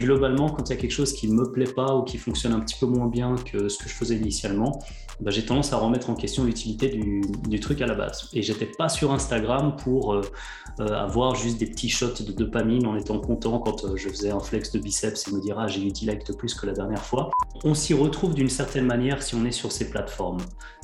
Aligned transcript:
Globalement, 0.00 0.48
quand 0.48 0.70
il 0.70 0.74
y 0.74 0.78
a 0.78 0.80
quelque 0.80 0.92
chose 0.92 1.12
qui 1.12 1.26
ne 1.26 1.34
me 1.34 1.50
plaît 1.50 1.72
pas 1.72 1.96
ou 1.96 2.04
qui 2.04 2.18
fonctionne 2.18 2.52
un 2.52 2.60
petit 2.60 2.76
peu 2.78 2.86
moins 2.86 3.08
bien 3.08 3.34
que 3.34 3.68
ce 3.68 3.78
que 3.78 3.88
je 3.88 3.94
faisais 3.94 4.14
initialement, 4.14 4.78
bah, 5.20 5.32
j'ai 5.32 5.44
tendance 5.44 5.72
à 5.72 5.76
remettre 5.78 6.10
en 6.10 6.14
question 6.14 6.44
l'utilité 6.44 6.88
du, 6.88 7.60
truc 7.60 7.80
à 7.80 7.86
la 7.86 7.94
base. 7.94 8.28
Et 8.32 8.42
j'étais 8.42 8.66
pas 8.66 8.88
sur 8.88 9.12
Instagram 9.12 9.74
pour 9.74 10.14
euh, 10.14 10.22
euh, 10.78 10.86
avoir 10.86 11.34
juste 11.34 11.58
des 11.58 11.66
petits 11.66 11.88
shots 11.88 12.22
de 12.22 12.30
dopamine 12.30 12.86
en 12.86 12.96
étant 12.96 13.18
content 13.18 13.58
quand 13.58 13.84
euh, 13.84 13.96
je 13.96 14.08
faisais 14.08 14.30
un 14.30 14.38
flex 14.38 14.70
de 14.70 14.78
biceps 14.78 15.26
et 15.26 15.32
me 15.32 15.40
dire 15.40 15.58
ah 15.58 15.66
j'ai 15.66 15.84
eu 15.84 15.90
10 15.90 16.06
likes 16.06 16.26
de 16.26 16.32
plus 16.32 16.54
que 16.54 16.66
la 16.66 16.72
dernière 16.72 17.04
fois. 17.04 17.30
On 17.64 17.74
s'y 17.74 17.94
retrouve 17.94 18.34
d'une 18.34 18.48
certaine 18.48 18.86
manière 18.86 19.20
si 19.24 19.34
on 19.34 19.44
est 19.44 19.50
sur 19.50 19.72
ces 19.72 19.90
plateformes, 19.90 20.38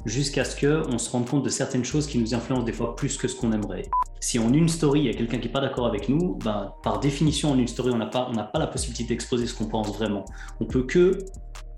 jusqu'à 0.04 0.44
ce 0.44 0.56
qu'on 0.56 0.98
se 0.98 1.10
rende 1.10 1.28
compte 1.28 1.44
de 1.44 1.48
certaines 1.48 1.84
choses 1.84 2.08
qui 2.08 2.18
nous 2.18 2.34
influencent 2.34 2.64
des 2.64 2.72
fois 2.72 2.96
plus 2.96 3.16
que 3.16 3.28
ce 3.28 3.36
qu'on 3.36 3.52
aimerait. 3.52 3.88
Si 4.18 4.40
en 4.40 4.52
une 4.52 4.68
story 4.68 5.00
il 5.00 5.06
y 5.06 5.10
a 5.10 5.14
quelqu'un 5.14 5.38
qui 5.38 5.46
n'est 5.46 5.52
pas 5.52 5.60
d'accord 5.60 5.86
avec 5.86 6.08
nous, 6.08 6.38
bah, 6.42 6.76
par 6.82 6.98
définition 6.98 7.52
en 7.52 7.58
une 7.58 7.68
story 7.68 7.92
on 7.92 7.98
n'a 7.98 8.10
on 8.14 8.34
pas 8.34 8.58
la 8.58 8.66
possibilité 8.66 9.03
d'exposer 9.06 9.46
ce 9.46 9.54
qu'on 9.54 9.66
pense 9.66 9.88
vraiment. 9.88 10.24
On 10.60 10.64
peut 10.64 10.84
que 10.84 11.18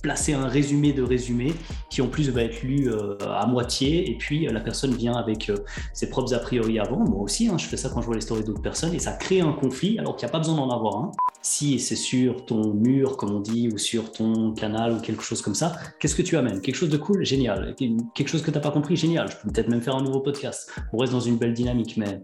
placer 0.07 0.35
un 0.35 0.47
résumé 0.47 0.93
de 0.93 1.03
résumé 1.03 1.53
qui 1.91 2.01
en 2.01 2.07
plus 2.07 2.31
va 2.31 2.43
être 2.43 2.63
lu 2.63 2.89
euh, 2.89 3.17
à 3.29 3.45
moitié 3.47 4.09
et 4.09 4.17
puis 4.17 4.47
euh, 4.47 4.53
la 4.53 4.61
personne 4.61 4.95
vient 4.95 5.15
avec 5.15 5.51
euh, 5.51 5.57
ses 5.95 6.09
propres 6.11 6.33
a 6.33 6.39
priori 6.39 6.79
avant. 6.79 6.99
Moi 6.99 7.23
aussi, 7.23 7.49
hein, 7.49 7.59
je 7.59 7.67
fais 7.67 7.77
ça 7.77 7.89
quand 7.89 8.03
je 8.03 8.07
vois 8.07 8.15
les 8.15 8.21
stories 8.21 8.45
d'autres 8.45 8.63
personnes 8.63 8.95
et 8.95 9.01
ça 9.01 9.13
crée 9.13 9.41
un 9.41 9.53
conflit 9.53 9.99
alors 9.99 10.15
qu'il 10.17 10.27
n'y 10.27 10.31
a 10.31 10.33
pas 10.33 10.39
besoin 10.39 10.55
d'en 10.55 10.71
avoir 10.71 10.97
un. 10.97 11.11
Si 11.43 11.81
c'est 11.81 11.97
sur 11.97 12.45
ton 12.45 12.73
mur, 12.73 13.17
comme 13.17 13.35
on 13.35 13.41
dit, 13.41 13.69
ou 13.73 13.79
sur 13.79 14.13
ton 14.13 14.53
canal 14.53 14.93
ou 14.93 15.01
quelque 15.01 15.23
chose 15.23 15.43
comme 15.43 15.55
ça, 15.55 15.77
qu'est-ce 15.99 16.15
que 16.15 16.23
tu 16.23 16.37
amènes? 16.37 16.61
Quelque 16.61 16.77
chose 16.77 16.89
de 16.89 16.97
cool? 16.97 17.25
Génial. 17.25 17.75
Quelque 18.15 18.29
chose 18.29 18.43
que 18.43 18.51
tu 18.51 18.57
n'as 18.57 18.63
pas 18.63 18.73
compris? 18.73 18.97
Génial. 18.97 19.29
Je 19.31 19.37
peux 19.37 19.51
peut-être 19.51 19.69
même 19.69 19.83
faire 19.83 19.97
un 19.97 20.03
nouveau 20.03 20.21
podcast. 20.21 20.73
On 20.93 20.99
reste 20.99 21.13
dans 21.13 21.21
une 21.21 21.37
belle 21.37 21.55
dynamique, 21.55 21.97
mais 21.97 22.21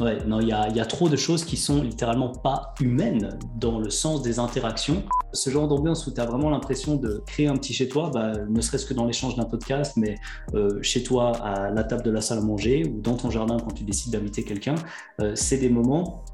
Ouais, 0.00 0.24
non, 0.26 0.40
il 0.40 0.48
y 0.48 0.52
a, 0.52 0.86
trop 0.86 1.08
de 1.08 1.16
choses 1.16 1.44
qui 1.44 1.56
sont 1.56 1.80
littéralement 1.80 2.32
pas 2.32 2.74
humaines 2.80 3.38
dans 3.54 3.78
le 3.78 3.90
sens 3.90 4.22
des 4.22 4.40
interactions. 4.40 5.04
Ce 5.32 5.50
genre 5.50 5.68
d'ambiance 5.68 6.08
où 6.08 6.12
tu 6.12 6.20
as 6.20 6.26
vraiment 6.26 6.50
l'impression 6.50 6.96
de 6.96 7.22
créer 7.26 7.46
un 7.46 7.54
petit 7.54 7.72
chez 7.72 7.88
toi, 7.88 8.10
bah, 8.12 8.32
ne 8.48 8.60
serait-ce 8.60 8.86
que 8.86 8.94
dans 8.94 9.04
l'échange 9.04 9.36
d'un 9.36 9.44
podcast, 9.44 9.92
mais 9.96 10.16
euh, 10.54 10.82
chez 10.82 11.04
toi 11.04 11.36
à 11.36 11.70
la 11.70 11.84
table 11.84 12.02
de 12.02 12.10
la 12.10 12.20
salle 12.20 12.38
à 12.38 12.40
manger 12.40 12.84
ou 12.86 13.00
dans 13.00 13.16
ton 13.16 13.30
jardin 13.30 13.56
quand 13.58 13.72
tu 13.72 13.84
décides 13.84 14.12
d'inviter 14.12 14.42
quelqu'un, 14.42 14.74
euh, 15.20 15.32
c'est 15.36 15.58
des 15.58 15.70
moments 15.70 16.24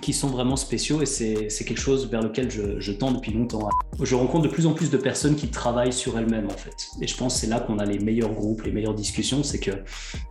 qui 0.00 0.12
sont 0.12 0.28
vraiment 0.28 0.56
spéciaux 0.56 1.02
et 1.02 1.06
c'est 1.06 1.64
quelque 1.64 1.80
chose 1.80 2.08
vers 2.08 2.22
lequel 2.22 2.50
je, 2.50 2.92
tends 2.92 3.12
depuis 3.12 3.32
longtemps. 3.32 3.68
Je 4.00 4.14
rencontre 4.14 4.44
de 4.44 4.48
plus 4.48 4.66
en 4.66 4.72
plus 4.72 4.90
de 4.90 4.96
personnes 4.96 5.36
qui 5.36 5.48
travaillent 5.48 5.92
sur 5.92 6.18
elles-mêmes 6.18 6.46
en 6.46 6.56
fait. 6.56 6.88
Et 7.00 7.06
je 7.06 7.16
pense 7.16 7.34
que 7.34 7.40
c'est 7.40 7.46
là 7.46 7.60
qu'on 7.60 7.78
a 7.78 7.84
les 7.84 7.98
meilleurs 7.98 8.32
groupes, 8.32 8.62
les 8.62 8.72
meilleures 8.72 8.94
discussions, 8.94 9.42
c'est 9.42 9.58
que 9.58 9.72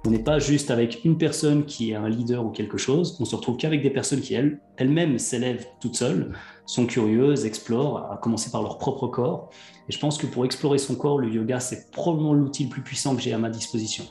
on 0.06 0.12
n'est 0.12 0.24
pas 0.24 0.40
juste 0.40 0.72
avec 0.72 1.04
une 1.06 1.18
personne 1.18 1.66
qui 1.66 1.92
est 1.92 1.96
un 1.96 2.10
leader 2.10 2.46
ou 2.46 2.50
quelque 2.50 2.78
chose, 2.78 3.18
on 3.20 3.26
se 3.26 3.36
retrouve 3.36 3.58
qu'avec 3.58 3.82
des 3.84 3.90
personnes 3.90 4.22
qui 4.22 4.34
elles, 4.34 4.60
elles-mêmes 4.78 5.20
s'élèvent 5.20 5.68
toutes 5.82 5.96
seules, 5.96 6.32
sont 6.66 6.86
curieuses, 6.86 7.46
explorent, 7.46 8.12
à 8.12 8.18
commencer 8.18 8.52
par 8.52 8.62
leur 8.62 8.78
propre 8.78 9.08
corps. 9.08 9.50
Et 9.88 9.92
je 9.92 10.00
pense 10.00 10.18
que 10.18 10.28
pour 10.28 10.46
explorer 10.46 10.78
son 10.78 10.96
corps, 10.96 11.20
le 11.20 11.30
yoga, 11.30 11.60
c'est 11.60 11.92
probablement 11.92 12.34
l'outil 12.34 12.66
le 12.66 12.70
plus 12.70 12.82
puissant 12.82 13.16
que 13.16 13.22
j'ai 13.22 13.34
à 13.34 13.38
ma 13.38 13.50
disposition. 13.50 14.06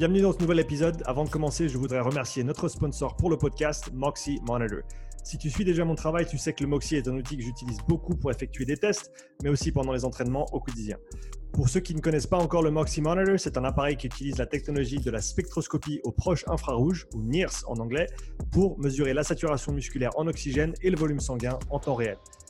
Bienvenue 0.00 0.22
dans 0.22 0.32
ce 0.32 0.38
nouvel 0.38 0.60
épisode. 0.60 1.02
Avant 1.04 1.24
de 1.24 1.28
commencer, 1.28 1.68
je 1.68 1.76
voudrais 1.76 2.00
remercier 2.00 2.42
notre 2.42 2.68
sponsor 2.68 3.16
pour 3.16 3.28
le 3.28 3.36
podcast, 3.36 3.90
Moxie 3.92 4.40
Monitor. 4.46 4.78
Si 5.22 5.36
tu 5.36 5.50
suis 5.50 5.62
déjà 5.62 5.84
mon 5.84 5.94
travail, 5.94 6.24
tu 6.24 6.38
sais 6.38 6.54
que 6.54 6.62
le 6.62 6.70
Moxie 6.70 6.96
est 6.96 7.06
un 7.06 7.14
outil 7.18 7.36
que 7.36 7.42
j'utilise 7.42 7.76
beaucoup 7.86 8.16
pour 8.16 8.30
effectuer 8.30 8.64
des 8.64 8.78
tests, 8.78 9.12
mais 9.42 9.50
aussi 9.50 9.72
pendant 9.72 9.92
les 9.92 10.06
entraînements 10.06 10.46
au 10.54 10.60
quotidien. 10.60 10.96
Pour 11.52 11.68
ceux 11.68 11.80
qui 11.80 11.94
ne 11.94 12.00
connaissent 12.00 12.26
pas 12.26 12.38
encore 12.38 12.62
le 12.62 12.70
Moxie 12.70 13.02
Monitor, 13.02 13.38
c'est 13.38 13.58
un 13.58 13.64
appareil 13.64 13.98
qui 13.98 14.06
utilise 14.06 14.38
la 14.38 14.46
technologie 14.46 15.00
de 15.00 15.10
la 15.10 15.20
spectroscopie 15.20 16.00
au 16.02 16.12
proche 16.12 16.48
infrarouge, 16.48 17.06
ou 17.12 17.20
NIRS 17.20 17.64
en 17.66 17.74
anglais, 17.74 18.06
pour 18.52 18.78
mesurer 18.78 19.12
la 19.12 19.22
saturation 19.22 19.74
musculaire 19.74 20.12
en 20.16 20.26
oxygène 20.28 20.72
et 20.80 20.88
le 20.88 20.96
volume 20.96 21.20
sanguin 21.20 21.58
en 21.68 21.78
temps 21.78 21.94
réel. 21.94 22.16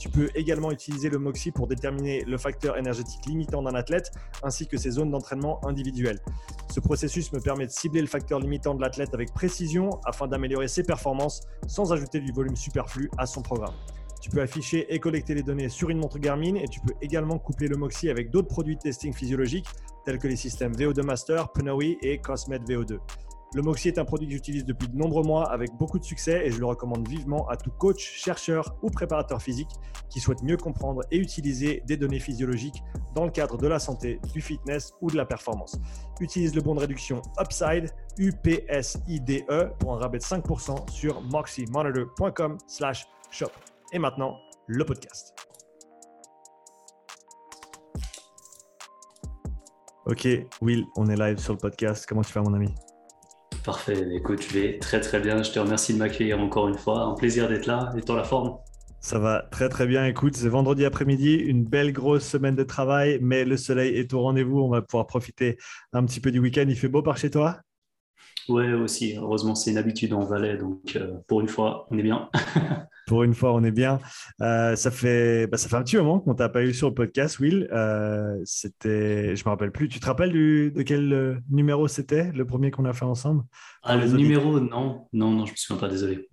Tu 0.00 0.08
peux 0.08 0.30
également 0.34 0.72
utiliser 0.72 1.10
le 1.10 1.18
Moxie 1.18 1.50
pour 1.50 1.66
déterminer 1.66 2.24
le 2.24 2.38
facteur 2.38 2.78
énergétique 2.78 3.26
limitant 3.26 3.62
d'un 3.62 3.74
athlète 3.74 4.10
ainsi 4.42 4.66
que 4.66 4.78
ses 4.78 4.92
zones 4.92 5.10
d'entraînement 5.10 5.60
individuelles. 5.66 6.20
Ce 6.72 6.80
processus 6.80 7.30
me 7.34 7.38
permet 7.38 7.66
de 7.66 7.70
cibler 7.70 8.00
le 8.00 8.06
facteur 8.06 8.40
limitant 8.40 8.74
de 8.74 8.80
l'athlète 8.80 9.12
avec 9.12 9.34
précision 9.34 9.90
afin 10.06 10.26
d'améliorer 10.26 10.68
ses 10.68 10.84
performances 10.84 11.42
sans 11.66 11.92
ajouter 11.92 12.20
du 12.20 12.32
volume 12.32 12.56
superflu 12.56 13.10
à 13.18 13.26
son 13.26 13.42
programme. 13.42 13.74
Tu 14.22 14.30
peux 14.30 14.40
afficher 14.40 14.86
et 14.88 14.98
collecter 14.98 15.34
les 15.34 15.42
données 15.42 15.68
sur 15.68 15.90
une 15.90 15.98
montre 15.98 16.18
Garmin 16.18 16.54
et 16.54 16.68
tu 16.68 16.80
peux 16.80 16.94
également 17.02 17.38
coupler 17.38 17.68
le 17.68 17.76
Moxie 17.76 18.08
avec 18.08 18.30
d'autres 18.30 18.48
produits 18.48 18.76
de 18.76 18.80
testing 18.80 19.12
physiologique 19.12 19.66
tels 20.06 20.18
que 20.18 20.28
les 20.28 20.36
systèmes 20.36 20.72
VO2 20.72 21.02
Master, 21.02 21.52
Pnoe 21.52 21.98
et 22.00 22.18
Cosmed 22.22 22.62
VO2. 22.62 22.98
Le 23.52 23.62
Moxie 23.62 23.88
est 23.88 23.98
un 23.98 24.04
produit 24.04 24.28
que 24.28 24.34
j'utilise 24.34 24.64
depuis 24.64 24.86
de 24.86 24.96
nombreux 24.96 25.24
mois 25.24 25.50
avec 25.50 25.76
beaucoup 25.76 25.98
de 25.98 26.04
succès 26.04 26.46
et 26.46 26.52
je 26.52 26.60
le 26.60 26.66
recommande 26.66 27.08
vivement 27.08 27.48
à 27.48 27.56
tout 27.56 27.72
coach, 27.72 28.00
chercheur 28.00 28.76
ou 28.80 28.90
préparateur 28.90 29.42
physique 29.42 29.70
qui 30.08 30.20
souhaite 30.20 30.44
mieux 30.44 30.56
comprendre 30.56 31.02
et 31.10 31.16
utiliser 31.16 31.82
des 31.84 31.96
données 31.96 32.20
physiologiques 32.20 32.80
dans 33.16 33.24
le 33.24 33.32
cadre 33.32 33.58
de 33.58 33.66
la 33.66 33.80
santé, 33.80 34.20
du 34.32 34.40
fitness 34.40 34.92
ou 35.00 35.10
de 35.10 35.16
la 35.16 35.24
performance. 35.24 35.76
Utilise 36.20 36.54
le 36.54 36.62
bon 36.62 36.76
de 36.76 36.80
réduction 36.80 37.22
Upside, 37.40 37.90
UPSIDE 38.18 39.44
pour 39.80 39.94
un 39.94 39.98
rabais 39.98 40.18
de 40.18 40.22
5% 40.22 40.88
sur 40.88 41.20
moxiemonitor.com/shop. 41.20 43.50
Et 43.92 43.98
maintenant, 43.98 44.38
le 44.68 44.84
podcast. 44.84 45.34
Ok, 50.06 50.28
Will, 50.60 50.86
on 50.96 51.08
est 51.08 51.16
live 51.16 51.38
sur 51.38 51.54
le 51.54 51.58
podcast. 51.58 52.06
Comment 52.08 52.22
tu 52.22 52.32
vas, 52.32 52.42
mon 52.42 52.54
ami? 52.54 52.72
Parfait, 53.64 54.08
écoute, 54.14 54.42
je 54.42 54.58
vais 54.58 54.78
très 54.78 55.00
très 55.00 55.20
bien. 55.20 55.42
Je 55.42 55.50
te 55.50 55.58
remercie 55.58 55.92
de 55.92 55.98
m'accueillir 55.98 56.40
encore 56.40 56.68
une 56.68 56.78
fois. 56.78 57.02
Un 57.02 57.14
plaisir 57.14 57.48
d'être 57.48 57.66
là. 57.66 57.92
Et 57.96 58.00
toi, 58.00 58.16
la 58.16 58.24
forme 58.24 58.56
ça 59.02 59.18
va 59.18 59.46
très 59.50 59.70
très 59.70 59.86
bien. 59.86 60.04
Écoute, 60.04 60.36
c'est 60.36 60.48
vendredi 60.48 60.84
après-midi, 60.84 61.34
une 61.34 61.64
belle 61.64 61.90
grosse 61.92 62.24
semaine 62.24 62.54
de 62.54 62.62
travail, 62.64 63.18
mais 63.22 63.46
le 63.46 63.56
soleil 63.56 63.96
est 63.96 64.12
au 64.12 64.20
rendez-vous. 64.20 64.60
On 64.60 64.68
va 64.68 64.82
pouvoir 64.82 65.06
profiter 65.06 65.56
un 65.94 66.04
petit 66.04 66.20
peu 66.20 66.30
du 66.30 66.38
week-end. 66.38 66.66
Il 66.68 66.76
fait 66.76 66.88
beau 66.88 67.02
par 67.02 67.16
chez 67.16 67.30
toi? 67.30 67.60
Ouais, 68.48 68.72
aussi. 68.74 69.16
Heureusement, 69.16 69.54
c'est 69.54 69.70
une 69.70 69.78
habitude 69.78 70.12
en 70.12 70.24
Valais, 70.24 70.58
donc 70.58 70.96
euh, 70.96 71.14
pour 71.28 71.40
une 71.40 71.48
fois, 71.48 71.86
on 71.90 71.98
est 71.98 72.02
bien. 72.02 72.28
pour 73.10 73.24
une 73.24 73.34
fois, 73.34 73.52
on 73.52 73.64
est 73.64 73.72
bien. 73.72 73.98
Euh, 74.40 74.76
ça, 74.76 74.92
fait, 74.92 75.48
bah, 75.48 75.56
ça 75.56 75.68
fait 75.68 75.74
un 75.74 75.82
petit 75.82 75.96
moment 75.96 76.20
qu'on 76.20 76.36
t'a 76.36 76.48
pas 76.48 76.62
eu 76.62 76.72
sur 76.72 76.90
le 76.90 76.94
podcast, 76.94 77.40
Will. 77.40 77.68
Euh, 77.72 78.38
c'était, 78.44 79.34
je 79.34 79.44
me 79.44 79.48
rappelle 79.48 79.72
plus. 79.72 79.88
Tu 79.88 79.98
te 79.98 80.06
rappelles 80.06 80.32
de 80.32 80.82
quel 80.82 81.42
numéro 81.50 81.88
c'était, 81.88 82.30
le 82.30 82.46
premier 82.46 82.70
qu'on 82.70 82.84
a 82.84 82.92
fait 82.92 83.04
ensemble? 83.04 83.42
Ah, 83.82 83.96
Le 83.96 84.06
numéro, 84.12 84.60
non. 84.60 85.08
Non, 85.12 85.32
non, 85.32 85.44
je 85.44 85.50
me 85.50 85.56
souviens 85.56 85.80
pas, 85.80 85.88
désolé. 85.88 86.28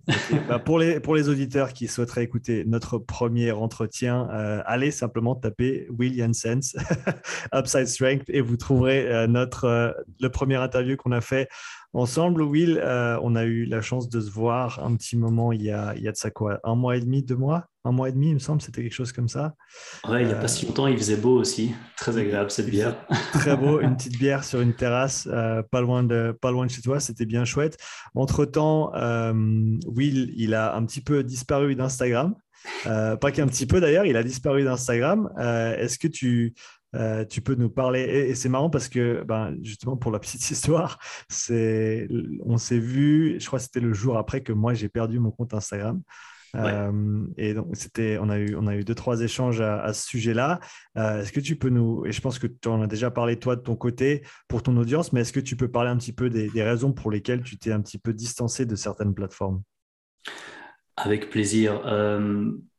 Bah, 0.48 0.60
pour, 0.60 0.78
les, 0.78 1.00
pour 1.00 1.16
les 1.16 1.28
auditeurs 1.28 1.72
qui 1.72 1.88
souhaiteraient 1.88 2.22
écouter 2.22 2.62
notre 2.64 2.98
premier 2.98 3.50
entretien, 3.50 4.28
allez 4.64 4.92
simplement 4.92 5.34
taper 5.34 5.88
Will 5.98 6.16
Janssens, 6.16 6.76
Upside 7.52 7.88
Strength, 7.88 8.26
et 8.28 8.40
vous 8.40 8.56
trouverez 8.56 9.26
notre, 9.26 9.96
le 10.20 10.28
premier 10.28 10.56
interview 10.56 10.96
qu'on 10.96 11.10
a 11.10 11.20
fait 11.20 11.48
ensemble, 11.92 12.42
Will. 12.42 12.80
Euh, 12.82 13.18
on 13.22 13.34
a 13.36 13.44
eu 13.44 13.64
la 13.64 13.80
chance 13.80 14.08
de 14.08 14.20
se 14.20 14.30
voir 14.30 14.84
un 14.84 14.94
petit 14.96 15.16
moment 15.16 15.52
il 15.52 15.62
y 15.62 15.70
a, 15.70 15.94
il 15.96 16.02
y 16.02 16.08
a 16.08 16.12
de 16.12 16.16
ça 16.16 16.30
quoi 16.30 16.60
Un 16.64 16.74
mois 16.74 16.96
et 16.96 17.00
demi, 17.00 17.22
deux 17.22 17.36
mois 17.36 17.66
Un 17.84 17.92
mois 17.92 18.08
et 18.08 18.12
demi, 18.12 18.28
il 18.28 18.34
me 18.34 18.38
semble, 18.38 18.60
c'était 18.60 18.82
quelque 18.82 18.94
chose 18.94 19.12
comme 19.12 19.28
ça. 19.28 19.54
Ouais, 20.08 20.22
il 20.22 20.26
n'y 20.26 20.32
a 20.32 20.36
pas 20.36 20.48
si 20.48 20.66
longtemps, 20.66 20.86
il 20.86 20.96
faisait 20.96 21.16
beau 21.16 21.38
aussi. 21.38 21.74
Très 21.96 22.16
agréable 22.16 22.50
cette 22.50 22.70
bière. 22.70 22.96
Très 23.32 23.56
beau, 23.56 23.80
une 23.80 23.96
petite 23.96 24.18
bière 24.18 24.44
sur 24.44 24.60
une 24.60 24.74
terrasse, 24.74 25.28
euh, 25.30 25.62
pas, 25.62 25.80
loin 25.80 26.02
de, 26.04 26.36
pas 26.40 26.50
loin 26.50 26.66
de 26.66 26.70
chez 26.70 26.82
toi, 26.82 27.00
c'était 27.00 27.26
bien 27.26 27.44
chouette. 27.44 27.78
Entre-temps, 28.14 28.92
euh, 28.94 29.32
Will, 29.86 30.32
il 30.36 30.54
a 30.54 30.74
un 30.74 30.84
petit 30.84 31.00
peu 31.00 31.22
disparu 31.22 31.74
d'Instagram. 31.74 32.34
pas 32.84 33.32
qu'un 33.32 33.46
petit 33.46 33.66
peu 33.66 33.80
d'ailleurs, 33.80 34.04
il 34.04 34.16
a 34.16 34.22
disparu 34.22 34.64
d'Instagram. 34.64 35.30
Est-ce 35.38 35.98
que 35.98 36.08
tu, 36.08 36.54
euh, 36.94 37.24
tu 37.24 37.40
peux 37.40 37.54
nous 37.54 37.70
parler. 37.70 38.02
Et, 38.02 38.34
c'est 38.34 38.48
marrant 38.48 38.70
parce 38.70 38.88
que, 38.88 39.22
ben, 39.24 39.56
justement, 39.62 39.96
pour 39.96 40.10
la 40.10 40.18
petite 40.18 40.50
histoire, 40.50 40.98
c'est, 41.28 42.08
on 42.44 42.58
s'est 42.58 42.78
vu, 42.78 43.38
je 43.40 43.46
crois 43.46 43.58
que 43.58 43.64
c'était 43.64 43.80
le 43.80 43.92
jour 43.92 44.16
après 44.16 44.42
que 44.42 44.52
moi 44.52 44.74
j'ai 44.74 44.88
perdu 44.88 45.18
mon 45.18 45.30
compte 45.30 45.54
Instagram. 45.54 46.02
Euh, 46.54 47.26
et 47.36 47.52
donc, 47.52 47.76
c'était, 47.76 48.18
on, 48.18 48.30
a 48.30 48.38
eu, 48.38 48.56
on 48.56 48.66
a 48.66 48.74
eu 48.74 48.84
deux, 48.84 48.94
trois 48.94 49.20
échanges 49.20 49.60
à, 49.60 49.92
ce 49.92 50.06
sujet-là. 50.06 50.60
Euh, 50.96 51.20
est-ce 51.20 51.32
que 51.32 51.40
tu 51.40 51.56
peux 51.56 51.68
nous, 51.68 52.06
et 52.06 52.12
je 52.12 52.20
pense 52.22 52.38
que 52.38 52.46
tu 52.46 52.68
en 52.68 52.80
as 52.80 52.86
déjà 52.86 53.10
parlé 53.10 53.38
toi 53.38 53.54
de 53.54 53.60
ton 53.60 53.76
côté 53.76 54.24
pour 54.48 54.62
ton 54.62 54.76
audience, 54.78 55.12
mais 55.12 55.20
est-ce 55.20 55.32
que 55.32 55.40
tu 55.40 55.56
peux 55.56 55.70
parler 55.70 55.90
un 55.90 55.98
petit 55.98 56.14
peu 56.14 56.30
des, 56.30 56.48
des 56.48 56.62
raisons 56.62 56.92
pour 56.92 57.10
lesquelles 57.10 57.42
tu 57.42 57.58
t'es 57.58 57.72
un 57.72 57.82
petit 57.82 57.98
peu 57.98 58.14
distancé 58.14 58.64
de 58.64 58.76
certaines 58.76 59.14
plateformes? 59.14 59.62
Avec 60.96 61.30
plaisir. 61.30 61.82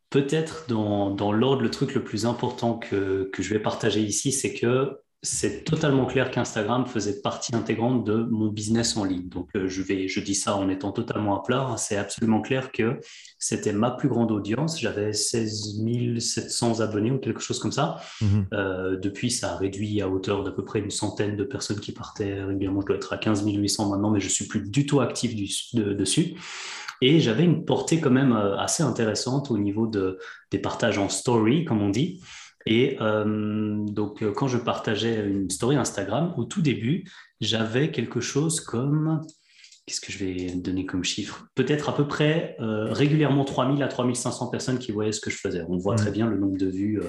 Peut-être 0.10 0.66
dans, 0.68 1.12
dans 1.12 1.32
l'ordre, 1.32 1.62
le 1.62 1.70
truc 1.70 1.94
le 1.94 2.04
plus 2.04 2.26
important 2.26 2.78
que, 2.78 3.30
que 3.32 3.44
je 3.44 3.54
vais 3.54 3.60
partager 3.60 4.02
ici, 4.02 4.32
c'est 4.32 4.54
que 4.54 5.00
c'est 5.22 5.66
totalement 5.66 6.06
clair 6.06 6.32
qu'Instagram 6.32 6.86
faisait 6.86 7.22
partie 7.22 7.54
intégrante 7.54 8.06
de 8.06 8.16
mon 8.16 8.48
business 8.48 8.96
en 8.96 9.04
ligne. 9.04 9.28
Donc, 9.28 9.50
euh, 9.56 9.68
je, 9.68 9.82
vais, 9.82 10.08
je 10.08 10.22
dis 10.22 10.36
ça 10.36 10.56
en 10.56 10.70
étant 10.70 10.94
totalement 10.94 11.38
à 11.38 11.44
plat. 11.44 11.68
Hein. 11.70 11.78
C'est 11.78 11.98
absolument 11.98 12.42
clair 12.42 12.72
que 12.72 13.02
c'était 13.38 13.74
ma 13.74 13.92
plus 13.92 14.08
grande 14.08 14.32
audience. 14.32 14.80
J'avais 14.80 15.12
16 15.12 15.82
700 16.20 16.80
abonnés 16.80 17.12
ou 17.12 17.18
quelque 17.18 17.42
chose 17.42 17.60
comme 17.60 17.74
ça. 17.74 17.98
Mhm. 18.22 18.48
Euh, 18.54 18.98
depuis, 18.98 19.30
ça 19.30 19.54
a 19.54 19.58
réduit 19.58 20.02
à 20.02 20.08
hauteur 20.08 20.44
d'à 20.44 20.52
peu 20.52 20.64
près 20.64 20.80
une 20.80 20.92
centaine 20.92 21.36
de 21.36 21.44
personnes 21.44 21.82
qui 21.82 21.92
partaient 21.92 22.42
régulièrement. 22.42 22.80
Je 22.82 22.88
dois 22.88 22.96
être 22.96 23.12
à 23.12 23.18
15 23.18 23.46
800 23.46 23.90
maintenant, 23.90 24.12
mais 24.12 24.22
je 24.22 24.30
suis 24.30 24.48
plus 24.48 24.70
du 24.70 24.86
tout 24.86 25.02
actif 25.02 25.36
dessus. 25.74 26.36
Et 27.02 27.20
j'avais 27.20 27.44
une 27.44 27.66
portée 27.66 28.00
quand 28.00 28.12
même 28.12 28.34
euh, 28.34 28.58
assez 28.58 28.84
intéressante 28.84 29.52
au 29.52 29.58
niveau 29.58 29.88
de, 29.88 30.20
des 30.52 30.60
partages 30.60 30.98
en 30.98 31.10
story, 31.10 31.66
comme 31.66 31.82
on 31.82 31.90
dit. 31.90 32.22
Et 32.66 32.98
euh, 33.02 33.84
donc, 33.86 34.22
euh, 34.22 34.32
quand 34.32 34.48
je 34.48 34.58
partageais 34.58 35.26
une 35.26 35.50
story 35.50 35.76
Instagram, 35.76 36.34
au 36.38 36.44
tout 36.44 36.62
début, 36.62 37.06
j'avais 37.40 37.92
quelque 37.92 38.20
chose 38.20 38.60
comme, 38.60 39.22
qu'est-ce 39.86 40.02
que 40.02 40.12
je 40.12 40.24
vais 40.24 40.52
donner 40.52 40.86
comme 40.86 41.04
chiffre? 41.04 41.48
Peut-être 41.56 41.90
à 41.90 41.96
peu 41.96 42.08
près 42.08 42.58
euh, 42.60 42.92
régulièrement 42.92 43.46
3000 43.46 43.82
à 43.82 43.88
3500 43.88 44.50
personnes 44.50 44.78
qui 44.78 44.92
voyaient 44.92 45.14
ce 45.14 45.22
que 45.22 45.32
je 45.32 45.38
faisais. 45.38 45.64
On 45.70 45.78
voit 45.78 45.96
très 45.96 46.12
bien 46.12 46.28
le 46.28 46.38
nombre 46.38 46.58
de 46.58 46.68
vues 46.68 47.02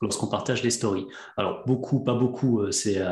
lorsqu'on 0.00 0.28
partage 0.28 0.62
les 0.62 0.70
stories. 0.70 1.06
Alors, 1.36 1.62
beaucoup, 1.66 2.02
pas 2.02 2.14
beaucoup, 2.14 2.62
c'est 2.70 3.02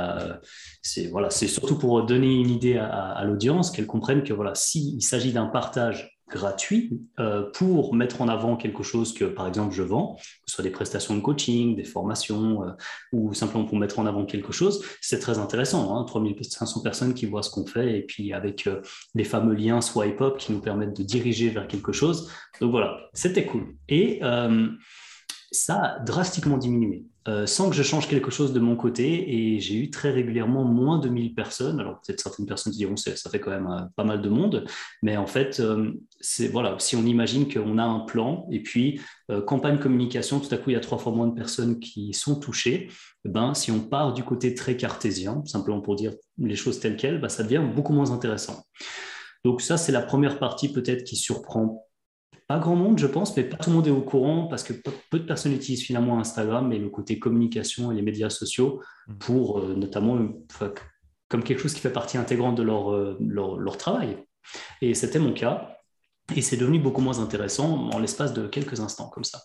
voilà, 1.11 1.31
surtout 1.31 1.77
pour 1.77 2.07
donner 2.07 2.35
une 2.35 2.51
idée 2.51 2.77
à, 2.79 2.89
à 2.89 3.25
l'audience, 3.25 3.71
qu'elle 3.71 3.87
comprenne 3.87 4.23
que 4.23 4.33
voilà, 4.33 4.55
s'il 4.55 5.03
s'agit 5.03 5.33
d'un 5.33 5.47
partage 5.47 6.20
gratuit 6.31 7.01
euh, 7.19 7.51
pour 7.53 7.95
mettre 7.95 8.23
en 8.23 8.29
avant 8.29 8.57
quelque 8.57 8.83
chose 8.83 9.13
que, 9.13 9.25
par 9.25 9.47
exemple, 9.47 9.75
je 9.75 9.83
vends, 9.83 10.17
que 10.17 10.23
ce 10.47 10.55
soit 10.55 10.65
des 10.65 10.71
prestations 10.71 11.15
de 11.15 11.21
coaching, 11.21 11.77
des 11.77 11.85
formations, 11.85 12.65
euh, 12.65 12.71
ou 13.13 13.35
simplement 13.35 13.65
pour 13.65 13.79
mettre 13.79 13.99
en 13.99 14.07
avant 14.07 14.25
quelque 14.25 14.53
chose, 14.53 14.85
c'est 15.01 15.19
très 15.19 15.39
intéressant. 15.39 15.97
Hein, 15.97 16.05
3500 16.05 16.83
personnes 16.83 17.15
qui 17.15 17.27
voient 17.27 17.43
ce 17.43 17.51
qu'on 17.51 17.67
fait, 17.67 17.99
et 17.99 18.03
puis 18.03 18.33
avec 18.33 18.67
euh, 18.67 18.81
les 19.15 19.25
fameux 19.25 19.55
liens 19.55 19.81
swipe 19.81 20.21
up 20.21 20.39
qui 20.39 20.53
nous 20.53 20.61
permettent 20.61 20.97
de 20.97 21.03
diriger 21.03 21.51
vers 21.51 21.67
quelque 21.67 21.93
chose. 21.93 22.31
Donc 22.61 22.71
voilà, 22.71 23.09
c'était 23.13 23.45
cool. 23.45 23.75
Et 23.89 24.21
ça 25.53 25.83
a 25.83 25.99
drastiquement 25.99 26.59
diminué. 26.59 27.05
Euh, 27.29 27.45
sans 27.45 27.69
que 27.69 27.77
je 27.77 27.83
change 27.83 28.09
quelque 28.09 28.31
chose 28.31 28.55
de 28.55 28.61
mon 28.61 28.77
côté. 28.77 29.55
Et 29.55 29.61
j'ai 29.61 29.75
eu 29.75 29.91
très 29.91 30.11
régulièrement 30.11 30.65
moins 30.65 30.99
de 30.99 31.09
1000 31.09 31.35
personnes. 31.35 31.79
Alors 31.79 32.01
peut-être 32.01 32.21
certaines 32.21 32.47
personnes 32.47 32.73
se 32.73 32.79
diront 32.79 32.97
ça 32.97 33.31
fait 33.31 33.41
quand 33.41 33.51
même 33.51 33.69
euh, 33.71 33.83
pas 33.95 34.05
mal 34.05 34.23
de 34.23 34.29
monde, 34.29 34.65
mais 35.03 35.17
en 35.17 35.27
fait, 35.27 35.61
euh, 35.61 35.93
c'est 36.21 36.49
voilà, 36.49 36.77
si 36.79 36.97
on 36.97 37.05
imagine 37.05 37.53
qu'on 37.53 37.79
a 37.79 37.85
un 37.85 38.01
plan 38.01 38.47
et 38.51 38.63
puis 38.63 39.01
campagne 39.47 39.79
communication, 39.79 40.41
tout 40.41 40.53
à 40.53 40.59
coup 40.59 40.71
il 40.71 40.73
y 40.73 40.77
a 40.77 40.81
trois 40.81 40.99
fois 40.99 41.13
moins 41.13 41.29
de 41.29 41.35
personnes 41.35 41.79
qui 41.79 42.13
sont 42.13 42.41
touchées. 42.41 42.89
Eh 43.25 43.29
ben, 43.29 43.55
si 43.55 43.71
on 43.71 43.79
part 43.79 44.13
du 44.13 44.25
côté 44.25 44.55
très 44.55 44.77
cartésien, 44.77 45.43
simplement 45.45 45.81
pour 45.81 45.95
dire 45.95 46.15
les 46.39 46.57
choses 46.57 46.81
telles 46.81 46.97
quelles, 46.97 47.21
ben, 47.21 47.29
ça 47.29 47.45
devient 47.45 47.63
beaucoup 47.75 47.93
moins 47.93 48.11
intéressant. 48.11 48.65
Donc 49.45 49.63
ça, 49.63 49.77
c'est 49.77 49.93
la 49.93 50.03
première 50.03 50.41
partie 50.41 50.73
peut-être 50.73 51.05
qui 51.05 51.15
surprend 51.15 51.87
pas 52.51 52.59
grand 52.59 52.75
monde, 52.75 52.99
je 52.99 53.07
pense, 53.07 53.37
mais 53.37 53.45
pas 53.45 53.59
tout 53.59 53.71
le 53.71 53.77
monde 53.77 53.87
est 53.87 53.93
au 53.93 54.01
courant 54.01 54.49
parce 54.49 54.65
que 54.65 54.73
peu 54.73 55.21
de 55.21 55.25
personnes 55.25 55.53
utilisent 55.53 55.85
finalement 55.85 56.19
Instagram 56.19 56.73
et 56.73 56.81
le 56.81 56.89
côté 56.89 57.17
communication 57.21 57.93
et 57.93 57.95
les 57.95 58.03
médias 58.03 58.29
sociaux 58.29 58.83
mm. 59.07 59.19
pour 59.19 59.61
euh, 59.61 59.77
notamment 59.77 60.19
comme 61.29 61.45
quelque 61.45 61.61
chose 61.61 61.75
qui 61.75 61.81
fait 61.81 61.93
partie 61.93 62.19
intégrante 62.19 62.57
de 62.57 62.65
leur, 62.65 62.93
euh, 62.93 63.17
leur, 63.21 63.57
leur 63.57 63.77
travail. 63.77 64.17
Et 64.83 64.95
c'était 64.95 65.21
mon 65.21 65.33
cas. 65.33 65.77
Et 66.35 66.43
c'est 66.43 66.57
devenu 66.57 66.81
beaucoup 66.81 67.01
moins 67.01 67.21
intéressant 67.21 67.89
en 67.91 68.01
l'espace 68.01 68.35
de 68.35 68.49
quelques 68.49 68.81
instants 68.81 69.11
comme 69.11 69.25
ça. 69.25 69.43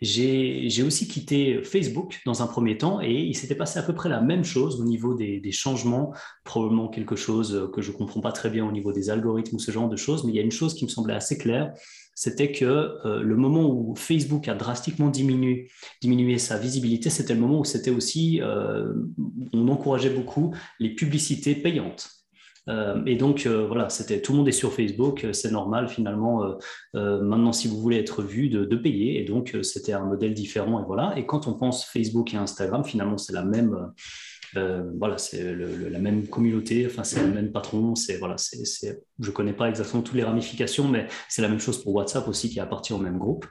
J'ai 0.00 0.82
aussi 0.84 1.06
quitté 1.06 1.62
Facebook 1.62 2.22
dans 2.26 2.42
un 2.42 2.48
premier 2.48 2.76
temps 2.76 3.00
et 3.00 3.12
il 3.12 3.36
s'était 3.36 3.54
passé 3.54 3.78
à 3.78 3.84
peu 3.84 3.94
près 3.94 4.08
la 4.08 4.20
même 4.20 4.42
chose 4.42 4.80
au 4.80 4.84
niveau 4.84 5.14
des, 5.14 5.52
changements, 5.52 6.12
probablement 6.42 6.88
quelque 6.88 7.14
chose 7.14 7.70
que 7.72 7.82
je 7.82 7.92
ne 7.92 7.96
comprends 7.96 8.20
pas 8.20 8.32
très 8.32 8.50
bien 8.50 8.66
au 8.66 8.72
niveau 8.72 8.92
des 8.92 9.10
algorithmes 9.10 9.56
ou 9.56 9.58
ce 9.60 9.70
genre 9.70 9.88
de 9.88 9.96
choses, 9.96 10.24
mais 10.24 10.32
il 10.32 10.36
y 10.36 10.40
a 10.40 10.42
une 10.42 10.50
chose 10.50 10.74
qui 10.74 10.84
me 10.84 10.90
semblait 10.90 11.14
assez 11.14 11.38
claire, 11.38 11.72
c'était 12.14 12.52
que 12.52 12.64
euh, 12.64 13.22
le 13.22 13.36
moment 13.36 13.68
où 13.68 13.94
Facebook 13.96 14.48
a 14.48 14.54
drastiquement 14.54 15.08
diminué, 15.08 15.70
diminué 16.00 16.38
sa 16.38 16.58
visibilité, 16.58 17.10
c'était 17.10 17.34
le 17.34 17.40
moment 17.40 17.60
où 17.60 17.64
c'était 17.64 17.90
aussi, 17.90 18.40
euh, 18.42 18.92
on 19.52 19.68
encourageait 19.68 20.10
beaucoup 20.10 20.54
les 20.78 20.94
publicités 20.94 21.54
payantes. 21.54 22.10
Euh, 22.68 23.02
et 23.06 23.16
donc, 23.16 23.46
voilà, 23.46 23.88
c'était 23.88 24.20
tout 24.22 24.32
le 24.32 24.38
monde 24.38 24.48
est 24.48 24.52
sur 24.52 24.72
Facebook, 24.72 25.26
c'est 25.32 25.50
normal 25.50 25.88
finalement. 25.88 26.44
maintenant, 26.94 27.52
si 27.52 27.66
vous 27.66 27.80
voulez 27.80 27.98
être 27.98 28.22
vu, 28.22 28.48
de, 28.48 28.76
payer. 28.76 29.20
Et 29.20 29.24
donc, 29.24 29.56
c'était 29.62 29.92
un 29.92 30.04
modèle 30.04 30.34
différent. 30.34 30.80
Et 30.80 30.84
voilà. 30.86 31.14
Et 31.16 31.26
quand 31.26 31.48
on 31.48 31.54
pense 31.54 31.84
Facebook 31.84 32.34
et 32.34 32.36
Instagram, 32.36 32.84
finalement, 32.84 33.18
c'est 33.18 33.32
la 33.32 33.42
même. 33.42 33.92
Voilà, 34.54 35.18
c'est 35.18 35.54
la 35.54 35.98
même 35.98 36.26
communauté, 36.26 36.86
enfin 36.86 37.04
c'est 37.04 37.20
le 37.20 37.32
même 37.32 37.52
patron, 37.52 37.94
c'est 37.94 38.18
voilà, 38.18 38.36
c'est, 38.38 39.02
je 39.18 39.30
connais 39.30 39.52
pas 39.52 39.68
exactement 39.68 40.02
toutes 40.02 40.16
les 40.16 40.24
ramifications, 40.24 40.88
mais 40.88 41.06
c'est 41.28 41.42
la 41.42 41.48
même 41.48 41.60
chose 41.60 41.82
pour 41.82 41.94
WhatsApp 41.94 42.28
aussi 42.28 42.50
qui 42.50 42.60
appartient 42.60 42.92
au 42.92 42.98
même 42.98 43.18
groupe. 43.18 43.46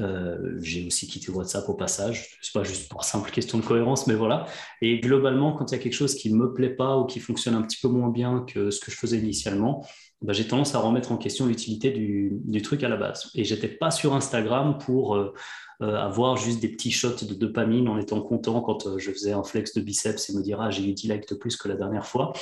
Euh, 0.00 0.58
j'ai 0.60 0.86
aussi 0.86 1.06
quitté 1.06 1.30
WhatsApp 1.32 1.68
au 1.68 1.74
passage. 1.74 2.36
C'est 2.42 2.52
pas 2.52 2.64
juste 2.64 2.90
pour 2.90 3.04
simple 3.04 3.30
question 3.30 3.58
de 3.58 3.64
cohérence, 3.64 4.06
mais 4.06 4.14
voilà. 4.14 4.46
Et 4.82 5.00
globalement, 5.00 5.52
quand 5.52 5.70
il 5.72 5.76
y 5.76 5.78
a 5.78 5.82
quelque 5.82 5.94
chose 5.94 6.14
qui 6.14 6.32
me 6.32 6.52
plaît 6.52 6.74
pas 6.74 6.98
ou 6.98 7.06
qui 7.06 7.18
fonctionne 7.18 7.54
un 7.54 7.62
petit 7.62 7.78
peu 7.80 7.88
moins 7.88 8.10
bien 8.10 8.44
que 8.46 8.70
ce 8.70 8.80
que 8.80 8.90
je 8.90 8.96
faisais 8.96 9.18
initialement, 9.18 9.86
bah, 10.22 10.32
j'ai 10.32 10.46
tendance 10.46 10.74
à 10.74 10.78
remettre 10.80 11.12
en 11.12 11.16
question 11.16 11.46
l'utilité 11.46 11.90
du, 11.90 12.32
du, 12.44 12.62
truc 12.62 12.82
à 12.82 12.88
la 12.88 12.96
base. 12.96 13.30
Et 13.34 13.44
j'étais 13.44 13.68
pas 13.68 13.90
sur 13.90 14.14
Instagram 14.14 14.78
pour 14.78 15.14
euh, 15.14 15.24
euh, 15.24 15.32
avoir 15.80 16.36
juste 16.36 16.60
des 16.60 16.68
petits 16.68 16.90
shots 16.90 17.24
de 17.24 17.34
dopamine 17.34 17.88
en 17.88 17.98
étant 17.98 18.20
content 18.22 18.60
quand 18.62 18.98
je 18.98 19.10
faisais 19.10 19.32
un 19.32 19.42
flex 19.42 19.74
de 19.74 19.80
biceps 19.80 20.30
et 20.30 20.32
me 20.34 20.42
dire 20.42 20.60
ah 20.60 20.70
j'ai 20.70 20.88
eu 20.88 20.92
10 20.92 21.08
likes 21.08 21.28
de 21.28 21.34
plus 21.34 21.56
que 21.56 21.68
la 21.68 21.74
dernière 21.74 22.06
fois. 22.06 22.32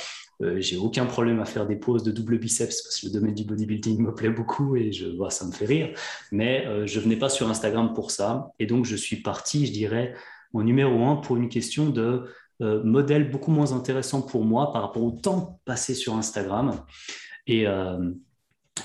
Euh, 0.41 0.59
j'ai 0.59 0.77
aucun 0.77 1.05
problème 1.05 1.39
à 1.39 1.45
faire 1.45 1.65
des 1.65 1.75
poses 1.75 2.03
de 2.03 2.11
double 2.11 2.37
biceps 2.37 2.81
parce 2.81 2.99
que 2.99 3.05
le 3.07 3.11
domaine 3.11 3.33
du 3.33 3.45
bodybuilding 3.45 4.01
me 4.01 4.13
plaît 4.13 4.29
beaucoup 4.29 4.75
et 4.75 4.91
je, 4.91 5.07
vois 5.07 5.29
ça 5.29 5.45
me 5.45 5.51
fait 5.51 5.65
rire. 5.65 5.97
Mais 6.31 6.65
euh, 6.65 6.85
je 6.85 6.99
venais 6.99 7.15
pas 7.15 7.29
sur 7.29 7.49
Instagram 7.49 7.93
pour 7.93 8.11
ça. 8.11 8.51
Et 8.59 8.65
donc, 8.65 8.85
je 8.85 8.95
suis 8.95 9.17
parti, 9.17 9.65
je 9.65 9.71
dirais, 9.71 10.13
au 10.53 10.63
numéro 10.63 11.05
un 11.05 11.15
pour 11.15 11.37
une 11.37 11.49
question 11.49 11.89
de 11.89 12.25
euh, 12.61 12.83
modèle 12.83 13.29
beaucoup 13.31 13.51
moins 13.51 13.73
intéressant 13.73 14.21
pour 14.21 14.43
moi 14.43 14.71
par 14.73 14.81
rapport 14.81 15.03
au 15.03 15.11
temps 15.11 15.59
passé 15.65 15.93
sur 15.93 16.15
Instagram. 16.15 16.81
Et, 17.47 17.65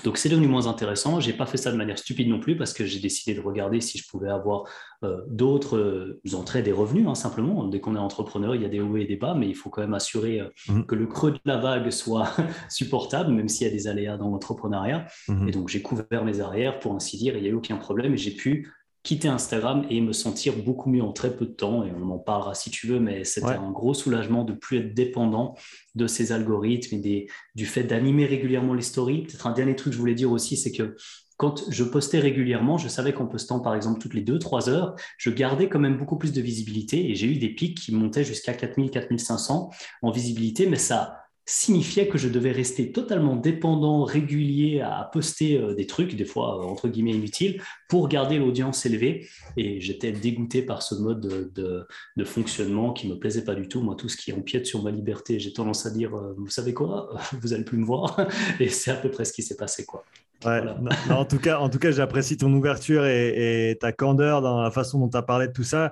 donc 0.03 0.17
c'est 0.17 0.29
devenu 0.29 0.47
moins 0.47 0.67
intéressant. 0.67 1.19
J'ai 1.19 1.33
pas 1.33 1.45
fait 1.45 1.57
ça 1.57 1.71
de 1.71 1.77
manière 1.77 1.97
stupide 1.97 2.27
non 2.29 2.39
plus 2.39 2.55
parce 2.55 2.73
que 2.73 2.85
j'ai 2.85 2.99
décidé 2.99 3.35
de 3.35 3.41
regarder 3.41 3.81
si 3.81 3.97
je 3.97 4.07
pouvais 4.07 4.29
avoir 4.29 4.63
euh, 5.03 5.21
d'autres 5.27 5.77
euh, 5.77 6.21
entrées, 6.33 6.61
des 6.63 6.71
revenus 6.71 7.07
hein, 7.07 7.15
simplement. 7.15 7.67
Dès 7.67 7.79
qu'on 7.81 7.95
est 7.95 7.99
entrepreneur, 7.99 8.55
il 8.55 8.61
y 8.61 8.65
a 8.65 8.69
des 8.69 8.79
hauts 8.79 8.97
et 8.97 9.05
des 9.05 9.17
bas, 9.17 9.35
mais 9.35 9.47
il 9.47 9.55
faut 9.55 9.69
quand 9.69 9.81
même 9.81 9.93
assurer 9.93 10.39
euh, 10.39 10.49
mhm. 10.69 10.85
que 10.85 10.95
le 10.95 11.07
creux 11.07 11.31
de 11.31 11.39
la 11.45 11.57
vague 11.57 11.89
soit 11.91 12.29
supportable, 12.69 13.31
même 13.31 13.49
s'il 13.49 13.67
y 13.67 13.69
a 13.69 13.73
des 13.73 13.87
aléas 13.87 14.17
dans 14.17 14.29
l'entrepreneuriat. 14.29 15.05
Mhm. 15.27 15.49
Et 15.49 15.51
donc 15.51 15.69
j'ai 15.69 15.81
couvert 15.81 16.23
mes 16.23 16.39
arrières 16.39 16.79
pour 16.79 16.95
ainsi 16.95 17.17
dire. 17.17 17.35
Il 17.35 17.41
n'y 17.41 17.47
a 17.47 17.51
eu 17.51 17.55
aucun 17.55 17.77
problème 17.77 18.13
et 18.13 18.17
j'ai 18.17 18.31
pu 18.31 18.71
quitter 19.03 19.27
Instagram 19.27 19.85
et 19.89 19.99
me 20.01 20.13
sentir 20.13 20.53
beaucoup 20.57 20.89
mieux 20.89 21.01
en 21.01 21.11
très 21.11 21.35
peu 21.35 21.45
de 21.45 21.51
temps. 21.51 21.83
Et 21.83 21.91
on 21.91 22.09
en 22.11 22.19
parlera 22.19 22.53
si 22.53 22.69
tu 22.69 22.87
veux, 22.87 22.99
mais 22.99 23.23
c'était 23.23 23.47
un 23.47 23.71
gros 23.71 23.93
soulagement 23.93 24.43
de 24.43 24.53
plus 24.53 24.77
être 24.77 24.93
dépendant 24.93 25.55
de 25.95 26.07
ces 26.07 26.31
algorithmes 26.31 26.95
et 26.95 26.99
des, 26.99 27.27
du 27.55 27.65
fait 27.65 27.83
d'animer 27.83 28.25
régulièrement 28.25 28.73
les 28.73 28.81
stories. 28.81 29.23
Peut-être 29.23 29.47
un 29.47 29.53
dernier 29.53 29.75
truc 29.75 29.91
que 29.91 29.95
je 29.95 29.99
voulais 29.99 30.15
dire 30.15 30.31
aussi, 30.31 30.55
c'est 30.55 30.71
que 30.71 30.95
quand 31.37 31.63
je 31.71 31.83
postais 31.83 32.19
régulièrement, 32.19 32.77
je 32.77 32.87
savais 32.87 33.13
qu'en 33.13 33.25
postant 33.25 33.59
par 33.59 33.73
exemple 33.73 33.99
toutes 33.99 34.13
les 34.13 34.23
2-3 34.23 34.69
heures, 34.69 34.95
je 35.17 35.31
gardais 35.31 35.69
quand 35.69 35.79
même 35.79 35.97
beaucoup 35.97 36.17
plus 36.17 36.33
de 36.33 36.39
visibilité 36.39 37.09
et 37.09 37.15
j'ai 37.15 37.25
eu 37.25 37.37
des 37.37 37.49
pics 37.49 37.79
qui 37.79 37.95
montaient 37.95 38.23
jusqu'à 38.23 38.53
4000, 38.53 38.91
4500 38.91 39.71
en 40.03 40.11
visibilité, 40.11 40.67
mais 40.67 40.77
ça 40.77 41.20
signifiait 41.45 42.07
que 42.07 42.17
je 42.17 42.29
devais 42.29 42.51
rester 42.51 42.91
totalement 42.91 43.35
dépendant, 43.35 44.03
régulier 44.03 44.81
à 44.81 45.09
poster 45.11 45.57
euh, 45.57 45.73
des 45.73 45.87
trucs, 45.87 46.15
des 46.15 46.25
fois 46.25 46.59
euh, 46.59 46.67
entre 46.67 46.87
guillemets 46.87 47.13
inutiles, 47.13 47.61
pour 47.89 48.07
garder 48.07 48.37
l'audience 48.37 48.85
élevée. 48.85 49.27
Et 49.57 49.81
j'étais 49.81 50.11
dégoûté 50.11 50.61
par 50.61 50.83
ce 50.83 50.95
mode 50.95 51.51
de, 51.53 51.85
fonctionnement 52.23 52.93
qui 52.93 53.07
me 53.07 53.15
plaisait 53.15 53.43
pas 53.43 53.55
du 53.55 53.67
tout. 53.67 53.81
Moi, 53.81 53.95
tout 53.95 54.07
ce 54.07 54.17
qui 54.17 54.31
empiète 54.31 54.65
sur 54.65 54.83
ma 54.83 54.91
liberté, 54.91 55.39
j'ai 55.39 55.51
tendance 55.51 55.85
à 55.85 55.91
dire, 55.91 56.15
euh, 56.15 56.33
vous 56.37 56.49
savez 56.49 56.73
quoi, 56.73 57.09
vous 57.41 57.53
allez 57.53 57.65
plus 57.65 57.77
me 57.77 57.85
voir. 57.85 58.27
Et 58.59 58.69
c'est 58.69 58.91
à 58.91 58.95
peu 58.95 59.09
près 59.09 59.25
ce 59.25 59.33
qui 59.33 59.43
s'est 59.43 59.57
passé, 59.57 59.85
quoi. 59.85 60.05
Ouais, 60.45 60.63
en 61.11 61.25
tout 61.25 61.37
cas, 61.37 61.59
en 61.59 61.69
tout 61.69 61.77
cas 61.77 61.91
j'apprécie 61.91 62.35
ton 62.35 62.51
ouverture 62.53 63.05
et, 63.05 63.77
ta 63.79 63.91
candeur 63.91 64.41
dans 64.41 64.61
la 64.61 64.71
façon 64.71 64.99
dont 64.99 65.09
tu 65.09 65.17
as 65.17 65.21
parlé 65.21 65.47
de 65.47 65.53
tout 65.53 65.63
ça. 65.63 65.91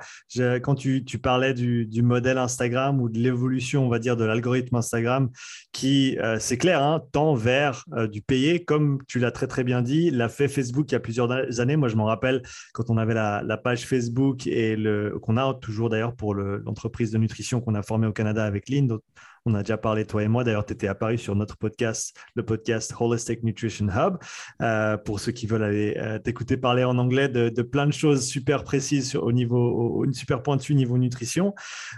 quand 0.63 0.75
tu, 0.75 1.03
parlais 1.22 1.53
du, 1.53 2.01
modèle 2.01 2.38
Instagram 2.38 3.00
ou 3.01 3.10
de 3.10 3.20
l'évolution, 3.20 3.86
on 3.86 3.89
va 3.89 4.00
dire, 4.00 4.18
de 4.18 4.24
l'algorithme 4.24 4.75
Instagram, 4.75 5.29
qui, 5.72 6.18
euh, 6.20 6.38
c'est 6.39 6.58
clair, 6.58 6.82
hein, 6.82 7.03
tend 7.12 7.36
vers 7.36 7.86
euh, 7.94 8.08
du 8.08 8.22
payé, 8.22 8.63
comme 8.63 9.00
tu 9.08 9.20
l'as 9.20 9.32
très 9.32 9.48
très 9.48 9.63
bien 9.63 9.82
dit, 9.82 10.10
l'a 10.10 10.29
fait 10.29 10.48
Facebook 10.48 10.91
il 10.91 10.94
y 10.94 10.96
a 10.96 11.00
plusieurs 11.00 11.60
années. 11.60 11.75
Moi, 11.75 11.89
je 11.89 11.96
m'en 11.96 12.06
rappelle 12.06 12.41
quand 12.74 12.89
on 12.89 12.98
avait 12.98 13.13
la, 13.13 13.58
page 13.63 13.86
Facebook 13.86 14.48
et 14.48 14.75
le 14.75 15.20
qu'on 15.22 15.36
a 15.36 15.53
toujours 15.53 15.89
d'ailleurs 15.89 16.15
pour 16.15 16.34
l'entreprise 16.34 17.12
de 17.12 17.18
nutrition 17.18 17.60
qu'on 17.60 17.75
a 17.75 17.84
formée 17.84 18.08
au 18.08 18.13
Canada 18.13 18.46
avec 18.46 18.70
Lynn, 18.70 18.88
On 19.46 19.53
a 19.55 19.62
déjà 19.62 19.77
parlé, 19.77 20.05
toi 20.05 20.24
et 20.24 20.27
moi. 20.27 20.43
D'ailleurs, 20.43 20.65
tu 20.65 20.74
étais 20.74 20.88
apparu 20.88 21.17
sur 21.17 21.36
notre 21.36 21.58
podcast, 21.58 22.15
le 22.36 22.43
podcast 22.43 22.93
Holistic 23.00 23.43
Nutrition 23.43 23.88
Hub. 23.88 24.17
Euh, 24.62 24.98
pour 24.98 25.19
ceux 25.19 25.31
qui 25.31 25.48
veulent 25.48 25.63
aller 25.63 25.96
euh, 25.98 26.19
t'écouter 26.19 26.58
parler 26.58 26.84
en 26.84 26.98
anglais 26.98 27.29
de, 27.29 27.62
plein 27.62 27.88
de 27.88 27.93
choses 27.93 28.25
super 28.25 28.63
précises 28.63 29.15
au 29.15 29.31
niveau, 29.31 30.03
une 30.05 30.13
super 30.13 30.41
pointue 30.41 30.75
niveau 30.75 30.98
nutrition. 30.98 31.53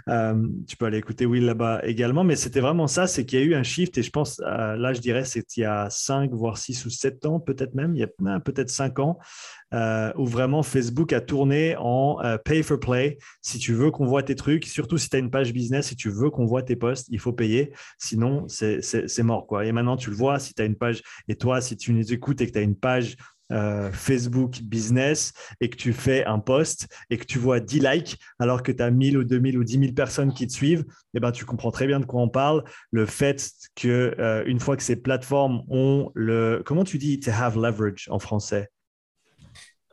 Euh, 0.08 0.34
tu 0.66 0.76
peux 0.76 0.86
aller 0.86 0.98
écouter 0.98 1.26
Will 1.26 1.44
là-bas 1.44 1.80
également. 1.84 2.24
Mais 2.24 2.36
c'était 2.36 2.60
vraiment 2.60 2.86
ça, 2.86 3.06
c'est 3.06 3.24
qu'il 3.24 3.38
y 3.38 3.42
a 3.42 3.44
eu 3.44 3.54
un 3.54 3.62
shift. 3.62 3.98
Et 3.98 4.02
je 4.02 4.10
pense, 4.10 4.38
là, 4.40 4.92
je 4.92 5.00
dirais, 5.00 5.24
c'est 5.24 5.56
il 5.56 5.60
y 5.60 5.64
a 5.64 5.88
5, 5.90 6.30
voire 6.32 6.58
6 6.58 6.86
ou 6.86 6.90
7 6.90 7.26
ans, 7.26 7.40
peut-être 7.40 7.74
même. 7.74 7.94
Il 7.96 8.00
y 8.00 8.04
a 8.04 8.40
peut-être 8.40 8.70
5 8.70 8.98
ans. 8.98 9.18
Euh, 9.74 10.12
où 10.16 10.26
vraiment 10.26 10.62
Facebook 10.62 11.14
a 11.14 11.20
tourné 11.22 11.76
en 11.78 12.18
euh, 12.22 12.36
pay 12.36 12.62
for 12.62 12.78
play. 12.78 13.16
Si 13.40 13.58
tu 13.58 13.72
veux 13.72 13.90
qu'on 13.90 14.04
voit 14.04 14.22
tes 14.22 14.34
trucs, 14.34 14.66
surtout 14.66 14.98
si 14.98 15.08
tu 15.08 15.16
as 15.16 15.18
une 15.18 15.30
page 15.30 15.52
business, 15.52 15.88
si 15.88 15.96
tu 15.96 16.10
veux 16.10 16.28
qu'on 16.28 16.44
voit 16.44 16.62
tes 16.62 16.76
posts, 16.76 17.06
il 17.10 17.18
faut 17.18 17.32
payer. 17.32 17.72
Sinon, 17.98 18.46
c'est 18.48 19.22
mort. 19.22 19.46
Quoi. 19.46 19.64
Et 19.64 19.72
maintenant, 19.72 19.96
tu 19.96 20.10
le 20.10 20.16
vois, 20.16 20.38
si 20.38 20.52
tu 20.52 20.60
as 20.60 20.66
une 20.66 20.76
page, 20.76 21.02
et 21.26 21.36
toi, 21.36 21.62
si 21.62 21.76
tu 21.76 21.94
nous 21.94 22.12
écoutes 22.12 22.40
et 22.42 22.46
que 22.46 22.52
tu 22.52 22.58
as 22.58 22.62
une 22.62 22.76
page 22.76 23.16
euh, 23.50 23.90
Facebook 23.92 24.60
business 24.62 25.32
et 25.60 25.68
que 25.68 25.76
tu 25.76 25.92
fais 25.92 26.24
un 26.24 26.38
post 26.38 26.88
et 27.10 27.18
que 27.18 27.24
tu 27.24 27.38
vois 27.38 27.60
10 27.60 27.80
likes 27.80 28.18
alors 28.38 28.62
que 28.62 28.72
tu 28.72 28.82
as 28.82 28.90
1000 28.90 29.18
ou 29.18 29.24
2000 29.24 29.58
ou 29.58 29.64
10 29.64 29.78
000 29.78 29.92
personnes 29.92 30.32
qui 30.32 30.46
te 30.46 30.52
suivent, 30.52 30.84
eh 31.14 31.20
ben, 31.20 31.32
tu 31.32 31.44
comprends 31.44 31.70
très 31.70 31.86
bien 31.86 32.00
de 32.00 32.06
quoi 32.06 32.20
on 32.20 32.28
parle. 32.28 32.62
Le 32.90 33.06
fait 33.06 33.50
que 33.74 34.44
une 34.46 34.60
fois 34.60 34.76
que 34.76 34.82
ces 34.82 34.96
plateformes 34.96 35.62
ont 35.68 36.10
le... 36.14 36.62
Comment 36.64 36.84
tu 36.84 36.98
dis 36.98 37.20
to 37.20 37.30
have 37.30 37.56
leverage 37.56 38.08
en 38.10 38.18
français? 38.18 38.68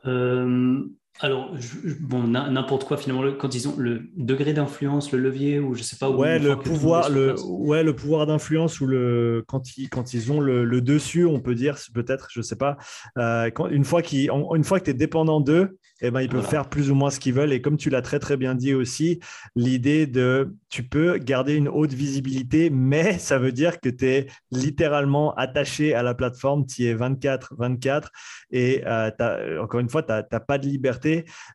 Euh, 0.06 0.84
alors, 1.22 1.54
bon, 2.00 2.22
n'importe 2.24 2.84
quoi 2.84 2.96
finalement, 2.96 3.30
quand 3.38 3.54
ils 3.54 3.68
ont 3.68 3.74
le 3.76 4.08
degré 4.16 4.54
d'influence, 4.54 5.12
le 5.12 5.18
levier, 5.18 5.58
ou 5.58 5.74
je 5.74 5.82
sais 5.82 5.96
pas. 5.96 6.08
Ouais, 6.08 6.38
le 6.38 6.56
pouvoir, 6.56 7.10
le, 7.10 7.34
ouais, 7.42 7.82
le 7.82 7.94
pouvoir 7.94 8.26
d'influence 8.26 8.80
ou 8.80 8.86
le 8.86 9.44
quand 9.46 9.76
ils 9.76 9.90
quand 9.90 10.14
ils 10.14 10.32
ont 10.32 10.40
le, 10.40 10.80
dessus, 10.80 11.26
on 11.26 11.40
peut 11.40 11.54
dire 11.54 11.76
peut-être, 11.92 12.28
je 12.32 12.40
sais 12.40 12.56
pas. 12.56 12.78
Euh, 13.18 13.50
quand, 13.50 13.68
une 13.68 13.84
fois 13.84 14.00
qu'ils, 14.00 14.30
une 14.30 14.64
fois 14.64 14.80
que 14.80 14.86
tu 14.86 14.90
es 14.92 14.94
dépendant 14.94 15.40
d'eux, 15.40 15.78
eh 16.02 16.10
ben, 16.10 16.22
ils 16.22 16.28
peuvent 16.28 16.46
faire 16.46 16.68
plus 16.68 16.90
ou 16.90 16.94
moins 16.94 17.10
ce 17.10 17.20
qu'ils 17.20 17.34
veulent. 17.34 17.52
Et 17.52 17.60
comme 17.60 17.76
tu 17.76 17.90
l'as 17.90 18.02
très 18.02 18.18
très 18.18 18.36
bien 18.36 18.54
dit 18.54 18.74
aussi, 18.74 19.20
l'idée 19.54 20.06
de 20.06 20.54
tu 20.70 20.82
peux 20.82 21.18
garder 21.18 21.54
une 21.54 21.68
haute 21.68 21.92
visibilité, 21.92 22.70
mais 22.70 23.18
ça 23.18 23.38
veut 23.38 23.52
dire 23.52 23.80
que 23.80 23.88
tu 23.88 24.06
es 24.06 24.26
littéralement 24.50 25.34
attaché 25.34 25.94
à 25.94 26.02
la 26.02 26.14
plateforme, 26.14 26.64
tu 26.64 26.84
es 26.84 26.94
24-24 26.94 28.08
et 28.52 28.82
euh, 28.86 29.62
encore 29.62 29.80
une 29.80 29.90
fois, 29.90 30.02
tu 30.02 30.12
n'as 30.12 30.40
pas 30.40 30.58
de 30.58 30.66
liberté. 30.66 31.09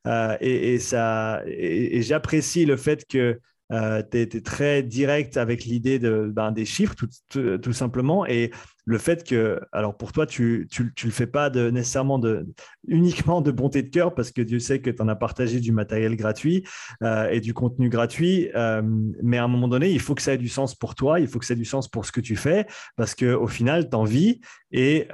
Euh, 0.07 0.37
et, 0.41 0.79
ça, 0.79 1.41
et 1.47 2.01
j'apprécie 2.01 2.65
le 2.65 2.77
fait 2.77 3.05
que 3.07 3.39
euh, 3.71 4.03
tu 4.09 4.19
es, 4.19 4.41
très 4.41 4.83
direct 4.83 5.37
avec 5.37 5.65
l'idée 5.65 5.97
de, 5.97 6.31
ben, 6.31 6.51
des 6.51 6.65
chiffres, 6.65 6.93
tout, 7.29 7.73
simplement. 7.73 8.25
Et 8.25 8.51
le 8.85 8.97
fait 8.99 9.27
que, 9.27 9.59
alors 9.71 9.97
pour 9.97 10.11
toi, 10.11 10.27
tu 10.27 10.67
ne 10.79 10.85
le 11.03 11.11
fais 11.11 11.25
pas 11.25 11.49
nécessairement 11.49 12.19
de, 12.19 12.45
uniquement 12.87 13.41
de 13.41 13.49
bonté 13.49 13.81
de 13.81 13.89
cœur, 13.89 14.13
parce 14.13 14.31
que 14.31 14.41
Dieu 14.43 14.59
sait 14.59 14.81
que 14.81 14.91
tu 14.91 15.01
en 15.01 15.07
as 15.07 15.15
partagé 15.15 15.59
du 15.59 15.71
matériel 15.71 16.15
gratuit 16.15 16.63
euh, 17.01 17.27
et 17.29 17.39
du 17.39 17.55
contenu 17.55 17.89
gratuit. 17.89 18.49
Euh, 18.55 18.83
mais 19.23 19.39
à 19.39 19.43
un 19.43 19.47
moment 19.47 19.67
donné, 19.67 19.89
il 19.89 19.99
faut 19.99 20.13
que 20.13 20.21
ça 20.21 20.33
ait 20.33 20.37
du 20.37 20.49
sens 20.49 20.75
pour 20.75 20.93
toi, 20.93 21.19
il 21.19 21.27
faut 21.27 21.39
que 21.39 21.45
ça 21.45 21.55
ait 21.55 21.57
du 21.57 21.65
sens 21.65 21.87
pour 21.87 22.05
ce 22.05 22.11
que 22.11 22.21
tu 22.21 22.35
fais, 22.35 22.67
parce 22.95 23.15
qu'au 23.15 23.47
final, 23.47 23.89
tu 23.89 23.95
en 23.95 24.03
vis 24.03 24.41
et, 24.71 25.07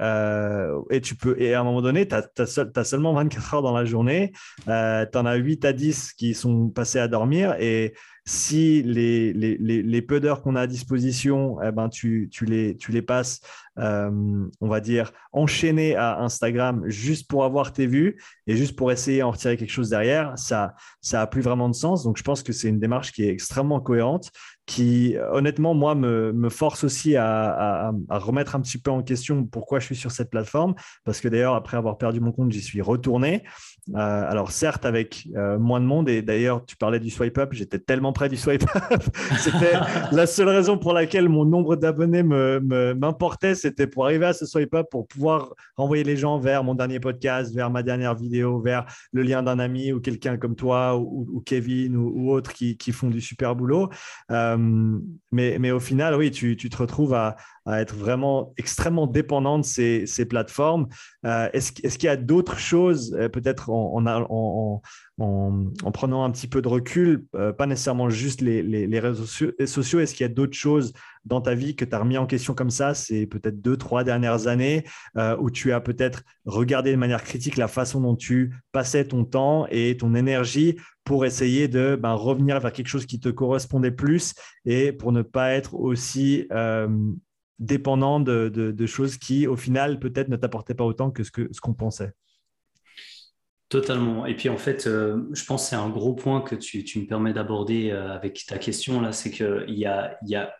et, 0.90 1.00
tu 1.00 1.14
peux, 1.14 1.40
et 1.40 1.54
à 1.54 1.60
un 1.60 1.64
moment 1.64 1.80
donné, 1.80 2.06
tu 2.06 2.14
as, 2.14 2.84
seulement 2.84 3.14
24 3.14 3.54
heures 3.54 3.62
dans 3.62 3.74
la 3.74 3.86
journée, 3.86 4.32
tu 4.66 4.70
en 4.70 5.26
as 5.26 5.34
8 5.36 5.64
à 5.64 5.72
10 5.72 6.12
qui 6.12 6.34
sont 6.34 6.68
passés 6.68 6.98
à 6.98 7.08
dormir 7.08 7.54
et 7.58 7.94
si 8.24 8.82
les, 8.82 10.02
peu 10.02 10.20
d'heures 10.20 10.42
qu'on 10.42 10.54
a 10.54 10.62
à 10.62 10.66
disposition, 10.66 11.58
eh 11.62 11.72
ben, 11.72 11.88
tu, 11.88 12.28
tu, 12.30 12.44
les, 12.44 12.76
tu 12.76 12.92
les 12.92 13.02
passes, 13.02 13.40
euh, 13.78 14.10
on 14.60 14.68
va 14.68 14.80
dire, 14.80 15.12
enchaînées 15.32 15.96
à 15.96 16.20
Instagram 16.20 16.84
juste 16.86 17.28
pour 17.28 17.44
avoir 17.44 17.72
tes 17.72 17.86
vues 17.86 18.22
et 18.46 18.56
juste 18.56 18.76
pour 18.76 18.92
essayer 18.92 19.20
d'en 19.20 19.32
retirer 19.32 19.56
quelque 19.56 19.72
chose 19.72 19.90
derrière, 19.90 20.34
ça 20.36 20.74
n'a 21.12 21.26
plus 21.26 21.42
vraiment 21.42 21.68
de 21.68 21.74
sens. 21.74 22.04
Donc, 22.04 22.16
je 22.16 22.22
pense 22.22 22.42
que 22.42 22.52
c'est 22.52 22.68
une 22.68 22.78
démarche 22.80 23.12
qui 23.12 23.24
est 23.24 23.30
extrêmement 23.30 23.80
cohérente 23.80 24.30
qui, 24.66 25.16
honnêtement, 25.32 25.74
moi, 25.74 25.94
me, 25.94 26.32
me 26.32 26.48
force 26.48 26.84
aussi 26.84 27.16
à, 27.16 27.92
à, 28.08 28.18
remettre 28.18 28.54
un 28.56 28.60
petit 28.60 28.78
peu 28.78 28.90
en 28.90 29.02
question 29.02 29.44
pourquoi 29.44 29.80
je 29.80 29.86
suis 29.86 29.96
sur 29.96 30.10
cette 30.12 30.30
plateforme. 30.30 30.74
Parce 31.04 31.20
que 31.20 31.28
d'ailleurs, 31.28 31.54
après 31.54 31.76
avoir 31.76 31.98
perdu 31.98 32.20
mon 32.20 32.32
compte, 32.32 32.52
j'y 32.52 32.62
suis 32.62 32.80
retourné. 32.80 33.42
Euh, 33.96 34.30
alors 34.30 34.52
certes 34.52 34.86
avec 34.86 35.26
euh, 35.34 35.58
moins 35.58 35.80
de 35.80 35.84
monde 35.84 36.08
et 36.08 36.22
d'ailleurs 36.22 36.64
tu 36.64 36.76
parlais 36.76 37.00
du 37.00 37.10
swipe 37.10 37.36
up, 37.38 37.48
j'étais 37.52 37.80
tellement 37.80 38.12
près 38.12 38.28
du 38.28 38.36
swipe 38.36 38.62
up, 38.76 39.02
c'était 39.38 39.72
la 40.12 40.28
seule 40.28 40.50
raison 40.50 40.78
pour 40.78 40.92
laquelle 40.92 41.28
mon 41.28 41.44
nombre 41.44 41.74
d'abonnés 41.74 42.22
m'importait, 42.22 43.50
me, 43.50 43.54
c'était 43.54 43.88
pour 43.88 44.04
arriver 44.04 44.26
à 44.26 44.34
ce 44.34 44.46
swipe 44.46 44.72
up, 44.74 44.86
pour 44.88 45.08
pouvoir 45.08 45.52
renvoyer 45.76 46.04
les 46.04 46.16
gens 46.16 46.38
vers 46.38 46.62
mon 46.62 46.76
dernier 46.76 47.00
podcast, 47.00 47.52
vers 47.52 47.70
ma 47.70 47.82
dernière 47.82 48.14
vidéo, 48.14 48.60
vers 48.60 48.86
le 49.10 49.22
lien 49.24 49.42
d'un 49.42 49.58
ami 49.58 49.92
ou 49.92 50.00
quelqu'un 50.00 50.36
comme 50.36 50.54
toi 50.54 50.96
ou, 50.96 51.42
Kevin 51.44 51.96
ou, 51.96 52.30
autres 52.30 52.52
qui, 52.52 52.76
qui, 52.76 52.92
font 52.92 53.10
du 53.10 53.20
super 53.20 53.56
boulot. 53.56 53.90
Euh, 54.30 54.51
mais, 54.58 55.58
mais, 55.58 55.70
au 55.70 55.80
final, 55.80 56.14
oui, 56.14 56.30
tu, 56.30 56.56
tu 56.56 56.68
te 56.68 56.76
retrouves 56.76 57.14
à, 57.14 57.36
être 57.66 57.94
vraiment 57.94 58.52
extrêmement 58.56 59.06
dépendant 59.06 59.58
de 59.58 59.64
ces, 59.64 60.04
ces 60.06 60.24
plateformes. 60.24 60.88
Euh, 61.24 61.48
est-ce, 61.52 61.72
est 61.84 61.96
qu'il 61.96 62.08
y 62.08 62.10
a 62.10 62.16
d'autres 62.16 62.58
choses, 62.58 63.14
euh, 63.14 63.28
peut-être 63.28 63.70
en, 63.70 64.04
en, 64.04 64.82
en, 65.18 65.70
en, 65.84 65.92
prenant 65.92 66.24
un 66.24 66.30
petit 66.30 66.48
peu 66.48 66.60
de 66.60 66.68
recul, 66.68 67.24
euh, 67.36 67.52
pas 67.52 67.66
nécessairement 67.66 68.10
juste 68.10 68.40
les, 68.40 68.62
les, 68.62 68.86
les 68.86 69.00
réseaux 69.00 69.26
sociaux, 69.26 70.00
est-ce 70.00 70.14
qu'il 70.14 70.24
y 70.24 70.30
a 70.30 70.32
d'autres 70.32 70.56
choses 70.56 70.92
dans 71.24 71.40
ta 71.40 71.54
vie 71.54 71.76
que 71.76 71.84
tu 71.84 71.94
as 71.94 71.98
remis 71.98 72.18
en 72.18 72.26
question 72.26 72.54
comme 72.54 72.70
ça, 72.70 72.94
c'est 72.94 73.26
peut-être 73.26 73.60
deux, 73.60 73.76
trois 73.76 74.04
dernières 74.04 74.46
années, 74.46 74.84
où 75.40 75.50
tu 75.50 75.72
as 75.72 75.80
peut-être 75.80 76.22
regardé 76.44 76.90
de 76.90 76.96
manière 76.96 77.22
critique 77.22 77.56
la 77.56 77.68
façon 77.68 78.00
dont 78.00 78.16
tu 78.16 78.54
passais 78.72 79.04
ton 79.04 79.24
temps 79.24 79.66
et 79.70 79.96
ton 79.96 80.14
énergie 80.14 80.76
pour 81.04 81.24
essayer 81.24 81.68
de 81.68 81.96
ben, 82.00 82.14
revenir 82.14 82.58
vers 82.60 82.72
quelque 82.72 82.88
chose 82.88 83.06
qui 83.06 83.20
te 83.20 83.28
correspondait 83.28 83.90
plus 83.90 84.34
et 84.64 84.92
pour 84.92 85.12
ne 85.12 85.22
pas 85.22 85.52
être 85.52 85.74
aussi 85.74 86.46
dépendant 87.58 88.20
de, 88.20 88.86
choses 88.86 89.16
qui, 89.16 89.46
au 89.46 89.56
final, 89.56 89.98
peut-être 89.98 90.28
ne 90.28 90.36
t'apportaient 90.36 90.74
pas 90.74 90.84
autant 90.84 91.10
que 91.10 91.22
ce 91.22 91.60
qu'on 91.60 91.74
pensait. 91.74 92.12
Totalement. 93.72 94.26
Et 94.26 94.36
puis 94.36 94.50
en 94.50 94.58
fait, 94.58 94.86
euh, 94.86 95.22
je 95.32 95.46
pense 95.46 95.62
que 95.62 95.70
c'est 95.70 95.76
un 95.76 95.88
gros 95.88 96.12
point 96.12 96.42
que 96.42 96.54
tu, 96.54 96.84
me 97.00 97.06
permets 97.06 97.32
d'aborder 97.32 97.90
euh, 97.90 98.12
avec 98.12 98.44
ta 98.46 98.58
question 98.58 99.00
là, 99.00 99.12
c'est 99.12 99.30
qu'il 99.30 99.64
y 99.68 99.86
y 100.26 100.34
a 100.34 100.54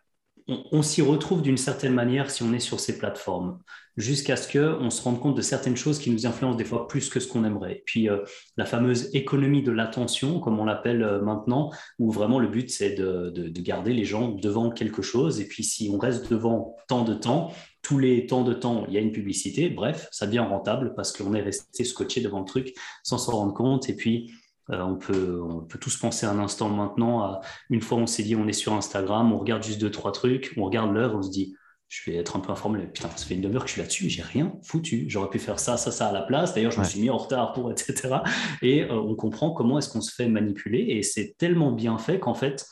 on, 0.49 0.83
s'y 0.83 1.03
retrouve 1.03 1.43
d'une 1.43 1.57
certaine 1.57 1.95
manière 1.95 2.31
si 2.31 2.43
on 2.43 2.53
est 2.53 2.61
sur 2.61 2.81
ces 2.81 2.99
plateformes, 2.99 3.59
jusqu'à 3.97 4.37
ce 4.37 4.51
qu'on 4.51 4.91
se 4.91 5.03
rende 5.03 5.21
compte 5.21 5.37
de 5.37 5.43
certaines 5.43 5.77
choses 5.77 5.99
qui 5.99 6.11
nous 6.11 6.27
influencent 6.27 6.57
des 6.57 6.65
fois 6.65 6.89
plus 6.89 7.09
que 7.09 7.21
ce 7.21 7.29
qu'on 7.29 7.45
aimerait. 7.45 7.83
Puis, 7.87 8.09
euh, 8.09 8.19
la 8.57 8.65
fameuse 8.65 9.15
économie 9.15 9.63
de 9.63 9.71
l'attention, 9.71 10.41
comme 10.41 10.59
on 10.59 10.65
l'appelle 10.65 11.03
euh, 11.03 11.21
maintenant, 11.21 11.71
où 11.99 12.11
vraiment 12.11 12.39
le 12.39 12.49
but, 12.49 12.71
c'est 12.71 12.95
de, 12.95 13.33
garder 13.61 13.93
les 13.93 14.05
gens 14.05 14.29
devant 14.29 14.71
quelque 14.71 15.03
chose. 15.03 15.41
Et 15.41 15.47
puis, 15.47 15.63
si 15.65 15.91
on 15.93 15.99
reste 15.99 16.31
devant 16.31 16.77
tant 16.89 17.05
de 17.05 17.15
temps, 17.15 17.53
tous 17.83 17.99
les 17.99 18.27
temps 18.27 18.43
de 18.43 18.55
temps, 18.55 18.85
il 18.89 18.95
y 18.95 18.97
a 18.97 19.01
une 19.01 19.13
publicité. 19.13 19.69
Bref, 19.69 20.09
ça 20.11 20.27
devient 20.27 20.41
rentable 20.41 20.95
parce 20.95 21.13
qu'on 21.13 21.35
est 21.35 21.43
resté 21.43 21.85
scotché 21.85 22.21
devant 22.21 22.41
le 22.41 22.45
truc 22.45 22.75
sans 23.03 23.19
s'en 23.19 23.33
rendre 23.33 23.55
compte. 23.55 23.89
Et 23.89 23.97
puis, 23.97 24.33
on, 24.69 24.97
peut, 24.97 25.41
on 25.43 25.61
peut 25.61 25.79
tous 25.79 25.97
penser 25.97 26.27
un 26.27 26.39
instant 26.39 26.69
maintenant 26.69 27.23
à 27.23 27.41
une 27.69 27.81
fois 27.81 27.99
on 27.99 28.07
s'est 28.07 28.23
dit 28.23 28.37
on 28.37 28.47
est 28.47 28.53
sur 28.53 28.73
Instagram, 28.73 29.33
on 29.33 29.39
regarde 29.39 29.63
juste 29.63 29.81
deux, 29.81 29.91
trois 29.91 30.13
trucs, 30.13 30.55
on 30.57 30.65
regarde 30.65 30.93
l'heure, 30.93 31.15
on 31.15 31.23
se 31.23 31.31
dit 31.31 31.55
je 31.93 32.11
vais 32.11 32.17
être 32.17 32.37
un 32.37 32.41
peu 32.41 32.51
informé. 32.51 32.87
Putain, 32.87 33.11
ça 33.15 33.27
fait 33.27 33.35
une 33.35 33.43
demi-heure 33.43 33.65
que 33.65 33.69
je 33.69 33.75
suis 33.75 33.83
là-dessus, 33.83 34.09
j'ai 34.09 34.23
rien 34.23 34.55
foutu. 34.63 35.05
J'aurais 35.09 35.29
pu 35.29 35.39
faire 35.39 35.59
ça, 35.59 35.77
ça, 35.77 35.91
ça 35.91 36.07
à 36.09 36.13
la 36.13 36.23
place. 36.23 36.55
D'ailleurs, 36.55 36.73
je 36.73 36.81
me 36.81 36.85
suis 36.85 36.99
mis 37.03 37.11
en 37.11 37.19
retard 37.19 37.53
pour, 37.53 37.71
etc. 37.71 38.15
Et 38.63 38.85
euh, 38.85 38.95
on 38.95 39.15
comprend 39.15 39.51
comment 39.51 39.77
est-ce 39.77 39.91
qu'on 39.91 40.01
se 40.01 40.15
fait 40.15 40.27
manipuler. 40.27 40.87
Et 40.89 41.03
c'est 41.03 41.35
tellement 41.37 41.71
bien 41.71 41.99
fait 41.99 42.19
qu'en 42.19 42.33
fait, 42.33 42.67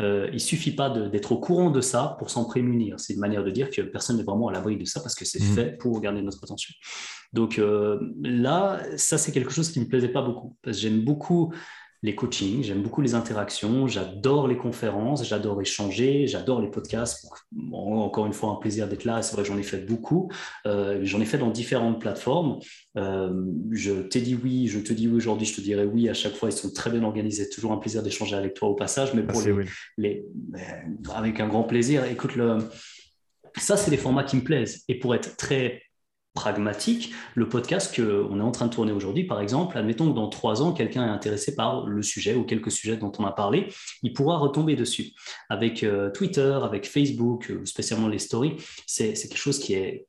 euh, 0.00 0.28
il 0.32 0.40
suffit 0.40 0.72
pas 0.72 0.90
d'être 0.90 1.32
au 1.32 1.38
courant 1.38 1.70
de 1.70 1.80
ça 1.80 2.16
pour 2.18 2.30
s'en 2.30 2.44
prémunir. 2.44 3.00
C'est 3.00 3.14
une 3.14 3.20
manière 3.20 3.44
de 3.44 3.50
dire 3.50 3.70
que 3.70 3.80
personne 3.82 4.18
n'est 4.18 4.24
vraiment 4.24 4.48
à 4.48 4.52
l'abri 4.52 4.76
de 4.76 4.84
ça 4.84 5.00
parce 5.00 5.14
que 5.14 5.24
c'est 5.24 5.40
mmh. 5.40 5.54
fait 5.54 5.78
pour 5.78 6.00
garder 6.00 6.22
notre 6.22 6.42
attention. 6.44 6.74
Donc 7.32 7.58
euh, 7.58 7.98
là, 8.22 8.82
ça 8.96 9.16
c'est 9.18 9.32
quelque 9.32 9.52
chose 9.52 9.70
qui 9.70 9.80
me 9.80 9.86
plaisait 9.86 10.08
pas 10.08 10.22
beaucoup 10.22 10.56
parce 10.62 10.76
que 10.76 10.82
j'aime 10.82 11.02
beaucoup 11.02 11.52
les 12.06 12.14
coachings, 12.14 12.62
j'aime 12.62 12.82
beaucoup 12.82 13.02
les 13.02 13.16
interactions, 13.16 13.88
j'adore 13.88 14.46
les 14.46 14.56
conférences, 14.56 15.26
j'adore 15.26 15.60
échanger, 15.60 16.28
j'adore 16.28 16.60
les 16.60 16.70
podcasts. 16.70 17.26
encore 17.72 18.26
une 18.26 18.32
fois, 18.32 18.50
un 18.50 18.54
plaisir 18.54 18.86
d'être 18.86 19.02
là. 19.02 19.22
C'est 19.22 19.34
vrai, 19.34 19.44
j'en 19.44 19.58
ai 19.58 19.64
fait 19.64 19.84
beaucoup. 19.84 20.30
Euh, 20.66 21.00
j'en 21.02 21.20
ai 21.20 21.24
fait 21.24 21.36
dans 21.36 21.50
différentes 21.50 22.00
plateformes. 22.00 22.60
Euh, 22.96 23.44
je 23.72 24.02
t'ai 24.02 24.20
dit 24.20 24.38
oui, 24.40 24.68
je 24.68 24.78
te 24.78 24.92
dis 24.92 25.08
oui 25.08 25.16
aujourd'hui, 25.16 25.48
je 25.48 25.56
te 25.56 25.60
dirai 25.60 25.84
oui 25.84 26.08
à 26.08 26.14
chaque 26.14 26.34
fois. 26.34 26.48
Ils 26.48 26.56
sont 26.56 26.72
très 26.72 26.90
bien 26.90 27.02
organisés. 27.02 27.48
Toujours 27.48 27.72
un 27.72 27.78
plaisir 27.78 28.04
d'échanger 28.04 28.36
avec 28.36 28.54
toi 28.54 28.68
au 28.68 28.74
passage, 28.74 29.12
mais 29.12 29.24
pour 29.24 29.42
les, 29.98 30.24
avec 31.12 31.40
un 31.40 31.48
grand 31.48 31.64
plaisir. 31.64 32.04
Écoute, 32.04 32.36
le, 32.36 32.58
ça, 33.56 33.76
c'est 33.76 33.90
les 33.90 33.96
formats 33.96 34.22
qui 34.22 34.36
me 34.36 34.42
plaisent. 34.42 34.84
Et 34.86 35.00
pour 35.00 35.12
être 35.12 35.36
très 35.36 35.82
pragmatique, 36.36 37.12
le 37.34 37.48
podcast 37.48 37.96
qu'on 37.96 38.38
est 38.38 38.42
en 38.42 38.52
train 38.52 38.66
de 38.66 38.72
tourner 38.72 38.92
aujourd'hui, 38.92 39.24
par 39.24 39.40
exemple, 39.40 39.76
admettons 39.76 40.08
que 40.10 40.14
dans 40.14 40.28
trois 40.28 40.62
ans, 40.62 40.72
quelqu'un 40.72 41.04
est 41.04 41.10
intéressé 41.10 41.56
par 41.56 41.86
le 41.86 42.02
sujet 42.02 42.36
ou 42.36 42.44
quelques 42.44 42.70
sujets 42.70 42.96
dont 42.96 43.10
on 43.18 43.24
a 43.24 43.32
parlé, 43.32 43.66
il 44.04 44.12
pourra 44.12 44.38
retomber 44.38 44.76
dessus. 44.76 45.12
Avec 45.48 45.82
euh, 45.82 46.10
Twitter, 46.10 46.58
avec 46.62 46.86
Facebook, 46.86 47.50
euh, 47.50 47.64
spécialement 47.64 48.06
les 48.06 48.20
stories, 48.20 48.56
c'est 48.86 49.14
quelque 49.14 49.36
chose 49.36 49.58
qui 49.58 49.74
est, 49.74 50.06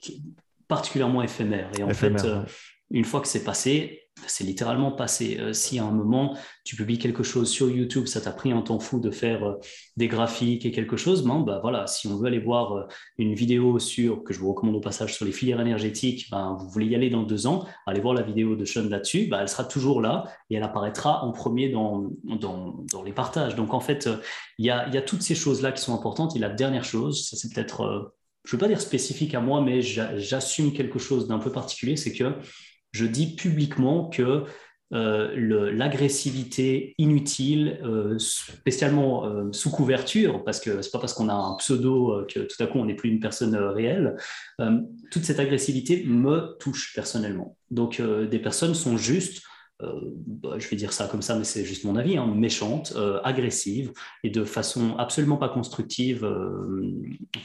particulièrement 0.68 1.24
éphémère. 1.24 1.70
Et 1.80 1.84
en 1.84 1.94
fait, 1.94 2.26
euh, 2.26 2.44
une 2.92 3.06
fois 3.06 3.22
que 3.22 3.28
c'est 3.28 3.46
passé, 3.46 4.07
c'est 4.26 4.44
littéralement 4.44 4.92
passé. 4.92 5.38
Euh, 5.40 5.54
si 5.54 5.80
à 5.80 5.86
un 5.86 5.92
moment, 5.92 6.38
tu 6.64 6.76
publies 6.76 6.98
quelque 6.98 7.24
chose 7.24 7.50
sur 7.50 7.70
YouTube, 7.70 8.08
ça 8.08 8.22
t'a 8.22 8.32
pris 8.32 8.52
un 8.52 8.62
temps 8.62 8.80
fou 8.80 9.00
de 9.00 9.12
faire 9.12 9.44
euh, 9.44 9.54
des 9.96 10.08
graphiques 10.08 10.66
et 10.66 10.72
quelque 10.72 10.98
chose, 10.98 11.24
ben, 11.24 11.40
bah, 11.42 11.60
voilà, 11.62 11.88
si 11.88 12.08
on 12.08 12.18
veut 12.18 12.28
aller 12.28 12.40
voir 12.40 12.74
euh, 12.74 12.84
une 13.18 13.34
vidéo 13.34 13.80
sur, 13.80 14.24
que 14.24 14.34
je 14.34 14.40
vous 14.40 14.50
recommande 14.50 14.76
au 14.76 14.80
passage, 14.80 15.14
sur 15.14 15.26
les 15.26 15.32
filières 15.32 15.62
énergétiques, 15.62 16.30
ben, 16.32 16.58
vous 16.60 16.70
voulez 16.70 16.88
y 16.88 16.96
aller 16.96 17.10
dans 17.10 17.24
deux 17.24 17.48
ans, 17.48 17.66
allez 17.86 18.02
voir 18.02 18.14
la 18.14 18.22
vidéo 18.24 18.56
de 18.56 18.66
Sean 18.66 18.90
là-dessus, 18.90 19.28
ben, 19.28 19.40
elle 19.42 19.50
sera 19.50 19.64
toujours 19.64 20.02
là 20.02 20.26
et 20.50 20.56
elle 20.56 20.64
apparaîtra 20.64 21.24
en 21.24 21.32
premier 21.32 21.70
dans 21.70 22.10
les 23.06 23.14
partages. 23.14 23.56
Donc 23.56 23.74
en 23.74 23.80
fait, 23.80 24.10
il 24.58 24.66
y 24.66 24.70
a, 24.70 24.90
y 24.90 24.98
a, 24.98 25.02
toutes 25.02 25.22
ces 25.22 25.36
choses-là 25.36 25.72
qui 25.72 25.82
sont 25.82 25.94
importantes. 25.94 26.36
Et 26.36 26.40
la 26.40 26.50
dernière 26.50 26.84
chose, 26.84 27.28
ça 27.30 27.38
c'est 27.38 27.54
peut-être, 27.54 28.14
je 28.44 28.50
ne 28.50 28.52
veux 28.54 28.58
pas 28.58 28.68
dire 28.68 28.82
spécifique 28.82 29.36
à 29.36 29.42
moi, 29.42 29.62
mais 29.62 29.82
j'assume 29.82 30.74
quelque 30.74 31.00
chose 31.00 31.28
d'un 31.28 31.40
peu 31.40 31.52
particulier, 31.52 31.96
c'est 31.96 32.14
que 32.14 32.34
je 32.92 33.06
dis 33.06 33.36
publiquement 33.36 34.10
que 34.10 34.46
euh, 34.94 35.72
l'agressivité 35.74 36.96
inutile, 36.98 37.78
euh, 37.84 38.18
spécialement 38.20 39.26
euh, 39.26 39.52
sous 39.52 39.70
couverture, 39.70 40.46
parce 40.46 40.62
que 40.62 40.82
c'est 40.82 40.92
pas 40.92 41.00
parce 41.00 41.14
qu'on 41.14 41.28
a 41.28 41.34
un 41.34 41.56
pseudo 41.56 42.26
que 42.34 42.40
tout 42.40 42.64
à 42.64 42.68
coup 42.68 42.80
on 42.80 42.86
n'est 42.86 42.96
plus 42.96 43.10
une 43.10 43.20
personne 43.20 43.56
réelle, 43.56 44.16
toute 45.12 45.24
cette 45.24 45.40
agressivité 45.40 46.06
me 46.06 46.56
touche 46.60 46.94
personnellement. 46.96 47.58
Donc 47.70 48.02
des 48.02 48.40
personnes 48.40 48.76
sont 48.76 48.98
juste 48.98 49.44
bah, 49.80 50.56
je 50.58 50.68
vais 50.68 50.76
dire 50.76 50.92
ça 50.92 51.08
comme 51.08 51.22
ça, 51.22 51.36
mais 51.36 51.44
c'est 51.44 51.64
juste 51.64 51.84
mon 51.84 51.96
avis, 51.96 52.18
hein, 52.18 52.26
méchante, 52.36 52.98
agressive 53.24 53.92
et 54.24 54.30
de 54.30 54.44
façon 54.44 54.96
absolument 54.98 55.38
pas 55.38 55.50
constructive, 55.50 56.28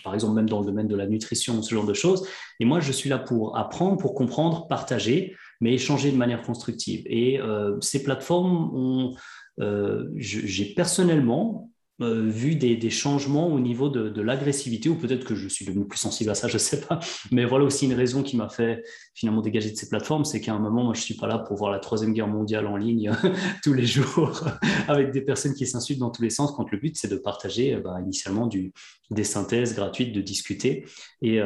par 0.02 0.14
exemple 0.14 0.34
même 0.34 0.48
dans 0.48 0.60
le 0.60 0.66
domaine 0.66 0.88
de 0.88 0.96
la 0.96 1.06
nutrition, 1.06 1.60
ce 1.62 1.74
genre 1.74 1.86
de 1.86 1.94
choses. 1.94 2.26
Et 2.58 2.64
moi, 2.64 2.80
je 2.80 2.90
suis 2.92 3.10
là 3.10 3.18
pour 3.18 3.58
apprendre, 3.58 3.98
pour 3.98 4.14
comprendre, 4.14 4.66
partager 4.66 5.36
mais 5.62 5.74
échanger 5.74 6.10
de 6.10 6.16
manière 6.16 6.42
constructive. 6.42 7.04
Et 7.06 7.40
euh, 7.40 7.80
ces 7.80 8.02
plateformes 8.02 9.14
euh, 9.60 10.08
j'ai 10.16 10.74
personnellement 10.74 11.70
euh, 12.02 12.26
vu 12.28 12.54
des, 12.56 12.90
changements 12.90 13.48
au 13.48 13.60
niveau 13.60 13.88
de, 13.88 14.20
l'agressivité, 14.20 14.88
ou 14.88 14.94
peut-être 14.94 15.24
que 15.24 15.34
je 15.34 15.48
suis 15.48 15.64
devenu 15.64 15.86
plus 15.86 15.98
sensible 15.98 16.30
à 16.30 16.34
ça, 16.34 16.48
je 16.48 16.54
ne 16.54 16.58
sais 16.58 16.80
pas. 16.80 17.00
Mais 17.30 17.44
voilà 17.44 17.64
aussi 17.64 17.86
une 17.86 17.94
raison 17.94 18.22
qui 18.22 18.36
m'a 18.36 18.48
fait 18.48 18.82
finalement 19.14 19.40
dégager 19.40 19.70
de 19.70 19.76
ces 19.76 19.88
plateformes, 19.88 20.24
c'est 20.24 20.40
qu'à 20.40 20.52
un 20.52 20.58
moment, 20.58 20.84
moi, 20.84 20.94
je 20.94 21.00
ne 21.00 21.04
suis 21.04 21.14
pas 21.14 21.26
là 21.26 21.38
pour 21.38 21.56
voir 21.56 21.70
la 21.70 21.78
Troisième 21.78 22.12
Guerre 22.12 22.28
mondiale 22.28 22.66
en 22.66 22.76
ligne 22.76 23.12
tous 23.62 23.72
les 23.72 23.86
jours 23.86 24.44
avec 24.88 25.12
des 25.12 25.22
personnes 25.22 25.54
qui 25.54 25.66
s'insultent 25.66 26.00
dans 26.00 26.10
tous 26.10 26.22
les 26.22 26.30
sens, 26.30 26.52
quand 26.52 26.70
le 26.70 26.78
but, 26.78 26.96
c'est 26.96 27.08
de 27.08 27.16
partager 27.16 27.76
bah, 27.76 27.98
initialement 28.02 28.46
du, 28.46 28.72
des 29.10 29.24
synthèses 29.24 29.74
gratuites, 29.74 30.12
de 30.14 30.20
discuter. 30.20 30.84
Et 31.22 31.40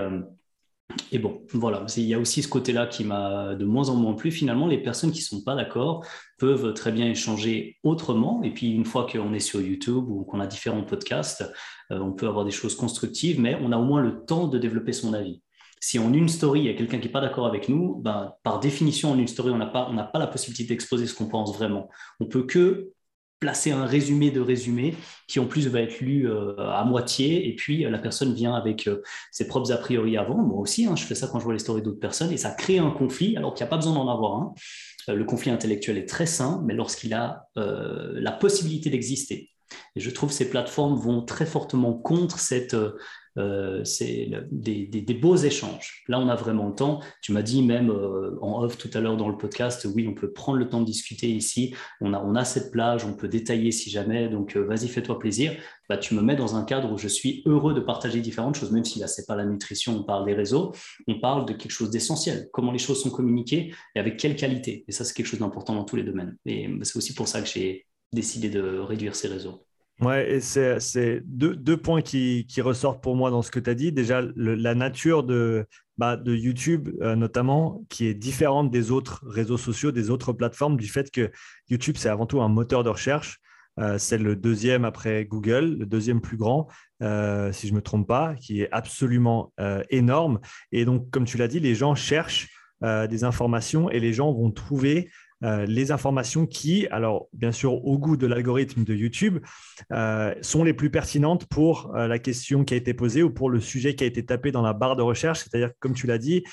et 1.12 1.18
bon, 1.18 1.42
voilà, 1.52 1.84
il 1.96 2.04
y 2.04 2.14
a 2.14 2.18
aussi 2.18 2.42
ce 2.42 2.48
côté-là 2.48 2.86
qui 2.86 3.04
m'a 3.04 3.54
de 3.54 3.64
moins 3.64 3.88
en 3.88 3.96
moins 3.96 4.14
plu. 4.14 4.30
Finalement, 4.30 4.66
les 4.66 4.78
personnes 4.78 5.12
qui 5.12 5.20
ne 5.20 5.24
sont 5.24 5.42
pas 5.42 5.54
d'accord 5.54 6.04
peuvent 6.38 6.74
très 6.74 6.92
bien 6.92 7.06
échanger 7.06 7.76
autrement. 7.82 8.42
Et 8.42 8.50
puis, 8.50 8.72
une 8.72 8.84
fois 8.84 9.06
qu'on 9.10 9.32
est 9.32 9.40
sur 9.40 9.60
YouTube 9.60 10.08
ou 10.08 10.24
qu'on 10.24 10.40
a 10.40 10.46
différents 10.46 10.82
podcasts, 10.82 11.44
euh, 11.90 11.98
on 11.98 12.12
peut 12.12 12.26
avoir 12.26 12.44
des 12.44 12.50
choses 12.50 12.76
constructives, 12.76 13.40
mais 13.40 13.58
on 13.62 13.72
a 13.72 13.78
au 13.78 13.84
moins 13.84 14.00
le 14.00 14.24
temps 14.24 14.46
de 14.46 14.58
développer 14.58 14.92
son 14.92 15.12
avis. 15.12 15.42
Si 15.80 15.98
en 15.98 16.12
une 16.12 16.28
story, 16.28 16.60
il 16.60 16.66
y 16.66 16.70
a 16.70 16.74
quelqu'un 16.74 16.98
qui 16.98 17.06
n'est 17.06 17.12
pas 17.12 17.20
d'accord 17.20 17.46
avec 17.46 17.68
nous, 17.68 17.96
ben, 17.96 18.32
par 18.42 18.60
définition, 18.60 19.12
en 19.12 19.18
une 19.18 19.28
story, 19.28 19.50
on 19.50 19.58
n'a 19.58 19.66
pas, 19.66 19.90
pas 20.12 20.18
la 20.18 20.26
possibilité 20.26 20.74
d'exposer 20.74 21.06
ce 21.06 21.14
qu'on 21.14 21.28
pense 21.28 21.54
vraiment. 21.54 21.88
On 22.18 22.26
peut 22.26 22.44
que 22.44 22.92
placer 23.38 23.70
un 23.70 23.84
résumé 23.84 24.30
de 24.30 24.40
résumé 24.40 24.94
qui 25.28 25.40
en 25.40 25.46
plus 25.46 25.68
va 25.68 25.80
être 25.80 26.00
lu 26.00 26.30
euh, 26.30 26.56
à 26.58 26.84
moitié 26.84 27.48
et 27.48 27.54
puis 27.54 27.84
euh, 27.84 27.90
la 27.90 27.98
personne 27.98 28.32
vient 28.34 28.54
avec 28.54 28.86
euh, 28.86 29.02
ses 29.30 29.46
propres 29.46 29.72
a 29.72 29.76
priori 29.76 30.16
avant. 30.16 30.36
Moi 30.36 30.58
aussi, 30.58 30.86
hein, 30.86 30.96
je 30.96 31.04
fais 31.04 31.14
ça 31.14 31.28
quand 31.28 31.38
je 31.38 31.44
vois 31.44 31.52
les 31.52 31.58
stories 31.58 31.82
d'autres 31.82 32.00
personnes 32.00 32.32
et 32.32 32.38
ça 32.38 32.50
crée 32.50 32.78
un 32.78 32.90
conflit 32.90 33.36
alors 33.36 33.54
qu'il 33.54 33.64
n'y 33.64 33.68
a 33.68 33.70
pas 33.70 33.76
besoin 33.76 33.94
d'en 33.94 34.08
avoir 34.08 34.36
un. 34.36 34.54
le 35.14 35.24
conflit 35.24 35.50
intellectuel 35.50 35.98
est 35.98 36.08
très 36.08 36.26
sain, 36.26 36.62
mais 36.64 36.74
lorsqu'il 36.74 37.14
a 37.14 37.46
la 37.56 38.32
possibilité 38.32 38.90
d'exister. 38.90 39.50
Et 39.94 40.00
je 40.00 40.10
trouve 40.10 40.30
que 40.30 40.34
ces 40.34 40.50
plateformes 40.50 40.96
vont 40.96 41.22
très 41.22 41.46
fortement 41.46 41.92
contre 41.92 42.38
cette 42.38 42.76
euh, 43.38 43.84
c'est 43.84 44.30
des, 44.50 45.14
beaux 45.14 45.36
échanges. 45.36 46.04
Là, 46.08 46.18
on 46.18 46.28
a 46.28 46.34
vraiment 46.34 46.68
le 46.68 46.74
temps. 46.74 47.00
Tu 47.22 47.32
m'as 47.32 47.42
dit 47.42 47.62
même 47.62 47.90
euh, 47.90 48.38
en 48.40 48.62
off 48.62 48.78
tout 48.78 48.90
à 48.94 49.00
l'heure 49.00 49.16
dans 49.16 49.28
le 49.28 49.36
podcast, 49.36 49.86
oui, 49.94 50.06
on 50.08 50.14
peut 50.14 50.32
prendre 50.32 50.58
le 50.58 50.68
temps 50.68 50.80
de 50.80 50.86
discuter 50.86 51.28
ici. 51.28 51.74
On 52.00 52.12
a, 52.14 52.44
cette 52.44 52.70
plage, 52.70 53.04
on 53.04 53.14
peut 53.14 53.28
détailler 53.28 53.72
si 53.72 53.90
jamais. 53.90 54.28
Donc, 54.28 54.56
euh, 54.56 54.64
vas-y, 54.64 54.88
fais-toi 54.88 55.18
plaisir. 55.18 55.52
Bah, 55.88 55.96
tu 55.96 56.14
me 56.14 56.22
mets 56.22 56.36
dans 56.36 56.56
un 56.56 56.64
cadre 56.64 56.92
où 56.92 56.98
je 56.98 57.08
suis 57.08 57.42
heureux 57.46 57.74
de 57.74 57.80
partager 57.80 58.20
différentes 58.20 58.56
choses, 58.56 58.72
même 58.72 58.84
si 58.84 58.98
là, 58.98 59.06
c'est 59.06 59.26
pas 59.26 59.36
la 59.36 59.44
nutrition, 59.44 59.96
on 59.96 60.02
parle 60.02 60.26
des 60.26 60.34
réseaux, 60.34 60.72
on 61.06 61.20
parle 61.20 61.46
de 61.46 61.52
quelque 61.52 61.70
chose 61.70 61.90
d'essentiel. 61.90 62.48
Comment 62.52 62.72
les 62.72 62.78
choses 62.78 63.02
sont 63.02 63.10
communiquées 63.10 63.72
et 63.94 63.98
avec 63.98 64.16
quelle 64.16 64.36
qualité. 64.36 64.84
Et 64.88 64.92
ça, 64.92 65.04
c'est 65.04 65.14
quelque 65.14 65.26
chose 65.26 65.40
d'important 65.40 65.74
dans 65.74 65.84
tous 65.84 65.96
les 65.96 66.02
domaines. 66.02 66.36
Et 66.46 66.68
c'est 66.82 66.96
aussi 66.96 67.14
pour 67.14 67.28
ça 67.28 67.40
que 67.40 67.48
j'ai 67.48 67.86
décidé 68.12 68.50
de 68.50 68.78
réduire 68.78 69.14
ces 69.14 69.28
réseaux. 69.28 69.65
Ouais, 70.02 70.30
et 70.30 70.40
c'est 70.40 71.22
deux, 71.24 71.76
points 71.78 72.02
qui, 72.02 72.46
ressortent 72.58 73.02
pour 73.02 73.16
moi 73.16 73.30
dans 73.30 73.42
ce 73.42 73.50
que 73.50 73.60
tu 73.60 73.70
as 73.70 73.74
dit. 73.74 73.92
Déjà, 73.92 74.22
la 74.36 74.74
nature 74.74 75.24
de, 75.24 75.66
bah, 75.96 76.16
de 76.18 76.34
YouTube, 76.34 76.90
euh, 77.00 77.16
notamment, 77.16 77.82
qui 77.88 78.06
est 78.06 78.14
différente 78.14 78.70
des 78.70 78.90
autres 78.90 79.24
réseaux 79.26 79.56
sociaux, 79.56 79.92
des 79.92 80.10
autres 80.10 80.34
plateformes, 80.34 80.76
du 80.76 80.88
fait 80.88 81.10
que 81.10 81.30
YouTube, 81.70 81.96
c'est 81.98 82.10
avant 82.10 82.26
tout 82.26 82.42
un 82.42 82.48
moteur 82.48 82.84
de 82.84 82.90
recherche. 82.90 83.38
Euh, 83.78 83.96
c'est 83.96 84.18
le 84.18 84.36
deuxième 84.36 84.84
après 84.84 85.24
Google, 85.24 85.76
le 85.78 85.86
deuxième 85.86 86.20
plus 86.20 86.36
grand, 86.36 86.68
euh, 87.02 87.50
si 87.52 87.66
je 87.66 87.72
ne 87.72 87.76
me 87.76 87.82
trompe 87.82 88.06
pas, 88.06 88.34
qui 88.34 88.60
est 88.60 88.68
absolument 88.72 89.52
énorme. 89.88 90.40
Et 90.72 90.84
donc, 90.84 91.08
comme 91.10 91.24
tu 91.24 91.38
l'as 91.38 91.48
dit, 91.48 91.60
les 91.60 91.74
gens 91.74 91.94
cherchent 91.94 92.48
des 92.82 93.24
informations 93.24 93.88
et 93.88 94.00
les 94.00 94.12
gens 94.12 94.30
vont 94.34 94.50
trouver 94.50 95.08
euh, 95.44 95.66
les 95.66 95.92
informations 95.92 96.46
qui, 96.46 96.86
alors 96.88 97.28
bien 97.32 97.52
sûr 97.52 97.84
au 97.84 97.98
goût 97.98 98.16
de 98.16 98.26
l'algorithme 98.26 98.84
de 98.84 98.94
YouTube, 98.94 99.38
euh, 99.92 100.34
sont 100.40 100.64
les 100.64 100.72
plus 100.72 100.90
pertinentes 100.90 101.46
pour 101.46 101.94
euh, 101.94 102.08
la 102.08 102.18
question 102.18 102.64
qui 102.64 102.72
a 102.72 102.76
été 102.76 102.94
posée 102.94 103.22
ou 103.22 103.30
pour 103.30 103.50
le 103.50 103.60
sujet 103.60 103.94
qui 103.94 104.04
a 104.04 104.06
été 104.06 104.24
tapé 104.24 104.50
dans 104.50 104.62
la 104.62 104.72
barre 104.72 104.96
de 104.96 105.02
recherche. 105.02 105.40
C'est-à-dire, 105.40 105.72
comme 105.78 105.92
tu 105.92 106.06
l'as 106.06 106.18
dit, 106.18 106.44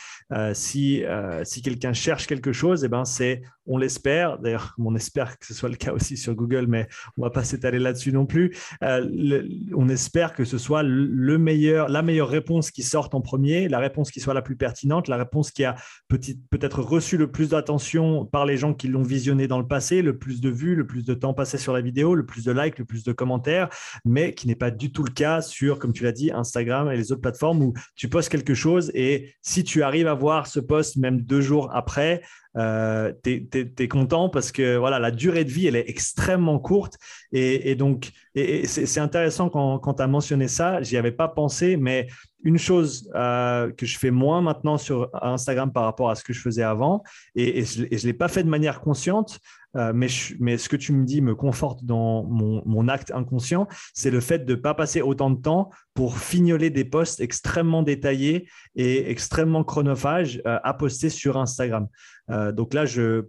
si, 0.54 1.04
si 1.44 1.62
quelqu'un 1.62 1.94
cherche 1.94 2.28
quelque 2.28 2.52
chose, 2.52 2.84
eh 2.84 2.88
ben, 2.88 3.06
c'est, 3.06 3.42
on 3.66 3.78
l'espère, 3.78 4.40
d'ailleurs 4.40 4.76
on 4.80 4.96
espère 4.96 5.38
que 5.38 5.46
ce 5.46 5.54
soit 5.54 5.70
le 5.70 5.76
cas 5.76 5.94
aussi 5.94 6.18
sur 6.18 6.36
Google, 6.36 6.66
mais 6.68 6.88
on 7.18 7.22
ne 7.22 7.28
va 7.28 7.32
pas 7.32 7.44
s'étaler 7.44 7.80
là-dessus 7.80 8.12
non 8.12 8.26
plus, 8.26 8.56
on 8.82 9.90
espère 9.90 10.34
que 10.34 10.44
ce 10.44 10.58
soit 10.58 10.84
le 10.84 11.38
meilleur, 11.38 11.90
la 11.90 12.02
meilleure 12.02 12.30
réponse 12.30 12.72
qui 12.72 12.84
sorte 12.84 13.16
en 13.16 13.22
premier, 13.22 13.70
la 13.70 13.80
réponse 13.80 14.12
qui 14.12 14.20
soit 14.20 14.34
la 14.34 14.42
plus 14.42 14.56
pertinente, 14.56 15.08
la 15.08 15.18
réponse 15.18 15.52
qui 15.52 15.64
a 15.64 15.76
peut-être 16.10 16.82
reçu 16.82 17.18
le 17.18 17.32
plus 17.32 17.50
d'attention 17.50 18.26
par 18.26 18.46
les 18.46 18.58
gens 18.58 18.73
qui 18.74 18.88
l'ont 18.88 19.04
visionné 19.04 19.48
dans 19.48 19.60
le 19.60 19.68
passé, 19.68 20.02
le 20.02 20.18
plus 20.18 20.42
de 20.42 20.50
vues, 20.50 20.76
le 20.76 20.86
plus 20.86 21.06
de 21.06 21.14
temps 21.14 21.34
passé 21.34 21.58
sur 21.58 21.74
la 21.74 21.82
vidéo, 21.82 22.16
le 22.16 22.26
plus 22.26 22.46
de 22.46 22.52
likes, 22.52 22.80
le 22.80 22.86
plus 22.86 23.04
de 23.04 23.12
commentaires, 23.12 23.70
mais 24.06 24.34
qui 24.34 24.48
n'est 24.48 24.56
pas 24.56 24.72
du 24.72 24.92
tout 24.92 25.04
le 25.04 25.12
cas 25.12 25.42
sur, 25.42 25.80
comme 25.80 25.94
tu 25.94 26.04
l'as 26.04 26.12
dit, 26.12 26.32
Instagram 26.32 26.92
et 26.92 26.98
les 26.98 27.12
autres 27.12 27.22
plateformes 27.22 27.62
où 27.62 27.74
tu 27.96 28.10
postes 28.10 28.30
quelque 28.30 28.54
chose 28.54 28.92
et 28.94 29.36
si 29.42 29.64
tu 29.64 29.84
arrives 29.84 30.08
à 30.08 30.14
voir 30.14 30.48
ce 30.48 30.60
post 30.60 30.98
même 30.98 31.22
deux 31.22 31.42
jours 31.42 31.70
après, 31.74 32.22
euh, 32.58 33.12
tu 33.24 33.50
es, 33.80 33.88
content 33.88 34.30
parce 34.30 34.52
que 34.52 34.78
voilà, 34.78 35.00
la 35.00 35.12
durée 35.12 35.44
de 35.44 35.50
vie, 35.50 35.68
elle 35.68 35.76
est 35.76 35.90
extrêmement 35.90 36.60
courte. 36.60 36.98
Et, 37.32 37.76
donc, 37.76 38.12
et, 38.36 38.68
c'est 38.68 39.00
intéressant 39.00 39.50
quand, 39.50 39.80
quand 39.80 39.96
tu 39.96 40.04
as 40.04 40.08
mentionné 40.08 40.48
ça, 40.48 40.82
j'y 40.82 40.98
avais 40.98 41.12
pas 41.12 41.28
pensé, 41.28 41.78
mais 41.78 42.08
une 42.44 42.58
chose 42.58 43.10
euh, 43.16 43.72
que 43.72 43.86
je 43.86 43.98
fais 43.98 44.12
moins 44.12 44.42
maintenant 44.42 44.78
sur 44.78 45.10
Instagram 45.22 45.72
par 45.72 45.84
rapport 45.84 46.10
à 46.10 46.16
ce 46.16 46.24
que 46.24 46.34
je 46.34 46.42
faisais 46.42 46.64
avant, 46.64 47.04
et, 47.36 47.64
je 47.64 47.84
ne 47.84 48.06
l'ai 48.06 48.14
pas 48.14 48.28
fait 48.28 48.44
de 48.44 48.50
manière 48.50 48.82
consciente, 48.82 49.40
euh, 49.76 49.92
mais, 49.94 50.08
ce 50.08 50.70
que 50.70 50.76
tu 50.76 50.94
me 50.94 51.06
dis 51.06 51.22
me 51.22 51.36
conforte 51.36 51.84
dans 51.84 52.24
mon, 52.24 52.88
acte 52.88 53.12
inconscient, 53.12 53.68
c'est 53.94 54.12
le 54.12 54.20
fait 54.20 54.46
de 54.46 54.56
ne 54.56 54.60
pas 54.60 54.74
passer 54.74 55.02
autant 55.02 55.30
de 55.30 55.42
temps 55.42 55.70
pour 55.94 56.18
fignoler 56.18 56.70
des 56.70 56.86
posts 56.86 57.22
extrêmement 57.22 57.82
détaillés 57.82 58.50
et 58.76 59.10
extrêmement 59.10 59.64
chronophages 59.64 60.42
euh, 60.46 60.60
à 60.64 60.74
poster 60.74 61.10
sur 61.10 61.38
Instagram. 61.38 61.88
donc 62.30 62.74
là, 62.74 62.86
je 62.86 63.26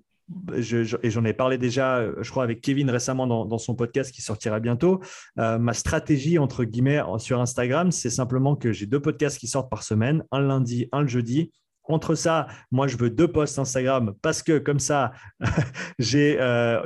et 0.54 1.10
j'en 1.10 1.24
ai 1.24 1.32
parlé 1.32 1.58
déjà, 1.58 2.02
je 2.20 2.30
crois, 2.30 2.44
avec 2.44 2.60
Kevin 2.60 2.88
récemment 2.90 3.26
dans, 3.26 3.58
son 3.58 3.74
podcast 3.74 4.10
qui 4.12 4.22
sortira 4.22 4.58
bientôt. 4.58 5.00
Euh, 5.38 5.58
ma 5.58 5.74
stratégie, 5.74 6.38
entre 6.38 6.64
guillemets, 6.64 7.02
sur 7.18 7.40
Instagram, 7.40 7.90
c'est 7.90 8.10
simplement 8.10 8.56
que 8.56 8.72
j'ai 8.72 8.86
deux 8.86 9.00
podcasts 9.00 9.38
qui 9.38 9.48
sortent 9.48 9.70
par 9.70 9.82
semaine, 9.82 10.24
un 10.32 10.40
lundi, 10.40 10.88
un 10.92 11.02
le 11.02 11.08
jeudi. 11.08 11.52
Entre 11.84 12.14
ça, 12.14 12.46
moi, 12.70 12.86
je 12.86 12.96
veux 12.96 13.10
deux 13.10 13.28
posts 13.28 13.58
Instagram 13.58 14.14
parce 14.22 14.42
que 14.42 14.58
comme 14.58 14.78
ça, 14.78 15.12
j'ai 15.98 16.38
euh, 16.40 16.80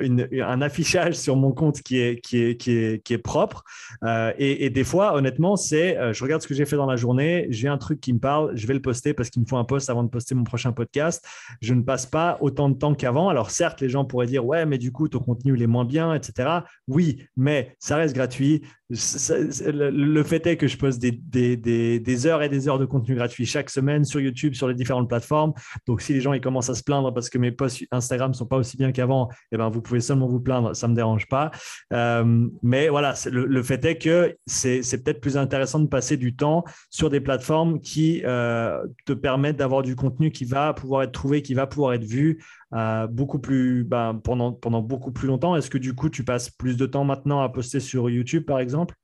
un 0.44 0.60
affichage 0.60 1.14
sur 1.14 1.36
mon 1.36 1.52
compte 1.52 1.82
qui 1.82 1.98
est, 1.98 2.20
qui 2.20 2.42
est, 2.42 2.56
qui 2.56 2.72
est, 2.72 3.02
qui 3.04 3.14
est 3.14 3.18
propre. 3.18 3.62
Euh, 4.04 4.32
et, 4.38 4.70
des 4.70 4.84
fois, 4.84 5.14
honnêtement, 5.14 5.56
c'est 5.56 5.96
euh, 5.96 6.12
je 6.12 6.22
regarde 6.22 6.42
ce 6.42 6.48
que 6.48 6.54
j'ai 6.54 6.64
fait 6.64 6.76
dans 6.76 6.86
la 6.86 6.96
journée, 6.96 7.46
j'ai 7.50 7.68
un 7.68 7.78
truc 7.78 8.00
qui 8.00 8.12
me 8.12 8.18
parle, 8.18 8.52
je 8.54 8.66
vais 8.66 8.74
le 8.74 8.82
poster 8.82 9.14
parce 9.14 9.30
qu'il 9.30 9.42
me 9.42 9.46
faut 9.46 9.56
un 9.56 9.64
post 9.64 9.88
avant 9.88 10.02
de 10.02 10.08
poster 10.08 10.34
mon 10.34 10.44
prochain 10.44 10.72
podcast. 10.72 11.24
Je 11.60 11.74
ne 11.74 11.82
passe 11.82 12.06
pas 12.06 12.38
autant 12.40 12.68
de 12.68 12.74
temps 12.74 12.94
qu'avant. 12.94 13.28
Alors, 13.28 13.50
certes, 13.50 13.80
les 13.80 13.88
gens 13.88 14.04
pourraient 14.04 14.26
dire 14.26 14.44
ouais, 14.44 14.66
mais 14.66 14.78
du 14.78 14.92
coup, 14.92 15.08
ton 15.08 15.20
contenu, 15.20 15.54
il 15.54 15.62
est 15.62 15.68
moins 15.68 15.84
bien, 15.84 16.14
etc. 16.14 16.60
Oui, 16.88 17.24
mais 17.36 17.76
ça 17.78 17.96
reste 17.96 18.14
gratuit 18.14 18.62
le 18.90 20.22
fait 20.22 20.46
est 20.46 20.56
que 20.56 20.66
je 20.66 20.78
poste 20.78 20.98
des, 20.98 22.26
heures 22.26 22.42
et 22.42 22.48
des 22.48 22.68
heures 22.68 22.78
de 22.78 22.86
contenu 22.86 23.14
gratuit 23.14 23.44
chaque 23.44 23.68
semaine 23.68 24.04
sur 24.04 24.20
YouTube, 24.20 24.54
sur 24.54 24.66
les 24.66 24.74
différentes 24.74 25.08
plateformes. 25.08 25.52
Donc, 25.86 26.00
si 26.00 26.14
les 26.14 26.20
gens 26.20 26.32
ils 26.32 26.40
commencent 26.40 26.70
à 26.70 26.74
se 26.74 26.82
plaindre 26.82 27.12
parce 27.12 27.28
que 27.28 27.36
mes 27.36 27.52
posts 27.52 27.84
Instagram 27.90 28.30
ne 28.30 28.36
sont 28.36 28.46
pas 28.46 28.56
aussi 28.56 28.76
bien 28.76 28.92
qu'avant, 28.92 29.28
eh 29.52 29.58
ben, 29.58 29.68
vous 29.68 29.82
pouvez 29.82 30.00
seulement 30.00 30.26
vous 30.26 30.40
plaindre, 30.40 30.74
ça 30.74 30.86
ne 30.86 30.92
me 30.92 30.96
dérange 30.96 31.26
pas. 31.28 31.50
Euh, 31.92 32.48
mais 32.62 32.88
voilà, 32.88 33.14
le, 33.30 33.62
fait 33.62 33.84
est 33.84 33.98
que 33.98 34.36
c'est 34.46 34.80
peut-être 35.04 35.20
plus 35.20 35.36
intéressant 35.36 35.80
de 35.80 35.88
passer 35.88 36.16
du 36.16 36.34
temps 36.34 36.64
sur 36.88 37.10
des 37.10 37.20
plateformes 37.20 37.80
qui 37.80 38.22
euh, 38.24 38.82
te 39.04 39.12
permettent 39.12 39.56
d'avoir 39.56 39.82
du 39.82 39.96
contenu 39.96 40.30
qui 40.30 40.46
va 40.46 40.72
pouvoir 40.72 41.02
être 41.02 41.12
trouvé, 41.12 41.42
qui 41.42 41.52
va 41.52 41.66
pouvoir 41.66 41.92
être 41.92 42.04
vu 42.04 42.42
euh, 42.74 43.06
beaucoup 43.06 43.38
plus, 43.38 43.84
ben, 43.84 44.20
pendant, 44.22 44.52
pendant 44.52 44.82
beaucoup 44.82 45.12
plus 45.12 45.26
longtemps. 45.26 45.56
Est-ce 45.56 45.70
que 45.70 45.78
du 45.78 45.94
coup, 45.94 46.10
tu 46.10 46.24
passes 46.24 46.50
plus 46.50 46.76
de 46.76 46.86
temps 46.86 47.04
maintenant 47.04 47.40
à 47.40 47.48
poster 47.48 47.80
sur 47.80 48.10
YouTube, 48.10 48.44
par 48.44 48.60
exemple? 48.60 48.94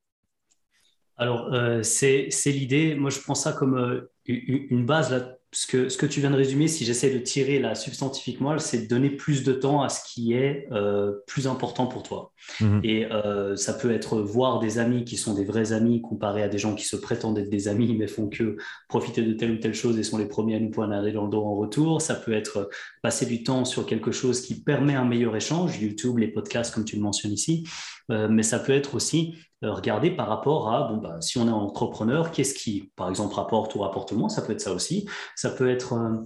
Alors, 1.16 1.52
euh, 1.54 1.82
c'est 1.82 2.28
l'idée. 2.46 2.94
Moi, 2.94 3.10
je 3.10 3.20
prends 3.20 3.34
ça 3.34 3.52
comme 3.52 3.76
euh, 3.76 4.10
une 4.26 4.84
base 4.84 5.10
là, 5.10 5.36
ce 5.54 5.66
que, 5.68 5.88
ce 5.88 5.96
que 5.96 6.06
tu 6.06 6.20
viens 6.20 6.30
de 6.30 6.36
résumer, 6.36 6.66
si 6.66 6.84
j'essaie 6.84 7.10
de 7.10 7.18
tirer 7.18 7.60
la 7.60 7.74
substantifiquement, 7.76 8.58
c'est 8.58 8.82
de 8.82 8.88
donner 8.88 9.08
plus 9.08 9.44
de 9.44 9.52
temps 9.52 9.82
à 9.82 9.88
ce 9.88 10.00
qui 10.04 10.32
est 10.32 10.66
euh, 10.72 11.12
plus 11.26 11.46
important 11.46 11.86
pour 11.86 12.02
toi. 12.02 12.32
Mhm. 12.60 12.80
Et 12.82 13.06
euh, 13.06 13.54
ça 13.54 13.72
peut 13.72 13.92
être 13.92 14.20
voir 14.20 14.58
des 14.58 14.78
amis 14.78 15.04
qui 15.04 15.16
sont 15.16 15.32
des 15.32 15.44
vrais 15.44 15.72
amis 15.72 16.02
comparé 16.02 16.42
à 16.42 16.48
des 16.48 16.58
gens 16.58 16.74
qui 16.74 16.84
se 16.84 16.96
prétendent 16.96 17.38
être 17.38 17.48
des 17.48 17.68
amis 17.68 17.94
mais 17.96 18.08
font 18.08 18.28
que 18.28 18.56
profiter 18.88 19.22
de 19.22 19.32
telle 19.32 19.52
ou 19.52 19.56
telle 19.56 19.74
chose 19.74 19.98
et 19.98 20.02
sont 20.02 20.18
les 20.18 20.26
premiers 20.26 20.56
à 20.56 20.60
nous 20.60 20.70
poignarder 20.70 21.12
dans 21.12 21.24
le 21.24 21.30
dos 21.30 21.44
en 21.44 21.54
retour. 21.54 22.02
Ça 22.02 22.16
peut 22.16 22.32
être 22.32 22.68
passer 23.02 23.24
du 23.24 23.44
temps 23.44 23.64
sur 23.64 23.86
quelque 23.86 24.10
chose 24.10 24.40
qui 24.40 24.60
permet 24.60 24.94
un 24.94 25.04
meilleur 25.04 25.36
échange, 25.36 25.80
YouTube, 25.80 26.18
les 26.18 26.28
podcasts 26.28 26.74
comme 26.74 26.84
tu 26.84 26.96
le 26.96 27.02
mentionnes 27.02 27.32
ici. 27.32 27.64
Euh, 28.10 28.28
mais 28.28 28.42
ça 28.42 28.58
peut 28.58 28.72
être 28.72 28.94
aussi 28.94 29.34
regarder 29.62 30.10
par 30.10 30.28
rapport 30.28 30.72
à, 30.72 30.88
bon, 30.88 30.98
bah, 30.98 31.20
si 31.20 31.38
on 31.38 31.46
est 31.46 31.50
entrepreneur, 31.50 32.30
qu'est-ce 32.30 32.54
qui, 32.54 32.92
par 32.96 33.08
exemple, 33.08 33.34
rapporte 33.34 33.74
ou 33.74 33.80
rapporte 33.80 34.12
moins, 34.12 34.28
ça 34.28 34.42
peut 34.42 34.52
être 34.52 34.60
ça 34.60 34.72
aussi. 34.72 35.08
Ça 35.36 35.50
peut 35.50 35.68
être 35.68 35.94
euh, 35.94 36.16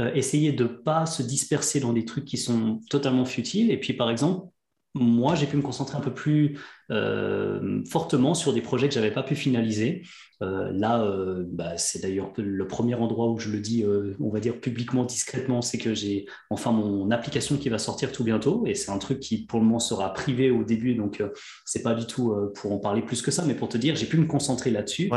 euh, 0.00 0.12
essayer 0.14 0.52
de 0.52 0.64
ne 0.64 0.68
pas 0.68 1.06
se 1.06 1.22
disperser 1.22 1.80
dans 1.80 1.92
des 1.92 2.04
trucs 2.04 2.24
qui 2.24 2.36
sont 2.36 2.80
totalement 2.90 3.24
futiles. 3.24 3.70
Et 3.70 3.78
puis, 3.78 3.94
par 3.94 4.10
exemple, 4.10 4.48
moi, 4.94 5.34
j'ai 5.34 5.46
pu 5.46 5.56
me 5.56 5.62
concentrer 5.62 5.96
un 5.96 6.00
peu 6.00 6.14
plus 6.14 6.58
euh, 6.90 7.82
fortement 7.90 8.34
sur 8.34 8.52
des 8.52 8.60
projets 8.60 8.88
que 8.88 8.94
je 8.94 9.00
n'avais 9.00 9.12
pas 9.12 9.22
pu 9.22 9.34
finaliser. 9.34 10.02
là, 10.40 11.10
bah, 11.48 11.78
c'est 11.78 12.02
d'ailleurs 12.02 12.32
le 12.36 12.66
premier 12.66 12.94
endroit 12.94 13.30
où 13.30 13.38
je 13.38 13.48
le 13.50 13.60
dis, 13.60 13.84
on 14.20 14.28
va 14.28 14.40
dire 14.40 14.60
publiquement, 14.60 15.04
discrètement, 15.04 15.62
c'est 15.62 15.78
que 15.78 15.94
j'ai 15.94 16.26
enfin 16.50 16.70
mon 16.70 17.10
application 17.10 17.56
qui 17.56 17.70
va 17.70 17.78
sortir 17.78 18.12
tout 18.12 18.24
bientôt. 18.24 18.64
Et 18.66 18.74
c'est 18.74 18.90
un 18.90 18.98
truc 18.98 19.20
qui, 19.20 19.46
pour 19.46 19.58
le 19.58 19.64
moment, 19.64 19.78
sera 19.78 20.12
privé 20.12 20.50
au 20.50 20.62
début. 20.62 20.94
Donc, 20.94 21.22
c'est 21.64 21.82
pas 21.82 21.94
du 21.94 22.06
tout 22.06 22.34
pour 22.56 22.72
en 22.72 22.78
parler 22.78 23.00
plus 23.00 23.22
que 23.22 23.30
ça, 23.30 23.44
mais 23.46 23.54
pour 23.54 23.70
te 23.70 23.78
dire, 23.78 23.96
j'ai 23.96 24.06
pu 24.06 24.18
me 24.18 24.26
concentrer 24.26 24.70
là-dessus 24.70 25.10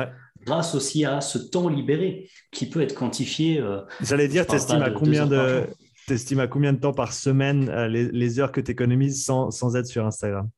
grâce 0.48 0.76
aussi 0.76 1.06
à 1.06 1.22
ce 1.22 1.38
temps 1.38 1.68
libéré 1.68 2.30
qui 2.52 2.70
peut 2.70 2.82
être 2.82 2.96
quantifié. 2.96 3.60
Euh, 3.60 3.82
J'allais 4.02 4.28
dire, 4.28 4.48
tu 4.48 4.56
estimes 4.56 4.82
à 4.82 4.92
combien 4.92 5.28
de... 5.28 5.64
à 6.10 6.48
combien 6.48 6.74
de 6.74 6.80
temps 6.80 6.94
par 6.94 7.14
semaine 7.14 7.70
euh, 7.70 7.88
les, 7.88 8.40
heures 8.40 8.52
que 8.52 8.62
tu 8.62 8.72
économises 8.72 9.24
sans, 9.24 9.52
sans, 9.52 9.76
être 9.76 9.88
sur 9.88 10.06
Instagram? 10.06 10.50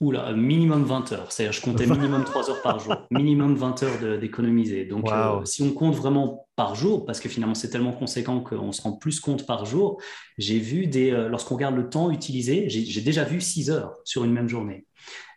Oula, 0.00 0.32
minimum 0.32 0.84
20 0.84 1.12
heures. 1.12 1.32
C'est-à-dire, 1.32 1.52
je 1.52 1.60
comptais 1.60 1.86
minimum 1.86 2.24
3 2.24 2.50
heures 2.50 2.62
par 2.62 2.78
jour. 2.78 2.94
minimum 3.10 3.56
20 3.56 3.82
heures 3.82 4.18
d'économiser. 4.20 4.84
Donc, 4.84 5.10
euh, 5.10 5.44
si 5.44 5.62
on 5.62 5.72
compte 5.72 5.94
vraiment 5.94 6.46
par 6.54 6.74
jour, 6.74 7.04
parce 7.04 7.18
que 7.18 7.28
finalement, 7.28 7.54
c'est 7.54 7.70
tellement 7.70 7.92
conséquent 7.92 8.40
qu'on 8.40 8.70
se 8.70 8.82
rend 8.82 8.92
plus 8.92 9.18
compte 9.18 9.44
par 9.46 9.64
jour, 9.64 10.00
j'ai 10.36 10.58
vu 10.58 10.86
des. 10.86 11.10
Lorsqu'on 11.10 11.54
regarde 11.54 11.74
le 11.74 11.88
temps 11.88 12.10
utilisé, 12.10 12.68
j'ai 12.68 13.00
déjà 13.00 13.24
vu 13.24 13.40
6 13.40 13.70
heures 13.70 13.94
sur 14.04 14.24
une 14.24 14.32
même 14.32 14.48
journée. 14.48 14.86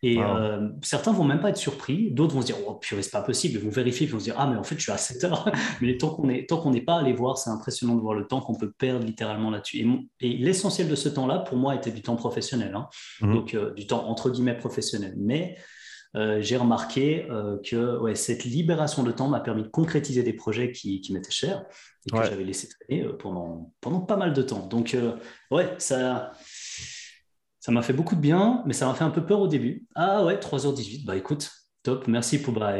Et 0.04 0.17
euh, 0.17 0.69
certains 0.82 1.12
vont 1.12 1.24
même 1.24 1.41
pas 1.41 1.50
être 1.50 1.58
surpris, 1.58 2.10
d'autres 2.12 2.34
vont 2.34 2.41
se 2.41 2.47
dire 2.47 2.56
Oh 2.67 2.74
purée, 2.74 3.04
c'est 3.04 3.12
pas 3.12 3.21
possible. 3.21 3.60
Ils 3.60 3.63
vont 3.63 3.69
vérifier, 3.69 4.08
ils 4.08 4.12
vont 4.12 4.17
se 4.17 4.26
dire 4.26 4.36
Ah, 4.38 4.47
mais 4.47 4.58
en 4.58 4.63
fait, 4.63 4.76
je 4.76 4.82
suis 4.82 4.91
à 4.91 4.97
7 4.97 5.24
heures. 5.26 5.52
mais 5.82 5.95
tant 5.97 6.10
qu'on 6.10 6.26
n'est 6.26 6.45
qu'on 6.45 6.71
n'est 6.71 6.82
pas 6.82 6.97
allé 6.97 7.13
voir, 7.13 7.38
c'est 7.38 7.52
impressionnant 7.52 7.95
de 7.95 8.02
voir 8.02 8.15
le 8.15 8.26
temps 8.26 8.41
qu'on 8.41 8.56
peut 8.56 8.71
perdre 8.71 9.06
littéralement 9.06 9.52
là-dessus. 9.52 9.88
Et, 10.19 10.38
l'essentiel 10.38 10.88
de 10.89 10.95
ce 10.95 11.08
temps-là, 11.08 11.39
pour 11.39 11.58
moi, 11.58 11.76
était 11.76 11.91
du 11.91 12.02
temps 12.02 12.15
professionnel. 12.15 12.74
Hein. 12.76 12.88
Mhm. 13.21 13.34
Donc, 13.34 13.54
euh, 13.54 13.74
du 13.74 13.86
temps 13.86 14.08
entre 14.08 14.32
guillemets 14.32 14.58
professionnel. 14.58 15.13
Mais 15.17 15.56
euh, 16.15 16.41
j'ai 16.41 16.58
remarqué 16.58 17.28
que 17.63 18.00
ouais, 18.00 18.15
cette 18.15 18.43
libération 18.43 19.04
de 19.04 19.12
temps 19.12 19.28
m'a 19.28 19.39
permis 19.39 19.63
de 19.63 19.67
concrétiser 19.67 20.24
des 20.24 20.34
projets 20.34 20.71
qui, 20.71 21.00
qui 21.02 21.13
m'étaient 21.13 21.32
chers 21.32 21.63
et 22.08 22.17
que 22.17 22.24
j'avais 22.24 22.43
laissé 22.43 22.67
traîner 22.67 23.06
pendant, 23.19 23.71
pendant 23.82 24.00
pas 24.00 24.17
mal 24.17 24.34
de 24.34 24.41
temps. 24.41 24.65
Donc, 24.65 24.97
ouais, 25.52 25.69
ça 25.78 26.32
ça 27.62 27.71
m'a 27.71 27.84
fait 27.84 27.93
beaucoup 27.93 28.15
de 28.15 28.19
bien, 28.19 28.63
mais 28.65 28.74
ça 28.74 28.88
m'a 28.88 28.95
fait 28.95 29.04
un 29.04 29.12
peu 29.12 29.24
peur 29.24 29.39
au 29.39 29.47
début. 29.47 29.86
Ah 29.95 30.26
ouais, 30.26 30.36
3h18, 30.36 31.06
bah 31.06 31.15
écoute, 31.15 31.50
top, 31.84 32.08
merci 32.08 32.41
pour... 32.41 32.54
Bah, 32.54 32.74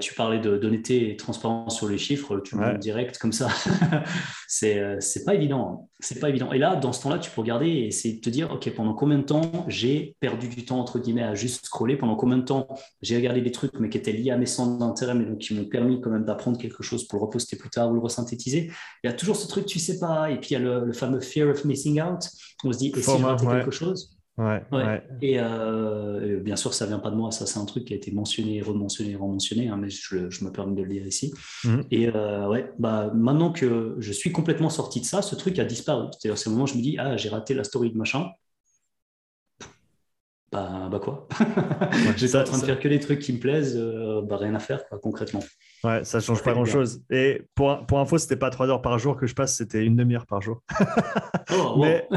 tu 0.00 0.14
parlais 0.14 0.38
d'honnêteté 0.38 1.10
et 1.10 1.16
transparence 1.16 1.76
sur 1.76 1.88
les 1.88 1.98
chiffres, 1.98 2.38
tu 2.40 2.56
me 2.56 2.78
direct 2.78 3.18
comme 3.18 3.32
ça. 3.32 3.48
c'est 4.48 4.78
euh, 4.78 4.96
c'est 5.00 5.24
pas 5.24 5.34
évident. 5.34 5.82
Hein. 5.82 5.86
C'est 6.00 6.20
pas 6.20 6.28
évident. 6.28 6.52
Et 6.52 6.58
là, 6.58 6.76
dans 6.76 6.92
ce 6.92 7.02
temps-là, 7.02 7.18
tu 7.18 7.30
peux 7.30 7.40
regarder 7.40 7.66
et 7.66 7.86
essayer 7.88 8.14
de 8.14 8.20
te 8.20 8.30
dire, 8.30 8.52
OK, 8.52 8.72
pendant 8.74 8.94
combien 8.94 9.18
de 9.18 9.24
temps 9.24 9.50
j'ai 9.66 10.16
perdu 10.20 10.48
du 10.48 10.64
temps, 10.64 10.78
entre 10.78 10.98
guillemets, 10.98 11.22
à 11.22 11.34
juste 11.34 11.66
scroller? 11.66 11.96
Pendant 11.96 12.14
combien 12.14 12.38
de 12.38 12.44
temps 12.44 12.68
j'ai 13.02 13.16
regardé 13.16 13.40
des 13.40 13.50
trucs, 13.50 13.78
mais 13.80 13.88
qui 13.88 13.98
étaient 13.98 14.12
liés 14.12 14.30
à 14.30 14.36
mes 14.36 14.46
centres 14.46 14.78
d'intérêt, 14.78 15.14
mais 15.14 15.24
donc 15.24 15.38
qui 15.38 15.54
m'ont 15.54 15.64
permis 15.64 16.00
quand 16.00 16.10
même 16.10 16.24
d'apprendre 16.24 16.58
quelque 16.58 16.82
chose 16.82 17.06
pour 17.08 17.18
le 17.18 17.24
reposter 17.24 17.56
plus 17.56 17.70
tard 17.70 17.90
ou 17.90 17.94
le 17.94 18.00
resynthétiser? 18.00 18.70
Il 19.02 19.06
y 19.08 19.10
a 19.10 19.14
toujours 19.14 19.36
ce 19.36 19.48
truc, 19.48 19.66
tu 19.66 19.78
sais 19.78 19.98
pas. 19.98 20.30
Et 20.30 20.38
puis, 20.38 20.50
il 20.50 20.52
y 20.54 20.56
a 20.56 20.60
le, 20.60 20.92
fameux 20.92 21.20
fear 21.20 21.48
of 21.48 21.64
missing 21.64 22.00
out. 22.00 22.20
On 22.64 22.72
se 22.72 22.78
dit, 22.78 22.92
et 22.96 23.02
si 23.02 23.18
je 23.18 23.24
ratais 23.24 23.46
quelque 23.46 23.70
chose? 23.70 24.17
Ouais, 24.38 24.62
Et 25.20 25.40
euh, 25.40 26.38
bien 26.38 26.54
sûr, 26.54 26.72
ça 26.72 26.86
vient 26.86 27.00
pas 27.00 27.10
de 27.10 27.16
moi, 27.16 27.32
ça 27.32 27.44
c'est 27.44 27.58
un 27.58 27.64
truc 27.64 27.86
qui 27.86 27.92
a 27.92 27.96
été 27.96 28.12
mentionné, 28.12 28.62
rementionné, 28.62 29.16
rementionné, 29.16 29.68
hein, 29.68 29.76
mais 29.76 29.90
je, 29.90 30.30
je, 30.30 30.44
me 30.44 30.52
permets 30.52 30.76
de 30.76 30.82
le 30.82 30.88
dire 30.88 31.04
ici. 31.04 31.34
Mhm. 31.64 31.84
Et 31.90 32.08
euh, 32.08 32.46
ouais, 32.46 32.70
bah, 32.78 33.10
maintenant 33.14 33.50
que 33.50 33.96
je 33.98 34.12
suis 34.12 34.30
complètement 34.30 34.70
sorti 34.70 35.00
de 35.00 35.06
ça, 35.06 35.22
ce 35.22 35.34
truc 35.34 35.58
a 35.58 35.64
disparu. 35.64 36.06
C'est-à-dire, 36.12 36.38
c'est 36.38 36.50
le 36.50 36.52
moment 36.52 36.64
où 36.64 36.68
je 36.68 36.74
me 36.74 36.82
dis, 36.82 36.96
ah, 36.98 37.16
j'ai 37.16 37.30
raté 37.30 37.52
la 37.52 37.64
story 37.64 37.90
de 37.90 37.98
machin. 37.98 38.28
Bah, 40.52 40.88
bah 40.90 41.00
quoi? 41.00 41.26
J'étais 42.16 42.36
en 42.36 42.44
train 42.44 42.58
de 42.58 42.64
faire 42.64 42.78
que 42.78 42.88
des 42.88 43.00
trucs 43.00 43.18
qui 43.18 43.32
me 43.32 43.40
plaisent, 43.40 43.76
euh, 43.76 44.22
bah, 44.22 44.36
rien 44.36 44.54
à 44.54 44.60
faire, 44.60 44.86
quoi, 44.86 45.00
concrètement. 45.00 45.42
Ouais, 45.84 46.02
ça 46.02 46.18
change 46.20 46.42
pas 46.42 46.52
grand-chose. 46.52 47.02
Et 47.10 47.42
pour, 47.54 47.86
pour 47.86 48.00
info, 48.00 48.18
c'était 48.18 48.36
pas 48.36 48.50
trois 48.50 48.68
heures 48.68 48.82
par 48.82 48.98
jour 48.98 49.16
que 49.16 49.26
je 49.26 49.34
passe, 49.34 49.56
c'était 49.56 49.84
une 49.84 49.94
demi-heure 49.94 50.26
par 50.26 50.40
jour. 50.40 50.62
oh, 51.52 51.76
mais, 51.80 52.08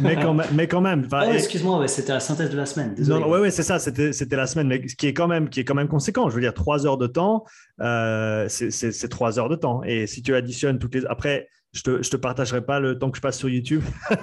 mais, 0.00 0.16
quand 0.16 0.34
même. 0.34 0.48
Mais 0.52 0.66
quand 0.66 0.80
même 0.80 1.06
oh, 1.12 1.32
Excuse-moi, 1.32 1.86
c'était 1.86 2.12
la 2.12 2.20
synthèse 2.20 2.50
de 2.50 2.56
la 2.56 2.66
semaine. 2.66 2.94
Désolé. 2.94 3.20
Non, 3.20 3.30
ouais, 3.30 3.40
ouais, 3.40 3.50
c'est 3.50 3.62
ça, 3.62 3.78
c'était 3.78 4.36
la 4.36 4.46
semaine, 4.46 4.66
mais 4.66 4.88
ce 4.88 4.96
qui 4.96 5.06
est 5.06 5.14
quand 5.14 5.28
même, 5.28 5.48
qui 5.48 5.60
est 5.60 5.64
quand 5.64 5.74
même 5.74 5.88
conséquent. 5.88 6.28
Je 6.28 6.34
veux 6.34 6.40
dire, 6.40 6.54
trois 6.54 6.86
heures 6.86 6.98
de 6.98 7.06
temps, 7.06 7.44
euh, 7.80 8.46
c'est 8.48 9.08
trois 9.08 9.38
heures 9.38 9.48
de 9.48 9.56
temps. 9.56 9.82
Et 9.84 10.06
si 10.06 10.22
tu 10.22 10.34
additionnes 10.34 10.78
toutes 10.78 10.96
les... 10.96 11.06
Après, 11.06 11.48
je 11.74 11.82
te, 11.82 12.08
te 12.08 12.16
partagerai 12.16 12.64
pas 12.64 12.78
le 12.78 12.98
temps 12.98 13.10
que 13.10 13.16
je 13.16 13.20
passe 13.20 13.36
sur 13.36 13.48
YouTube. 13.48 13.82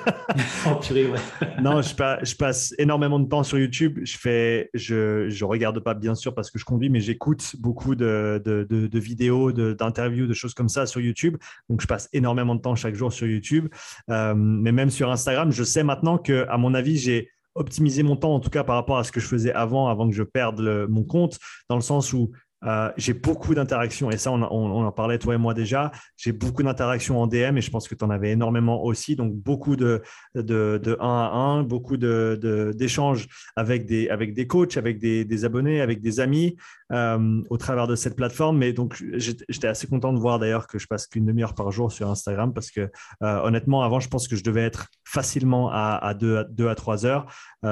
oh 0.65 0.75
purée, 0.75 1.07
ouais. 1.07 1.19
non, 1.61 1.81
je, 1.81 1.93
je, 2.23 2.35
passe 2.35 2.73
énormément 2.77 3.19
de 3.19 3.27
temps 3.27 3.43
sur 3.43 3.59
YouTube. 3.59 3.99
Je 4.03 4.17
fais, 4.17 4.69
je, 4.73 5.27
je 5.29 5.45
regarde 5.45 5.79
pas 5.81 5.93
bien 5.93 6.15
sûr 6.15 6.33
parce 6.33 6.49
que 6.49 6.57
je 6.57 6.63
conduis, 6.63 6.89
mais 6.89 7.01
j'écoute 7.01 7.55
beaucoup 7.59 7.95
de, 7.95 8.41
de, 8.43 8.63
de, 8.63 8.99
vidéos, 8.99 9.51
d'interviews, 9.51 10.27
de, 10.27 10.33
choses 10.33 10.53
comme 10.53 10.69
ça 10.69 10.85
sur 10.85 11.01
YouTube. 11.01 11.35
Donc, 11.69 11.81
je 11.81 11.87
passe 11.87 12.07
énormément 12.13 12.55
de 12.55 12.61
temps 12.61 12.75
chaque 12.75 12.95
jour 12.95 13.11
sur 13.11 13.27
YouTube. 13.27 13.67
Euh, 14.09 14.33
mais 14.33 14.71
même 14.71 14.89
sur 14.89 15.11
Instagram, 15.11 15.51
je 15.51 15.63
sais 15.63 15.83
maintenant 15.83 16.17
que, 16.17 16.45
à 16.47 16.57
mon 16.57 16.73
avis, 16.73 16.97
j'ai 16.97 17.29
optimisé 17.53 18.01
mon 18.01 18.15
temps, 18.15 18.33
en 18.33 18.39
tout 18.39 18.49
cas 18.49 18.63
par 18.63 18.75
rapport 18.75 18.97
à 18.97 19.03
ce 19.03 19.11
que 19.11 19.19
je 19.19 19.27
faisais 19.27 19.51
avant, 19.51 19.89
avant 19.89 20.09
que 20.09 20.15
je 20.15 20.23
perde 20.23 20.87
mon 20.89 21.03
compte, 21.03 21.37
dans 21.67 21.75
le 21.75 21.81
sens 21.81 22.13
où 22.13 22.31
euh, 22.63 22.91
j'ai 22.97 23.13
beaucoup 23.13 23.55
d'interactions 23.55 24.11
et 24.11 24.17
ça, 24.17 24.31
on, 24.31 24.41
en 24.41 24.91
parlait 24.91 25.17
toi 25.17 25.35
et 25.35 25.37
moi 25.37 25.53
déjà. 25.53 25.91
J'ai 26.17 26.31
beaucoup 26.31 26.63
d'interactions 26.63 27.19
en 27.19 27.27
DM 27.27 27.57
et 27.57 27.61
je 27.61 27.71
pense 27.71 27.87
que 27.87 27.95
tu 27.95 28.05
en 28.05 28.09
avais 28.09 28.31
énormément 28.31 28.83
aussi. 28.83 29.15
Donc, 29.15 29.33
beaucoup 29.33 29.75
de, 29.75 30.01
de, 30.35 30.79
de 30.81 30.97
1 30.99 31.07
à 31.07 31.31
1, 31.33 31.63
beaucoup 31.63 31.97
d'échanges 31.97 33.27
de, 33.27 33.33
avec, 33.55 33.85
des, 33.85 34.09
avec 34.09 34.33
des 34.33 34.47
coachs, 34.47 34.77
avec 34.77 34.99
des, 34.99 35.25
des, 35.25 35.45
abonnés, 35.45 35.81
avec 35.81 36.01
des 36.01 36.19
amis. 36.19 36.55
Au 36.91 37.57
travers 37.57 37.87
de 37.87 37.95
cette 37.95 38.15
plateforme. 38.15 38.57
Mais 38.57 38.73
donc, 38.73 39.03
j'étais 39.13 39.67
assez 39.67 39.87
content 39.87 40.13
de 40.13 40.19
voir 40.19 40.39
d'ailleurs 40.39 40.67
que 40.67 40.79
je 40.79 40.87
passe 40.87 41.07
qu'une 41.07 41.25
demi-heure 41.25 41.55
par 41.55 41.71
jour 41.71 41.91
sur 41.91 42.09
Instagram 42.09 42.53
parce 42.53 42.71
que 42.71 42.89
honnêtement, 43.21 43.83
avant, 43.83 43.99
je 43.99 44.09
pense 44.09 44.27
que 44.27 44.35
je 44.35 44.43
devais 44.43 44.63
être 44.63 44.87
facilement 45.05 45.69
à, 45.71 45.99
à, 46.01 46.13
deux, 46.13 46.37
à, 46.67 46.75
trois 46.75 47.05
heures. 47.05 47.25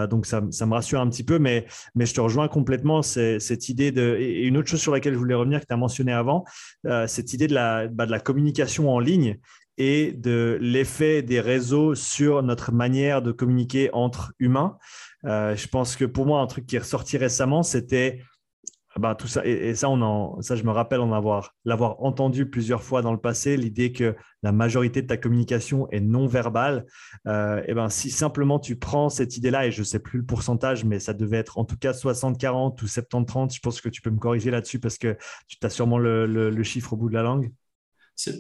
donc, 0.10 0.26
ça, 0.26 0.42
me 0.42 0.74
rassure 0.74 1.02
un 1.02 1.10
petit 1.10 1.24
peu, 1.24 1.40
mais, 1.40 1.66
mais 1.96 2.06
je 2.06 2.14
te 2.14 2.22
rejoins 2.22 2.48
complètement. 2.48 3.02
cette 3.02 3.70
idée 3.70 3.92
de. 3.92 4.16
Et 4.20 4.44
une 4.44 4.58
autre 4.58 4.70
chose 4.70 4.82
sur 4.82 4.92
laquelle 4.92 5.14
je 5.14 5.20
voulais 5.20 5.36
revenir 5.36 5.60
que 5.60 5.66
tu 5.66 5.74
as 5.74 5.78
mentionné 5.78 6.14
avant, 6.14 6.46
cette 7.08 7.34
idée 7.34 7.48
de 7.48 7.54
la, 7.54 7.88
bah, 7.88 8.06
de 8.06 8.12
la 8.12 8.20
communication 8.20 8.90
en 8.90 9.00
ligne 9.00 9.40
et 9.80 10.12
de 10.12 10.58
l'effet 10.62 11.24
des 11.24 11.40
réseaux 11.40 11.96
sur 11.96 12.44
notre 12.44 12.72
manière 12.74 13.22
de 13.22 13.32
communiquer 13.32 13.90
entre 13.94 14.34
humains. 14.38 14.78
Euh, 15.26 15.56
je 15.56 15.68
pense 15.68 15.96
que 15.96 16.06
pour 16.06 16.26
moi, 16.26 16.42
un 16.42 16.48
truc 16.48 16.66
qui 16.66 16.76
est 16.76 16.80
ressorti 16.80 17.18
récemment, 17.18 17.64
c'était 17.64 18.22
bah, 18.98 19.16
tout 19.16 19.28
ça. 19.28 19.46
Et, 19.46 19.76
ça, 19.76 19.90
on 19.90 20.02
en, 20.02 20.42
ça, 20.42 20.56
je 20.56 20.64
me 20.64 20.72
rappelle 20.72 21.00
en 21.00 21.14
avoir 21.14 21.56
l'avoir 21.66 22.02
entendu 22.04 22.50
plusieurs 22.50 22.84
fois 22.84 23.02
dans 23.02 23.12
le 23.12 23.20
passé, 23.20 23.58
l'idée 23.58 23.92
que 23.92 24.16
la 24.42 24.52
majorité 24.52 25.02
de 25.02 25.08
ta 25.08 25.18
communication 25.18 25.90
est 25.92 26.00
non 26.00 26.28
verbale. 26.28 26.86
Euh, 27.28 27.62
et 27.68 27.74
ben, 27.74 27.90
si 27.90 28.10
simplement 28.10 28.60
tu 28.60 28.76
prends 28.76 29.10
cette 29.10 29.38
idée-là, 29.38 29.68
et 29.68 29.72
je 29.72 29.82
ne 29.82 29.86
sais 29.86 30.00
plus 30.00 30.20
le 30.20 30.26
pourcentage, 30.26 30.86
mais 30.86 31.00
ça 31.00 31.14
devait 31.14 31.38
être 31.38 31.58
en 31.58 31.66
tout 31.66 31.78
cas 31.78 31.92
60-40 31.92 32.82
ou 32.82 32.86
70-30, 32.86 33.56
je 33.56 33.60
pense 33.60 33.82
que 33.82 33.90
tu 33.90 34.02
peux 34.02 34.10
me 34.10 34.20
corriger 34.20 34.52
là-dessus 34.52 34.80
parce 34.80 34.98
que 34.98 35.18
tu 35.48 35.58
as 35.62 35.70
sûrement 35.70 35.98
le 35.98 36.64
chiffre 36.64 36.94
au 36.94 36.98
bout 36.98 37.10
de 37.10 37.16
la 37.16 37.24
langue. 37.24 37.52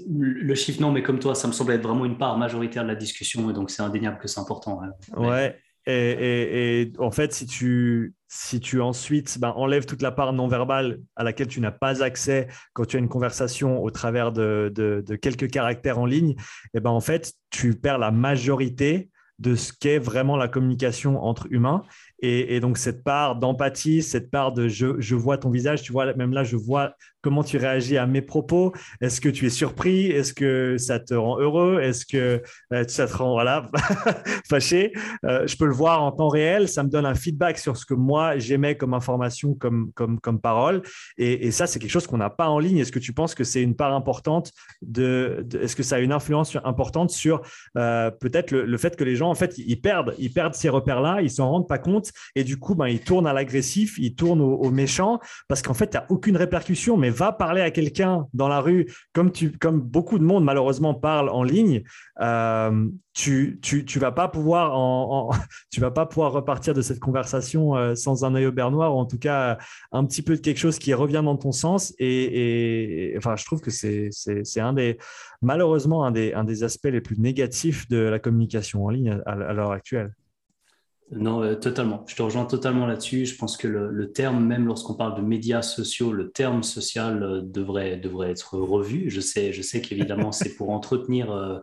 Le 0.09 0.55
chiffre, 0.55 0.81
non, 0.81 0.91
mais 0.91 1.03
comme 1.03 1.19
toi, 1.19 1.35
ça 1.35 1.47
me 1.47 1.53
semble 1.53 1.71
être 1.71 1.83
vraiment 1.83 2.05
une 2.05 2.17
part 2.17 2.37
majoritaire 2.37 2.83
de 2.83 2.89
la 2.89 2.95
discussion, 2.95 3.49
et 3.49 3.53
donc 3.53 3.69
c'est 3.69 3.81
indéniable 3.81 4.17
que 4.19 4.27
c'est 4.27 4.39
important. 4.39 4.81
Ouais, 5.15 5.57
et, 5.89 6.91
en 6.99 7.11
fait, 7.11 7.33
si 7.33 7.45
tu, 7.45 8.13
si 8.27 8.59
tu 8.59 8.81
ensuite 8.81 9.39
ben, 9.39 9.53
enlèves 9.55 9.85
toute 9.85 10.01
la 10.01 10.11
part 10.11 10.33
non 10.33 10.47
verbale 10.47 10.99
à 11.15 11.23
laquelle 11.23 11.47
tu 11.47 11.61
n'as 11.61 11.71
pas 11.71 12.03
accès 12.03 12.47
quand 12.73 12.85
tu 12.85 12.95
as 12.95 12.99
une 12.99 13.09
conversation 13.09 13.81
au 13.81 13.89
travers 13.89 14.31
de, 14.31 14.71
de, 14.73 15.15
quelques 15.15 15.49
caractères 15.49 15.99
en 15.99 16.05
ligne, 16.05 16.35
et 16.73 16.79
ben, 16.79 16.91
en 16.91 17.01
fait, 17.01 17.33
tu 17.49 17.73
perds 17.73 17.97
la 17.97 18.11
majorité 18.11 19.09
de 19.39 19.55
ce 19.55 19.71
qu'est 19.73 19.99
vraiment 19.99 20.37
la 20.37 20.47
communication 20.47 21.23
entre 21.23 21.47
humains. 21.49 21.83
Et, 22.21 22.59
donc, 22.59 22.77
cette 22.77 23.03
part 23.03 23.37
d'empathie, 23.37 24.01
cette 24.01 24.29
part 24.29 24.51
de 24.51 24.67
je, 24.67 25.15
vois 25.15 25.37
ton 25.37 25.49
visage, 25.49 25.81
tu 25.83 25.91
vois, 25.91 26.13
même 26.13 26.33
là, 26.33 26.43
je 26.43 26.57
vois 26.57 26.93
comment 27.21 27.43
tu 27.43 27.57
réagis 27.57 27.97
à 27.97 28.05
mes 28.05 28.21
propos 28.21 28.73
Est-ce 29.01 29.19
que 29.21 29.29
tu 29.29 29.45
es 29.45 29.49
surpris? 29.49 30.07
Est-ce 30.07 30.33
que 30.33 30.77
ça 30.77 30.99
te 30.99 31.13
rend 31.13 31.39
heureux? 31.39 31.79
Est-ce 31.81 32.05
que 32.05 32.41
euh, 32.73 32.83
ça 32.87 33.07
te 33.07 33.17
rend 33.17 33.31
voilà, 33.31 33.69
fâché? 34.49 34.93
Euh, 35.25 35.45
Je 35.45 35.57
peux 35.57 35.65
le 35.65 35.73
voir 35.73 36.01
en 36.01 36.11
temps 36.11 36.29
réel. 36.29 36.67
Ça 36.67 36.83
me 36.83 36.89
donne 36.89 37.05
un 37.05 37.15
feedback 37.15 37.57
sur 37.57 37.77
ce 37.77 37.85
que 37.85 37.93
moi 37.93 38.37
j'aimais 38.37 38.75
comme 38.75 38.93
information, 38.93 39.53
comme, 39.53 39.91
comme, 39.93 40.19
comme 40.19 40.39
parole. 40.39 40.81
Et, 41.17 41.51
ça, 41.51 41.67
c'est 41.67 41.79
quelque 41.79 41.91
chose 41.91 42.07
qu'on 42.07 42.17
n'a 42.17 42.29
pas 42.29 42.47
en 42.47 42.59
ligne. 42.59 42.77
Est-ce 42.77 42.91
que 42.91 42.99
tu 42.99 43.13
penses 43.13 43.35
que 43.35 43.43
c'est 43.43 43.61
une 43.61 43.75
part 43.75 43.93
importante 43.93 44.51
de, 44.81 45.45
Est-ce 45.61 45.75
que 45.75 45.83
ça 45.83 45.97
a 45.97 45.99
une 45.99 46.11
influence 46.11 46.55
importante 46.63 47.09
sur 47.09 47.41
euh, 47.77 48.11
peut-être 48.11 48.51
le, 48.51 48.77
fait 48.77 48.95
que 48.95 49.03
les 49.03 49.15
gens, 49.15 49.29
en 49.29 49.35
fait, 49.35 49.57
ils 49.57 49.79
perdent, 49.81 50.15
ils 50.19 50.31
perdent 50.31 50.53
ces 50.53 50.69
repères-là, 50.69 51.21
ils 51.21 51.31
s'en 51.31 51.49
rendent 51.49 51.67
pas 51.67 51.79
compte. 51.79 52.08
Et 52.35 52.43
du 52.43 52.57
coup, 52.57 52.75
ben, 52.75 52.87
ils 52.87 53.01
tournent 53.01 53.27
à 53.27 53.33
l'agressif, 53.33 53.97
ils 53.97 54.15
tournent 54.15 54.41
au, 54.41 54.69
méchant 54.69 55.19
parce 55.47 55.61
qu'en 55.61 55.73
fait, 55.73 55.85
il 55.93 55.97
n'y 55.97 56.03
a 56.03 56.05
aucune 56.09 56.37
répercussion. 56.37 56.97
Mais 56.97 57.09
va 57.09 57.31
parler 57.31 57.61
à 57.61 57.71
quelqu'un 57.71 58.27
dans 58.33 58.47
la 58.47 58.61
rue, 58.61 58.87
comme, 59.13 59.31
tu, 59.31 59.51
comme 59.51 59.81
beaucoup 59.81 60.19
de 60.19 60.23
monde 60.23 60.43
malheureusement 60.43 60.93
parle 60.93 61.29
en 61.29 61.43
ligne, 61.43 61.83
euh, 62.21 62.87
tu, 63.13 63.59
tu, 63.61 63.85
tu, 63.85 63.99
vas 63.99 64.11
pas 64.11 64.27
pouvoir 64.27 65.29
tu 65.71 65.81
vas 65.81 65.91
pas 65.91 66.05
pouvoir 66.05 66.31
repartir 66.31 66.73
de 66.73 66.81
cette 66.81 66.99
conversation 66.99 67.75
euh, 67.75 67.95
sans 67.95 68.23
un 68.23 68.35
œil 68.35 68.45
au 68.45 68.51
bernoir 68.51 68.95
ou 68.95 68.99
en 68.99 69.05
tout 69.05 69.17
cas 69.17 69.57
un 69.91 70.05
petit 70.05 70.21
peu 70.21 70.35
de 70.35 70.41
quelque 70.41 70.59
chose 70.59 70.79
qui 70.79 70.93
revient 70.93 71.21
dans 71.23 71.37
ton 71.37 71.51
sens. 71.51 71.93
Et, 71.99 73.13
enfin, 73.17 73.35
je 73.35 73.45
trouve 73.45 73.61
que 73.61 73.71
c'est 73.71 74.59
un 74.59 74.73
des 74.73 74.97
malheureusement 75.41 76.05
un 76.05 76.11
des, 76.11 76.33
un 76.33 76.43
des 76.43 76.63
aspects 76.63 76.85
les 76.85 77.01
plus 77.01 77.17
négatifs 77.17 77.87
de 77.89 77.97
la 77.97 78.19
communication 78.19 78.85
en 78.85 78.89
ligne 78.89 79.21
à 79.25 79.53
l'heure 79.53 79.71
actuelle. 79.71 80.13
Non, 81.11 81.41
euh, 81.41 81.55
totalement. 81.55 82.03
Je 82.07 82.15
te 82.15 82.21
rejoins 82.21 82.45
totalement 82.45 82.85
là-dessus. 82.85 83.25
Je 83.25 83.35
pense 83.35 83.57
que 83.57 83.67
le, 83.67 84.11
terme, 84.11 84.45
même 84.45 84.67
lorsqu'on 84.67 84.93
parle 84.93 85.17
de 85.17 85.25
médias 85.25 85.63
sociaux, 85.63 86.13
le 86.13 86.31
terme 86.31 86.61
social 86.61 87.23
euh, 87.23 87.41
devrait, 87.41 87.97
devrait 87.97 88.29
être 88.29 88.57
revu. 88.57 89.09
Je 89.09 89.19
sais, 89.19 89.51
je 89.51 89.61
sais 89.61 89.81
qu'évidemment, 89.81 90.31
c'est 90.31 90.55
pour 90.55 90.69
entretenir 90.69 91.61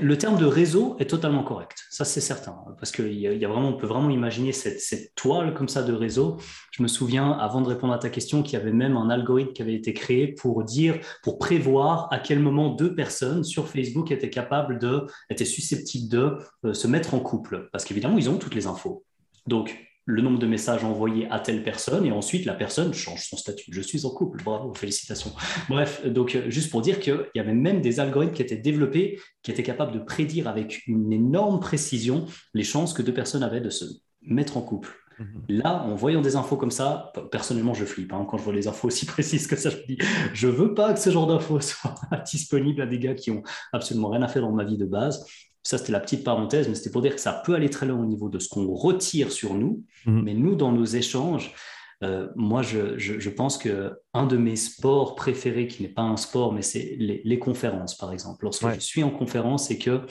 le 0.00 0.18
terme 0.18 0.38
de 0.38 0.44
réseau 0.44 0.96
est 0.98 1.10
totalement 1.10 1.42
correct, 1.42 1.84
ça 1.90 2.04
c'est 2.04 2.20
certain, 2.20 2.56
parce 2.78 2.92
qu'on 2.92 3.04
y 3.04 3.26
a 3.26 3.72
peut 3.78 3.86
vraiment 3.86 4.10
imaginer 4.10 4.52
cette, 4.52 5.14
toile 5.14 5.54
comme 5.54 5.68
ça 5.68 5.82
de 5.82 5.92
réseau. 5.92 6.38
Je 6.70 6.82
me 6.82 6.88
souviens, 6.88 7.32
avant 7.32 7.60
de 7.60 7.68
répondre 7.68 7.92
à 7.92 7.98
ta 7.98 8.08
question, 8.08 8.42
qu'il 8.42 8.58
y 8.58 8.62
avait 8.62 8.72
même 8.72 8.96
un 8.96 9.10
algorithme 9.10 9.52
qui 9.52 9.62
avait 9.62 9.74
été 9.74 9.92
créé 9.92 10.28
pour 10.28 10.64
dire, 10.64 10.98
pour 11.22 11.38
prévoir 11.38 12.08
à 12.12 12.18
quel 12.18 12.38
moment 12.38 12.70
deux 12.70 12.94
personnes 12.94 13.44
sur 13.44 13.68
Facebook 13.68 14.10
étaient 14.10 14.30
capables 14.30 14.78
de, 14.78 15.06
étaient 15.30 15.44
susceptibles 15.44 16.08
de 16.08 16.38
euh, 16.64 16.72
se 16.72 16.86
mettre 16.86 17.14
en 17.14 17.20
couple, 17.20 17.68
parce 17.72 17.84
qu'évidemment 17.84 18.18
ils 18.18 18.30
ont 18.30 18.38
toutes 18.38 18.54
les 18.54 18.66
infos. 18.66 19.04
Donc 19.46 19.91
le 20.04 20.22
nombre 20.22 20.38
de 20.38 20.46
messages 20.46 20.84
envoyés 20.84 21.28
à 21.30 21.38
telle 21.38 21.62
personne 21.62 22.04
et 22.04 22.12
ensuite 22.12 22.44
la 22.44 22.54
personne 22.54 22.92
change 22.92 23.28
son 23.28 23.36
statut. 23.36 23.70
Je 23.72 23.80
suis 23.80 24.04
en 24.04 24.10
couple, 24.10 24.42
bravo, 24.42 24.74
félicitations. 24.74 25.32
Bref, 25.68 26.04
donc 26.06 26.34
euh, 26.34 26.50
juste 26.50 26.70
pour 26.70 26.82
dire 26.82 26.98
qu'il 27.00 27.26
y 27.34 27.40
avait 27.40 27.54
même 27.54 27.80
des 27.80 28.00
algorithmes 28.00 28.34
qui 28.34 28.42
étaient 28.42 28.56
développés 28.56 29.20
qui 29.42 29.50
étaient 29.50 29.62
capables 29.62 29.92
de 29.92 29.98
prédire 29.98 30.48
avec 30.48 30.86
une 30.86 31.12
énorme 31.12 31.60
précision 31.60 32.26
les 32.54 32.64
chances 32.64 32.92
que 32.92 33.02
deux 33.02 33.14
personnes 33.14 33.42
avaient 33.42 33.60
de 33.60 33.70
se 33.70 33.84
mettre 34.22 34.56
en 34.56 34.62
couple. 34.62 34.96
Mhm. 35.18 35.42
Là, 35.48 35.82
en 35.84 35.94
voyant 35.94 36.20
des 36.20 36.36
infos 36.36 36.56
comme 36.56 36.70
ça, 36.70 37.12
personnellement, 37.30 37.74
je 37.74 37.84
flippe. 37.84 38.12
Hein, 38.12 38.26
quand 38.28 38.38
je 38.38 38.42
vois 38.42 38.54
les 38.54 38.68
infos 38.68 38.88
aussi 38.88 39.06
précises 39.06 39.46
que 39.46 39.56
ça, 39.56 39.70
je 39.70 39.76
me 39.76 39.86
dis, 39.86 39.98
je 40.32 40.48
veux 40.48 40.74
pas 40.74 40.92
que 40.92 41.00
ce 41.00 41.10
genre 41.10 41.26
d'infos 41.26 41.60
soit 41.60 41.94
disponible 42.30 42.82
à 42.82 42.86
des 42.86 42.98
gars 42.98 43.14
qui 43.14 43.30
ont 43.30 43.42
absolument 43.72 44.08
rien 44.08 44.22
à 44.22 44.28
faire 44.28 44.42
dans 44.42 44.52
ma 44.52 44.64
vie 44.64 44.78
de 44.78 44.86
base. 44.86 45.24
Ça, 45.62 45.78
c'était 45.78 45.92
la 45.92 46.00
petite 46.00 46.24
parenthèse, 46.24 46.68
mais 46.68 46.74
c'était 46.74 46.90
pour 46.90 47.02
dire 47.02 47.14
que 47.14 47.20
ça 47.20 47.42
peut 47.44 47.54
aller 47.54 47.70
très 47.70 47.86
loin 47.86 48.00
au 48.00 48.06
niveau 48.06 48.28
de 48.28 48.38
ce 48.38 48.48
qu'on 48.48 48.72
retire 48.72 49.30
sur 49.30 49.54
nous. 49.54 49.84
Mhm. 50.06 50.22
Mais 50.22 50.34
nous, 50.34 50.56
dans 50.56 50.72
nos 50.72 50.84
échanges, 50.84 51.54
euh, 52.02 52.28
moi, 52.34 52.62
je, 52.62 53.28
pense 53.30 53.58
que 53.58 53.92
un 54.12 54.26
de 54.26 54.36
mes 54.36 54.56
sports 54.56 55.14
préférés, 55.14 55.68
qui 55.68 55.82
n'est 55.82 55.88
pas 55.88 56.02
un 56.02 56.16
sport, 56.16 56.52
mais 56.52 56.62
c'est 56.62 56.96
les, 56.98 57.38
conférences, 57.38 57.96
par 57.96 58.12
exemple. 58.12 58.44
Lorsque 58.44 58.68
je 58.74 58.80
suis 58.80 59.04
en 59.04 59.10
conférence 59.10 59.70
et 59.70 59.78
que 59.78 60.04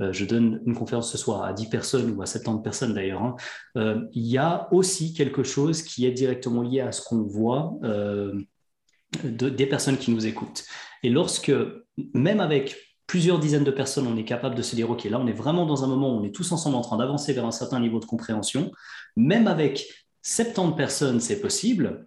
euh, 0.00 0.12
je 0.12 0.24
donne 0.24 0.60
une 0.66 0.74
conférence 0.74 1.10
ce 1.10 1.18
soir 1.18 1.44
à 1.44 1.52
10 1.52 1.70
personnes 1.70 2.14
ou 2.14 2.22
à 2.22 2.26
70 2.26 2.62
personnes 2.62 2.94
d'ailleurs, 2.94 3.22
hein, 3.22 3.36
euh, 3.76 4.02
il 4.12 4.26
y 4.26 4.36
a 4.36 4.68
aussi 4.72 5.14
quelque 5.14 5.42
chose 5.42 5.82
qui 5.82 6.06
est 6.06 6.12
directement 6.12 6.62
lié 6.62 6.80
à 6.80 6.92
ce 6.92 7.02
qu'on 7.02 7.22
voit 7.22 7.72
des 9.24 9.66
personnes 9.66 9.96
qui 9.96 10.10
nous 10.10 10.26
écoutent. 10.26 10.64
Et 11.02 11.08
lorsque, 11.08 11.52
même 12.12 12.40
avec 12.40 12.76
plusieurs 13.08 13.40
dizaines 13.40 13.64
de 13.64 13.72
personnes, 13.72 14.06
on 14.06 14.16
est 14.16 14.24
capable 14.24 14.54
de 14.54 14.62
se 14.62 14.76
dire, 14.76 14.88
OK, 14.88 15.04
là, 15.04 15.18
on 15.18 15.26
est 15.26 15.32
vraiment 15.32 15.66
dans 15.66 15.82
un 15.82 15.88
moment 15.88 16.14
où 16.14 16.20
on 16.20 16.24
est 16.24 16.34
tous 16.34 16.52
ensemble 16.52 16.76
en 16.76 16.82
train 16.82 16.98
d'avancer 16.98 17.32
vers 17.32 17.46
un 17.46 17.50
certain 17.50 17.80
niveau 17.80 17.98
de 17.98 18.04
compréhension. 18.04 18.70
Même 19.16 19.48
avec 19.48 19.88
70 20.22 20.76
personnes, 20.76 21.18
c'est 21.18 21.40
possible. 21.40 22.06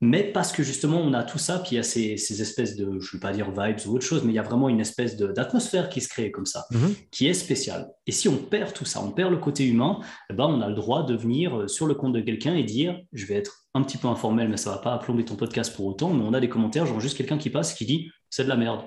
Mais 0.00 0.24
parce 0.24 0.50
que 0.50 0.64
justement, 0.64 0.96
on 0.96 1.12
a 1.12 1.22
tout 1.22 1.38
ça, 1.38 1.60
puis 1.60 1.72
il 1.72 1.74
y 1.76 1.78
a 1.78 1.84
ces, 1.84 2.42
espèces 2.42 2.74
de, 2.74 2.98
je 2.98 3.08
ne 3.08 3.12
vais 3.12 3.18
pas 3.20 3.32
dire 3.32 3.52
vibes 3.52 3.86
ou 3.86 3.94
autre 3.94 4.04
chose, 4.04 4.24
mais 4.24 4.32
il 4.32 4.34
y 4.34 4.38
a 4.38 4.42
vraiment 4.42 4.68
une 4.68 4.80
espèce 4.80 5.16
d'atmosphère 5.16 5.90
qui 5.90 6.00
se 6.00 6.08
crée 6.08 6.32
comme 6.32 6.46
ça, 6.46 6.64
mhm. 6.72 6.94
qui 7.12 7.28
est 7.28 7.34
spéciale. 7.34 7.88
Et 8.06 8.10
si 8.10 8.28
on 8.28 8.36
perd 8.36 8.72
tout 8.72 8.86
ça, 8.86 9.00
on 9.00 9.12
perd 9.12 9.30
le 9.30 9.36
côté 9.36 9.64
humain, 9.64 10.00
eh 10.28 10.34
ben, 10.34 10.46
on 10.46 10.60
a 10.60 10.68
le 10.68 10.74
droit 10.74 11.04
de 11.04 11.14
venir 11.14 11.56
euh, 11.56 11.68
sur 11.68 11.86
le 11.86 11.94
compte 11.94 12.14
de 12.14 12.20
quelqu'un 12.20 12.54
et 12.54 12.64
dire, 12.64 12.98
je 13.12 13.26
vais 13.26 13.34
être 13.34 13.68
un 13.74 13.82
petit 13.82 13.96
peu 13.96 14.08
informel, 14.08 14.48
mais 14.48 14.56
ça 14.56 14.70
ne 14.70 14.74
va 14.74 14.80
pas 14.80 14.98
plomber 14.98 15.24
ton 15.24 15.36
podcast 15.36 15.72
pour 15.76 15.86
autant, 15.86 16.12
mais 16.12 16.24
on 16.24 16.32
a 16.32 16.40
des 16.40 16.48
commentaires, 16.48 16.84
genre 16.84 16.98
juste 16.98 17.16
quelqu'un 17.16 17.38
qui 17.38 17.50
passe 17.50 17.74
qui 17.74 17.86
dit, 17.86 18.10
c'est 18.28 18.42
de 18.42 18.48
la 18.48 18.56
merde. 18.56 18.80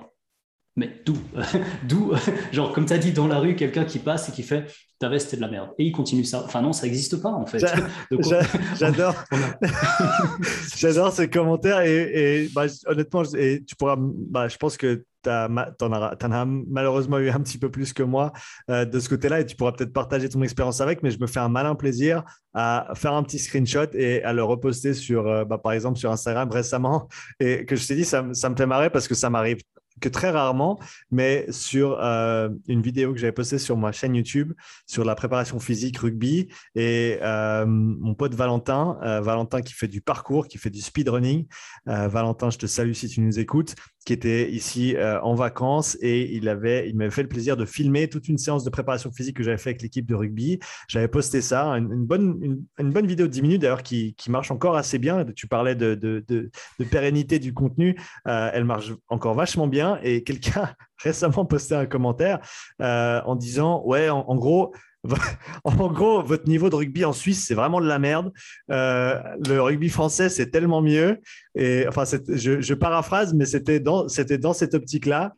Mais 0.75 1.01
d'où 1.05 1.17
D'où 1.87 2.13
Genre, 2.51 2.73
comme 2.73 2.85
tu 2.85 2.93
as 2.93 2.97
dit 2.97 3.11
dans 3.11 3.27
la 3.27 3.39
rue, 3.39 3.55
quelqu'un 3.55 3.85
qui 3.85 3.99
passe 3.99 4.29
et 4.29 4.31
qui 4.31 4.43
fait 4.43 4.65
ta 4.99 5.09
veste 5.09 5.33
est 5.33 5.37
de 5.37 5.41
la 5.41 5.49
merde. 5.49 5.69
Et 5.77 5.85
il 5.85 5.91
continue 5.91 6.23
ça. 6.23 6.43
Enfin, 6.45 6.61
non, 6.61 6.71
ça 6.71 6.83
n'existe 6.83 7.21
pas 7.21 7.29
en 7.29 7.45
fait. 7.45 7.59
J'adore. 8.79 9.15
J'adore 10.77 11.11
ces 11.11 11.29
commentaires. 11.29 11.81
Et, 11.81 12.49
bah, 12.53 12.65
honnêtement, 12.87 13.23
et 13.37 13.63
tu 13.65 13.75
pourras, 13.75 13.97
bah, 13.99 14.47
je 14.47 14.55
pense 14.57 14.77
que 14.77 15.05
tu 15.23 15.29
en, 15.29 15.57
as 15.57 16.45
malheureusement 16.45 17.17
eu 17.19 17.29
un 17.29 17.39
petit 17.39 17.57
peu 17.57 17.69
plus 17.69 17.93
que 17.93 18.03
moi 18.03 18.31
euh, 18.69 18.85
de 18.85 18.99
ce 18.99 19.09
côté-là 19.09 19.39
et 19.39 19.45
tu 19.45 19.55
pourras 19.55 19.71
peut-être 19.71 19.91
partager 19.91 20.29
ton 20.29 20.41
expérience 20.43 20.81
avec, 20.81 21.03
mais 21.03 21.09
je 21.09 21.19
me 21.19 21.27
fais 21.27 21.39
un 21.39 21.49
malin 21.49 21.75
plaisir 21.75 22.23
à 22.53 22.93
faire 22.95 23.13
un 23.13 23.23
petit 23.23 23.39
screenshot 23.39 23.87
et 23.93 24.23
à 24.23 24.33
le 24.33 24.43
reposter 24.43 24.93
sur, 24.93 25.27
euh, 25.27 25.43
bah, 25.43 25.57
par 25.57 25.73
exemple, 25.73 25.97
sur 25.97 26.11
Instagram 26.11 26.49
récemment. 26.49 27.09
Et 27.39 27.65
que 27.65 27.75
je 27.75 27.85
t'ai 27.85 27.95
dit, 27.95 28.05
ça, 28.05 28.25
ça 28.33 28.49
me 28.49 28.55
fait 28.55 28.67
marrer 28.67 28.89
parce 28.89 29.07
que 29.07 29.15
ça 29.15 29.29
m'arrive 29.29 29.57
que 30.01 30.09
très 30.09 30.29
rarement, 30.29 30.79
mais 31.09 31.45
sur 31.49 31.97
euh, 32.01 32.49
une 32.67 32.81
vidéo 32.81 33.13
que 33.13 33.19
j'avais 33.19 33.31
postée 33.31 33.57
sur 33.57 33.77
ma 33.77 33.91
chaîne 33.91 34.15
YouTube 34.15 34.53
sur 34.87 35.05
la 35.05 35.15
préparation 35.15 35.59
physique 35.59 35.97
rugby. 35.97 36.49
Et 36.75 37.17
euh, 37.21 37.65
mon 37.65 38.13
pote 38.13 38.33
Valentin, 38.33 38.97
euh, 39.03 39.21
Valentin 39.21 39.61
qui 39.61 39.73
fait 39.73 39.87
du 39.87 40.01
parcours, 40.01 40.47
qui 40.47 40.57
fait 40.57 40.69
du 40.69 40.81
speedrunning, 40.81 41.47
Valentin, 41.85 42.49
je 42.49 42.57
te 42.57 42.65
salue 42.65 42.93
si 42.93 43.07
tu 43.07 43.21
nous 43.21 43.39
écoutes, 43.39 43.75
qui 44.05 44.13
était 44.13 44.51
ici 44.51 44.95
en 45.21 45.35
vacances 45.35 45.97
et 46.01 46.35
il 46.35 46.45
il 46.45 46.95
m'avait 46.95 47.11
fait 47.11 47.23
le 47.23 47.27
plaisir 47.27 47.57
de 47.57 47.65
filmer 47.65 48.07
toute 48.07 48.27
une 48.27 48.37
séance 48.37 48.63
de 48.63 48.69
préparation 48.69 49.11
physique 49.11 49.37
que 49.37 49.43
j'avais 49.43 49.57
fait 49.57 49.71
avec 49.71 49.81
l'équipe 49.81 50.05
de 50.05 50.15
rugby. 50.15 50.59
J'avais 50.87 51.07
posté 51.07 51.41
ça, 51.41 51.67
une, 51.69 52.05
bonne, 52.05 52.65
une, 52.77 52.91
bonne 52.91 53.07
vidéo 53.07 53.27
de 53.27 53.31
10 53.31 53.41
minutes 53.41 53.61
d'ailleurs 53.61 53.83
qui, 53.83 54.13
qui, 54.15 54.31
marche 54.31 54.51
encore 54.51 54.75
assez 54.75 54.99
bien. 54.99 55.25
Tu 55.35 55.47
parlais 55.47 55.75
de, 55.75 55.95
de, 55.95 56.23
de 56.27 56.85
pérennité 56.85 57.39
du 57.39 57.53
contenu, 57.53 57.95
elle 58.25 58.65
marche 58.65 58.91
encore 59.09 59.33
vachement 59.35 59.67
bien 59.67 59.84
et 60.03 60.23
quelqu'un 60.23 60.69
récemment 61.03 61.45
posté 61.45 61.75
un 61.75 61.85
commentaire 61.85 62.39
euh, 62.81 63.21
en 63.25 63.35
disant 63.35 63.83
Ouais, 63.85 64.09
en, 64.09 64.35
gros, 64.35 64.73
en 65.63 65.91
gros, 65.91 66.23
votre 66.23 66.47
niveau 66.47 66.69
de 66.69 66.75
rugby 66.75 67.05
en 67.05 67.13
Suisse, 67.13 67.45
c'est 67.45 67.55
vraiment 67.55 67.81
de 67.81 67.87
la 67.87 67.99
merde. 67.99 68.31
Euh, 68.71 69.19
le 69.47 69.61
rugby 69.61 69.89
français, 69.89 70.29
c'est 70.29 70.49
tellement 70.49 70.81
mieux. 70.81 71.19
Et 71.55 71.85
enfin, 71.87 72.03
je, 72.05 72.73
paraphrase, 72.73 73.33
mais 73.33 73.45
c'était 73.45 73.79
dans, 73.79 74.05
dans 74.39 74.53
cette 74.53 74.73
optique-là. 74.73 75.33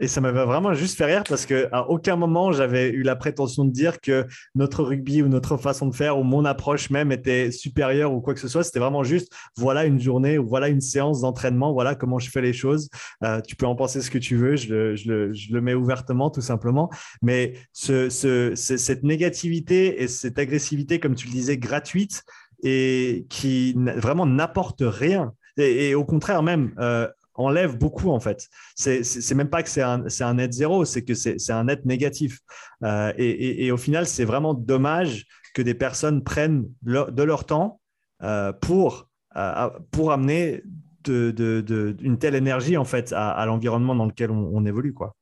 Et 0.00 0.08
ça 0.08 0.20
m'avait 0.20 0.44
vraiment 0.44 0.74
juste 0.74 0.96
fait 0.96 1.04
rire 1.04 1.22
parce 1.28 1.46
qu'à 1.46 1.88
aucun 1.88 2.16
moment 2.16 2.50
j'avais 2.52 2.90
eu 2.90 3.02
la 3.02 3.14
prétention 3.14 3.64
de 3.64 3.70
dire 3.70 4.00
que 4.00 4.26
notre 4.54 4.82
rugby 4.82 5.22
ou 5.22 5.28
notre 5.28 5.56
façon 5.56 5.86
de 5.86 5.94
faire 5.94 6.18
ou 6.18 6.22
mon 6.22 6.44
approche 6.44 6.90
même 6.90 7.12
était 7.12 7.50
supérieure 7.52 8.12
ou 8.12 8.20
quoi 8.20 8.34
que 8.34 8.40
ce 8.40 8.48
soit. 8.48 8.64
C'était 8.64 8.80
vraiment 8.80 9.04
juste 9.04 9.32
voilà 9.56 9.84
une 9.84 10.00
journée 10.00 10.38
ou 10.38 10.46
voilà 10.46 10.68
une 10.68 10.80
séance 10.80 11.20
d'entraînement, 11.20 11.72
voilà 11.72 11.94
comment 11.94 12.18
je 12.18 12.30
fais 12.30 12.42
les 12.42 12.52
choses. 12.52 12.88
Euh, 13.22 13.40
tu 13.40 13.54
peux 13.54 13.66
en 13.66 13.76
penser 13.76 14.00
ce 14.00 14.10
que 14.10 14.18
tu 14.18 14.36
veux, 14.36 14.56
je 14.56 14.72
le, 14.72 14.96
je 14.96 15.12
le, 15.12 15.32
je 15.32 15.52
le 15.52 15.60
mets 15.60 15.74
ouvertement 15.74 16.30
tout 16.30 16.40
simplement. 16.40 16.90
Mais 17.20 17.54
ce, 17.72 18.08
ce, 18.08 18.54
cette 18.54 19.02
négativité 19.02 20.02
et 20.02 20.08
cette 20.08 20.38
agressivité, 20.38 21.00
comme 21.00 21.14
tu 21.14 21.26
le 21.26 21.32
disais, 21.32 21.58
gratuite 21.58 22.24
et 22.62 23.26
qui 23.28 23.74
vraiment 23.74 24.26
n'apporte 24.26 24.82
rien. 24.84 25.32
Et, 25.56 25.94
au 25.94 26.04
contraire 26.04 26.42
même, 26.42 26.72
euh, 26.78 27.08
enlève 27.34 27.78
beaucoup 27.78 28.10
en 28.10 28.20
fait. 28.20 28.48
C'est 28.74 29.34
même 29.34 29.50
pas 29.50 29.62
que 29.62 29.68
c'est 29.68 29.82
un, 29.82 30.34
net 30.34 30.52
zéro, 30.52 30.84
c'est 30.84 31.02
que 31.02 31.14
c'est 31.14 31.50
un 31.50 31.64
net 31.64 31.84
négatif. 31.84 32.40
Euh, 32.82 33.12
et, 33.16 33.70
au 33.70 33.76
final, 33.76 34.06
c'est 34.06 34.24
vraiment 34.24 34.54
dommage 34.54 35.26
que 35.54 35.62
des 35.62 35.74
personnes 35.74 36.22
prennent 36.22 36.64
de 36.82 37.22
leur 37.22 37.44
temps 37.44 37.80
euh, 38.22 38.52
pour, 38.52 39.08
euh, 39.36 39.70
pour 39.90 40.12
amener 40.12 40.62
une 41.08 42.16
telle 42.18 42.34
énergie 42.34 42.76
en 42.76 42.84
fait 42.84 43.12
à, 43.12 43.44
l'environnement 43.44 43.94
dans 43.94 44.06
lequel 44.06 44.30
on, 44.30 44.50
on 44.52 44.64
évolue 44.64 44.94
quoi. 44.94 45.16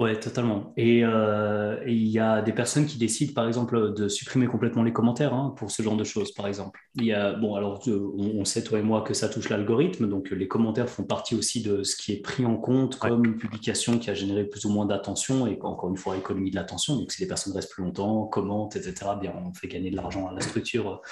Ouais, 0.00 0.18
totalement. 0.18 0.72
Euh, 0.78 1.78
et 1.84 1.92
il 1.92 2.08
y 2.08 2.18
a 2.18 2.40
des 2.40 2.54
personnes 2.54 2.86
qui 2.86 2.96
décident, 2.96 3.34
par 3.34 3.46
exemple, 3.46 3.92
de 3.92 4.08
supprimer 4.08 4.46
complètement 4.46 4.82
les 4.82 4.94
commentaires 4.94 5.34
hein, 5.34 5.52
pour 5.58 5.70
ce 5.70 5.82
genre 5.82 5.94
de 5.94 6.04
choses, 6.04 6.32
par 6.32 6.46
exemple. 6.46 6.80
Il 6.94 7.04
y 7.04 7.12
a, 7.12 7.34
bon, 7.34 7.54
alors, 7.54 7.86
euh, 7.86 8.10
on, 8.16 8.46
sait, 8.46 8.64
toi 8.64 8.78
et 8.78 8.82
moi, 8.82 9.02
que 9.02 9.12
ça 9.12 9.28
touche 9.28 9.50
l'algorithme, 9.50 10.08
donc 10.08 10.30
les 10.30 10.48
commentaires 10.48 10.88
font 10.88 11.04
partie 11.04 11.34
aussi 11.34 11.62
de 11.62 11.82
ce 11.82 11.96
qui 11.96 12.12
est 12.12 12.22
pris 12.22 12.46
en 12.46 12.56
compte 12.56 12.98
comme 12.98 13.26
une 13.26 13.36
publication 13.36 13.98
qui 13.98 14.08
a 14.08 14.14
généré 14.14 14.44
plus 14.44 14.64
ou 14.64 14.70
moins 14.70 14.86
d'attention 14.86 15.46
et 15.46 15.58
encore 15.60 15.90
une 15.90 15.98
fois, 15.98 16.16
économie 16.16 16.50
de 16.50 16.56
l'attention. 16.56 16.96
Donc, 16.96 17.12
si 17.12 17.20
les 17.20 17.28
personnes 17.28 17.52
restent 17.52 17.70
plus 17.70 17.84
longtemps, 17.84 18.24
commentent, 18.24 18.76
etc., 18.76 18.94
bien, 19.20 19.34
on 19.36 19.52
fait 19.52 19.68
gagner 19.68 19.90
de 19.90 19.96
l'argent 19.96 20.28
à 20.28 20.32
la 20.32 20.40
structure. 20.40 21.02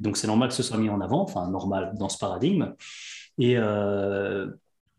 Donc, 0.00 0.16
c'est 0.16 0.26
normal 0.26 0.48
que 0.48 0.54
ce 0.54 0.62
soit 0.62 0.78
mis 0.78 0.88
en 0.88 1.02
avant, 1.02 1.20
enfin, 1.20 1.50
normal 1.50 1.92
dans 1.98 2.08
ce 2.08 2.16
paradigme. 2.16 2.72
Et 3.38 3.58
euh, 3.58 4.48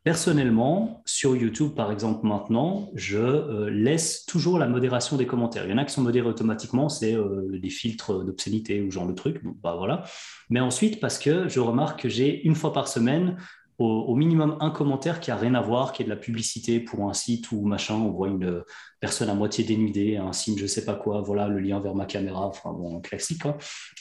Personnellement, 0.09 1.03
sur 1.05 1.35
YouTube, 1.35 1.75
par 1.75 1.91
exemple, 1.91 2.25
maintenant, 2.25 2.89
je 2.95 3.19
euh, 3.19 3.69
laisse 3.69 4.25
toujours 4.25 4.57
la 4.57 4.67
modération 4.67 5.17
des 5.17 5.27
commentaires. 5.27 5.65
Il 5.65 5.69
y 5.69 5.73
en 5.75 5.77
a 5.77 5.85
qui 5.85 5.93
sont 5.93 6.01
modérés 6.01 6.27
automatiquement, 6.27 6.89
c'est 6.89 7.13
euh, 7.13 7.47
des 7.61 7.69
filtres 7.69 8.25
d'obscénité 8.25 8.81
ou 8.81 8.89
genre 8.89 9.05
de 9.05 9.13
truc. 9.13 9.39
bah. 9.61 10.03
Mais 10.49 10.61
ensuite, 10.61 10.99
parce 10.99 11.19
que 11.19 11.47
je 11.47 11.59
remarque 11.59 12.01
que 12.01 12.09
j'ai 12.09 12.41
une 12.41 12.55
fois 12.55 12.73
par 12.73 12.87
semaine, 12.87 13.37
au, 13.77 14.15
minimum, 14.15 14.57
un 14.61 14.71
commentaire 14.71 15.19
qui 15.19 15.29
a 15.29 15.35
rien 15.35 15.53
à 15.53 15.61
voir, 15.61 15.93
qui 15.93 16.01
est 16.01 16.05
de 16.05 16.09
la 16.09 16.15
publicité 16.15 16.79
pour 16.79 17.07
un 17.07 17.13
site 17.13 17.51
ou 17.51 17.61
machin. 17.61 17.93
On 17.93 18.09
voit 18.09 18.29
une 18.29 18.63
personne 18.99 19.29
à 19.29 19.35
moitié 19.35 19.63
dénudée, 19.63 20.17
un 20.17 20.33
signe, 20.33 20.57
je 20.57 20.65
sais 20.65 20.85
pas 20.85 20.95
quoi, 20.95 21.21
voilà, 21.21 21.47
le 21.47 21.59
lien 21.59 21.79
vers 21.79 21.93
ma 21.93 22.07
caméra, 22.07 22.47
enfin 22.47 22.73
bon, 22.73 22.99
classique. 22.99 23.43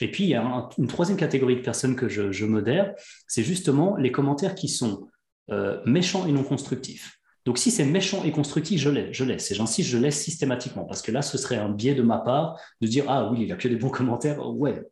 Et 0.01 0.11
puis, 0.11 0.25
il 0.25 0.31
y 0.31 0.35
a 0.35 0.69
une 0.79 0.87
troisième 0.87 1.19
catégorie 1.19 1.57
de 1.57 1.61
personnes 1.61 1.97
que 1.97 2.09
je 2.09 2.45
modère, 2.47 2.95
c'est 3.27 3.45
justement 3.45 3.95
les 3.97 4.11
commentaires 4.11 4.55
qui 4.55 4.69
sont 4.69 5.07
euh, 5.51 5.81
méchant 5.87 6.27
et 6.27 6.33
non 6.33 6.43
constructif. 6.43 7.19
Donc 7.49 7.57
si 7.57 7.71
c'est 7.71 7.87
méchant 7.87 8.25
et 8.25 8.31
constructif, 8.31 8.79
je 8.79 8.91
laisse, 8.91 9.09
je 9.13 9.25
laisse. 9.25 9.51
Et 9.51 9.55
j'insiste, 9.55 9.89
je 9.89 9.97
laisse 9.97 10.23
systématiquement, 10.23 10.85
parce 10.85 11.01
que 11.01 11.11
là, 11.11 11.23
ce 11.23 11.39
serait 11.39 11.57
un 11.57 11.71
biais 11.71 11.95
de 11.95 12.03
ma 12.03 12.19
part 12.19 12.61
de 12.83 12.87
dire, 12.87 13.07
ah 13.09 13.31
oui, 13.31 13.45
il 13.45 13.53
a 13.53 13.57
que 13.57 13.69
des 13.69 13.77
bons 13.77 13.89
commentaires, 13.91 14.47
ouais. 14.47 14.83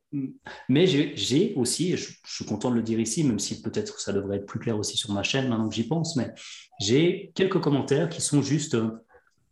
Mais 0.71 0.87
j'ai 0.87 1.53
aussi, 1.57 1.93
et 1.93 1.97
je, 1.99 2.13
suis 2.25 2.47
content 2.47 2.71
de 2.71 2.77
le 2.77 2.83
dire 2.83 2.99
ici, 2.99 3.25
même 3.25 3.39
si 3.39 3.61
peut-être 3.61 4.01
ça 4.01 4.15
devrait 4.15 4.39
être 4.39 4.47
plus 4.47 4.59
clair 4.59 4.79
aussi 4.79 4.97
sur 4.97 5.13
ma 5.13 5.23
chaîne 5.23 5.49
maintenant 5.49 5.69
que 5.69 5.75
j'y 5.75 5.87
pense, 5.87 6.17
mais 6.17 6.33
j'ai 6.81 7.31
quelques 7.35 7.61
commentaires 7.61 8.09
qui 8.09 8.23
sont 8.23 8.41
juste 8.41 8.75
euh, 8.75 9.05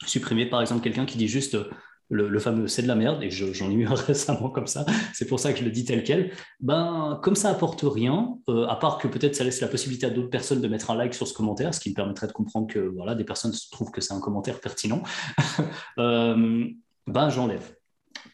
supprimés. 0.06 0.46
Par 0.46 0.62
exemple, 0.62 0.82
quelqu'un 0.82 1.04
qui 1.04 1.18
dit 1.18 1.28
juste, 1.28 1.58
le, 2.14 2.38
fameux 2.38 2.68
c'est 2.68 2.82
de 2.82 2.88
la 2.88 2.94
merde, 2.94 3.22
et 3.22 3.30
j'en 3.30 3.70
ai 3.70 3.74
eu 3.74 3.86
un 3.86 3.94
récemment 3.94 4.50
comme 4.50 4.66
ça, 4.66 4.86
c'est 5.12 5.26
pour 5.26 5.40
ça 5.40 5.52
que 5.52 5.58
je 5.58 5.64
le 5.64 5.70
dis 5.70 5.84
tel 5.84 6.04
quel, 6.04 6.32
ben, 6.60 7.18
comme 7.22 7.34
ça 7.34 7.50
apporte 7.50 7.82
rien, 7.82 8.38
euh, 8.48 8.66
à 8.66 8.76
part 8.76 8.98
que 8.98 9.08
peut-être 9.08 9.34
ça 9.34 9.44
laisse 9.44 9.60
la 9.60 9.68
possibilité 9.68 10.06
à 10.06 10.10
d'autres 10.10 10.30
personnes 10.30 10.60
de 10.60 10.68
mettre 10.68 10.90
un 10.90 10.96
like 10.96 11.14
sur 11.14 11.26
ce 11.26 11.34
commentaire, 11.34 11.74
ce 11.74 11.80
qui 11.80 11.90
me 11.90 11.94
permettrait 11.94 12.26
de 12.26 12.32
comprendre 12.32 12.66
que 12.66 12.78
voilà, 12.78 13.14
des 13.14 13.24
personnes 13.24 13.52
trouvent 13.72 13.90
que 13.90 14.00
c'est 14.00 14.14
un 14.14 14.20
commentaire 14.20 14.60
pertinent, 14.60 15.02
euh, 15.98 16.66
ben, 17.06 17.28
j'enlève 17.28 17.74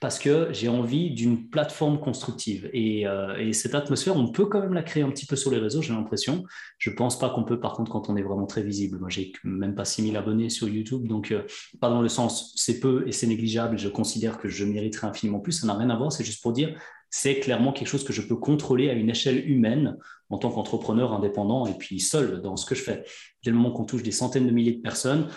parce 0.00 0.18
que 0.18 0.48
j'ai 0.52 0.68
envie 0.68 1.10
d'une 1.10 1.48
plateforme 1.48 2.00
constructive. 2.00 2.70
Euh, 2.74 3.36
et, 3.36 3.52
cette 3.52 3.74
atmosphère, 3.74 4.16
on 4.16 4.32
peut 4.32 4.46
quand 4.46 4.60
même 4.60 4.72
la 4.72 4.82
créer 4.82 5.02
un 5.02 5.10
petit 5.10 5.26
peu 5.26 5.36
sur 5.36 5.50
les 5.50 5.58
réseaux, 5.58 5.82
j'ai 5.82 5.92
l'impression. 5.92 6.44
Je 6.78 6.88
pense 6.88 7.18
pas 7.18 7.28
qu'on 7.28 7.44
peut, 7.44 7.60
par 7.60 7.74
contre, 7.74 7.92
quand 7.92 8.08
on 8.08 8.16
est 8.16 8.22
vraiment 8.22 8.46
très 8.46 8.62
visible. 8.62 8.98
Moi, 8.98 9.10
j'ai 9.10 9.32
même 9.44 9.74
pas 9.74 9.84
6000 9.84 10.16
abonnés 10.16 10.48
sur 10.48 10.68
YouTube, 10.68 11.06
donc 11.06 11.30
euh, 11.32 11.42
pas 11.80 11.90
dans 11.90 12.00
le 12.00 12.08
sens 12.08 12.54
c'est 12.56 12.80
peu 12.80 13.06
et 13.06 13.12
c'est 13.12 13.26
négligeable, 13.26 13.78
je 13.78 13.88
considère 13.88 14.38
que 14.38 14.48
je 14.48 14.64
mériterais 14.64 15.06
infiniment 15.06 15.38
plus. 15.38 15.52
Ça 15.52 15.66
n'a 15.66 15.74
rien 15.74 15.90
à 15.90 15.96
voir, 15.96 16.10
c'est 16.10 16.24
juste 16.24 16.42
pour 16.42 16.54
dire 16.54 16.74
c'est 17.10 17.40
clairement 17.40 17.72
quelque 17.72 17.88
chose 17.88 18.04
que 18.04 18.12
je 18.12 18.22
peux 18.22 18.36
contrôler 18.36 18.88
à 18.88 18.92
une 18.92 19.10
échelle 19.10 19.48
humaine 19.50 19.96
en 20.30 20.38
tant 20.38 20.50
qu'entrepreneur 20.50 21.12
indépendant 21.12 21.66
et 21.66 21.74
puis 21.74 21.98
seul 21.98 22.40
dans 22.40 22.56
ce 22.56 22.64
que 22.64 22.76
je 22.76 22.82
fais. 22.82 23.04
Dès 23.42 23.50
le 23.50 23.56
moment 23.56 23.72
qu'on 23.72 23.84
touche 23.84 24.04
des 24.04 24.12
centaines 24.12 24.46
de 24.46 24.52
milliers 24.52 24.74
de 24.74 24.80
personnes, 24.80 25.28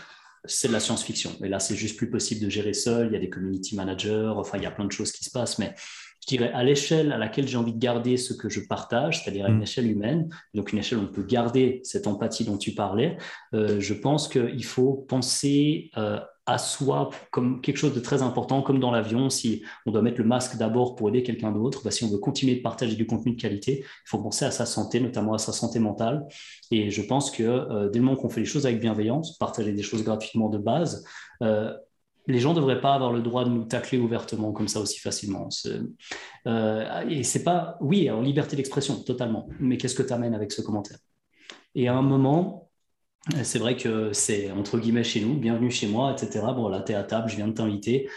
c'est 0.45 0.67
de 0.67 0.73
la 0.73 0.79
science-fiction. 0.79 1.31
Et 1.43 1.49
là, 1.49 1.59
c'est 1.59 1.75
juste 1.75 1.97
plus 1.97 2.09
possible 2.09 2.43
de 2.43 2.49
gérer 2.49 2.73
seul. 2.73 3.07
Il 3.07 3.13
y 3.13 3.15
a 3.15 3.19
des 3.19 3.29
community 3.29 3.75
managers, 3.75 4.33
enfin, 4.35 4.57
il 4.57 4.63
y 4.63 4.67
a 4.67 4.71
plein 4.71 4.85
de 4.85 4.91
choses 4.91 5.11
qui 5.11 5.23
se 5.23 5.31
passent. 5.31 5.59
Mais 5.59 5.73
je 6.21 6.27
dirais 6.27 6.51
à 6.53 6.63
l'échelle 6.63 7.11
à 7.11 7.17
laquelle 7.17 7.47
j'ai 7.47 7.57
envie 7.57 7.73
de 7.73 7.79
garder 7.79 8.17
ce 8.17 8.33
que 8.33 8.49
je 8.49 8.61
partage, 8.61 9.23
c'est-à-dire 9.23 9.45
à 9.45 9.49
une 9.49 9.59
mm. 9.59 9.63
échelle 9.63 9.91
humaine, 9.91 10.29
donc 10.53 10.71
une 10.71 10.79
échelle 10.79 10.99
où 10.99 11.01
on 11.01 11.07
peut 11.07 11.23
garder 11.23 11.81
cette 11.83 12.07
empathie 12.07 12.45
dont 12.45 12.57
tu 12.57 12.71
parlais, 12.71 13.17
euh, 13.53 13.79
je 13.79 13.93
pense 13.93 14.27
qu'il 14.27 14.63
faut 14.63 14.93
penser 14.93 15.91
euh, 15.97 16.19
à 16.45 16.57
soi 16.57 17.09
comme 17.31 17.61
quelque 17.61 17.77
chose 17.77 17.93
de 17.93 17.99
très 17.99 18.21
important, 18.21 18.61
comme 18.61 18.79
dans 18.79 18.91
l'avion, 18.91 19.29
si 19.29 19.63
on 19.85 19.91
doit 19.91 20.01
mettre 20.01 20.19
le 20.19 20.25
masque 20.25 20.57
d'abord 20.57 20.95
pour 20.95 21.09
aider 21.09 21.23
quelqu'un 21.23 21.51
d'autre, 21.51 21.81
bah, 21.83 21.91
si 21.91 22.03
on 22.03 22.09
veut 22.09 22.17
continuer 22.17 22.55
de 22.55 22.61
partager 22.61 22.95
du 22.95 23.05
contenu 23.05 23.33
de 23.35 23.41
qualité, 23.41 23.79
il 23.79 24.09
faut 24.09 24.21
penser 24.21 24.43
à 24.45 24.51
sa 24.51 24.65
santé, 24.65 24.99
notamment 24.99 25.33
à 25.33 25.37
sa 25.37 25.53
santé 25.53 25.79
mentale. 25.79 26.25
Et 26.71 26.89
je 26.91 27.01
pense 27.01 27.31
que 27.31 27.43
euh, 27.43 27.89
dès 27.89 27.99
le 27.99 28.05
moment 28.05 28.17
qu'on 28.17 28.29
fait 28.29 28.41
les 28.41 28.45
choses 28.45 28.65
avec 28.65 28.81
bienveillance, 28.81 29.37
partager 29.37 29.71
des 29.71 29.83
choses 29.83 30.03
gratuitement 30.03 30.49
de 30.49 30.57
base, 30.57 31.05
euh, 31.41 31.73
les 32.27 32.39
gens 32.39 32.51
ne 32.51 32.55
devraient 32.55 32.81
pas 32.81 32.93
avoir 32.93 33.11
le 33.11 33.21
droit 33.21 33.43
de 33.43 33.49
nous 33.49 33.65
tacler 33.65 33.97
ouvertement 33.97 34.51
comme 34.53 34.67
ça 34.67 34.79
aussi 34.79 34.99
facilement. 34.99 35.49
Euh, 36.47 37.09
et 37.09 37.23
c'est 37.23 37.43
pas, 37.43 37.77
oui, 37.81 38.09
en 38.09 38.21
liberté 38.21 38.55
d'expression, 38.55 39.01
totalement. 39.01 39.47
Mais 39.59 39.77
qu'est-ce 39.77 39.95
que 39.95 40.03
tu 40.03 40.13
amènes 40.13 40.33
avec 40.33 40.51
ce 40.51 40.61
commentaire? 40.61 40.97
Et 41.75 41.87
à 41.87 41.95
un 41.95 42.01
moment, 42.01 42.69
c'est 43.43 43.59
vrai 43.59 43.77
que 43.77 44.11
c'est 44.13 44.51
entre 44.51 44.77
guillemets 44.77 45.03
chez 45.03 45.21
nous, 45.21 45.35
bienvenue 45.35 45.71
chez 45.71 45.87
moi, 45.87 46.11
etc. 46.11 46.45
Bon, 46.55 46.67
là, 46.67 46.81
tu 46.81 46.91
es 46.91 46.95
à 46.95 47.03
table, 47.03 47.29
je 47.29 47.37
viens 47.37 47.47
de 47.47 47.53
t'inviter. 47.53 48.09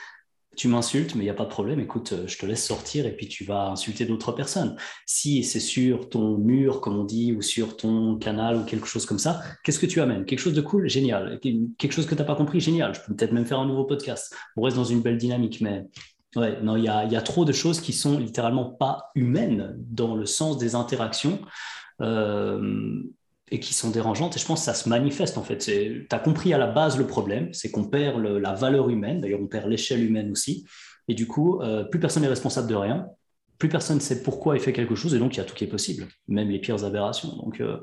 Tu 0.56 0.68
m'insultes, 0.68 1.14
mais 1.14 1.20
il 1.20 1.26
n'y 1.26 1.30
a 1.30 1.34
pas 1.34 1.44
de 1.44 1.50
problème. 1.50 1.80
Écoute, 1.80 2.12
euh, 2.14 2.26
je 2.26 2.38
te 2.38 2.46
laisse 2.46 2.64
sortir 2.64 3.04
et 3.04 3.14
puis 3.14 3.28
tu 3.28 3.44
vas 3.44 3.68
insulter 3.68 4.06
d'autres 4.06 4.32
personnes. 4.32 4.74
Si 5.04 5.44
c'est 5.44 5.60
sur 5.60 6.08
ton 6.08 6.38
mur, 6.38 6.80
comme 6.80 6.96
on 6.96 7.04
dit, 7.04 7.34
ou 7.34 7.42
sur 7.42 7.76
ton 7.76 8.16
canal 8.16 8.56
ou 8.56 8.64
quelque 8.64 8.86
chose 8.86 9.04
comme 9.04 9.18
ça, 9.18 9.42
qu'est-ce 9.62 9.78
que 9.78 9.84
tu 9.84 10.00
amènes? 10.00 10.24
Quelque 10.24 10.38
chose 10.38 10.54
de 10.54 10.62
cool, 10.62 10.88
génial. 10.88 11.38
Quelque 11.40 11.92
chose 11.92 12.06
que 12.06 12.14
tu 12.14 12.20
n'as 12.20 12.26
pas 12.26 12.36
compris, 12.36 12.60
génial. 12.60 12.94
Je 12.94 13.00
peux 13.02 13.14
peut-être 13.14 13.32
même 13.32 13.44
faire 13.44 13.60
un 13.60 13.66
nouveau 13.66 13.84
podcast. 13.84 14.34
On 14.56 14.62
reste 14.62 14.76
dans 14.78 14.84
une 14.84 15.02
belle 15.02 15.18
dynamique, 15.18 15.60
mais 15.60 15.84
ouais, 16.36 16.58
non, 16.62 16.76
il 16.76 16.84
y 16.84 16.88
a, 16.88 17.04
y 17.04 17.16
a, 17.16 17.22
trop 17.22 17.44
de 17.44 17.52
choses 17.52 17.80
qui 17.80 17.92
sont 17.92 18.18
littéralement 18.18 18.64
pas 18.64 19.10
humaines 19.14 19.76
dans 19.78 20.16
le 20.16 20.24
sens 20.24 20.56
des 20.56 20.74
interactions. 20.74 21.38
Euh, 22.00 23.02
et 23.50 23.60
qui 23.60 23.74
sont 23.74 23.90
dérangeantes. 23.90 24.36
Et 24.36 24.40
je 24.40 24.46
pense 24.46 24.60
que 24.60 24.64
ça 24.64 24.74
se 24.74 24.88
manifeste 24.88 25.38
en 25.38 25.42
fait. 25.42 25.58
Tu 25.58 26.06
as 26.10 26.18
compris 26.18 26.52
à 26.52 26.58
la 26.58 26.66
base 26.66 26.98
le 26.98 27.06
problème, 27.06 27.52
c'est 27.52 27.70
qu'on 27.70 27.84
perd 27.84 28.20
la 28.20 28.54
valeur 28.54 28.88
humaine, 28.90 29.20
d'ailleurs 29.20 29.40
on 29.40 29.46
perd 29.46 29.68
l'échelle 29.68 30.04
humaine 30.04 30.30
aussi. 30.30 30.66
Et 31.08 31.14
du 31.14 31.26
coup, 31.26 31.60
euh, 31.60 31.84
plus 31.84 32.00
personne 32.00 32.22
n'est 32.22 32.28
responsable 32.28 32.68
de 32.68 32.74
rien, 32.74 33.06
plus 33.58 33.68
personne 33.68 33.96
ne 33.96 34.02
sait 34.02 34.22
pourquoi 34.22 34.56
il 34.56 34.60
fait 34.60 34.72
quelque 34.72 34.96
chose, 34.96 35.14
et 35.14 35.18
donc 35.18 35.34
il 35.34 35.38
y 35.38 35.40
a 35.40 35.44
tout 35.44 35.54
qui 35.54 35.64
est 35.64 35.68
possible, 35.68 36.08
même 36.28 36.50
les 36.50 36.58
pires 36.58 36.84
aberrations. 36.84 37.36
Donc, 37.36 37.60
euh, 37.60 37.78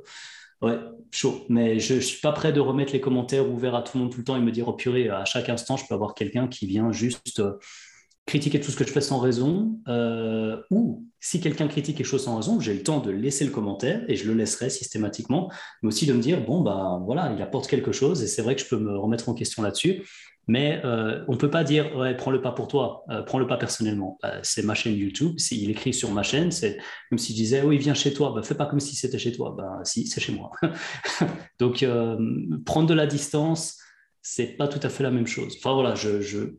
Ouais, 0.64 0.80
chaud. 1.12 1.46
Mais 1.50 1.78
je 1.80 1.96
ne 1.96 2.00
suis 2.00 2.22
pas 2.22 2.32
prêt 2.32 2.54
de 2.54 2.62
remettre 2.62 2.94
les 2.94 3.02
commentaires 3.02 3.50
ouverts 3.50 3.76
à 3.76 3.82
tout 3.82 3.98
le 3.98 4.04
monde 4.04 4.14
tout 4.14 4.20
le 4.20 4.24
temps 4.24 4.38
et 4.38 4.40
me 4.40 4.52
dire, 4.52 4.70
oh 4.70 4.74
purée, 4.74 5.10
à 5.10 5.26
chaque 5.26 5.50
instant, 5.50 5.76
je 5.76 5.86
peux 5.86 5.94
avoir 5.94 6.16
quelqu'un 6.16 6.48
qui 6.48 6.68
vient 6.68 6.94
juste 6.94 7.42
euh, 7.42 7.58
critiquer 8.26 8.60
tout 8.60 8.72
ce 8.72 8.78
que 8.78 8.86
je 8.86 8.92
fais 8.92 9.02
sans 9.02 9.20
raison. 9.20 9.80
Euh, 9.88 10.58
ou 10.72 11.06
si 11.20 11.42
quelqu'un 11.42 11.68
critique 11.68 11.98
quelque 11.98 12.06
chose 12.06 12.24
sans 12.24 12.38
raison, 12.38 12.60
j'ai 12.60 12.74
le 12.74 12.84
temps 12.84 13.00
de 13.00 13.12
laisser 13.12 13.46
le 13.46 13.52
commentaire 13.52 14.04
et 14.08 14.16
je 14.16 14.28
le 14.28 14.34
laisserai 14.34 14.70
systématiquement, 14.70 15.52
mais 15.82 15.88
aussi 15.88 16.06
de 16.06 16.14
me 16.14 16.22
dire, 16.22 16.44
bon, 16.46 16.62
bah 16.62 17.02
voilà, 17.06 17.34
il 17.36 17.42
apporte 17.42 17.68
quelque 17.68 17.92
chose 17.92 18.24
et 18.24 18.28
c'est 18.28 18.42
vrai 18.42 18.56
que 18.56 18.62
je 18.62 18.68
peux 18.68 18.78
me 18.78 18.98
remettre 18.98 19.30
en 19.30 19.34
question 19.34 19.64
là-dessus. 19.64 20.04
Mais 20.46 20.82
euh, 20.84 21.24
on 21.30 21.34
ne 21.34 21.38
peut 21.38 21.50
pas 21.50 21.64
dire, 21.64 21.96
ouais, 21.96 22.18
prends-le 22.18 22.42
pas 22.42 22.52
pour 22.52 22.68
toi, 22.68 23.06
euh, 23.10 23.22
prends-le 23.22 23.48
pas 23.48 23.56
personnellement. 23.56 24.20
C'est 24.42 24.64
ma 24.64 24.74
chaîne 24.74 24.94
YouTube, 24.94 25.38
il 25.52 25.70
écrit 25.70 25.94
sur 25.94 26.12
ma 26.12 26.22
chaîne, 26.22 26.52
c'est 26.52 26.78
comme 27.10 27.18
s'il 27.18 27.36
disait, 27.36 27.62
oui, 27.62 27.78
viens 27.78 27.94
chez 27.94 28.14
toi, 28.14 28.34
bah, 28.36 28.44
fais 28.44 28.56
pas 28.56 28.66
comme 28.66 28.82
si 28.82 28.94
c'était 28.96 29.20
chez 29.20 29.32
toi. 29.32 29.56
Bah, 29.58 29.80
si, 29.86 30.06
c'est 30.06 30.20
chez 30.20 30.34
moi. 30.34 30.52
Donc, 31.60 31.86
prendre 32.66 32.90
de 32.90 32.94
la 32.94 33.08
distance, 33.08 33.78
c'est 34.22 34.58
pas 34.58 34.68
tout 34.68 34.80
à 34.84 34.90
fait 34.90 35.04
la 35.04 35.12
même 35.12 35.28
chose. 35.28 35.56
Enfin 35.60 35.74
voilà, 35.74 35.96
je, 35.96 36.56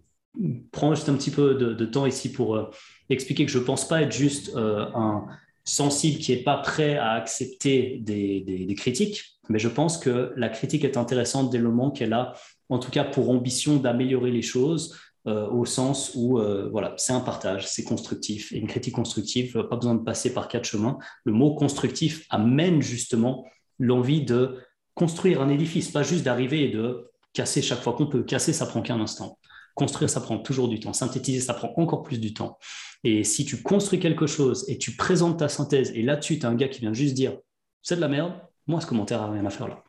prends 0.72 0.95
juste 0.95 1.09
un 1.09 1.14
petit 1.14 1.30
peu 1.30 1.55
de, 1.55 1.85
temps 1.85 2.07
ici 2.07 2.32
pour 2.32 2.70
expliquer 3.09 3.47
que 3.47 3.53
je 3.53 3.59
ne 3.59 3.64
pense 3.64 3.87
pas 3.87 4.03
être 4.03 4.12
juste 4.12 4.53
un 4.57 5.26
sensible 5.64 6.18
qui 6.18 6.32
n'est 6.32 6.43
pas 6.43 6.59
prêt 6.59 6.97
à 6.97 7.12
accepter 7.12 7.99
des, 8.03 8.74
critiques, 8.76 9.39
mais 9.49 9.59
je 9.59 9.68
pense 9.68 9.99
que 9.99 10.32
la 10.37 10.49
critique 10.49 10.85
est 10.85 10.97
intéressante 10.97 11.51
dès 11.51 11.59
le 11.59 11.64
moment 11.64 11.91
qu'elle 11.91 12.12
a 12.12 12.35
en 12.68 12.78
tout 12.78 12.91
cas 12.91 13.05
pour 13.05 13.30
ambition 13.30 13.76
d'améliorer 13.76 14.30
les 14.30 14.43
choses, 14.43 14.97
euh, 15.26 15.49
au 15.49 15.64
sens 15.64 16.12
où 16.14 16.39
euh, 16.39 16.68
voilà, 16.70 16.95
c'est 16.99 17.12
un 17.12 17.20
partage, 17.20 17.66
c'est 17.66 17.85
constructif. 17.85 18.53
Et 18.53 18.59
une 18.59 18.66
critique 18.66 18.95
constructive, 18.95 19.66
pas 19.70 19.76
besoin 19.76 19.95
de 19.95 20.03
passer 20.03 20.35
par 20.35 20.49
quatre 20.49 20.64
chemins. 20.64 20.99
Le 21.24 21.32
mot 21.32 21.55
constructif 21.55 22.26
amène 22.30 22.82
justement 22.82 23.47
l'envie 23.78 24.22
de 24.22 24.59
construire 24.95 25.41
un 25.41 25.49
édifice, 25.49 25.91
pas 25.91 26.03
juste 26.03 26.24
d'arriver 26.24 26.64
et 26.64 26.68
de 26.68 27.11
casser 27.32 27.62
chaque 27.62 27.80
fois 27.80 27.95
qu'on 27.95 28.07
peut. 28.07 28.22
Casser, 28.22 28.53
ça 28.53 28.66
prend 28.66 28.82
qu'un 28.82 29.01
instant. 29.01 29.39
Construire, 29.75 30.09
ça 30.09 30.20
prend 30.20 30.39
toujours 30.39 30.68
du 30.68 30.79
temps. 30.79 30.93
Synthétiser, 30.93 31.41
ça 31.41 31.55
prend 31.55 31.72
encore 31.77 32.03
plus 32.03 32.18
du 32.18 32.33
temps. 32.33 32.59
Et 33.03 33.25
si 33.25 33.45
tu 33.45 33.62
construis 33.62 33.99
quelque 33.99 34.27
chose 34.27 34.64
et 34.68 34.79
tu 34.79 34.97
présentes 34.97 35.39
ta 35.39 35.49
synthèse, 35.49 35.91
et 35.95 36.03
là-dessus, 36.03 36.39
tu 36.39 36.47
as 36.47 36.49
un 36.49 36.55
gars 36.55 36.68
qui 36.68 36.81
vient 36.81 36.93
juste 36.93 37.14
dire 37.14 37.37
c'est 37.83 37.97
de 37.97 38.01
la 38.01 38.09
merde, 38.09 38.33
moi, 38.66 38.81
ce 38.81 38.87
commentaire 38.87 39.20
n'a 39.20 39.33
rien 39.33 39.45
à 39.45 39.51
faire 39.51 39.68
là 39.68 39.85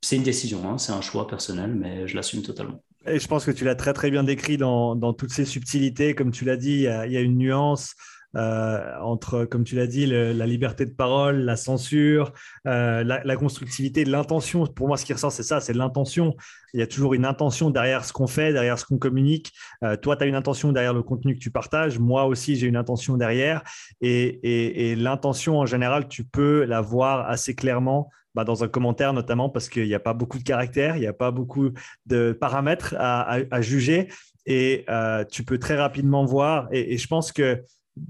c'est 0.00 0.16
une 0.16 0.22
décision, 0.22 0.68
hein, 0.68 0.78
c'est 0.78 0.92
un 0.92 1.00
choix 1.00 1.26
personnel, 1.26 1.74
mais 1.74 2.06
je 2.06 2.16
l'assume 2.16 2.42
totalement. 2.42 2.82
Et 3.06 3.18
je 3.18 3.26
pense 3.26 3.44
que 3.44 3.50
tu 3.50 3.64
l'as 3.64 3.74
très 3.74 3.92
très 3.92 4.10
bien 4.10 4.24
décrit 4.24 4.56
dans, 4.56 4.94
dans 4.94 5.12
toutes 5.12 5.30
ces 5.32 5.44
subtilités. 5.44 6.14
Comme 6.14 6.30
tu 6.30 6.44
l'as 6.44 6.56
dit, 6.56 6.72
il 6.72 7.12
y, 7.12 7.16
a, 7.16 7.20
une 7.20 7.38
nuance 7.38 7.94
euh, 8.36 8.94
entre, 9.00 9.44
comme 9.44 9.64
tu 9.64 9.74
l'as 9.74 9.86
dit, 9.86 10.06
la 10.06 10.46
liberté 10.46 10.84
de 10.84 10.90
parole, 10.90 11.38
la 11.40 11.56
censure, 11.56 12.32
euh, 12.66 13.02
la, 13.04 13.36
constructivité, 13.36 14.04
l'intention. 14.04 14.66
Pour 14.66 14.88
moi, 14.88 14.96
ce 14.96 15.04
qui 15.04 15.12
ressort, 15.12 15.32
c'est 15.32 15.42
ça, 15.42 15.60
c'est 15.60 15.72
l'intention. 15.72 16.34
Il 16.74 16.80
y 16.80 16.82
a 16.82 16.86
toujours 16.86 17.14
une 17.14 17.24
intention 17.24 17.70
derrière 17.70 18.04
ce 18.04 18.12
qu'on 18.12 18.26
fait, 18.26 18.52
derrière 18.52 18.78
ce 18.78 18.84
qu'on 18.84 18.98
communique. 18.98 19.52
Euh, 19.82 19.96
toi, 19.96 20.16
tu 20.16 20.24
as 20.24 20.26
une 20.26 20.34
intention 20.34 20.72
derrière 20.72 20.94
le 20.94 21.02
contenu 21.02 21.34
que 21.34 21.40
tu 21.40 21.50
partages. 21.50 21.98
Moi 21.98 22.26
aussi, 22.26 22.56
j'ai 22.56 22.66
une 22.66 22.76
intention 22.76 23.16
derrière. 23.16 23.62
Et, 24.00 24.94
l'intention, 24.96 25.58
en 25.58 25.66
général, 25.66 26.08
tu 26.08 26.24
peux 26.24 26.64
la 26.64 26.80
voir 26.80 27.28
assez 27.28 27.54
clairement 27.54 28.10
bah, 28.34 28.44
dans 28.44 28.62
un 28.62 28.68
commentaire 28.68 29.12
notamment 29.12 29.48
parce 29.48 29.68
qu'il 29.68 29.86
n'y 29.86 29.94
a 29.94 30.00
pas 30.00 30.12
beaucoup 30.12 30.38
de 30.38 30.42
caractères, 30.42 30.96
il 30.96 31.00
n'y 31.00 31.06
a 31.06 31.12
pas 31.12 31.30
beaucoup 31.30 31.70
de 32.06 32.32
paramètres 32.32 32.94
à, 32.98 33.60
juger 33.60 34.08
et 34.46 34.84
tu 35.30 35.44
peux 35.44 35.58
très 35.58 35.76
rapidement 35.76 36.24
voir. 36.24 36.68
et 36.72 36.98
je 36.98 37.06
pense 37.06 37.32
que 37.32 37.62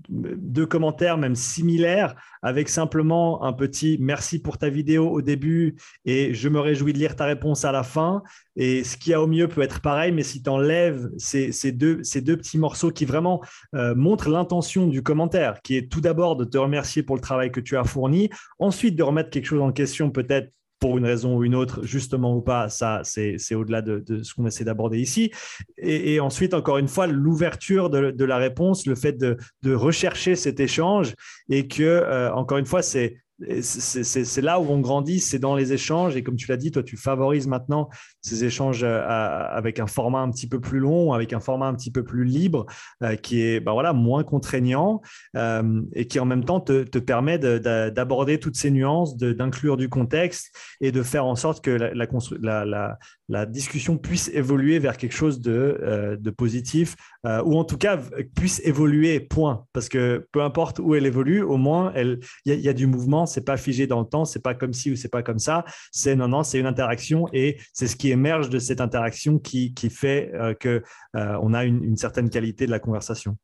deux 0.09 0.67
commentaires, 0.67 1.19
même 1.19 1.35
similaires, 1.35 2.15
avec 2.43 2.69
simplement 2.69 3.43
un 3.45 3.53
petit 3.53 3.99
merci 4.01 4.41
pour 4.41 4.59
ta 4.59 4.69
vidéo 4.69 5.09
au 5.09 5.23
début 5.23 5.77
et 6.05 6.35
je 6.35 6.49
me 6.49 6.61
réjouis 6.61 6.93
de 6.93 6.99
lire 6.99 7.17
ta 7.17 7.25
réponse 7.25 7.65
à 7.65 7.73
la 7.73 7.83
fin. 7.83 8.23
Et 8.57 8.85
ce 8.85 8.97
qui 8.97 9.15
a 9.15 9.23
au 9.23 9.27
mieux 9.27 9.49
peut 9.49 9.63
être 9.63 9.81
pareil, 9.81 10.13
mais 10.13 10.23
si 10.23 10.43
tu 10.43 10.51
enlèves 10.51 11.09
ces, 11.17 11.73
deux, 11.73 12.03
ces 12.03 12.21
deux 12.21 12.37
petits 12.37 12.59
morceaux 12.59 12.91
qui 12.91 13.05
vraiment 13.05 13.41
euh, 13.75 13.95
montrent 13.95 14.31
l'intention 14.31 14.87
du 14.87 15.03
commentaire, 15.03 15.63
qui 15.63 15.77
est 15.77 15.91
tout 15.91 16.01
d'abord 16.01 16.37
de 16.37 16.45
te 16.45 16.59
remercier 16.59 17.03
pour 17.03 17.17
le 17.17 17.23
travail 17.23 17.53
que 17.53 17.61
tu 17.61 17.77
as 17.77 17.85
fourni, 17.85 18.31
ensuite 18.59 18.97
de 18.97 19.03
remettre 19.03 19.31
quelque 19.31 19.47
chose 19.47 19.63
en 19.63 19.73
question 19.73 20.11
peut-être 20.11 20.53
pour 20.81 20.99
une 20.99 21.05
raison 21.05 21.37
ou 21.37 21.45
une 21.45 21.55
autre, 21.55 21.85
justement 21.85 22.37
ou 22.37 22.41
pas, 22.41 22.69
ça, 22.69 23.01
c'est 23.03 23.55
au-delà 23.55 23.83
de, 23.83 24.23
ce 24.23 24.35
qu'on 24.35 24.47
essaie 24.47 24.65
d'aborder 24.65 24.99
ici. 24.99 25.33
Et, 25.77 26.21
ensuite, 26.21 26.55
encore 26.55 26.79
une 26.79 26.89
fois, 26.89 27.07
l'ouverture 27.07 27.91
de, 27.91 28.25
la 28.25 28.37
réponse, 28.37 28.87
le 28.87 28.95
fait 28.95 29.19
de, 29.19 29.37
rechercher 29.75 30.37
cet 30.37 30.61
échange 30.61 31.15
et 31.51 31.69
que, 31.69 31.83
euh, 31.83 32.33
encore 32.33 32.59
une 32.59 32.67
fois, 32.67 32.83
c'est 32.83 33.17
c'est 33.61 34.43
là 34.43 34.61
où 34.61 34.69
on 34.69 34.81
grandit, 34.81 35.21
c'est 35.21 35.39
dans 35.39 35.55
les 35.55 35.73
échanges. 35.73 36.17
Et 36.17 36.23
comme 36.23 36.37
tu 36.37 36.49
l'as 36.49 36.57
dit, 36.57 36.71
toi, 36.71 36.83
tu 36.83 36.97
favorises 36.97 37.47
maintenant 37.47 37.89
ces 38.21 38.45
échanges 38.45 38.83
euh, 38.83 39.01
avec 39.07 39.79
un 39.79 39.87
format 39.87 40.21
un 40.21 40.31
petit 40.31 40.49
peu 40.49 40.61
plus 40.61 40.81
long, 40.81 41.13
avec 41.13 41.33
un 41.33 41.41
format 41.41 41.67
un 41.67 41.75
petit 41.75 41.91
peu 41.91 42.03
plus 42.03 42.25
libre, 42.25 42.67
euh, 43.03 43.17
qui 43.17 43.43
est 43.43 43.61
bah 43.61 43.73
voilà, 43.73 43.93
moins 43.93 44.25
contraignant 44.25 45.03
euh, 45.37 45.83
et 45.95 46.07
qui 46.07 46.19
en 46.19 46.25
même 46.25 46.45
temps 46.45 46.61
te, 46.61 46.99
permet 46.99 47.39
d'aborder 47.39 48.41
toutes 48.41 48.57
ces 48.57 48.71
nuances, 48.71 49.17
d'inclure 49.17 49.77
du 49.77 49.89
contexte 49.89 50.55
et 50.81 50.91
de 50.91 51.03
faire 51.03 51.25
en 51.25 51.37
sorte 51.37 51.65
que 51.65 51.71
la, 51.71 52.65
la, 52.65 52.99
la 53.29 53.47
discussion 53.47 53.99
puisse 53.99 54.31
évoluer 54.33 54.79
vers 54.79 54.97
quelque 54.97 55.15
chose 55.15 55.41
de, 55.41 56.17
de 56.19 56.31
positif 56.31 56.97
ou 57.25 57.59
en 57.59 57.65
tout 57.65 57.77
cas 57.77 57.99
puisse 58.35 58.61
évoluer, 58.65 59.21
point. 59.21 59.67
Parce 59.73 59.89
que 59.89 60.27
peu 60.33 60.43
importe 60.43 60.79
où 60.79 60.95
elle 60.95 61.07
évolue, 61.07 61.43
au 61.43 61.57
moins, 61.57 61.93
il 61.97 62.21
y, 62.47 62.69
a 62.69 62.73
du 62.73 62.87
mouvement 62.87 63.27
c'est 63.27 63.45
pas 63.45 63.57
figé 63.57 63.87
dans 63.87 64.01
le 64.01 64.07
temps, 64.07 64.25
c'est 64.25 64.43
pas 64.43 64.55
comme 64.55 64.73
ci 64.73 64.91
ou 64.91 64.97
c'est 64.97 65.09
pas 65.09 65.23
comme 65.23 65.39
ça. 65.39 65.65
C'est 65.93 66.17
non, 66.17 66.29
non, 66.29 66.43
c'est 66.43 66.59
une 66.59 66.67
interaction 66.67 67.27
et 67.33 67.59
c'est 67.73 67.87
ce 67.87 67.97
qui 67.97 68.11
émerge 68.11 68.51
de 68.51 68.59
cette 68.59 68.81
interaction 68.81 69.39
qui, 69.39 69.73
fait 69.91 70.31
qu'on 70.33 70.39
euh, 70.39 70.55
que 70.55 70.83
euh, 71.17 71.39
on 71.43 71.55
a 71.55 71.65
une, 71.65 71.97
certaine 71.97 72.31
qualité 72.31 72.67
de 72.67 72.71
la 72.71 72.79
conversation. 72.79 73.37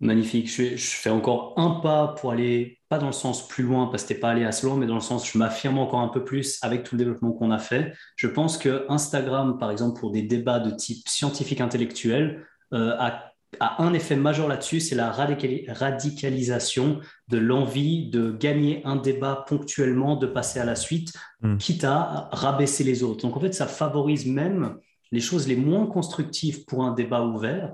Magnifique. 0.00 0.50
Je, 0.50 0.76
fais 0.76 1.10
encore 1.10 1.54
un 1.56 1.80
pas 1.80 2.08
pour 2.08 2.32
aller, 2.32 2.78
pas 2.88 2.98
dans 2.98 3.06
le 3.06 3.12
sens 3.12 3.46
plus 3.46 3.64
loin, 3.64 3.86
parce 3.86 4.04
que 4.04 4.14
tu 4.14 4.20
pas 4.20 4.30
allé 4.30 4.44
assez 4.44 4.66
loin, 4.66 4.76
mais 4.76 4.86
dans 4.86 4.94
le 4.94 5.00
sens 5.00 5.30
je 5.30 5.38
m'affirme 5.38 5.78
encore 5.78 6.00
un 6.00 6.08
peu 6.08 6.24
plus 6.24 6.58
avec 6.62 6.84
tout 6.84 6.96
le 6.96 6.98
développement 6.98 7.32
qu'on 7.32 7.50
a 7.50 7.58
fait. 7.58 7.94
Je 8.16 8.26
pense 8.26 8.58
que 8.58 8.86
Instagram, 8.88 9.58
par 9.58 9.70
exemple, 9.70 9.98
pour 10.00 10.10
des 10.10 10.22
débats 10.22 10.58
de 10.58 10.70
type 10.70 11.08
scientifique 11.08 11.60
intellectuel, 11.60 12.44
euh, 12.72 12.96
a 12.98 13.34
a 13.60 13.82
un 13.82 13.92
effet 13.92 14.16
majeur 14.16 14.48
là-dessus, 14.48 14.80
c'est 14.80 14.94
la 14.94 15.10
radicalisation 15.10 17.00
de 17.28 17.38
l'envie 17.38 18.08
de 18.10 18.32
gagner 18.32 18.82
un 18.84 18.96
débat 18.96 19.44
ponctuellement, 19.46 20.16
de 20.16 20.26
passer 20.26 20.60
à 20.60 20.64
la 20.64 20.76
suite, 20.76 21.12
hmm. 21.42 21.56
quitte 21.58 21.84
à 21.84 22.28
rabaisser 22.32 22.84
les 22.84 23.02
autres. 23.02 23.26
Donc 23.26 23.36
en 23.36 23.40
fait, 23.40 23.52
ça 23.52 23.66
favorise 23.66 24.26
même 24.26 24.76
les 25.12 25.20
choses 25.20 25.46
les 25.46 25.56
moins 25.56 25.86
constructives 25.86 26.64
pour 26.64 26.84
un 26.84 26.92
débat 26.92 27.24
ouvert, 27.24 27.72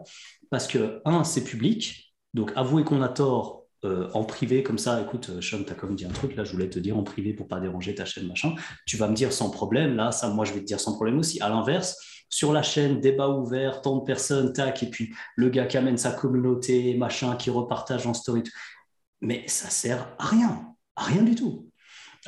parce 0.50 0.66
que, 0.66 1.00
un, 1.04 1.24
c'est 1.24 1.44
public, 1.44 2.09
donc 2.34 2.52
avouer 2.56 2.84
qu'on 2.84 3.02
a 3.02 3.08
tort 3.08 3.60
euh, 3.84 4.10
en 4.12 4.24
privé 4.24 4.62
comme 4.62 4.78
ça, 4.78 5.00
écoute, 5.00 5.30
euh, 5.30 5.40
Sean, 5.40 5.64
tu 5.64 5.72
as 5.72 5.74
comme 5.74 5.96
dit 5.96 6.04
un 6.04 6.10
truc, 6.10 6.36
là, 6.36 6.44
je 6.44 6.52
voulais 6.52 6.68
te 6.68 6.78
dire 6.78 6.98
en 6.98 7.02
privé 7.02 7.32
pour 7.32 7.48
pas 7.48 7.60
déranger 7.60 7.94
ta 7.94 8.04
chaîne, 8.04 8.28
machin, 8.28 8.54
tu 8.86 8.98
vas 8.98 9.08
me 9.08 9.14
dire 9.14 9.32
sans 9.32 9.50
problème, 9.50 9.96
là, 9.96 10.12
ça, 10.12 10.28
moi, 10.28 10.44
je 10.44 10.52
vais 10.52 10.60
te 10.60 10.66
dire 10.66 10.78
sans 10.78 10.94
problème 10.94 11.18
aussi. 11.18 11.40
À 11.40 11.48
l'inverse, 11.48 11.96
sur 12.28 12.52
la 12.52 12.62
chaîne, 12.62 13.00
débat 13.00 13.30
ouvert, 13.30 13.80
tant 13.80 13.96
de 13.96 14.04
personnes, 14.04 14.52
tac, 14.52 14.82
et 14.82 14.90
puis 14.90 15.14
le 15.34 15.48
gars 15.48 15.66
qui 15.66 15.78
amène 15.78 15.96
sa 15.96 16.12
communauté, 16.12 16.94
machin, 16.94 17.36
qui 17.36 17.48
repartage 17.48 18.06
en 18.06 18.12
story. 18.12 18.42
Mais 19.22 19.44
ça 19.48 19.70
sert 19.70 20.14
à 20.18 20.26
rien, 20.26 20.74
à 20.96 21.04
rien 21.04 21.22
du 21.22 21.34
tout. 21.34 21.69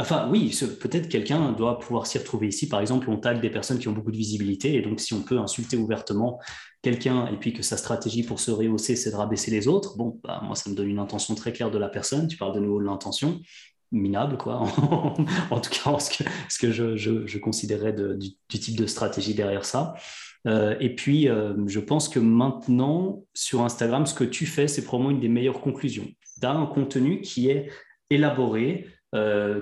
Enfin, 0.03 0.29
oui, 0.31 0.55
peut-être 0.81 1.09
quelqu'un 1.09 1.53
doit 1.53 1.79
pouvoir 1.79 2.07
s'y 2.07 2.19
retrouver 2.19 2.49
ici. 2.49 2.69
Par 2.69 2.81
exemple, 2.81 3.09
on 3.09 3.17
tag 3.17 3.41
des 3.41 3.51
personnes 3.51 3.79
qui 3.79 3.89
ont 3.89 3.93
beaucoup 3.93 4.11
de 4.11 4.17
visibilité, 4.17 4.75
et 4.75 4.83
donc 4.83 5.01
si 5.01 5.15
on 5.15 5.23
peut 5.23 5.39
insulter 5.39 5.77
ouvertement 5.77 6.41
quelqu'un, 6.83 7.29
et 7.29 7.37
puis 7.37 7.53
que 7.53 7.63
sa 7.63 7.77
stratégie 7.77 8.25
pour 8.25 8.41
se 8.41 8.51
rehausser, 8.51 8.97
c'est 8.97 9.11
de 9.11 9.17
rabaisser 9.17 9.51
les 9.51 9.69
autres, 9.69 9.97
bon, 9.97 10.21
bah, 10.23 10.41
moi, 10.45 10.57
ça 10.57 10.69
me 10.69 10.75
donne 10.75 10.89
une 10.89 10.99
intention 10.99 11.35
très 11.35 11.53
claire 11.53 11.71
de 11.71 11.79
la 11.79 11.89
personne. 11.89 12.27
Tu 12.27 12.37
parles 12.37 12.55
de 12.55 12.61
nouveau 12.61 12.81
de 12.81 12.87
l'intention 12.87 13.41
minable, 13.93 14.39
quoi, 14.39 14.57
en 15.51 15.61
tout 15.61 15.71
cas 15.71 15.99
ce 15.99 16.59
que, 16.59 16.73
je, 16.73 17.39
considérais 17.39 17.93
du, 17.93 18.59
type 18.59 18.77
de 18.77 18.87
stratégie 18.87 19.35
derrière 19.35 19.65
ça. 19.65 19.95
Euh, 20.49 20.75
et 20.81 20.95
puis, 20.95 21.29
euh, 21.29 21.55
je 21.67 21.79
pense 21.79 22.09
que 22.09 22.19
maintenant, 22.19 23.23
sur 23.35 23.63
Instagram, 23.63 24.07
ce 24.07 24.15
que 24.15 24.25
tu 24.25 24.47
fais, 24.47 24.67
c'est 24.67 24.83
probablement 24.83 25.15
une 25.15 25.21
des 25.21 25.29
meilleures 25.29 25.61
conclusions. 25.61 26.09
Tu 26.41 26.47
as 26.47 26.53
un 26.53 26.67
contenu 26.67 27.21
qui 27.21 27.49
est 27.49 27.69
élaboré, 28.11 28.87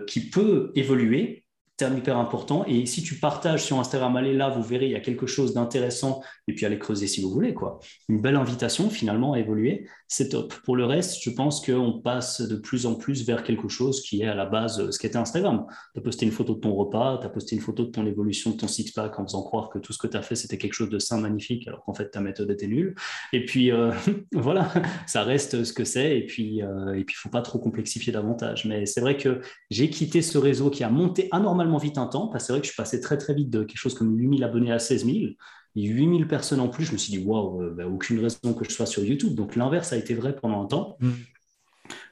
qui 0.07 0.30
peut 0.30 0.72
évoluer. 0.74 1.44
Terme 1.81 1.97
hyper 1.97 2.18
important. 2.18 2.64
Et 2.66 2.85
si 2.85 3.03
tu 3.03 3.14
partages 3.14 3.64
sur 3.64 3.78
Instagram, 3.78 4.14
allez 4.16 4.35
là, 4.35 4.51
vous 4.51 4.62
verrez, 4.62 4.85
il 4.85 4.93
y 4.93 4.97
a 4.97 5.01
quelque 5.01 5.26
chose 5.26 5.55
d'intéressant, 5.55 6.22
et 6.47 6.55
puis 6.55 6.66
allez 6.66 6.78
creuser 6.78 7.07
si 7.07 7.22
vous 7.22 7.31
voulez. 7.31 7.55
quoi. 7.55 7.81
Une 8.11 8.20
belle 8.20 8.37
invitation 8.37 8.91
finalement 8.91 9.33
à 9.33 9.39
évoluer, 9.39 9.89
c'est 10.07 10.28
top. 10.28 10.53
Pour 10.64 10.76
le 10.76 10.85
reste, 10.85 11.22
je 11.22 11.31
pense 11.31 11.64
qu'on 11.64 12.01
passe 12.01 12.43
de 12.43 12.57
plus 12.57 12.85
en 12.85 12.97
plus 12.97 13.24
vers 13.24 13.45
quelque 13.45 13.68
chose 13.68 14.03
qui 14.03 14.20
est 14.20 14.26
à 14.26 14.35
la 14.35 14.45
base 14.45 14.91
ce 14.91 14.99
qu'était 14.99 15.16
Instagram. 15.16 15.64
Tu 15.95 16.01
as 16.01 16.03
posté 16.03 16.26
une 16.26 16.33
photo 16.33 16.55
de 16.55 16.61
ton 16.61 16.74
repas, 16.74 17.18
tu 17.18 17.26
as 17.26 17.31
posté 17.31 17.57
une 17.57 17.62
photo 17.62 17.85
de 17.85 17.91
ton 17.91 18.05
évolution 18.05 18.51
de 18.51 18.57
ton 18.57 18.68
six-pack 18.68 19.18
en 19.18 19.24
faisant 19.24 19.43
croire 19.43 19.70
que 19.70 19.78
tout 19.78 19.95
ce 19.95 19.99
que 19.99 20.07
tu 20.07 20.18
as 20.18 20.22
fait, 20.22 20.35
c'était 20.35 20.59
quelque 20.59 20.74
chose 20.74 20.91
de 20.91 20.99
sain, 20.99 21.18
magnifique, 21.18 21.66
alors 21.66 21.83
qu'en 21.85 21.95
fait, 21.95 22.11
ta 22.11 22.20
méthode 22.20 22.51
était 22.51 22.66
nulle. 22.66 22.95
Et 23.33 23.47
puis, 23.47 23.72
euh, 23.72 23.93
voilà, 24.33 24.70
ça 25.07 25.22
reste 25.22 25.64
ce 25.64 25.72
que 25.72 25.85
c'est, 25.85 26.18
et 26.18 26.26
puis 26.26 26.62
euh, 26.62 26.93
et 26.93 27.05
puis 27.05 27.14
faut 27.16 27.31
pas 27.31 27.43
trop 27.43 27.59
complexifier 27.59 28.12
davantage. 28.12 28.66
Mais 28.66 28.85
c'est 28.85 29.01
vrai 29.01 29.16
que 29.16 29.41
j'ai 29.70 29.89
quitté 29.89 30.20
ce 30.20 30.37
réseau 30.37 30.68
qui 30.68 30.85
a 30.85 30.91
monté 30.91 31.28
anormalement 31.31 31.70
vite 31.79 31.99
un 31.99 32.07
temps, 32.07 32.29
parce 32.29 32.45
que 32.45 32.47
c'est 32.47 32.53
vrai 32.53 32.61
que 32.61 32.66
je 32.66 32.73
suis 32.73 32.77
passé 32.77 33.01
très 33.01 33.18
très 33.18 33.35
vite 33.35 33.51
de 33.51 33.64
quelque 33.64 33.79
chose 33.79 33.95
comme 33.95 34.16
8000 34.16 34.45
abonnés 34.45 34.73
à 34.73 34.79
16 34.79 35.05
000. 35.05 35.16
Et 35.77 35.83
8000 35.83 36.27
personnes 36.27 36.61
en 36.61 36.68
plus, 36.68 36.85
je 36.85 36.93
me 36.93 36.99
suis 36.99 37.12
dit, 37.12 37.25
waouh, 37.25 37.62
euh, 37.62 37.71
bah, 37.71 37.87
aucune 37.87 38.18
raison 38.21 38.55
que 38.55 38.64
je 38.64 38.71
sois 38.71 38.87
sur 38.87 39.05
YouTube. 39.05 39.35
Donc 39.35 39.57
l'inverse 39.57 39.93
a 39.93 39.97
été 39.97 40.14
vrai 40.14 40.35
pendant 40.35 40.62
un 40.62 40.66
temps. 40.66 40.97
Mm. 41.01 41.11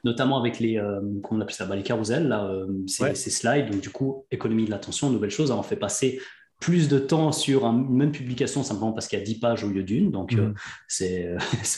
Notamment 0.03 0.39
avec 0.39 0.59
les, 0.59 0.77
euh, 0.77 1.01
qu'on 1.23 1.39
appelle 1.41 1.55
ça, 1.55 1.65
bah, 1.65 1.75
les 1.75 1.83
carousels, 1.83 2.27
là, 2.27 2.45
euh, 2.45 2.67
ces, 2.87 3.15
slides. 3.15 3.69
Donc, 3.69 3.81
du 3.81 3.89
coup, 3.89 4.25
économie 4.31 4.65
de 4.65 4.69
l'attention, 4.69 5.09
nouvelle 5.09 5.29
chose. 5.29 5.51
on 5.51 5.63
fait 5.63 5.75
passer 5.75 6.21
plus 6.59 6.89
de 6.89 6.99
temps 6.99 7.31
sur 7.31 7.65
une 7.65 7.89
même 7.89 8.11
publication 8.11 8.63
simplement 8.63 8.91
parce 8.91 9.07
qu'il 9.07 9.17
y 9.17 9.21
a 9.21 9.25
10 9.25 9.39
pages 9.39 9.63
au 9.63 9.69
lieu 9.69 9.83
d'une. 9.83 10.11
Donc, 10.11 10.33
mm. 10.33 10.53
c'est 10.87 11.35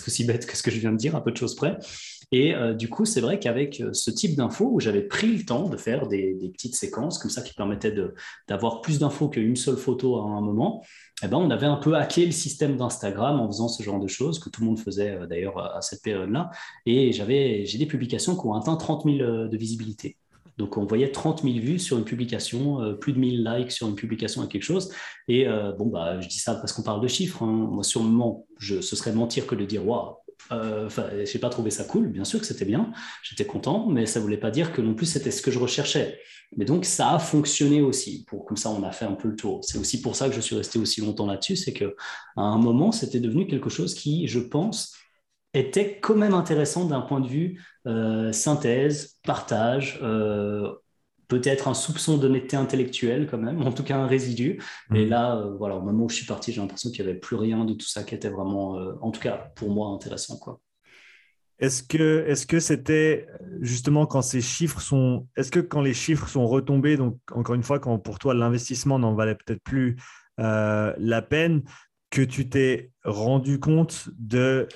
aussi 0.08 0.26
bête 0.26 0.46
que 0.46 0.56
ce 0.56 0.64
que 0.64 0.72
je 0.72 0.80
viens 0.80 0.92
de 0.92 0.98
dire, 0.98 1.16
à 1.16 1.24
peu 1.24 1.32
de 1.32 1.38
choses 1.38 1.56
près. 1.56 1.78
Et 2.34 2.56
euh, 2.56 2.74
du 2.74 2.90
coup, 2.90 3.04
c'est 3.04 3.20
vrai 3.20 3.40
qu'avec 3.40 3.82
euh, 3.82 3.92
ce 3.92 4.10
type 4.10 4.38
d'infos, 4.38 4.70
où 4.72 4.80
j'avais 4.80 5.02
pris 5.02 5.36
le 5.36 5.44
temps 5.44 5.68
de 5.68 5.76
faire 5.76 6.08
des, 6.08 6.34
petites 6.54 6.76
séquences 6.76 7.18
comme 7.18 7.30
ça 7.30 7.42
qui 7.42 7.54
permettaient 7.54 7.94
d'avoir 8.48 8.82
plus 8.82 9.00
d'infos 9.00 9.28
qu'une 9.28 9.58
seule 9.58 9.76
photo 9.76 10.18
à 10.18 10.24
un 10.24 10.42
moment, 10.42 10.82
eh 11.24 11.28
ben, 11.28 11.38
on 11.38 11.50
avait 11.52 11.66
un 11.66 11.76
peu 11.76 11.96
hacké 11.96 12.26
le 12.26 12.32
système 12.32 12.78
d'Instagram 12.78 13.40
en 13.40 13.48
faisant 13.48 13.68
ce 13.68 13.84
genre 13.84 14.00
de 14.00 14.08
choses 14.08 14.40
que 14.40 14.50
tout 14.50 14.62
le 14.62 14.68
monde 14.68 14.80
faisait 14.80 15.12
euh, 15.12 15.28
d'ailleurs 15.28 15.60
à 15.76 15.82
cette 15.82 16.02
période-là. 16.04 16.52
Et 16.86 17.12
j'ai 17.12 17.78
des 17.78 17.86
publications 17.86 18.36
qui 18.36 18.46
ont 18.46 18.54
atteint 18.54 18.78
30 18.78 19.04
000 19.04 19.18
de 19.48 19.58
visibilité. 19.58 20.16
Donc, 20.58 20.78
on 20.78 20.86
voyait 20.86 21.12
30 21.12 21.44
000 21.44 21.56
vues 21.56 21.80
sur 21.80 21.98
une 21.98 22.04
publication, 22.04 22.96
plus 23.00 23.14
de 23.14 23.20
1000 23.20 23.44
likes 23.44 23.72
sur 23.72 23.88
une 23.88 23.96
publication 23.96 24.44
à 24.44 24.48
quelque 24.48 24.64
chose. 24.64 24.92
Et 25.28 25.48
bon, 25.78 25.88
bah, 25.88 26.20
je 26.20 26.28
dis 26.28 26.38
ça 26.38 26.56
parce 26.56 26.74
qu'on 26.74 26.84
parle 26.84 27.02
de 27.02 27.08
chiffres. 27.08 27.42
Hein. 27.42 27.68
Moi, 27.72 27.84
sur 27.84 28.02
ce 28.60 28.82
serait 28.82 29.14
mentir 29.14 29.48
que 29.48 29.56
de 29.56 29.66
dire, 29.66 29.88
waouh, 29.88 30.18
euh, 30.52 30.88
enfin, 30.88 31.08
j'ai 31.24 31.40
pas 31.40 31.50
trouvé 31.50 31.72
ça 31.72 31.84
cool, 31.84 32.08
bien 32.08 32.26
sûr 32.26 32.40
que 32.40 32.46
c'était 32.46 32.66
bien, 32.66 32.92
j'étais 33.24 33.46
content, 33.46 33.88
mais 33.88 34.06
ça 34.06 34.20
voulait 34.20 34.38
pas 34.38 34.52
dire 34.52 34.74
que 34.74 34.82
non 34.82 34.94
plus 34.94 35.06
c'était 35.06 35.32
ce 35.32 35.42
que 35.42 35.52
je 35.52 35.60
recherchais. 35.60 36.20
Mais 36.58 36.66
donc 36.66 36.86
ça 36.86 37.12
a 37.12 37.20
fonctionné 37.20 37.82
aussi. 37.82 38.26
Pour 38.28 38.46
comme 38.46 38.58
ça, 38.58 38.70
on 38.70 38.84
a 38.84 38.92
fait 38.92 39.06
un 39.06 39.14
peu 39.14 39.30
le 39.30 39.36
tour. 39.36 39.64
C'est 39.64 39.78
aussi 39.78 40.02
pour 40.02 40.16
ça 40.16 40.28
que 40.28 40.36
je 40.36 40.42
suis 40.42 40.56
resté 40.56 40.80
aussi 40.80 41.02
longtemps 41.02 41.26
là-dessus, 41.26 41.56
c'est 41.56 41.74
que 41.74 41.96
à 42.36 42.42
un 42.42 42.58
moment, 42.58 42.92
c'était 42.92 43.22
devenu 43.22 43.48
quelque 43.48 43.70
chose 43.70 43.94
qui, 43.96 44.28
je 44.28 44.40
pense, 44.40 44.94
était 45.54 46.00
quand 46.00 46.16
même 46.16 46.34
intéressant 46.34 46.86
d'un 46.86 47.02
point 47.02 47.20
de 47.20 47.28
vue 47.28 47.62
euh, 47.88 48.32
synthèse, 48.32 49.18
partage, 49.24 50.00
euh, 50.02 50.72
peut-être 51.32 51.70
un 51.70 51.74
soupçon 51.74 52.18
d'honnêteté 52.18 52.58
intellectuelle 52.58 53.26
quand 53.32 53.38
même, 53.38 53.62
en 53.66 53.72
tout 53.72 53.84
cas 53.84 53.98
un 53.98 54.06
résidu. 54.06 54.62
Et 54.94 55.06
mm. 55.06 55.10
là, 55.10 55.38
euh, 55.38 55.56
voilà, 55.58 55.78
au 55.78 55.82
moment 55.82 56.06
où 56.06 56.10
je 56.10 56.16
suis 56.16 56.26
parti, 56.26 56.52
j'ai 56.52 56.60
l'impression 56.60 56.92
qu'il 56.92 57.06
n'y 57.06 57.10
avait 57.10 57.20
plus 57.20 57.38
rien 57.38 57.64
de 57.64 57.74
tout 57.74 57.88
ça 57.88 58.04
qui 58.04 58.16
était 58.16 58.30
vraiment, 58.30 58.78
euh, 58.78 58.94
en 59.02 59.12
tout 59.12 59.22
cas 59.22 59.52
pour 59.56 59.70
moi, 59.70 59.88
intéressant. 59.88 60.38
Quoi. 60.38 60.60
Est-ce 61.60 61.84
que 61.84 62.26
est-ce 62.28 62.46
que 62.46 62.60
c'était 62.60 63.28
justement 63.62 64.06
quand 64.08 64.24
ces 64.24 64.42
chiffres 64.42 64.82
sont 64.82 65.28
est-ce 65.38 65.52
que 65.52 65.60
quand 65.60 65.82
les 65.82 65.94
chiffres 65.94 66.28
sont 66.28 66.48
retombés 66.48 66.98
donc 66.98 67.20
encore 67.32 67.54
une 67.54 67.62
fois 67.62 67.80
quand 67.80 68.00
pour 68.00 68.18
toi 68.18 68.34
l'investissement 68.34 68.98
n'en 68.98 69.14
valait 69.14 69.36
peut-être 69.36 69.62
plus 69.62 69.96
euh, 70.40 70.92
la 70.98 71.22
peine 71.22 71.62
que 72.10 72.24
tu 72.24 72.50
t'es 72.50 72.90
rendu 73.04 73.60
compte 73.60 74.10
de, 74.18 74.68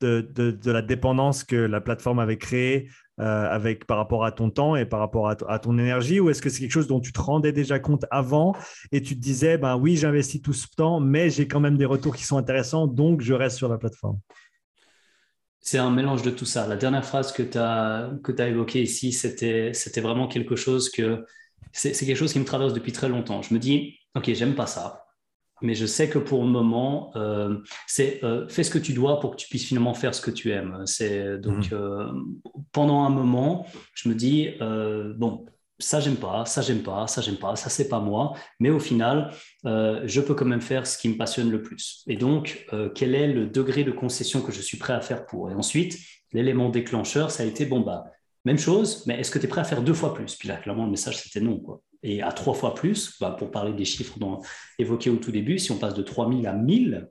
de, 0.00 0.20
de, 0.20 0.70
la 0.70 0.82
dépendance 0.82 1.42
que 1.42 1.56
la 1.56 1.80
plateforme 1.80 2.20
avait 2.20 2.38
créée 2.38 2.88
avec, 3.18 3.86
par 3.86 3.96
rapport 3.96 4.24
à 4.24 4.32
ton 4.32 4.50
temps 4.50 4.76
et 4.76 4.84
par 4.84 5.00
rapport 5.00 5.28
à, 5.28 5.58
ton 5.58 5.78
énergie 5.78 6.20
Ou 6.20 6.30
est-ce 6.30 6.42
que 6.42 6.50
c'est 6.50 6.60
quelque 6.60 6.72
chose 6.72 6.86
dont 6.86 7.00
tu 7.00 7.12
te 7.12 7.20
rendais 7.20 7.52
déjà 7.52 7.78
compte 7.78 8.04
avant 8.10 8.54
et 8.92 9.00
tu 9.00 9.14
te 9.14 9.20
disais, 9.20 9.58
ben 9.58 9.76
oui, 9.76 9.96
j'investis 9.96 10.42
tout 10.42 10.52
ce 10.52 10.66
temps, 10.76 11.00
mais 11.00 11.30
j'ai 11.30 11.48
quand 11.48 11.60
même 11.60 11.76
des 11.76 11.86
retours 11.86 12.14
qui 12.14 12.24
sont 12.24 12.36
intéressants, 12.36 12.86
donc 12.86 13.22
je 13.22 13.34
reste 13.34 13.56
sur 13.56 13.68
la 13.68 13.78
plateforme? 13.78 14.18
C'est 15.60 15.78
un 15.78 15.90
mélange 15.90 16.22
de 16.22 16.30
tout 16.30 16.44
ça. 16.44 16.66
La 16.68 16.76
dernière 16.76 17.04
phrase 17.04 17.32
que 17.32 17.42
tu 17.42 17.58
as, 17.58 18.10
que 18.22 18.32
as 18.40 18.48
évoquée 18.48 18.82
ici, 18.82 19.12
c'était 19.12 19.72
vraiment 20.00 20.28
quelque 20.28 20.54
chose 20.54 20.90
que 20.90 21.24
c'est 21.72 21.92
quelque 21.92 22.16
chose 22.16 22.32
qui 22.32 22.38
me 22.38 22.44
traverse 22.44 22.72
depuis 22.72 22.92
très 22.92 23.08
longtemps. 23.08 23.42
Je 23.42 23.52
me 23.52 23.58
dis, 23.58 23.98
OK, 24.14 24.32
j'aime 24.32 24.54
pas 24.54 24.66
ça 24.66 25.05
mais 25.62 25.74
je 25.74 25.86
sais 25.86 26.08
que 26.08 26.18
pour 26.18 26.42
le 26.42 26.50
moment, 26.50 27.12
euh, 27.16 27.58
c'est 27.86 28.22
euh, 28.24 28.48
fais 28.48 28.62
ce 28.62 28.70
que 28.70 28.78
tu 28.78 28.92
dois 28.92 29.20
pour 29.20 29.32
que 29.32 29.36
tu 29.36 29.48
puisses 29.48 29.66
finalement 29.66 29.94
faire 29.94 30.14
ce 30.14 30.20
que 30.20 30.30
tu 30.30 30.50
aimes. 30.50 30.82
C'est 30.84 31.38
donc 31.38 31.70
mhm. 31.70 31.78
euh, 31.78 32.12
pendant 32.72 33.04
un 33.04 33.10
moment, 33.10 33.66
je 33.94 34.08
me 34.08 34.14
dis 34.14 34.50
bon, 35.16 35.46
ça 35.78 36.00
j'aime 36.00 36.16
pas, 36.16 36.44
ça 36.46 36.62
j'aime 36.62 36.82
pas, 36.82 37.06
ça 37.06 37.20
j'aime 37.20 37.36
pas, 37.36 37.56
ça 37.56 37.70
c'est 37.70 37.88
pas 37.88 38.00
moi, 38.00 38.34
mais 38.60 38.70
au 38.70 38.80
final, 38.80 39.30
je 39.64 40.20
peux 40.20 40.34
quand 40.34 40.44
même 40.44 40.60
faire 40.60 40.86
ce 40.86 40.98
qui 40.98 41.08
me 41.08 41.16
passionne 41.16 41.50
le 41.50 41.62
plus. 41.62 42.04
Et 42.06 42.16
donc, 42.16 42.66
quel 42.94 43.14
est 43.14 43.32
le 43.32 43.46
degré 43.46 43.84
de 43.84 43.92
concession 43.92 44.42
que 44.42 44.52
je 44.52 44.60
suis 44.60 44.78
prêt 44.78 44.92
à 44.92 45.00
faire 45.00 45.26
pour? 45.26 45.50
Et 45.50 45.54
ensuite, 45.54 45.98
l'élément 46.32 46.68
déclencheur, 46.68 47.30
ça 47.30 47.42
a 47.42 47.46
été 47.46 47.66
bon 47.66 47.80
bah 47.80 48.04
même 48.44 48.58
chose, 48.58 49.04
mais 49.06 49.18
est-ce 49.18 49.32
que 49.32 49.40
tu 49.40 49.46
es 49.46 49.48
prêt 49.48 49.60
à 49.60 49.64
faire 49.64 49.82
deux 49.82 49.92
fois 49.92 50.14
plus? 50.14 50.36
Puis 50.36 50.48
là, 50.48 50.56
clairement, 50.56 50.84
le 50.84 50.90
message, 50.92 51.20
c'était 51.20 51.40
non. 51.40 51.58
Quoi 51.58 51.82
et 52.06 52.22
à 52.22 52.30
trois 52.32 52.54
fois 52.54 52.74
plus, 52.74 53.18
bah, 53.20 53.34
pour 53.36 53.50
parler 53.50 53.72
des 53.72 53.84
chiffres 53.84 54.18
dont, 54.18 54.40
évoqués 54.78 55.10
au 55.10 55.16
tout 55.16 55.32
début, 55.32 55.58
si 55.58 55.72
on 55.72 55.76
passe 55.76 55.94
de 55.94 56.02
3000 56.02 56.46
à 56.46 56.52
1000, 56.52 57.10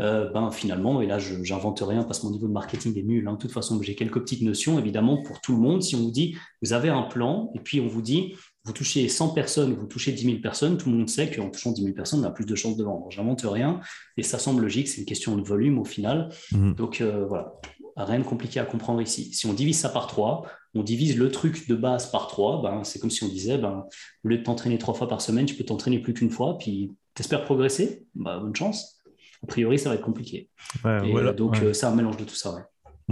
euh, 0.00 0.30
ben 0.30 0.50
finalement, 0.50 1.02
et 1.02 1.06
là 1.06 1.18
je 1.18 1.34
n'invente 1.34 1.82
rien 1.86 2.04
parce 2.04 2.20
que 2.20 2.26
mon 2.26 2.32
niveau 2.32 2.48
de 2.48 2.52
marketing 2.52 2.98
est 2.98 3.02
nul, 3.02 3.28
hein. 3.28 3.34
de 3.34 3.38
toute 3.38 3.52
façon 3.52 3.78
j'ai 3.82 3.94
quelques 3.94 4.20
petites 4.20 4.40
notions, 4.40 4.78
évidemment 4.78 5.22
pour 5.22 5.42
tout 5.42 5.52
le 5.52 5.60
monde, 5.60 5.82
si 5.82 5.94
on 5.94 5.98
vous 5.98 6.10
dit, 6.10 6.36
vous 6.62 6.72
avez 6.72 6.88
un 6.88 7.02
plan, 7.02 7.52
et 7.54 7.58
puis 7.60 7.80
on 7.80 7.86
vous 7.86 8.00
dit, 8.00 8.32
vous 8.64 8.72
touchez 8.72 9.08
100 9.08 9.30
personnes, 9.30 9.74
vous 9.74 9.86
touchez 9.86 10.12
10 10.12 10.24
000 10.24 10.38
personnes, 10.38 10.78
tout 10.78 10.90
le 10.90 10.96
monde 10.96 11.08
sait 11.10 11.30
qu'en 11.30 11.50
touchant 11.50 11.72
10 11.72 11.82
000 11.82 11.94
personnes, 11.94 12.20
on 12.20 12.24
a 12.24 12.30
plus 12.30 12.46
de 12.46 12.54
chances 12.54 12.76
de 12.76 12.84
vendre. 12.84 13.10
J'invente 13.10 13.42
rien, 13.44 13.80
et 14.16 14.22
ça 14.22 14.38
semble 14.38 14.62
logique, 14.62 14.88
c'est 14.88 15.00
une 15.00 15.06
question 15.06 15.36
de 15.36 15.42
volume 15.42 15.78
au 15.78 15.84
final. 15.84 16.30
Mmh. 16.52 16.74
Donc 16.74 17.02
euh, 17.02 17.26
voilà, 17.26 17.54
rien 17.96 18.18
de 18.18 18.24
compliqué 18.24 18.60
à 18.60 18.64
comprendre 18.64 19.00
ici. 19.00 19.32
Si 19.32 19.46
on 19.46 19.52
divise 19.52 19.78
ça 19.78 19.88
par 19.88 20.06
3, 20.06 20.46
on 20.74 20.82
divise 20.82 21.16
le 21.16 21.30
truc 21.30 21.68
de 21.68 21.74
base 21.74 22.10
par 22.10 22.28
3, 22.28 22.62
ben, 22.62 22.84
c'est 22.84 22.98
comme 22.98 23.10
si 23.10 23.24
on 23.24 23.28
disait, 23.28 23.58
ben, 23.58 23.84
au 24.24 24.28
lieu 24.28 24.38
de 24.38 24.42
t'entraîner 24.42 24.78
trois 24.78 24.94
fois 24.94 25.08
par 25.08 25.20
semaine, 25.20 25.46
tu 25.46 25.54
peux 25.54 25.64
t'entraîner 25.64 25.98
plus 25.98 26.14
qu'une 26.14 26.30
fois, 26.30 26.58
puis 26.58 26.92
t'espères 27.14 27.44
progresser, 27.44 28.06
bah, 28.14 28.38
bonne 28.38 28.54
chance. 28.54 29.00
A 29.42 29.46
priori, 29.46 29.78
ça 29.78 29.88
va 29.88 29.94
être 29.94 30.02
compliqué. 30.02 30.48
donc, 31.32 31.62
euh, 31.62 31.72
c'est 31.72 31.86
un 31.86 31.94
mélange 31.94 32.16
de 32.16 32.24
tout 32.24 32.34
ça. 32.34 32.54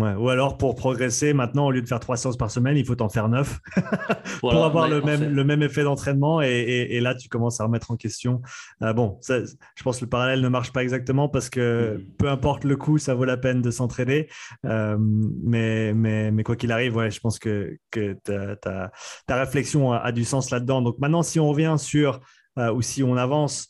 Ou 0.01 0.28
alors 0.28 0.57
pour 0.57 0.74
progresser, 0.74 1.32
maintenant, 1.32 1.66
au 1.66 1.70
lieu 1.70 1.82
de 1.82 1.88
faire 1.88 2.01
trois 2.01 2.16
séances 2.16 2.36
par 2.36 2.51
semaine, 2.51 2.76
il 2.76 2.84
faut 2.84 3.01
en 3.03 3.09
faire 3.09 3.28
neuf 3.28 3.59
pour 4.40 4.64
avoir 4.64 4.88
le, 4.88 5.01
même, 5.01 5.34
le 5.34 5.44
même 5.44 5.62
effet 5.62 5.82
d'entraînement. 5.82 6.40
Et, 6.40 7.01
là, 7.01 7.14
tu 7.14 7.28
commences 7.28 7.61
à 7.61 7.64
remettre 7.64 7.90
en 7.90 7.96
question. 7.96 8.42
Euh, 8.82 8.92
bon, 8.92 9.18
je 9.28 9.82
pense 9.82 9.99
que 9.99 10.05
le 10.05 10.09
parallèle 10.09 10.40
ne 10.40 10.49
marche 10.49 10.72
pas 10.72 10.82
exactement 10.82 11.28
parce 11.28 11.51
que 11.51 11.99
mm. 11.99 12.16
peu 12.18 12.28
importe 12.28 12.64
le 12.64 12.76
coût, 12.76 12.99
ça 12.99 13.14
vaut 13.14 13.24
la 13.24 13.36
peine 13.36 13.62
de 13.62 13.70
s'entraîner. 13.70 14.28
Euh, 14.64 14.96
mais, 14.99 15.92
mais, 15.94 16.30
mais, 16.30 16.42
quoi 16.42 16.57
qu'il 16.57 16.72
arrive, 16.72 16.96
ouais, 16.96 17.11
je 17.11 17.20
pense 17.20 17.38
que, 17.38 17.78
que 17.90 18.16
ta, 18.24 18.90
réflexion 19.28 19.92
a, 19.92 20.12
du 20.12 20.24
sens 20.24 20.51
là-dedans. 20.51 20.82
Donc 20.82 20.99
maintenant, 20.99 21.22
si 21.22 21.40
on 21.40 21.49
revient 21.49 21.76
sur, 21.78 22.20
euh, 22.59 22.72
ou 22.72 22.82
si 22.82 23.03
on 23.03 23.16
avance 23.16 23.68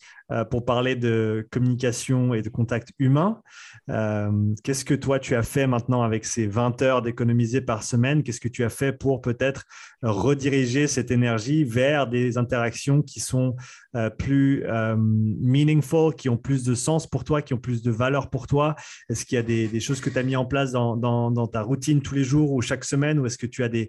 pour 0.50 0.64
parler 0.64 0.94
de 0.94 1.46
communication 1.50 2.34
et 2.34 2.42
de 2.42 2.48
contact 2.48 2.90
humain, 2.98 3.42
euh, 3.90 4.30
qu'est-ce 4.62 4.84
que 4.84 4.94
toi, 4.94 5.18
tu 5.18 5.34
as 5.34 5.42
fait 5.42 5.66
maintenant 5.66 6.02
avec 6.02 6.24
ces 6.24 6.46
20 6.46 6.82
heures 6.82 7.02
d'économiser 7.02 7.60
par 7.60 7.82
semaine? 7.82 8.22
Qu'est-ce 8.22 8.40
que 8.40 8.48
tu 8.48 8.64
as 8.64 8.68
fait 8.68 8.92
pour 8.92 9.20
peut-être 9.20 9.64
rediriger 10.02 10.86
cette 10.86 11.10
énergie 11.10 11.64
vers 11.64 12.06
des 12.06 12.38
interactions 12.38 13.02
qui 13.02 13.20
sont 13.20 13.56
euh, 13.96 14.10
plus 14.10 14.64
euh, 14.66 14.96
meaningful, 14.98 16.14
qui 16.14 16.28
ont 16.28 16.36
plus 16.36 16.64
de 16.64 16.74
sens 16.74 17.06
pour 17.06 17.24
toi, 17.24 17.42
qui 17.42 17.54
ont 17.54 17.58
plus 17.58 17.82
de 17.82 17.90
valeur 17.90 18.30
pour 18.30 18.46
toi. 18.46 18.76
Est-ce 19.08 19.24
qu'il 19.24 19.36
y 19.36 19.38
a 19.38 19.42
des, 19.42 19.80
choses 19.80 20.00
que 20.00 20.10
tu 20.10 20.18
as 20.18 20.22
mis 20.22 20.36
en 20.36 20.44
place 20.44 20.72
dans, 20.72 21.46
ta 21.46 21.62
routine 21.62 22.02
tous 22.02 22.14
les 22.14 22.24
jours 22.24 22.52
ou 22.52 22.60
chaque 22.60 22.84
semaine 22.84 23.18
Ou 23.18 23.26
est-ce 23.26 23.38
que 23.38 23.46
tu 23.46 23.64
as 23.64 23.68
des, 23.68 23.88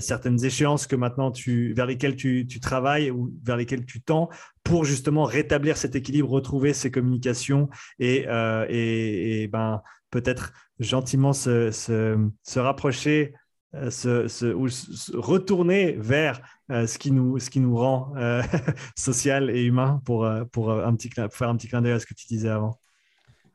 certaines 0.00 0.44
échéances 0.44 0.86
que 0.86 0.96
maintenant 0.96 1.30
tu, 1.30 1.72
vers 1.74 1.86
lesquelles 1.86 2.16
tu, 2.16 2.46
travailles 2.60 3.10
ou 3.10 3.32
vers 3.42 3.56
lesquelles 3.56 3.86
tu 3.86 4.00
tends 4.02 4.28
pour 4.64 4.84
justement 4.84 5.24
rétablir 5.24 5.76
cet 5.76 5.96
équilibre, 5.96 6.28
retrouver 6.30 6.74
ces 6.74 6.90
communications 6.90 7.68
et, 7.98 8.26
euh, 8.28 8.66
et, 8.68 9.48
ben, 9.48 9.82
peut-être 10.10 10.52
gentiment 10.78 11.32
se, 11.32 11.70
se, 11.70 12.58
rapprocher, 12.58 13.34
euh, 13.74 13.90
se, 13.90 14.52
ou 14.52 14.66
retourner 15.20 15.92
vers 15.92 16.40
euh, 16.72 16.86
ce, 16.86 16.98
qui 16.98 17.12
nous, 17.12 17.38
ce 17.38 17.50
qui 17.50 17.60
nous 17.60 17.76
rend 17.76 18.12
social 18.96 19.50
et 19.50 19.62
humain 19.64 20.00
pour, 20.04 20.28
pour 20.52 20.72
un 20.72 20.94
petit, 20.96 21.10
faire 21.30 21.48
un 21.48 21.56
petit 21.56 21.68
clin 21.68 21.82
d'œil 21.82 21.92
à 21.92 22.00
ce 22.00 22.06
que 22.06 22.14
tu 22.14 22.26
disais 22.26 22.48
avant. 22.48 22.79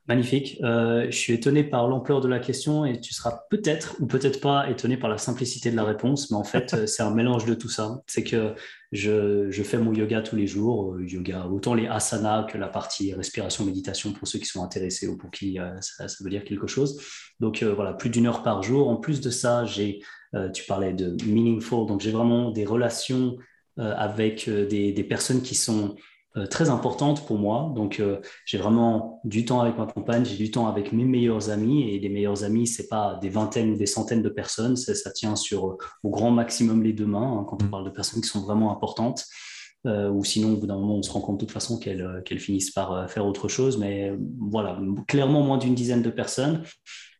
Magnifique. 0.08 0.60
Euh, 0.62 1.08
je 1.10 1.18
suis 1.18 1.34
étonné 1.34 1.64
par 1.64 1.88
l'ampleur 1.88 2.22
de 2.22 2.28
la 2.28 2.38
question 2.38 2.86
et 2.86 3.02
tu 3.02 3.12
seras 3.12 3.40
peut-être 3.50 3.96
ou 4.00 4.06
peut-être 4.06 4.40
pas 4.40 4.70
étonné 4.70 4.98
par 4.98 5.10
la 5.10 5.18
simplicité 5.18 5.72
de 5.72 5.76
la 5.76 5.84
réponse, 5.84 6.30
mais 6.30 6.38
en 6.38 6.44
fait, 6.44 6.86
c'est 6.86 7.02
un 7.02 7.10
mélange 7.10 7.46
de 7.46 7.56
tout 7.56 7.70
ça. 7.70 8.04
C'est 8.06 8.24
que 8.24 8.54
je, 8.92 9.50
fais 9.64 9.80
mon 9.80 9.94
yoga 9.94 10.22
tous 10.22 10.36
les 10.36 10.46
jours, 10.46 10.94
euh, 10.94 11.04
yoga, 11.08 11.48
autant 11.48 11.74
les 11.74 11.88
asanas 11.88 12.44
que 12.44 12.60
la 12.60 12.68
partie 12.68 13.16
respiration, 13.16 13.66
méditation 13.66 14.14
pour 14.14 14.28
ceux 14.28 14.38
qui 14.38 14.46
sont 14.46 14.64
intéressés 14.64 15.08
ou 15.08 15.18
pour 15.18 15.32
qui 15.32 15.58
euh, 15.60 15.72
ça, 15.82 16.06
veut 16.22 16.30
dire 16.30 16.44
quelque 16.44 16.68
chose. 16.68 17.02
Donc 17.40 17.64
voilà, 17.64 17.94
plus 17.94 18.12
d'une 18.12 18.28
heure 18.28 18.44
par 18.44 18.62
jour. 18.62 18.90
En 18.90 18.98
plus 18.98 19.22
de 19.22 19.32
ça, 19.32 19.66
j'ai, 19.66 20.02
tu 20.54 20.66
parlais 20.66 20.94
de 20.94 21.18
meaningful, 21.26 21.88
donc 21.88 22.02
j'ai 22.02 22.12
vraiment 22.12 22.52
des 22.52 22.66
relations 22.66 23.38
avec 23.78 24.50
des 24.50 25.06
personnes 25.10 25.42
qui 25.42 25.56
sont 25.56 25.96
euh, 25.96 26.00
très 26.48 26.70
importante 26.70 27.26
pour 27.26 27.38
moi. 27.38 27.72
Donc, 27.76 28.00
euh, 28.00 28.20
j'ai 28.46 28.58
vraiment 28.58 29.22
du 29.24 29.46
temps 29.46 29.62
avec 29.62 29.78
ma 29.78 29.86
compagne, 29.86 30.26
j'ai 30.26 30.36
du 30.36 30.52
temps 30.52 30.68
avec 30.68 30.92
mes 30.92 31.06
meilleurs 31.06 31.50
amis. 31.50 31.90
Et 31.90 32.00
les 32.00 32.10
meilleurs 32.10 32.44
amis, 32.44 32.68
c'est 32.68 32.88
pas 32.88 33.18
des 33.22 33.30
vingtaines 33.30 33.72
ou 33.72 33.78
des 33.78 33.86
centaines 33.86 34.22
de 34.22 34.30
personnes, 34.30 34.76
ça 34.76 35.12
tient 35.12 35.36
sur 35.36 35.68
euh, 35.68 35.78
au 36.04 36.10
grand 36.10 36.32
maximum 36.32 36.84
les 36.84 36.94
deux 36.94 37.06
mains 37.06 37.40
hein, 37.40 37.46
quand 37.48 37.62
on 37.64 37.68
mm. 37.68 37.72
parle 37.72 37.86
de 37.86 37.90
personnes 37.90 38.22
qui 38.22 38.28
sont 38.28 38.42
vraiment 38.42 38.72
importantes. 38.72 39.26
ou 39.86 40.24
sinon, 40.26 40.54
au 40.54 40.58
bout 40.58 40.68
d'un 40.68 40.80
moment, 40.80 40.96
on 40.96 41.04
se 41.04 41.12
rend 41.12 41.22
compte 41.22 41.40
de 41.40 41.46
toute 41.46 41.54
façon 41.54 41.78
qu'elles 41.78 42.40
finissent 42.40 42.72
par 42.72 43.10
faire 43.10 43.26
autre 43.26 43.48
chose. 43.48 43.78
Mais 43.78 44.14
voilà, 44.40 44.80
clairement 45.08 45.44
moins 45.44 45.60
d'une 45.60 45.76
dizaine 45.76 46.02
de 46.02 46.10
personnes. 46.10 46.64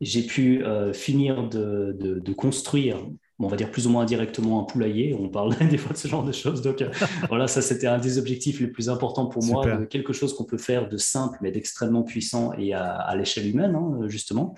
J'ai 0.02 0.24
pu 0.24 0.66
finir 0.94 1.48
de, 1.48 1.96
de, 2.00 2.34
construire 2.34 2.98
on 3.40 3.48
va 3.48 3.58
dire 3.58 3.70
plus 3.70 3.86
ou 3.86 3.90
moins 3.90 4.04
indirectement 4.04 4.62
un 4.62 4.64
poulailler. 4.64 5.16
On 5.20 5.30
parle 5.30 5.56
des 5.70 5.78
fois 5.78 5.94
de 5.94 5.98
ce 5.98 6.08
genre 6.08 6.24
de 6.24 6.32
choses. 6.32 6.62
Donc 6.62 6.82
euh, 6.82 6.90
voilà, 7.30 7.48
ça 7.48 7.62
c'était 7.62 7.88
un 7.88 7.98
des 7.98 8.18
objectifs 8.18 8.60
les 8.60 8.68
plus 8.68 8.90
importants 8.90 9.26
pour 9.26 9.44
moi, 9.44 9.86
quelque 9.88 10.14
chose 10.14 10.34
qu'on 10.34 10.46
peut 10.46 10.58
faire 10.58 10.88
de 10.88 10.98
simple 10.98 11.38
mais 11.42 11.52
d'extrêmement 11.52 12.04
puissant 12.04 12.54
et 12.54 12.74
à, 12.74 13.14
l'échelle 13.16 13.48
humaine, 13.48 13.76
hein, 13.76 14.08
justement. 14.08 14.56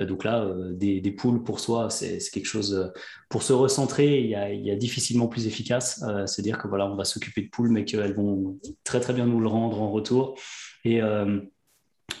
Euh, 0.00 0.06
donc 0.06 0.24
là, 0.24 0.44
euh, 0.44 0.72
des, 0.72 1.00
poules 1.12 1.42
pour 1.42 1.58
soi, 1.58 1.90
c'est 1.90 2.18
quelque 2.30 2.46
chose 2.46 2.92
pour 3.28 3.42
se 3.42 3.52
recentrer. 3.52 4.20
Il 4.20 4.28
y 4.28 4.70
a, 4.70 4.76
difficilement 4.76 5.26
plus 5.26 5.46
efficace. 5.46 6.04
C'est-à-dire 6.26 6.58
que 6.58 6.68
voilà, 6.68 6.86
on 6.90 6.94
va 6.94 7.04
s'occuper 7.04 7.42
de 7.42 7.48
poules, 7.48 7.70
mais 7.70 7.84
qu'elles 7.84 8.14
vont 8.14 8.58
très 8.84 9.00
très 9.00 9.12
bien 9.12 9.26
nous 9.26 9.40
le 9.40 9.48
rendre 9.48 9.80
en 9.82 9.90
retour. 9.90 10.38
Et 10.84 11.00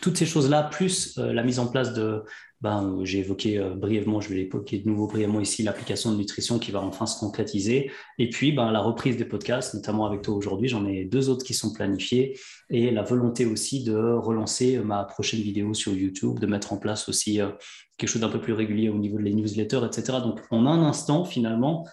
toutes 0.00 0.16
ces 0.16 0.26
choses-là, 0.26 0.64
plus 0.64 1.16
la 1.18 1.44
mise 1.44 1.60
en 1.60 1.68
place 1.68 1.92
de, 1.92 2.24
ben, 2.60 3.00
j'ai 3.04 3.20
évoqué 3.20 3.58
euh, 3.58 3.74
brièvement, 3.74 4.20
je 4.20 4.28
vais 4.30 4.34
l'évoquer 4.34 4.78
de 4.78 4.88
nouveau 4.88 5.06
brièvement 5.06 5.40
ici, 5.40 5.62
l'application 5.62 6.10
de 6.10 6.16
nutrition 6.16 6.58
qui 6.58 6.72
va 6.72 6.80
enfin 6.80 7.06
se 7.06 7.18
concrétiser. 7.20 7.90
Et 8.18 8.28
puis, 8.28 8.52
ben, 8.52 8.72
la 8.72 8.80
reprise 8.80 9.16
des 9.16 9.24
podcasts, 9.24 9.74
notamment 9.74 10.06
avec 10.06 10.22
toi 10.22 10.34
aujourd'hui, 10.34 10.68
j'en 10.68 10.84
ai 10.86 11.04
deux 11.04 11.28
autres 11.28 11.44
qui 11.44 11.54
sont 11.54 11.72
planifiés. 11.72 12.38
Et 12.68 12.90
la 12.90 13.02
volonté 13.02 13.46
aussi 13.46 13.84
de 13.84 13.96
relancer 13.96 14.78
ma 14.78 15.04
prochaine 15.04 15.40
vidéo 15.40 15.72
sur 15.72 15.92
YouTube, 15.92 16.40
de 16.40 16.46
mettre 16.46 16.72
en 16.72 16.78
place 16.78 17.08
aussi 17.08 17.40
euh, 17.40 17.50
quelque 17.96 18.10
chose 18.10 18.22
d'un 18.22 18.28
peu 18.28 18.40
plus 18.40 18.52
régulier 18.54 18.88
au 18.88 18.98
niveau 18.98 19.18
de 19.18 19.22
les 19.22 19.34
newsletters, 19.34 19.84
etc. 19.86 20.18
Donc, 20.22 20.40
en 20.50 20.66
un 20.66 20.82
instant, 20.82 21.24
finalement, 21.24 21.86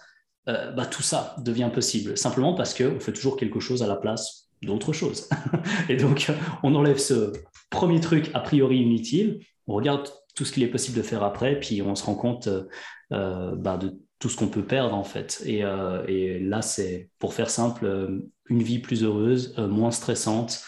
euh, 0.48 0.72
bah, 0.72 0.86
tout 0.86 1.02
ça 1.02 1.36
devient 1.44 1.70
possible, 1.72 2.18
simplement 2.18 2.54
parce 2.54 2.74
qu'on 2.74 2.98
fait 2.98 3.12
toujours 3.12 3.36
quelque 3.36 3.60
chose 3.60 3.82
à 3.82 3.86
la 3.86 3.96
place 3.96 4.48
d'autre 4.62 4.92
chose. 4.92 5.28
et 5.88 5.96
donc, 5.96 6.32
on 6.62 6.74
enlève 6.74 6.98
ce 6.98 7.32
premier 7.70 8.00
truc 8.00 8.30
a 8.34 8.40
priori 8.40 8.78
inutile, 8.78 9.40
on 9.66 9.74
regarde 9.74 10.08
tout 10.36 10.44
ce 10.44 10.52
qu'il 10.52 10.62
est 10.62 10.68
possible 10.68 10.96
de 10.96 11.02
faire 11.02 11.24
après, 11.24 11.58
puis 11.58 11.82
on 11.82 11.96
se 11.96 12.04
rend 12.04 12.14
compte 12.14 12.48
euh, 13.12 13.56
bah, 13.56 13.78
de 13.78 13.98
tout 14.18 14.28
ce 14.28 14.36
qu'on 14.36 14.48
peut 14.48 14.64
perdre 14.64 14.94
en 14.94 15.04
fait. 15.04 15.42
Et, 15.44 15.64
euh, 15.64 16.38
là, 16.40 16.62
c'est, 16.62 17.10
pour 17.18 17.34
faire 17.34 17.50
simple, 17.50 17.84
euh, 17.86 18.30
une 18.48 18.62
vie 18.62 18.78
plus 18.78 19.02
heureuse, 19.02 19.56
moins 19.58 19.90
stressante. 19.90 20.62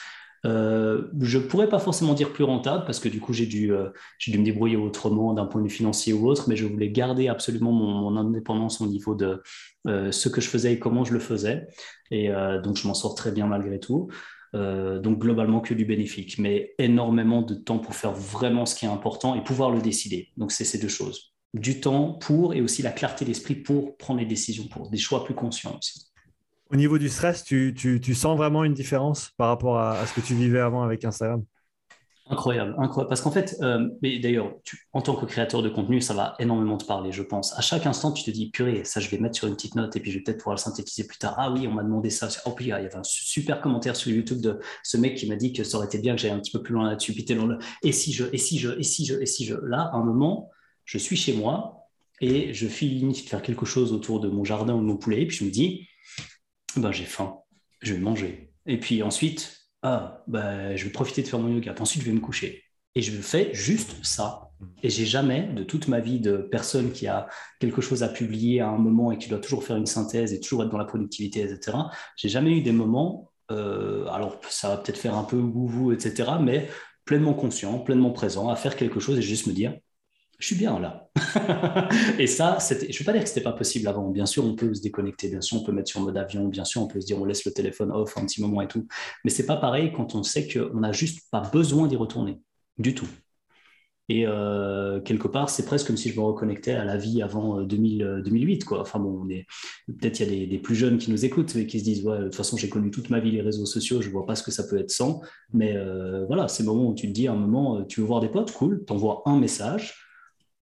je 0.44 1.38
pourrais 1.38 1.68
pas 1.68 1.78
forcément 1.78 2.14
dire 2.14 2.32
plus 2.32 2.44
rentable 2.44 2.84
parce 2.86 2.98
que 2.98 3.08
du 3.08 3.20
coup 3.20 3.32
j'ai 3.32 3.46
dû, 3.46 3.72
j'ai 4.18 4.32
dû 4.32 4.38
me 4.38 4.44
débrouiller 4.44 4.76
autrement 4.76 5.32
d'un 5.32 5.46
point 5.46 5.60
de 5.60 5.66
vue 5.68 5.74
financier 5.74 6.12
ou 6.12 6.26
autre, 6.26 6.48
mais 6.48 6.56
je 6.56 6.66
voulais 6.66 6.90
garder 6.90 7.28
absolument 7.28 7.72
mon, 7.72 8.16
indépendance 8.16 8.80
au 8.80 8.86
niveau 8.86 9.14
de 9.14 9.42
ce 9.86 10.28
que 10.28 10.40
je 10.40 10.48
faisais 10.48 10.72
et 10.72 10.78
comment 10.78 11.04
je 11.04 11.12
le 11.12 11.20
faisais. 11.20 11.68
Et 12.10 12.30
donc 12.64 12.76
je 12.76 12.88
m'en 12.88 12.94
sors 12.94 13.14
très 13.14 13.30
bien 13.30 13.46
malgré 13.46 13.78
tout. 13.78 14.08
Euh, 14.54 14.98
donc 14.98 15.18
globalement 15.18 15.60
que 15.60 15.74
du 15.74 15.84
bénéfique, 15.84 16.38
mais 16.38 16.74
énormément 16.78 17.42
de 17.42 17.54
temps 17.54 17.78
pour 17.78 17.94
faire 17.94 18.12
vraiment 18.12 18.64
ce 18.64 18.74
qui 18.74 18.86
est 18.86 18.88
important 18.88 19.34
et 19.34 19.42
pouvoir 19.42 19.70
le 19.70 19.80
décider. 19.80 20.30
Donc 20.36 20.52
c'est 20.52 20.64
ces 20.64 20.78
deux 20.78 20.88
choses. 20.88 21.34
Du 21.54 21.80
temps 21.80 22.14
pour 22.14 22.54
et 22.54 22.60
aussi 22.60 22.82
la 22.82 22.90
clarté 22.90 23.24
d'esprit 23.24 23.54
pour 23.54 23.96
prendre 23.96 24.20
les 24.20 24.26
décisions, 24.26 24.66
pour 24.68 24.90
des 24.90 24.98
choix 24.98 25.24
plus 25.24 25.34
conscients 25.34 25.76
aussi. 25.78 26.06
Au 26.70 26.76
niveau 26.76 26.98
du 26.98 27.08
stress, 27.08 27.44
tu, 27.44 27.74
tu, 27.74 28.14
sens 28.14 28.36
vraiment 28.36 28.62
une 28.62 28.74
différence 28.74 29.30
par 29.38 29.48
rapport 29.48 29.78
à, 29.78 30.06
ce 30.06 30.12
que 30.12 30.20
tu 30.20 30.34
vivais 30.34 30.60
avant 30.60 30.82
avec 30.82 31.02
Instagram? 31.04 31.42
Incroyable, 32.30 32.74
incroyable. 32.78 33.08
Parce 33.08 33.22
qu'en 33.22 33.30
fait, 33.30 33.56
euh, 33.62 33.88
mais 34.02 34.18
d'ailleurs, 34.18 34.52
en 34.92 35.00
tant 35.00 35.14
que 35.14 35.24
créateur 35.24 35.62
de 35.62 35.70
contenu, 35.70 36.02
ça 36.02 36.12
va 36.12 36.34
énormément 36.38 36.76
te 36.76 36.84
parler, 36.84 37.10
je 37.10 37.22
pense. 37.22 37.56
À 37.58 37.62
chaque 37.62 37.86
instant, 37.86 38.12
tu 38.12 38.22
te 38.22 38.30
dis, 38.30 38.50
purée, 38.50 38.84
ça, 38.84 39.00
je 39.00 39.08
vais 39.08 39.18
mettre 39.18 39.36
sur 39.36 39.48
une 39.48 39.54
petite 39.54 39.74
note 39.76 39.96
et 39.96 40.00
puis 40.00 40.10
je 40.10 40.18
vais 40.18 40.24
peut-être 40.24 40.38
pouvoir 40.38 40.56
le 40.56 40.60
synthétiser 40.60 41.06
plus 41.06 41.16
tard. 41.16 41.34
Ah 41.38 41.50
oui, 41.50 41.66
on 41.66 41.72
m'a 41.72 41.82
demandé 41.82 42.10
ça. 42.10 42.28
Oh, 42.44 42.50
puis 42.50 42.66
il 42.66 42.68
y 42.68 42.72
avait 42.72 42.94
un 42.94 43.02
super 43.02 43.62
commentaire 43.62 43.96
sur 43.96 44.10
YouTube 44.12 44.42
de 44.42 44.60
ce 44.82 44.98
mec 44.98 45.16
qui 45.16 45.26
m'a 45.26 45.36
dit 45.36 45.54
que 45.54 45.64
ça 45.64 45.78
aurait 45.78 45.86
été 45.86 45.98
bien 45.98 46.14
que 46.14 46.20
j'aille 46.20 46.32
un 46.32 46.38
petit 46.38 46.52
peu 46.52 46.62
plus 46.62 46.74
loin 46.74 46.86
là-dessus. 46.86 47.14
Puis 47.14 47.24
le, 47.28 47.58
et 47.82 47.92
si 47.92 48.12
je, 48.12 48.24
et 48.30 48.38
si 48.38 48.58
je, 48.58 48.78
et 48.78 48.82
si 48.82 49.06
je, 49.06 49.14
et 49.14 49.26
si 49.26 49.46
je? 49.46 49.54
Là, 49.54 49.90
à 49.92 49.96
un 49.96 50.04
moment, 50.04 50.50
je 50.84 50.98
suis 50.98 51.16
chez 51.16 51.32
moi 51.32 51.86
et 52.20 52.52
je 52.52 52.66
finis 52.66 53.12
de 53.12 53.28
faire 53.28 53.40
quelque 53.40 53.64
chose 53.64 53.92
autour 53.92 54.20
de 54.20 54.28
mon 54.28 54.44
jardin 54.44 54.74
ou 54.74 54.80
de 54.80 54.86
mon 54.86 54.96
poulet. 54.96 55.22
Et 55.22 55.26
puis 55.26 55.38
je 55.38 55.44
me 55.44 55.50
dis, 55.50 55.88
ben, 56.76 56.92
j'ai 56.92 57.04
faim, 57.04 57.38
je 57.80 57.94
vais 57.94 58.00
manger. 58.00 58.52
Et 58.66 58.78
puis 58.78 59.02
ensuite, 59.02 59.57
ah, 59.82 60.24
bah, 60.26 60.74
je 60.76 60.84
vais 60.84 60.90
profiter 60.90 61.22
de 61.22 61.28
faire 61.28 61.38
mon 61.38 61.48
yoga, 61.54 61.74
ensuite 61.78 62.02
je 62.02 62.06
vais 62.08 62.14
me 62.14 62.20
coucher. 62.20 62.64
Et 62.94 63.02
je 63.02 63.12
fais 63.12 63.54
juste 63.54 64.04
ça. 64.04 64.50
Et 64.82 64.90
j'ai 64.90 65.06
jamais, 65.06 65.46
de 65.54 65.62
toute 65.62 65.86
ma 65.86 66.00
vie 66.00 66.18
de 66.18 66.38
personne 66.38 66.90
qui 66.90 67.06
a 67.06 67.28
quelque 67.60 67.80
chose 67.80 68.02
à 68.02 68.08
publier 68.08 68.60
à 68.60 68.68
un 68.68 68.78
moment 68.78 69.12
et 69.12 69.18
qui 69.18 69.28
doit 69.28 69.38
toujours 69.38 69.62
faire 69.62 69.76
une 69.76 69.86
synthèse 69.86 70.32
et 70.32 70.40
toujours 70.40 70.64
être 70.64 70.70
dans 70.70 70.78
la 70.78 70.84
productivité, 70.84 71.42
etc., 71.42 71.78
j'ai 72.16 72.28
jamais 72.28 72.56
eu 72.58 72.62
des 72.62 72.72
moments, 72.72 73.30
euh, 73.52 74.06
alors 74.08 74.40
ça 74.48 74.70
va 74.70 74.76
peut-être 74.78 74.98
faire 74.98 75.14
un 75.14 75.22
peu 75.22 75.36
vous, 75.36 75.92
etc., 75.92 76.32
mais 76.40 76.68
pleinement 77.04 77.34
conscient, 77.34 77.78
pleinement 77.78 78.10
présent, 78.10 78.48
à 78.48 78.56
faire 78.56 78.74
quelque 78.74 78.98
chose 78.98 79.16
et 79.18 79.22
juste 79.22 79.46
me 79.46 79.52
dire, 79.52 79.74
je 80.38 80.46
suis 80.46 80.56
bien 80.56 80.78
là. 80.78 81.10
et 82.18 82.28
ça, 82.28 82.58
je 82.60 82.74
ne 82.74 82.98
veux 82.98 83.04
pas 83.04 83.12
dire 83.12 83.22
que 83.22 83.28
ce 83.28 83.34
n'était 83.34 83.42
pas 83.42 83.52
possible 83.52 83.88
avant. 83.88 84.08
Bien 84.08 84.26
sûr, 84.26 84.44
on 84.44 84.54
peut 84.54 84.72
se 84.72 84.80
déconnecter, 84.80 85.28
bien 85.28 85.40
sûr, 85.40 85.60
on 85.60 85.64
peut 85.64 85.72
mettre 85.72 85.88
sur 85.88 86.00
mode 86.00 86.16
avion, 86.16 86.46
bien 86.46 86.64
sûr, 86.64 86.80
on 86.82 86.86
peut 86.86 87.00
se 87.00 87.06
dire 87.06 87.20
on 87.20 87.24
laisse 87.24 87.44
le 87.44 87.52
téléphone 87.52 87.90
off 87.90 88.16
un 88.16 88.24
petit 88.24 88.40
moment 88.40 88.62
et 88.62 88.68
tout. 88.68 88.86
Mais 89.24 89.30
c'est 89.30 89.46
pas 89.46 89.56
pareil 89.56 89.92
quand 89.92 90.14
on 90.14 90.22
sait 90.22 90.46
qu'on 90.46 90.80
n'a 90.80 90.92
juste 90.92 91.28
pas 91.32 91.40
besoin 91.40 91.88
d'y 91.88 91.96
retourner 91.96 92.40
du 92.78 92.94
tout. 92.94 93.08
Et 94.10 94.26
euh, 94.26 95.00
quelque 95.00 95.28
part, 95.28 95.50
c'est 95.50 95.66
presque 95.66 95.88
comme 95.88 95.98
si 95.98 96.08
je 96.08 96.16
me 96.16 96.24
reconnectais 96.24 96.72
à 96.72 96.84
la 96.84 96.96
vie 96.96 97.20
avant 97.20 97.60
2000, 97.60 98.22
2008. 98.24 98.62
Euh, 98.62 98.66
quoi. 98.66 98.80
Enfin 98.80 99.00
bon, 99.00 99.26
peut-être 99.26 100.20
il 100.20 100.34
y 100.34 100.44
a 100.44 100.46
des, 100.46 100.58
plus 100.58 100.76
jeunes 100.76 100.98
qui 100.98 101.10
nous 101.10 101.26
écoutent 101.26 101.56
et 101.56 101.66
qui 101.66 101.80
se 101.80 101.84
disent 101.84 102.04
ouais, 102.06 102.18
de 102.18 102.24
toute 102.24 102.36
façon, 102.36 102.56
j'ai 102.56 102.70
connu 102.70 102.90
toute 102.90 103.10
ma 103.10 103.20
vie 103.20 103.32
les 103.32 103.42
réseaux 103.42 103.66
sociaux, 103.66 104.00
je 104.00 104.08
vois 104.08 104.24
pas 104.24 104.34
ce 104.34 104.42
que 104.42 104.50
ça 104.50 104.62
peut 104.62 104.78
être 104.78 104.90
sans. 104.90 105.20
Mais 105.52 105.76
euh, 105.76 106.24
voilà, 106.26 106.48
ces 106.48 106.62
moments 106.62 106.88
où 106.88 106.94
tu 106.94 107.08
te 107.08 107.12
dis 107.12 107.28
à 107.28 107.32
un 107.32 107.36
moment, 107.36 107.84
tu 107.84 108.00
veux 108.00 108.06
voir 108.06 108.20
des 108.20 108.28
potes, 108.28 108.52
cool, 108.52 108.84
tu 108.86 108.92
envoies 108.92 109.22
un 109.26 109.38
message 109.38 110.07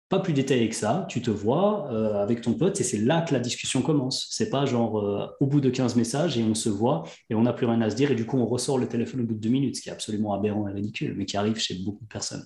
pas 0.10 0.20
plus 0.20 0.34
détaillé 0.34 0.70
que 0.70 0.76
ça, 0.76 1.06
tu 1.10 1.22
te 1.22 1.30
vois 1.30 1.92
euh, 1.92 2.22
avec 2.22 2.42
ton 2.42 2.54
pote 2.54 2.80
et 2.80 2.84
c'est 2.84 2.98
là 2.98 3.22
que 3.22 3.34
la 3.34 3.40
discussion 3.40 3.82
commence. 3.82 4.28
C'est 4.32 4.50
pas 4.50 4.66
genre 4.66 5.00
euh, 5.00 5.28
au 5.42 5.48
bout 5.48 5.60
de 5.60 5.70
15 5.70 5.96
messages 5.98 6.38
et 6.38 6.44
on 6.44 6.56
se 6.56 6.70
voit 6.70 7.04
et 7.30 7.36
on 7.36 7.42
n'a 7.42 7.52
plus 7.52 7.66
rien 7.66 7.82
à 7.82 7.90
se 7.90 7.96
dire 7.96 8.12
et 8.12 8.16
du 8.16 8.26
coup 8.26 8.38
on 8.38 8.46
ressort 8.46 8.78
le 8.78 8.88
téléphone 8.88 9.22
au 9.22 9.24
bout 9.26 9.34
de 9.34 9.40
deux 9.40 9.50
minutes, 9.50 9.76
ce 9.76 9.82
qui 9.82 9.90
est 9.90 9.92
absolument 9.92 10.34
aberrant 10.34 10.68
et 10.70 10.72
ridicule, 10.72 11.14
mais 11.18 11.26
qui 11.26 11.36
arrive 11.36 11.58
chez 11.58 11.76
beaucoup 11.84 12.04
de 12.04 12.10
personnes. 12.10 12.46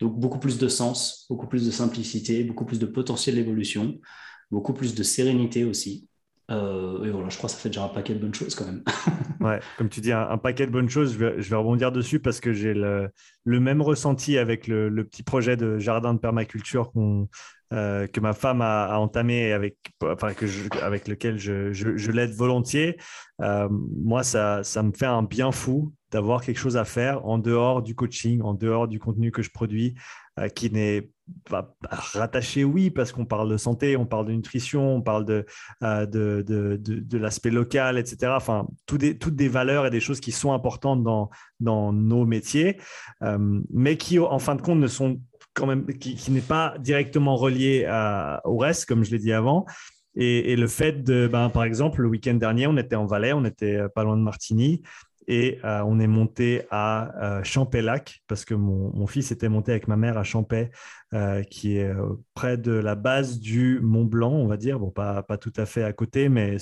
Donc 0.00 0.18
beaucoup 0.18 0.38
plus 0.38 0.58
de 0.58 0.68
sens, 0.68 1.26
beaucoup 1.28 1.48
plus 1.48 1.66
de 1.66 1.72
simplicité, 1.72 2.44
beaucoup 2.44 2.64
plus 2.64 2.78
de 2.78 2.86
potentiel 2.86 3.34
d'évolution, 3.34 3.98
beaucoup 4.52 4.72
plus 4.72 4.94
de 4.94 5.02
sérénité 5.02 5.64
aussi. 5.64 6.08
Euh, 6.50 7.04
et 7.04 7.10
voilà, 7.10 7.28
je 7.28 7.36
crois 7.38 7.48
que 7.48 7.54
ça 7.54 7.60
fait 7.60 7.68
déjà 7.68 7.84
un 7.84 7.88
paquet 7.88 8.14
de 8.14 8.18
bonnes 8.18 8.34
choses 8.34 8.54
quand 8.54 8.66
même. 8.66 8.82
ouais, 9.40 9.60
comme 9.78 9.88
tu 9.88 10.00
dis, 10.00 10.12
un, 10.12 10.38
paquet 10.38 10.66
de 10.66 10.72
bonnes 10.72 10.88
choses. 10.88 11.12
Je 11.12 11.18
vais, 11.18 11.56
rebondir 11.56 11.92
dessus 11.92 12.20
parce 12.20 12.40
que 12.40 12.52
j'ai 12.52 12.74
le, 12.74 13.10
même 13.46 13.80
ressenti 13.80 14.38
avec 14.38 14.66
le, 14.66 14.90
petit 15.04 15.22
projet 15.22 15.56
de 15.56 15.78
jardin 15.78 16.14
de 16.14 16.18
permaculture 16.18 16.92
euh, 17.72 18.06
que 18.06 18.20
ma 18.20 18.32
femme 18.32 18.60
a, 18.60 18.98
entamé 18.98 19.48
et 19.48 19.52
avec, 19.52 19.76
enfin, 20.02 20.34
que 20.34 20.46
avec 20.82 21.08
lequel 21.08 21.38
je, 21.38 22.10
l'aide 22.10 22.32
volontiers. 22.32 22.98
Euh, 23.40 23.68
moi, 23.70 24.22
ça, 24.22 24.62
ça 24.64 24.82
me 24.82 24.92
fait 24.92 25.06
un 25.06 25.22
bien 25.22 25.52
fou 25.52 25.92
d'avoir 26.12 26.42
quelque 26.42 26.58
chose 26.58 26.76
à 26.76 26.84
faire 26.84 27.26
en 27.26 27.38
dehors 27.38 27.82
du 27.82 27.94
coaching, 27.96 28.42
en 28.42 28.54
dehors 28.54 28.86
du 28.86 29.00
contenu 29.00 29.32
que 29.32 29.42
je 29.42 29.50
produis, 29.50 29.94
qui 30.54 30.70
n'est 30.70 31.10
pas 31.48 31.74
rattaché, 31.82 32.64
oui, 32.64 32.90
parce 32.90 33.12
qu'on 33.12 33.24
parle 33.24 33.50
de 33.50 33.56
santé, 33.56 33.96
on 33.96 34.06
parle 34.06 34.26
de 34.26 34.32
nutrition, 34.32 34.96
on 34.96 35.02
parle 35.02 35.24
de, 35.24 35.46
euh, 35.82 36.06
de, 36.06 36.44
de, 36.46 36.76
de, 36.76 37.18
l'aspect 37.18 37.50
local, 37.50 37.98
etc. 37.98 38.32
Enfin, 38.36 38.66
des, 38.92 39.18
toutes 39.18 39.36
des 39.36 39.48
valeurs 39.48 39.86
et 39.86 39.90
des 39.90 40.00
choses 40.00 40.20
qui 40.20 40.32
sont 40.32 40.52
importantes 40.52 41.02
dans, 41.02 41.30
dans 41.60 41.92
nos 41.92 42.24
métiers, 42.24 42.78
euh, 43.22 43.60
mais 43.72 43.96
qui, 43.96 44.18
en 44.18 44.38
fin 44.38 44.54
de 44.54 44.62
compte, 44.62 44.78
ne 44.78 44.86
sont 44.86 45.20
quand 45.54 45.66
même, 45.66 45.86
qui 45.86 46.30
n'est 46.30 46.40
pas 46.40 46.74
directement 46.78 47.36
relié 47.36 47.86
au 48.44 48.56
reste, 48.56 48.86
comme 48.86 49.04
je 49.04 49.10
l'ai 49.10 49.18
dit 49.18 49.32
avant. 49.32 49.66
Et, 50.14 50.52
et, 50.52 50.56
le 50.56 50.66
fait 50.66 51.02
de, 51.02 51.26
ben, 51.26 51.48
par 51.48 51.64
exemple, 51.64 52.02
le 52.02 52.08
week-end 52.08 52.34
dernier, 52.34 52.66
on 52.66 52.76
était 52.76 52.96
en 52.96 53.06
Valais, 53.06 53.32
on 53.32 53.44
était 53.44 53.80
pas 53.94 54.04
loin 54.04 54.16
de 54.16 54.22
Martigny, 54.22 54.82
et 55.28 55.58
euh, 55.64 55.82
on 55.84 55.98
est 56.00 56.06
monté 56.06 56.62
à 56.70 57.38
euh, 57.38 57.44
Champélac 57.44 58.22
parce 58.26 58.44
que 58.44 58.54
mon, 58.54 59.06
fils 59.06 59.30
était 59.30 59.48
monté 59.48 59.72
avec 59.72 59.88
ma 59.88 59.96
mère 59.96 60.18
à 60.18 60.24
Champais, 60.24 60.70
euh, 61.14 61.42
qui 61.42 61.76
est 61.76 61.92
près 62.34 62.56
de 62.56 62.72
la 62.72 62.94
base 62.94 63.38
du 63.38 63.80
Mont 63.82 64.04
Blanc, 64.04 64.32
on 64.32 64.46
va 64.46 64.56
dire. 64.56 64.78
Bon, 64.78 64.90
pas, 64.90 65.22
pas, 65.22 65.36
tout 65.36 65.52
à 65.56 65.66
fait 65.66 65.82
à 65.82 65.92
côté, 65.92 66.28
mais 66.28 66.56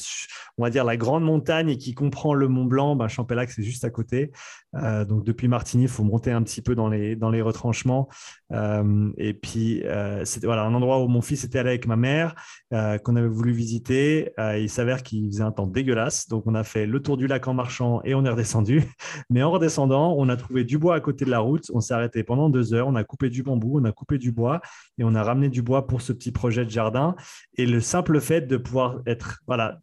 on 0.58 0.62
va 0.62 0.70
dire 0.70 0.84
la 0.84 0.96
grande 0.96 1.24
montagne 1.24 1.76
qui 1.76 1.94
comprend 1.94 2.34
le 2.34 2.48
Mont 2.48 2.64
Blanc. 2.64 2.96
Ben, 2.96 3.08
Champélac, 3.08 3.50
c'est 3.50 3.62
juste 3.62 3.84
à 3.84 3.90
côté. 3.90 4.32
donc 4.74 5.24
depuis 5.24 5.48
Martigny, 5.48 5.84
il 5.84 5.88
faut 5.88 6.04
monter 6.04 6.32
un 6.32 6.42
petit 6.42 6.62
peu 6.62 6.74
dans 6.74 6.88
les, 6.88 7.16
dans 7.16 7.30
les 7.30 7.42
retranchements. 7.42 8.08
et 8.52 9.34
puis, 9.34 9.82
c'était 10.24 10.46
voilà, 10.46 10.62
un 10.62 10.74
endroit 10.74 11.02
où 11.02 11.08
mon 11.08 11.22
fils 11.22 11.44
était 11.44 11.58
allé 11.58 11.70
avec 11.70 11.86
ma 11.86 11.96
mère, 11.96 12.34
qu'on 12.70 13.16
avait 13.16 13.28
voulu 13.28 13.52
visiter. 13.52 14.32
il 14.38 14.68
s'avère 14.70 15.02
qu'il 15.02 15.26
faisait 15.26 15.42
un 15.42 15.52
temps 15.52 15.66
dégueulasse. 15.66 16.28
Donc 16.28 16.44
on 16.46 16.54
a 16.54 16.64
fait 16.64 16.86
le 16.86 17.00
tour 17.00 17.16
du 17.16 17.26
lac 17.26 17.46
en 17.48 17.54
marchant 17.54 18.00
et 18.04 18.14
on 18.14 18.24
est 18.24 18.30
redescendu 18.30 18.84
mais 19.30 19.42
en 19.42 19.50
redescendant, 19.50 20.14
on 20.16 20.28
a 20.28 20.36
trouvé 20.36 20.64
du 20.64 20.78
bois 20.78 20.94
à 20.94 21.00
côté 21.00 21.24
de 21.24 21.30
la 21.30 21.40
route. 21.40 21.70
On 21.72 21.80
s'est 21.80 21.94
arrêté 21.94 22.22
pendant 22.22 22.48
deux 22.50 22.74
heures. 22.74 22.88
On 22.88 22.94
a 22.96 23.04
coupé 23.04 23.30
du 23.30 23.42
bambou, 23.42 23.80
on 23.80 23.84
a 23.84 23.92
coupé 23.92 24.18
du 24.18 24.32
bois 24.32 24.60
et 24.98 25.04
on 25.04 25.14
a 25.14 25.22
ramené 25.22 25.48
du 25.48 25.59
bois 25.62 25.86
pour 25.86 26.02
ce 26.02 26.12
petit 26.12 26.32
projet 26.32 26.64
de 26.64 26.70
jardin. 26.70 27.14
Et 27.56 27.66
le 27.66 27.80
simple 27.80 28.20
fait 28.20 28.42
de 28.42 28.56
pouvoir 28.56 29.00
être, 29.06 29.40
voilà, 29.46 29.80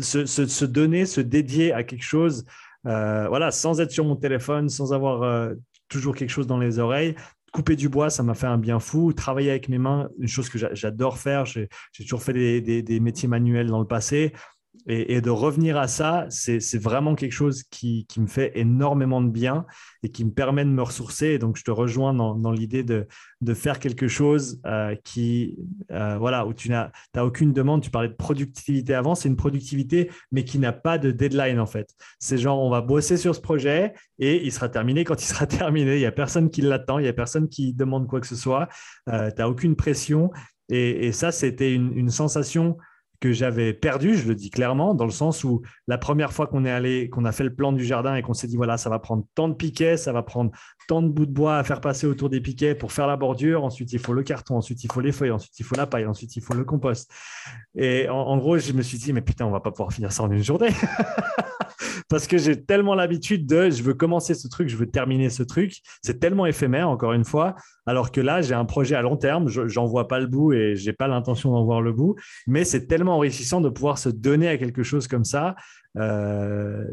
se, 0.00 0.64
donner, 0.64 1.06
se 1.06 1.20
dédier 1.20 1.72
à 1.72 1.84
quelque 1.84 2.04
chose, 2.04 2.44
euh, 2.86 3.26
voilà, 3.28 3.50
sans 3.50 3.80
être 3.80 3.90
sur 3.90 4.04
mon 4.04 4.16
téléphone, 4.16 4.68
sans 4.68 4.92
avoir 4.92 5.22
euh, 5.22 5.54
toujours 5.88 6.14
quelque 6.14 6.30
chose 6.30 6.46
dans 6.46 6.58
les 6.58 6.78
oreilles, 6.78 7.14
couper 7.52 7.76
du 7.76 7.88
bois, 7.88 8.10
ça 8.10 8.22
m'a 8.22 8.34
fait 8.34 8.46
un 8.46 8.58
bien 8.58 8.80
fou. 8.80 9.12
Travailler 9.12 9.50
avec 9.50 9.68
mes 9.68 9.78
mains, 9.78 10.08
une 10.18 10.26
chose 10.26 10.48
que 10.48 10.58
j'adore 10.58 11.18
faire. 11.18 11.44
J'ai 11.44 11.68
toujours 11.98 12.22
fait 12.22 12.32
des, 12.60 13.00
métiers 13.00 13.28
manuels 13.28 13.68
dans 13.68 13.78
le 13.78 13.86
passé. 13.86 14.32
Et, 14.88 15.20
de 15.20 15.30
revenir 15.30 15.76
à 15.76 15.86
ça, 15.86 16.26
c'est 16.28 16.78
vraiment 16.78 17.14
quelque 17.14 17.32
chose 17.32 17.62
qui, 17.62 18.06
me 18.18 18.26
fait 18.26 18.52
énormément 18.56 19.20
de 19.20 19.28
bien 19.28 19.64
et 20.02 20.08
qui 20.10 20.24
me 20.24 20.32
permet 20.32 20.64
de 20.64 20.70
me 20.70 20.82
ressourcer. 20.82 21.28
Et 21.28 21.38
donc, 21.38 21.56
je 21.56 21.62
te 21.62 21.70
rejoins 21.70 22.12
dans, 22.12 22.50
l'idée 22.50 22.82
de, 22.82 23.06
faire 23.54 23.78
quelque 23.78 24.08
chose 24.08 24.60
euh, 24.66 24.96
qui, 25.04 25.58
euh, 25.92 26.16
voilà, 26.18 26.46
où 26.46 26.52
tu 26.52 26.68
n'as 26.70 26.90
aucune 27.16 27.52
demande. 27.52 27.82
Tu 27.82 27.90
parlais 27.90 28.08
de 28.08 28.14
productivité 28.14 28.94
avant, 28.94 29.14
c'est 29.14 29.28
une 29.28 29.36
productivité, 29.36 30.10
mais 30.32 30.44
qui 30.44 30.58
n'a 30.58 30.72
pas 30.72 30.98
de 30.98 31.10
deadline 31.12 31.60
en 31.60 31.66
fait. 31.66 31.94
C'est 32.18 32.38
genre, 32.38 32.58
on 32.60 32.70
va 32.70 32.80
bosser 32.80 33.16
sur 33.16 33.34
ce 33.34 33.40
projet 33.40 33.94
et 34.18 34.44
il 34.44 34.50
sera 34.50 34.68
terminé 34.68 35.04
quand 35.04 35.20
il 35.22 35.26
sera 35.26 35.46
terminé. 35.48 35.94
Il 35.94 36.00
n'y 36.00 36.06
a 36.06 36.12
personne 36.12 36.50
qui 36.50 36.60
l'attend, 36.60 36.98
il 36.98 37.02
n'y 37.02 37.08
a 37.08 37.12
personne 37.12 37.48
qui 37.48 37.72
demande 37.72 38.08
quoi 38.08 38.20
que 38.20 38.26
ce 38.26 38.36
soit. 38.36 38.68
Euh, 39.08 39.30
tu 39.30 39.36
n'as 39.40 39.48
aucune 39.48 39.76
pression. 39.76 40.30
Et, 40.68 41.12
ça, 41.12 41.32
c'était 41.32 41.74
une 41.74 42.08
sensation 42.08 42.78
j'avais 43.30 43.72
perdu, 43.72 44.16
je 44.16 44.26
le 44.26 44.34
dis 44.34 44.50
clairement, 44.50 44.94
dans 44.94 45.04
le 45.04 45.12
sens 45.12 45.44
où 45.44 45.62
la 45.86 45.98
première 45.98 46.32
fois 46.32 46.48
qu'on 46.48 46.64
est 46.64 46.70
allé, 46.70 47.08
qu'on 47.08 47.24
a 47.24 47.30
fait 47.30 47.44
le 47.44 47.54
plan 47.54 47.72
du 47.72 47.84
jardin 47.84 48.16
et 48.16 48.22
qu'on 48.22 48.34
s'est 48.34 48.48
dit 48.48 48.56
voilà, 48.56 48.76
ça 48.76 48.90
va 48.90 48.98
prendre 48.98 49.24
tant 49.36 49.48
de 49.48 49.54
piquets, 49.54 49.96
ça 49.96 50.12
va 50.12 50.22
prendre 50.22 50.50
tant 50.88 51.02
de 51.02 51.08
bouts 51.08 51.26
de 51.26 51.32
bois 51.32 51.58
à 51.58 51.64
faire 51.64 51.80
passer 51.80 52.06
autour 52.06 52.28
des 52.28 52.40
piquets 52.40 52.74
pour 52.74 52.92
faire 52.92 53.06
la 53.06 53.16
bordure, 53.16 53.64
ensuite 53.64 53.92
il 53.92 53.98
faut 53.98 54.12
le 54.12 54.22
carton, 54.22 54.56
ensuite 54.56 54.82
il 54.84 54.92
faut 54.92 55.00
les 55.00 55.12
feuilles, 55.12 55.30
ensuite 55.30 55.58
il 55.58 55.64
faut 55.64 55.76
la 55.76 55.86
paille, 55.86 56.06
ensuite 56.06 56.36
il 56.36 56.42
faut 56.42 56.54
le 56.54 56.64
compost. 56.64 57.10
Et 57.74 58.08
en, 58.08 58.36
gros, 58.38 58.58
je 58.58 58.72
me 58.72 58.82
suis 58.82 58.98
dit 58.98 59.12
mais 59.12 59.22
putain, 59.22 59.46
on 59.46 59.50
va 59.50 59.60
pas 59.60 59.70
pouvoir 59.70 59.92
finir 59.92 60.12
ça 60.12 60.22
en 60.22 60.30
une 60.30 60.42
journée. 60.42 60.70
Parce 62.08 62.26
que 62.26 62.36
j'ai 62.36 62.62
tellement 62.62 62.94
l'habitude 62.94 63.46
de 63.46 63.70
je 63.70 63.82
veux 63.82 63.94
commencer 63.94 64.34
ce 64.34 64.46
truc, 64.48 64.68
je 64.68 64.76
veux 64.76 64.86
terminer 64.86 65.30
ce 65.30 65.42
truc. 65.42 65.80
C'est 66.02 66.20
tellement 66.20 66.46
éphémère, 66.46 66.88
encore 66.88 67.12
une 67.12 67.24
fois. 67.24 67.54
Alors 67.86 68.12
que 68.12 68.20
là, 68.20 68.42
j'ai 68.42 68.54
un 68.54 68.64
projet 68.64 68.94
à 68.94 69.02
long 69.02 69.16
terme, 69.16 69.48
j'en 69.48 69.86
vois 69.86 70.08
pas 70.08 70.20
le 70.20 70.26
bout 70.26 70.52
et 70.52 70.76
j'ai 70.76 70.92
pas 70.92 71.08
l'intention 71.08 71.52
d'en 71.52 71.64
voir 71.64 71.80
le 71.80 71.92
bout. 71.92 72.16
Mais 72.46 72.64
c'est 72.64 72.86
tellement 72.86 73.16
enrichissant 73.16 73.60
de 73.60 73.68
pouvoir 73.68 73.98
se 73.98 74.08
donner 74.08 74.48
à 74.48 74.58
quelque 74.58 74.82
chose 74.82 75.08
comme 75.08 75.24
ça 75.24 75.56
euh, 75.98 76.84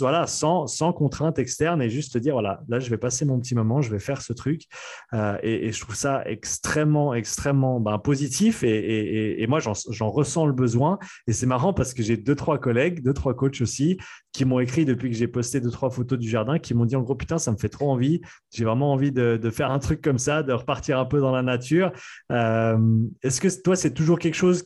voilà, 0.00 0.26
sans, 0.26 0.66
sans, 0.66 0.92
contrainte 0.92 1.38
externe 1.38 1.80
et 1.80 1.88
juste 1.88 2.16
dire 2.18 2.34
voilà, 2.34 2.62
là 2.68 2.80
je 2.80 2.90
vais 2.90 2.98
passer 2.98 3.24
mon 3.24 3.38
petit 3.38 3.54
moment, 3.54 3.80
je 3.80 3.90
vais 3.90 3.98
faire 3.98 4.22
ce 4.22 4.32
truc. 4.32 4.64
Euh, 5.12 5.38
et, 5.42 5.70
je 5.72 5.80
trouve 5.80 5.94
ça 5.94 6.22
extrêmement, 6.26 7.14
extrêmement 7.14 7.80
ben, 7.80 7.98
positif 7.98 8.64
et, 8.64 9.42
et 9.42 9.46
moi 9.46 9.60
j'en 9.60 10.10
ressens 10.10 10.46
le 10.46 10.52
besoin. 10.52 10.98
Et 11.26 11.32
c'est 11.32 11.46
marrant 11.46 11.72
parce 11.72 11.94
que 11.94 12.02
j'ai 12.02 12.16
deux, 12.16 12.34
trois 12.34 12.58
collègues, 12.58 13.02
deux, 13.02 13.14
trois 13.14 13.34
coachs 13.34 13.60
aussi 13.60 13.98
qui 14.32 14.44
m'ont 14.44 14.60
écrit 14.60 14.84
depuis 14.84 15.10
que 15.10 15.16
j'ai 15.16 15.28
posté 15.28 15.60
deux, 15.60 15.70
trois 15.70 15.90
photos 15.90 16.18
du 16.18 16.28
jardin, 16.28 16.58
qui 16.58 16.74
m'ont 16.74 16.84
dit 16.84 16.96
en 16.96 17.02
gros 17.02 17.14
putain, 17.14 17.38
ça 17.38 17.52
me 17.52 17.56
fait 17.56 17.68
trop 17.68 17.90
envie. 17.90 18.20
J'ai 18.52 18.64
vraiment 18.64 18.92
envie 18.92 19.12
de, 19.12 19.38
faire 19.50 19.70
un 19.70 19.78
truc 19.78 20.00
comme 20.00 20.18
ça, 20.18 20.42
de 20.42 20.52
repartir 20.52 20.98
un 20.98 21.04
peu 21.04 21.20
dans 21.20 21.32
la 21.32 21.42
nature. 21.42 21.92
Euh, 22.30 22.78
est-ce 23.22 23.40
que 23.40 23.48
toi, 23.62 23.76
c'est 23.76 23.94
toujours 23.94 24.18
quelque 24.18 24.34
chose 24.34 24.64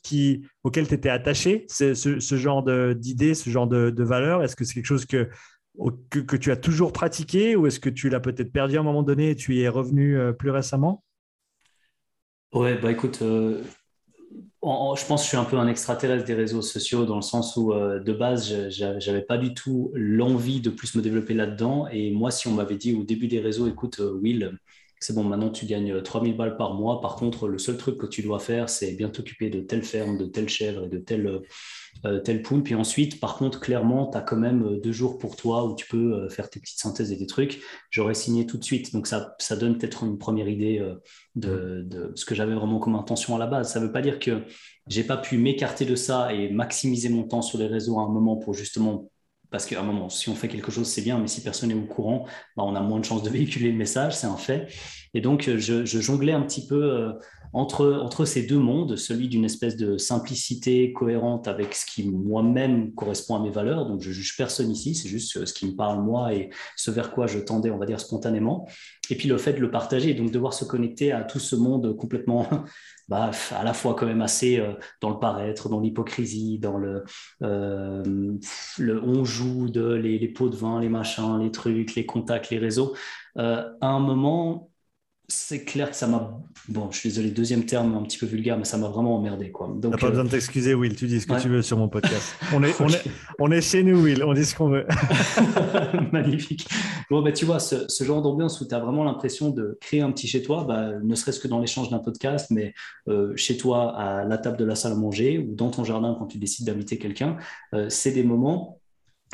auquel 0.62 0.88
tu 0.88 0.94
étais 0.94 1.08
attaché, 1.08 1.66
ce, 1.68 1.94
ce 1.94 2.36
genre 2.36 2.64
d'idée, 2.94 3.34
ce 3.34 3.50
genre 3.50 3.66
de 3.66 3.84
de, 3.90 4.04
valeur 4.04 4.42
Est-ce 4.42 4.56
que 4.56 4.64
c'est 4.64 4.74
quelque 4.74 4.86
chose 4.86 5.06
que, 5.06 5.28
que, 6.10 6.36
tu 6.36 6.50
as 6.50 6.56
toujours 6.56 6.92
pratiqué 6.92 7.56
ou 7.56 7.66
est-ce 7.66 7.80
que 7.80 7.90
tu 7.90 8.08
l'as 8.08 8.20
peut-être 8.20 8.52
perdu 8.52 8.76
à 8.76 8.80
un 8.80 8.84
moment 8.84 9.02
donné 9.02 9.30
et 9.30 9.36
tu 9.36 9.54
y 9.54 9.62
es 9.62 9.68
revenu 9.68 10.18
euh, 10.18 10.32
plus 10.32 10.50
récemment? 10.50 11.04
Ouais, 12.52 12.78
bah 12.78 12.92
écoute, 12.92 13.20
euh, 13.22 13.62
je 14.64 15.04
pense 15.06 15.20
que 15.20 15.24
je 15.24 15.28
suis 15.28 15.36
un 15.36 15.44
peu 15.44 15.58
un 15.58 15.68
extraterrestre 15.68 16.24
des 16.24 16.34
réseaux 16.34 16.62
sociaux 16.62 17.04
dans 17.04 17.16
le 17.16 17.22
sens 17.22 17.56
où 17.56 17.72
euh, 17.72 18.00
de 18.00 18.12
base, 18.12 18.68
j'avais 18.70 19.22
pas 19.22 19.36
du 19.36 19.52
tout 19.52 19.90
l'envie 19.94 20.60
de 20.60 20.70
plus 20.70 20.94
me 20.94 21.02
développer 21.02 21.34
là-dedans. 21.34 21.86
Et 21.88 22.10
moi, 22.10 22.30
si 22.30 22.48
on 22.48 22.52
m'avait 22.52 22.76
dit 22.76 22.94
au 22.94 23.02
début 23.04 23.28
des 23.28 23.40
réseaux, 23.40 23.68
écoute, 23.68 24.00
Will, 24.00 24.58
c'est 25.04 25.12
bon, 25.12 25.22
maintenant 25.22 25.50
tu 25.50 25.66
gagnes 25.66 26.00
3000 26.00 26.34
balles 26.34 26.56
par 26.56 26.72
mois. 26.72 27.02
Par 27.02 27.16
contre, 27.16 27.46
le 27.46 27.58
seul 27.58 27.76
truc 27.76 27.98
que 27.98 28.06
tu 28.06 28.22
dois 28.22 28.38
faire, 28.38 28.70
c'est 28.70 28.92
bien 28.92 29.10
t'occuper 29.10 29.50
de 29.50 29.60
telle 29.60 29.82
ferme, 29.82 30.16
de 30.16 30.24
telle 30.24 30.48
chèvre 30.48 30.84
et 30.84 30.88
de 30.88 30.96
telle 30.96 31.42
euh, 32.06 32.20
tel 32.20 32.40
pool. 32.40 32.62
Puis 32.62 32.74
ensuite, 32.74 33.20
par 33.20 33.36
contre, 33.36 33.60
clairement, 33.60 34.06
tu 34.10 34.16
as 34.16 34.22
quand 34.22 34.38
même 34.38 34.64
euh, 34.64 34.80
deux 34.80 34.92
jours 34.92 35.18
pour 35.18 35.36
toi 35.36 35.66
où 35.66 35.74
tu 35.74 35.86
peux 35.86 36.14
euh, 36.14 36.30
faire 36.30 36.48
tes 36.48 36.58
petites 36.58 36.78
synthèses 36.78 37.12
et 37.12 37.16
des 37.16 37.26
trucs. 37.26 37.60
J'aurais 37.90 38.14
signé 38.14 38.46
tout 38.46 38.56
de 38.56 38.64
suite. 38.64 38.94
Donc 38.94 39.06
ça, 39.06 39.34
ça 39.38 39.56
donne 39.56 39.76
peut-être 39.76 40.04
une 40.04 40.16
première 40.16 40.48
idée 40.48 40.82
de, 41.34 41.82
de, 41.84 42.12
ce 42.14 42.24
que 42.24 42.34
j'avais 42.34 42.54
vraiment 42.54 42.78
comme 42.78 42.94
intention 42.94 43.36
à 43.36 43.38
la 43.38 43.46
base. 43.46 43.72
Ça 43.72 43.80
ne 43.80 43.84
veut 43.84 43.92
pas 43.92 44.00
dire 44.00 44.18
que 44.18 44.44
j'ai 44.86 45.04
pas 45.04 45.18
pu 45.18 45.36
m'écarter 45.36 45.84
de 45.84 45.96
ça 45.96 46.32
et 46.32 46.50
maximiser 46.50 47.10
mon 47.10 47.24
temps 47.24 47.42
sur 47.42 47.58
les 47.58 47.66
réseaux 47.66 47.98
à 48.00 48.04
un 48.04 48.08
moment 48.08 48.36
pour 48.36 48.54
justement 48.54 49.10
parce 49.54 49.66
qu'à 49.66 49.78
un 49.78 49.84
moment, 49.84 50.08
si 50.08 50.28
on 50.30 50.34
fait 50.34 50.48
quelque 50.48 50.72
chose, 50.72 50.88
c'est 50.88 51.02
bien, 51.02 51.16
mais 51.16 51.28
si 51.28 51.40
personne 51.40 51.68
n'est 51.68 51.76
au 51.76 51.86
courant, 51.86 52.26
bah, 52.56 52.64
on 52.66 52.74
a 52.74 52.80
moins 52.80 52.98
de 52.98 53.04
chances 53.04 53.22
de 53.22 53.30
véhiculer 53.38 53.70
le 53.70 53.78
message, 53.78 54.16
c'est 54.16 54.26
un 54.26 54.36
fait. 54.36 54.66
Et 55.14 55.20
donc, 55.20 55.48
je, 55.48 55.84
je 55.84 56.00
jonglais 56.00 56.32
un 56.32 56.42
petit 56.42 56.66
peu 56.66 57.12
entre, 57.54 58.24
ces 58.24 58.42
deux 58.42 58.58
mondes, 58.58 58.96
celui 58.96 59.28
d'une 59.28 59.44
espèce 59.44 59.76
de 59.76 59.96
simplicité 59.96 60.92
cohérente 60.92 61.46
avec 61.46 61.74
ce 61.74 61.86
qui 61.86 62.10
moi-même 62.10 62.92
correspond 62.94 63.36
à 63.36 63.40
mes 63.40 63.50
valeurs, 63.50 63.86
donc 63.86 64.00
je 64.00 64.10
juge 64.10 64.36
personne 64.36 64.70
ici, 64.70 64.96
c'est 64.96 65.08
juste 65.08 65.44
ce 65.44 65.54
qui 65.54 65.66
me 65.66 65.76
parle 65.76 66.02
moi 66.02 66.34
et 66.34 66.50
ce 66.76 66.90
vers 66.90 67.12
quoi 67.12 67.28
je 67.28 67.38
tendais, 67.38 67.70
on 67.70 67.78
va 67.78 67.86
dire, 67.86 68.00
spontanément, 68.00 68.66
et 69.08 69.14
puis 69.14 69.28
le 69.28 69.38
fait 69.38 69.52
de 69.52 69.60
le 69.60 69.70
partager, 69.70 70.14
donc 70.14 70.32
devoir 70.32 70.52
se 70.52 70.64
connecter 70.64 71.12
à 71.12 71.22
tout 71.22 71.38
ce 71.38 71.54
monde 71.54 71.96
complètement, 71.96 72.48
bah, 73.08 73.30
à 73.52 73.62
la 73.62 73.72
fois 73.72 73.94
quand 73.94 74.06
même 74.06 74.22
assez 74.22 74.58
euh, 74.58 74.72
dans 75.00 75.10
le 75.10 75.20
paraître, 75.20 75.68
dans 75.68 75.78
l'hypocrisie, 75.78 76.58
dans 76.58 76.76
le, 76.76 77.04
euh, 77.42 78.02
on 78.80 79.24
joue 79.24 79.68
de 79.68 79.92
les, 79.92 80.26
pots 80.28 80.48
de 80.48 80.56
vin, 80.56 80.80
les 80.80 80.88
machins, 80.88 81.38
les 81.40 81.52
trucs, 81.52 81.94
les 81.94 82.04
contacts, 82.04 82.50
les 82.50 82.58
réseaux. 82.58 82.96
Euh, 83.38 83.70
à 83.80 83.88
un 83.88 84.00
moment, 84.00 84.70
c'est 85.26 85.64
clair 85.64 85.90
que 85.90 85.96
ça 85.96 86.06
m'a. 86.06 86.38
Bon, 86.68 86.90
je 86.90 86.98
suis 86.98 87.08
désolé, 87.08 87.30
deuxième 87.30 87.64
terme 87.64 87.94
un 87.94 88.02
petit 88.02 88.18
peu 88.18 88.26
vulgaire, 88.26 88.58
mais 88.58 88.64
ça 88.64 88.76
m'a 88.76 88.88
vraiment 88.88 89.16
emmerdé. 89.16 89.50
Quoi. 89.50 89.74
Donc, 89.74 89.98
pas 89.98 90.10
besoin 90.10 90.24
de 90.24 90.28
t'excuser, 90.28 90.74
Will, 90.74 90.94
tu 90.96 91.06
dis 91.06 91.20
ce 91.20 91.26
que 91.26 91.40
tu 91.40 91.48
veux 91.48 91.62
sur 91.62 91.78
mon 91.78 91.88
podcast. 91.88 92.34
On 92.52 92.62
est, 92.62 92.78
on, 92.80 92.88
est, 92.88 93.02
on 93.38 93.50
est 93.50 93.60
chez 93.62 93.82
nous, 93.82 94.02
Will, 94.02 94.22
on 94.22 94.34
dit 94.34 94.44
ce 94.44 94.54
qu'on 94.54 94.68
veut. 94.68 94.86
Magnifique. 96.12 96.68
Bon, 97.10 97.22
bah, 97.22 97.32
tu 97.32 97.46
vois, 97.46 97.58
ce, 97.58 97.88
ce 97.88 98.04
genre 98.04 98.20
d'ambiance 98.22 98.60
où 98.60 98.68
tu 98.68 98.74
as 98.74 98.80
vraiment 98.80 99.02
l'impression 99.02 99.50
de 99.50 99.78
créer 99.80 100.02
un 100.02 100.12
petit 100.12 100.28
chez 100.28 100.42
toi, 100.42 100.64
bah, 100.64 100.92
ne 101.02 101.14
serait-ce 101.14 101.40
que 101.40 101.48
dans 101.48 101.58
l'échange 101.58 101.90
d'un 101.90 101.98
podcast, 101.98 102.50
mais 102.50 102.74
euh, 103.08 103.32
chez 103.36 103.56
toi, 103.56 103.96
à 103.96 104.24
la 104.24 104.38
table 104.38 104.58
de 104.58 104.64
la 104.64 104.74
salle 104.74 104.92
à 104.92 104.96
manger 104.96 105.38
ou 105.38 105.54
dans 105.54 105.70
ton 105.70 105.84
jardin 105.84 106.14
quand 106.18 106.26
tu 106.26 106.38
décides 106.38 106.66
d'inviter 106.66 106.98
quelqu'un, 106.98 107.36
euh, 107.74 107.86
c'est 107.88 108.12
des 108.12 108.24
moments 108.24 108.80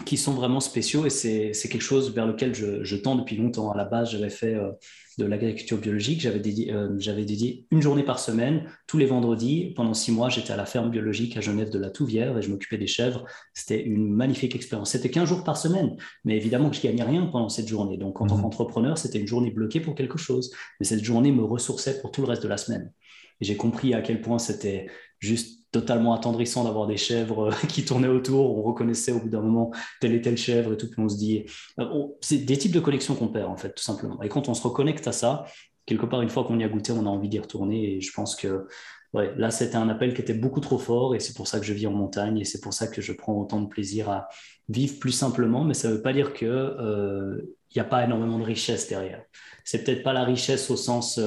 qui 0.05 0.17
sont 0.17 0.33
vraiment 0.33 0.61
spéciaux 0.61 1.07
et 1.07 1.11
c'est 1.11 1.53
quelque 1.69 1.83
chose 1.83 2.15
vers 2.15 2.27
lequel 2.27 2.55
je, 2.55 2.85
je, 2.85 2.97
tends 2.97 3.17
depuis 3.17 3.37
longtemps. 3.37 3.71
À 3.71 3.77
la 3.77 3.85
base, 3.85 4.11
j'avais 4.11 4.31
fait 4.31 4.55
euh, 4.55 4.71
de 5.21 5.27
l'agriculture 5.27 5.79
biologique. 5.79 6.21
J'avais 6.21 6.41
dédié, 6.41 6.73
euh, 6.73 6.89
dédié, 6.97 7.67
une 7.71 7.83
journée 7.83 8.03
par 8.03 8.19
semaine, 8.19 8.65
tous 8.87 8.99
les 8.99 9.07
vendredis. 9.07 9.73
Pendant 9.77 9.95
six 9.95 10.13
mois, 10.13 10.29
j'étais 10.29 10.53
à 10.53 10.57
la 10.57 10.67
ferme 10.67 10.91
biologique 10.91 11.37
à 11.37 11.41
Genève 11.41 11.71
de 11.71 11.79
la 11.79 11.91
Touvière 11.91 12.37
et 12.37 12.43
je 12.43 12.51
m'occupais 12.51 12.79
des 12.79 12.87
chèvres. 12.87 13.25
C'était 13.55 13.83
une 13.83 14.11
magnifique 14.11 14.55
expérience. 14.55 14.91
C'était 14.91 15.11
15 15.11 15.29
jours 15.29 15.45
par 15.45 15.57
semaine, 15.57 15.97
mais 16.25 16.37
évidemment 16.37 16.71
que 16.71 16.77
je 16.77 16.83
gagnais 16.83 17.05
rien 17.05 17.27
pendant 17.27 17.49
cette 17.49 17.69
journée. 17.69 17.97
Donc, 17.97 18.21
en 18.21 18.27
tant 18.27 18.39
mmh. 18.39 18.43
qu'entrepreneur, 18.43 18.99
c'était 18.99 19.19
une 19.19 19.27
journée 19.27 19.51
bloquée 19.51 19.81
pour 19.81 19.95
quelque 19.95 20.19
chose. 20.19 20.53
Mais 20.81 20.87
cette 20.87 21.05
journée 21.05 21.33
me 21.33 21.45
ressourçait 21.45 22.01
pour 22.01 22.11
tout 22.11 22.23
le 22.23 22.29
reste 22.29 22.43
de 22.43 22.49
la 22.49 22.57
semaine. 22.57 22.93
Et 23.41 23.45
j'ai 23.45 23.57
compris 23.57 23.95
à 23.95 24.03
quel 24.03 24.21
point 24.21 24.39
c'était 24.39 24.87
juste 25.21 25.61
totalement 25.71 26.13
attendrissant 26.15 26.65
d'avoir 26.65 26.87
des 26.87 26.97
chèvres 26.97 27.51
euh, 27.51 27.67
qui 27.69 27.85
tournaient 27.85 28.09
autour. 28.09 28.59
On 28.59 28.63
reconnaissait 28.63 29.13
au 29.13 29.21
bout 29.21 29.29
d'un 29.29 29.41
moment 29.41 29.71
telle 30.01 30.15
et 30.15 30.21
telle 30.21 30.37
chèvre 30.37 30.73
et 30.73 30.77
tout. 30.77 30.91
Puis 30.91 31.01
on 31.01 31.09
se 31.09 31.17
dit, 31.17 31.45
euh, 31.79 32.07
c'est 32.21 32.39
des 32.39 32.59
types 32.59 32.73
de 32.73 32.81
connexions 32.81 33.15
qu'on 33.15 33.29
perd 33.29 33.51
en 33.51 33.57
fait, 33.57 33.73
tout 33.75 33.83
simplement. 33.83 34.21
Et 34.23 34.29
quand 34.29 34.49
on 34.49 34.55
se 34.55 34.63
reconnecte 34.63 35.07
à 35.07 35.13
ça, 35.13 35.45
quelque 35.87 36.07
part, 36.07 36.23
une 36.23 36.29
fois 36.29 36.45
qu'on 36.45 36.59
y 36.59 36.65
a 36.65 36.69
goûté, 36.69 36.93
on 36.93 37.07
a 37.07 37.09
envie 37.09 37.29
d'y 37.29 37.39
retourner. 37.39 37.97
Et 37.97 38.01
je 38.01 38.13
pense 38.13 38.35
que 38.35 38.67
là, 39.13 39.51
c'était 39.51 39.77
un 39.77 39.89
appel 39.89 40.15
qui 40.15 40.21
était 40.21 40.35
beaucoup 40.35 40.61
trop 40.61 40.79
fort 40.79 41.15
et 41.15 41.21
c'est 41.21 41.35
pour 41.35 41.49
ça 41.49 41.59
que 41.59 41.67
je 41.67 41.73
vis 41.73 41.87
en 41.87 41.93
montagne 41.93 42.39
et 42.39 42.45
c'est 42.45 42.61
pour 42.61 42.75
ça 42.75 42.87
que 42.87 43.01
je 43.01 43.13
prends 43.13 43.35
autant 43.35 43.61
de 43.61 43.69
plaisir 43.69 44.09
à 44.09 44.29
vivre 44.69 44.99
plus 44.99 45.13
simplement. 45.13 45.65
Mais 45.65 45.75
ça 45.75 45.89
ne 45.89 45.95
veut 45.95 46.03
pas 46.03 46.13
dire 46.13 46.33
qu'il 46.33 46.49
euh, 46.49 47.57
n'y 47.75 47.81
a 47.81 47.85
pas 47.85 48.05
énormément 48.05 48.39
de 48.39 48.45
richesse 48.45 48.89
derrière. 48.89 49.23
C'est 49.65 49.85
peut-être 49.85 50.03
pas 50.03 50.13
la 50.13 50.25
richesse 50.25 50.71
au 50.71 50.77
sens 50.77 51.21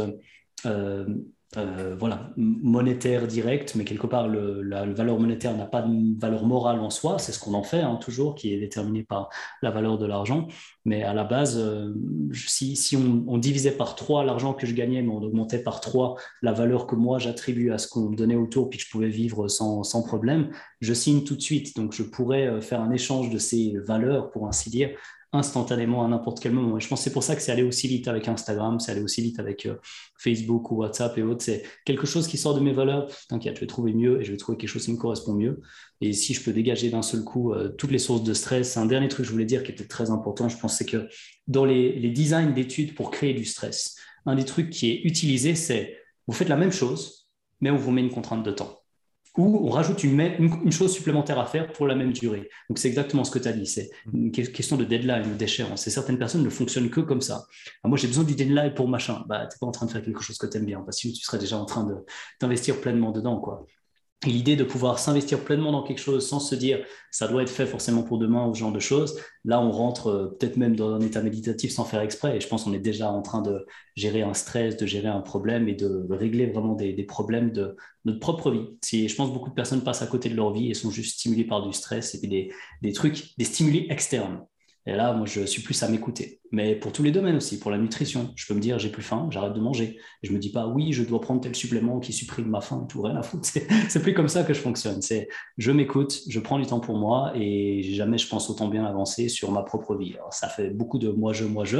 euh, 1.58 1.96
voilà, 1.98 2.32
monétaire 2.38 3.28
direct, 3.28 3.76
mais 3.76 3.84
quelque 3.86 4.08
part, 4.08 4.28
la, 4.28 4.86
valeur 4.86 5.20
monétaire 5.20 5.56
n'a 5.56 5.66
pas 5.66 5.82
de 5.82 6.20
valeur 6.20 6.46
morale 6.46 6.80
en 6.80 6.90
soi, 6.90 7.20
c'est 7.20 7.32
ce 7.32 7.40
qu'on 7.40 7.54
en 7.54 7.64
fait 7.64 7.82
hein, 7.82 7.98
toujours, 8.02 8.36
qui 8.36 8.54
est 8.54 8.60
déterminé 8.60 9.04
par 9.04 9.30
la 9.62 9.72
valeur 9.72 9.98
de 9.98 10.06
l'argent. 10.06 10.48
Mais 10.86 11.04
à 11.04 11.14
la 11.14 11.24
base, 11.24 11.58
euh, 11.58 11.94
si, 12.34 12.76
si 12.76 12.98
on, 12.98 13.38
divisait 13.38 13.72
par 13.72 13.96
trois 13.96 14.24
l'argent 14.24 14.54
que 14.54 14.66
je 14.66 14.74
gagnais, 14.74 15.02
mais 15.02 15.12
on 15.12 15.22
augmentait 15.22 15.62
par 15.62 15.80
trois 15.80 16.16
la 16.42 16.54
valeur 16.54 16.88
que 16.88 16.96
moi 16.96 17.20
j'attribue 17.20 17.72
à 17.72 17.78
ce 17.78 17.88
qu'on 17.88 18.10
me 18.10 18.16
donnait 18.16 18.36
autour, 18.36 18.70
puis 18.70 18.80
que 18.80 18.86
je 18.86 18.90
pouvais 18.90 19.10
vivre 19.10 19.48
sans, 19.48 19.84
sans 19.84 20.04
problème, 20.04 20.50
je 20.82 20.94
signe 20.94 21.24
tout 21.24 21.36
de 21.36 21.42
suite. 21.42 21.76
Donc 21.76 21.94
je 21.94 22.04
pourrais 22.04 22.48
euh, 22.48 22.62
faire 22.62 22.82
un 22.82 22.92
échange 22.92 23.30
de 23.30 23.38
ces 23.38 23.76
valeurs, 23.78 24.32
pour 24.32 24.48
ainsi 24.48 24.70
dire, 24.70 24.90
instantanément 25.34 26.06
à 26.06 26.08
n'importe 26.08 26.40
quel 26.40 26.54
moment. 26.54 26.78
Et 26.78 26.80
je 26.80 26.88
pense 26.88 27.00
que 27.00 27.04
c'est 27.06 27.14
pour 27.14 27.24
ça 27.24 27.36
que 27.36 27.42
c'est 27.42 27.52
allé 27.52 27.64
aussi 27.64 27.88
vite 27.88 28.08
avec 28.08 28.28
Instagram, 28.28 28.80
c'est 28.80 28.92
allé 28.92 29.02
aussi 29.02 29.22
vite 29.22 29.40
avec 29.40 29.66
euh, 29.66 29.76
Facebook 30.18 30.72
ou 30.72 30.76
WhatsApp 30.76 31.18
et 31.18 31.24
autres. 31.24 31.44
C'est 31.44 31.64
quelque 31.86 32.06
chose 32.06 32.28
qui 32.28 32.38
sort 32.38 32.54
de 32.54 32.60
mes 32.60 32.72
valeurs. 32.72 33.10
T'inquiète, 33.28 33.56
je 33.56 33.62
vais 33.62 33.68
trouver 33.68 33.94
mieux 33.94 34.22
et 34.22 34.24
je 34.24 34.32
vais 34.32 34.38
trouver 34.38 34.58
quelque 34.58 34.70
chose 34.70 34.86
qui 34.86 34.92
me 34.92 34.98
correspond 34.98 35.34
mieux. 35.34 35.60
Et 36.02 36.14
si 36.14 36.34
je 36.34 36.44
peux 36.44 36.54
dégager 36.54 36.90
d'un 36.90 37.02
seul 37.02 37.24
coup 37.24 37.52
euh, 37.52 37.70
toutes 37.70 37.92
les 37.92 38.00
sources 38.00 38.24
de 38.24 38.34
stress, 38.34 38.78
un 38.78 38.86
dernier 38.86 39.08
truc 39.08 39.24
que 39.24 39.28
je 39.28 39.32
voulais 39.32 39.46
dire 39.46 39.64
qui 39.64 39.72
était 39.72 39.88
très 39.88 40.12
important, 40.12 40.48
je 40.48 40.58
pense, 40.58 40.78
c'est 40.78 40.86
que 40.86 41.08
dans 41.48 41.66
les, 41.66 42.00
les 42.00 42.12
designs 42.12 42.54
d'études 42.54 42.94
pour 42.94 43.10
créer 43.10 43.34
du 43.34 43.46
stress, 43.46 43.96
un 44.26 44.36
des 44.36 44.46
trucs 44.46 44.70
qui 44.70 44.92
est 44.92 45.02
utilisé, 45.04 45.56
c'est 45.56 45.98
vous 46.28 46.34
faites 46.34 46.50
la 46.50 46.58
même 46.58 46.72
chose, 46.72 47.28
mais 47.60 47.72
on 47.72 47.76
vous 47.76 47.92
met 47.92 48.02
une 48.02 48.12
contrainte 48.12 48.44
de 48.44 48.52
temps 48.52 48.83
ou 49.38 49.68
on 49.68 49.70
rajoute 49.70 50.04
une, 50.04 50.20
une, 50.20 50.72
chose 50.72 50.94
supplémentaire 50.94 51.40
à 51.40 51.46
faire 51.46 51.72
pour 51.72 51.88
la 51.88 51.96
même 51.96 52.14
durée. 52.14 52.50
Donc 52.70 52.78
c'est 52.78 52.88
exactement 52.88 53.24
ce 53.24 53.32
que 53.32 53.40
tu 53.40 53.48
as 53.48 53.54
dit, 53.54 53.66
c'est 53.66 53.90
une 54.14 54.32
question 54.32 54.78
de 54.78 54.84
deadline 54.84 55.36
d'échéance. 55.38 55.88
Et 55.88 55.90
certaines 55.90 56.20
personnes 56.20 56.44
ne 56.44 56.50
fonctionnent 56.50 56.90
que 56.90 57.02
comme 57.02 57.22
ça. 57.22 57.46
Ah, 57.84 57.88
moi 57.88 57.98
j'ai 57.98 58.08
besoin 58.08 58.24
du 58.24 58.36
deadline 58.36 58.74
pour 58.74 58.88
machin. 58.88 59.24
Bah, 59.28 59.48
tu 59.48 59.56
n'es 59.56 59.60
pas 59.60 59.66
en 59.66 59.72
train 59.72 59.88
de 59.88 59.92
faire 59.92 60.04
quelque 60.04 60.22
chose 60.22 60.38
que 60.38 60.46
tu 60.46 60.58
aimes 60.58 60.66
bien, 60.66 60.82
parce 60.82 61.02
que 61.02 61.08
tu 61.08 61.24
serais 61.24 61.40
déjà 61.40 61.58
en 61.58 61.66
train 61.66 61.88
d'investir 62.40 62.80
pleinement 62.80 63.12
dedans. 63.12 63.40
quoi. 63.40 63.66
L'idée 64.26 64.56
de 64.56 64.64
pouvoir 64.64 65.00
s'investir 65.00 65.44
pleinement 65.44 65.72
dans 65.72 65.84
quelque 65.84 66.00
chose 66.00 66.28
sans 66.28 66.40
se 66.40 66.56
dire 66.56 66.86
ça 67.12 67.28
doit 67.28 67.42
être 67.42 67.50
fait 67.50 67.66
forcément 67.66 68.04
pour 68.04 68.18
demain 68.18 68.48
ou 68.48 68.54
ce 68.54 68.60
genre 68.60 68.72
de 68.72 68.80
choses, 68.80 69.20
là 69.44 69.62
on 69.62 69.72
rentre 69.72 70.08
euh, 70.08 70.38
peut-être 70.40 70.58
même 70.58 70.76
dans 70.76 70.94
un 70.94 71.02
état 71.02 71.22
méditatif 71.22 71.72
sans 71.72 71.84
faire 71.84 72.02
exprès. 72.02 72.38
Et 72.38 72.42
je 72.42 72.48
pense 72.48 72.64
qu'on 72.64 72.74
est 72.74 72.80
déjà 72.80 73.12
en 73.12 73.22
train 73.22 73.42
de 73.42 73.66
gérer 73.96 74.22
un 74.22 74.34
stress, 74.34 74.78
de 74.78 74.86
gérer 74.86 75.10
un 75.10 75.22
problème 75.22 75.68
et 75.68 75.76
de 75.76 76.08
régler 76.10 76.48
vraiment 76.48 76.76
des, 76.76 76.94
problèmes 77.04 77.52
de 77.52 77.76
notre 78.06 78.20
propre 78.20 78.52
vie. 78.52 78.66
Si, 78.82 79.08
je 79.10 79.16
pense 79.16 79.30
que 79.30 79.34
beaucoup 79.34 79.50
de 79.50 79.56
personnes 79.56 79.84
passent 79.84 80.02
à 80.02 80.08
côté 80.08 80.30
de 80.30 80.36
leur 80.36 80.54
vie 80.54 80.70
et 80.70 80.74
sont 80.74 80.92
juste 80.92 81.20
stimulées 81.20 81.46
par 81.46 81.66
du 81.66 81.74
stress 81.74 82.16
et 82.16 82.20
puis 82.20 82.30
des, 82.30 82.52
des 82.82 82.94
trucs, 82.94 83.38
des 83.38 83.46
stimuli 83.46 83.88
externes. 83.90 84.46
Et 84.86 84.94
là, 84.94 85.14
moi, 85.14 85.26
je 85.26 85.46
suis 85.46 85.62
plus 85.62 85.82
à 85.82 85.88
m'écouter. 85.88 86.42
Mais 86.52 86.76
pour 86.76 86.92
tous 86.92 87.04
les 87.04 87.12
domaines 87.12 87.38
aussi, 87.38 87.58
pour 87.58 87.72
la 87.72 87.78
nutrition, 87.78 88.32
je 88.36 88.46
peux 88.46 88.54
me 88.54 88.60
dire, 88.60 88.80
j'ai 88.80 88.90
plus 88.90 89.02
faim, 89.02 89.28
j'arrête 89.32 89.54
de 89.54 89.62
manger. 89.62 89.98
Et 90.22 90.28
je 90.28 90.34
me 90.34 90.40
dis 90.40 90.52
pas, 90.52 90.68
oui, 90.68 90.92
je 90.92 91.04
dois 91.04 91.22
prendre 91.22 91.40
tel 91.40 91.56
supplément 91.56 92.00
qui 92.00 92.12
supprime 92.12 92.50
ma 92.50 92.60
faim, 92.60 92.86
tout 92.90 93.02
rien 93.02 93.16
à 93.16 93.24
foutre. 93.24 93.48
C'est 93.90 94.02
plus 94.02 94.14
comme 94.14 94.28
ça 94.28 94.44
que 94.44 94.54
je 94.54 94.60
fonctionne. 94.60 95.02
C'est, 95.02 95.30
je 95.58 95.72
m'écoute, 95.72 96.20
je 96.28 96.40
prends 96.40 96.60
du 96.60 96.66
temps 96.66 96.82
pour 96.82 96.98
moi 96.98 97.32
et 97.36 97.82
jamais 97.94 98.18
je 98.18 98.28
pense 98.28 98.50
autant 98.50 98.68
bien 98.68 98.86
avancer 98.86 99.30
sur 99.30 99.52
ma 99.52 99.64
propre 99.64 99.96
vie. 99.96 100.16
Alors, 100.16 100.34
ça 100.34 100.50
fait 100.50 100.70
beaucoup 100.70 101.00
de 101.00 101.10
moi, 101.10 101.32
je, 101.32 101.46
moi, 101.46 101.64
je. 101.64 101.78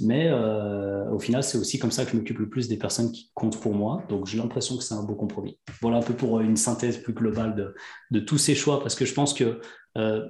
Mais 0.00 0.28
euh, 0.28 1.10
au 1.10 1.18
final, 1.18 1.42
c'est 1.42 1.58
aussi 1.58 1.78
comme 1.78 1.90
ça 1.90 2.04
que 2.04 2.12
je 2.12 2.16
m'occupe 2.16 2.38
le 2.38 2.48
plus 2.48 2.68
des 2.68 2.76
personnes 2.76 3.10
qui 3.10 3.30
comptent 3.34 3.60
pour 3.60 3.74
moi. 3.74 4.04
Donc, 4.08 4.26
j'ai 4.26 4.38
l'impression 4.38 4.76
que 4.76 4.82
c'est 4.82 4.94
un 4.94 5.02
beau 5.02 5.14
compromis. 5.14 5.58
Voilà 5.80 5.96
un 5.96 6.02
peu 6.02 6.14
pour 6.14 6.40
une 6.40 6.56
synthèse 6.56 6.98
plus 6.98 7.14
globale 7.14 7.74
de, 8.10 8.20
tous 8.20 8.38
ces 8.38 8.54
choix, 8.54 8.80
parce 8.80 8.94
que 8.94 9.04
je 9.04 9.14
pense 9.14 9.34
que 9.34 9.60
euh, 9.96 10.28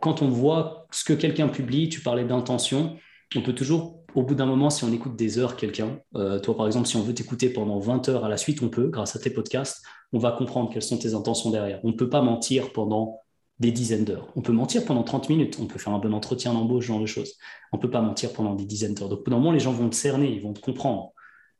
quand 0.00 0.22
on 0.22 0.28
voit 0.28 0.86
ce 0.90 1.04
que 1.04 1.12
quelqu'un 1.12 1.48
publie, 1.48 1.88
tu 1.88 2.00
parlais 2.00 2.24
d'intention, 2.24 2.96
on 3.36 3.42
peut 3.42 3.54
toujours, 3.54 4.02
au 4.14 4.22
bout 4.22 4.34
d'un 4.34 4.46
moment, 4.46 4.70
si 4.70 4.84
on 4.84 4.92
écoute 4.92 5.16
des 5.16 5.38
heures 5.38 5.56
quelqu'un, 5.56 5.98
euh, 6.16 6.38
toi 6.38 6.56
par 6.56 6.66
exemple, 6.66 6.86
si 6.86 6.96
on 6.96 7.02
veut 7.02 7.14
t'écouter 7.14 7.48
pendant 7.50 7.78
20 7.78 8.08
heures 8.08 8.24
à 8.24 8.28
la 8.28 8.36
suite, 8.36 8.62
on 8.62 8.68
peut, 8.68 8.88
grâce 8.88 9.16
à 9.16 9.18
tes 9.18 9.30
podcasts, 9.30 9.82
on 10.12 10.18
va 10.18 10.32
comprendre 10.32 10.70
quelles 10.70 10.82
sont 10.82 10.98
tes 10.98 11.14
intentions 11.14 11.50
derrière. 11.50 11.80
On 11.84 11.88
ne 11.88 11.96
peut 11.96 12.10
pas 12.10 12.20
mentir 12.20 12.72
pendant 12.72 13.20
des 13.58 13.70
dizaines 13.70 14.04
d'heures. 14.04 14.28
On 14.36 14.42
peut 14.42 14.52
mentir 14.52 14.84
pendant 14.84 15.04
30 15.04 15.28
minutes, 15.28 15.58
on 15.60 15.66
peut 15.66 15.78
faire 15.78 15.92
un 15.92 15.98
bon 15.98 16.12
entretien 16.12 16.52
d'embauche, 16.52 16.84
ce 16.84 16.88
genre 16.88 17.00
de 17.00 17.06
choses. 17.06 17.34
On 17.72 17.76
ne 17.76 17.82
peut 17.82 17.90
pas 17.90 18.02
mentir 18.02 18.32
pendant 18.32 18.54
des 18.54 18.64
dizaines 18.64 18.94
d'heures. 18.94 19.08
Donc, 19.08 19.26
moment, 19.28 19.52
les 19.52 19.60
gens 19.60 19.72
vont 19.72 19.88
te 19.88 19.94
cerner, 19.94 20.30
ils 20.30 20.42
vont 20.42 20.52
te 20.52 20.60
comprendre. 20.60 21.12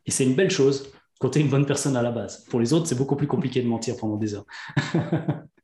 Et 0.04 0.10
c'est 0.10 0.24
une 0.24 0.34
belle 0.34 0.50
chose 0.50 0.90
quand 1.20 1.30
tu 1.30 1.38
es 1.38 1.42
une 1.42 1.48
bonne 1.48 1.66
personne 1.66 1.96
à 1.96 2.02
la 2.02 2.10
base. 2.10 2.44
Pour 2.50 2.58
les 2.58 2.72
autres, 2.72 2.86
c'est 2.86 2.98
beaucoup 2.98 3.14
plus 3.14 3.28
compliqué 3.28 3.62
de 3.62 3.68
mentir 3.68 3.96
pendant 3.96 4.16
des 4.16 4.34
heures. 4.34 4.46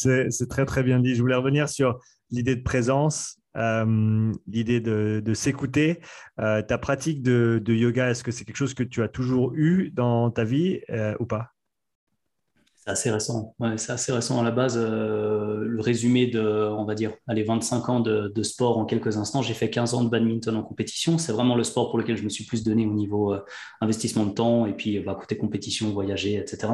C'est 0.00 0.48
très, 0.48 0.64
très 0.64 0.82
bien 0.82 1.00
dit. 1.00 1.14
Je 1.14 1.20
voulais 1.20 1.34
revenir 1.34 1.68
sur 1.68 1.98
l'idée 2.30 2.56
de 2.56 2.62
présence, 2.62 3.38
euh, 3.56 4.32
l'idée 4.46 4.80
de, 4.80 5.34
s'écouter. 5.34 6.00
Euh, 6.40 6.62
ta 6.62 6.78
pratique 6.78 7.22
de, 7.22 7.62
yoga, 7.66 8.10
est-ce 8.10 8.22
que 8.22 8.30
c'est 8.30 8.44
quelque 8.44 8.56
chose 8.56 8.74
que 8.74 8.82
tu 8.82 9.02
as 9.02 9.08
toujours 9.08 9.54
eu 9.54 9.90
dans 9.90 10.30
ta 10.30 10.44
vie 10.44 10.80
euh, 10.90 11.14
ou 11.20 11.26
pas? 11.26 11.52
Assez 12.88 13.10
récent. 13.10 13.54
C'est 13.76 13.92
assez 13.92 14.12
récent 14.12 14.40
à 14.40 14.42
la 14.42 14.50
base. 14.50 14.76
Euh, 14.76 15.64
le 15.64 15.80
résumé 15.80 16.26
de, 16.26 16.40
on 16.40 16.84
va 16.84 16.94
dire, 16.94 17.12
allez, 17.26 17.42
25 17.42 17.88
ans 17.88 18.00
de, 18.00 18.42
sport 18.42 18.78
en 18.78 18.84
quelques 18.84 19.16
instants. 19.16 19.42
J'ai 19.42 19.54
fait 19.54 19.68
15 19.68 19.94
ans 19.94 20.04
de 20.04 20.08
badminton 20.08 20.56
en 20.56 20.62
compétition. 20.62 21.18
C'est 21.18 21.32
vraiment 21.32 21.54
le 21.54 21.64
sport 21.64 21.90
pour 21.90 21.98
lequel 21.98 22.16
je 22.16 22.22
me 22.22 22.28
suis 22.28 22.44
plus 22.44 22.64
donné 22.64 22.86
au 22.86 22.92
niveau 22.92 23.34
euh, 23.34 23.44
investissement 23.80 24.26
de 24.26 24.32
temps 24.32 24.66
et 24.66 24.72
puis 24.72 25.00
bah, 25.00 25.16
côté 25.18 25.36
compétition, 25.36 25.90
voyager, 25.90 26.36
etc. 26.36 26.72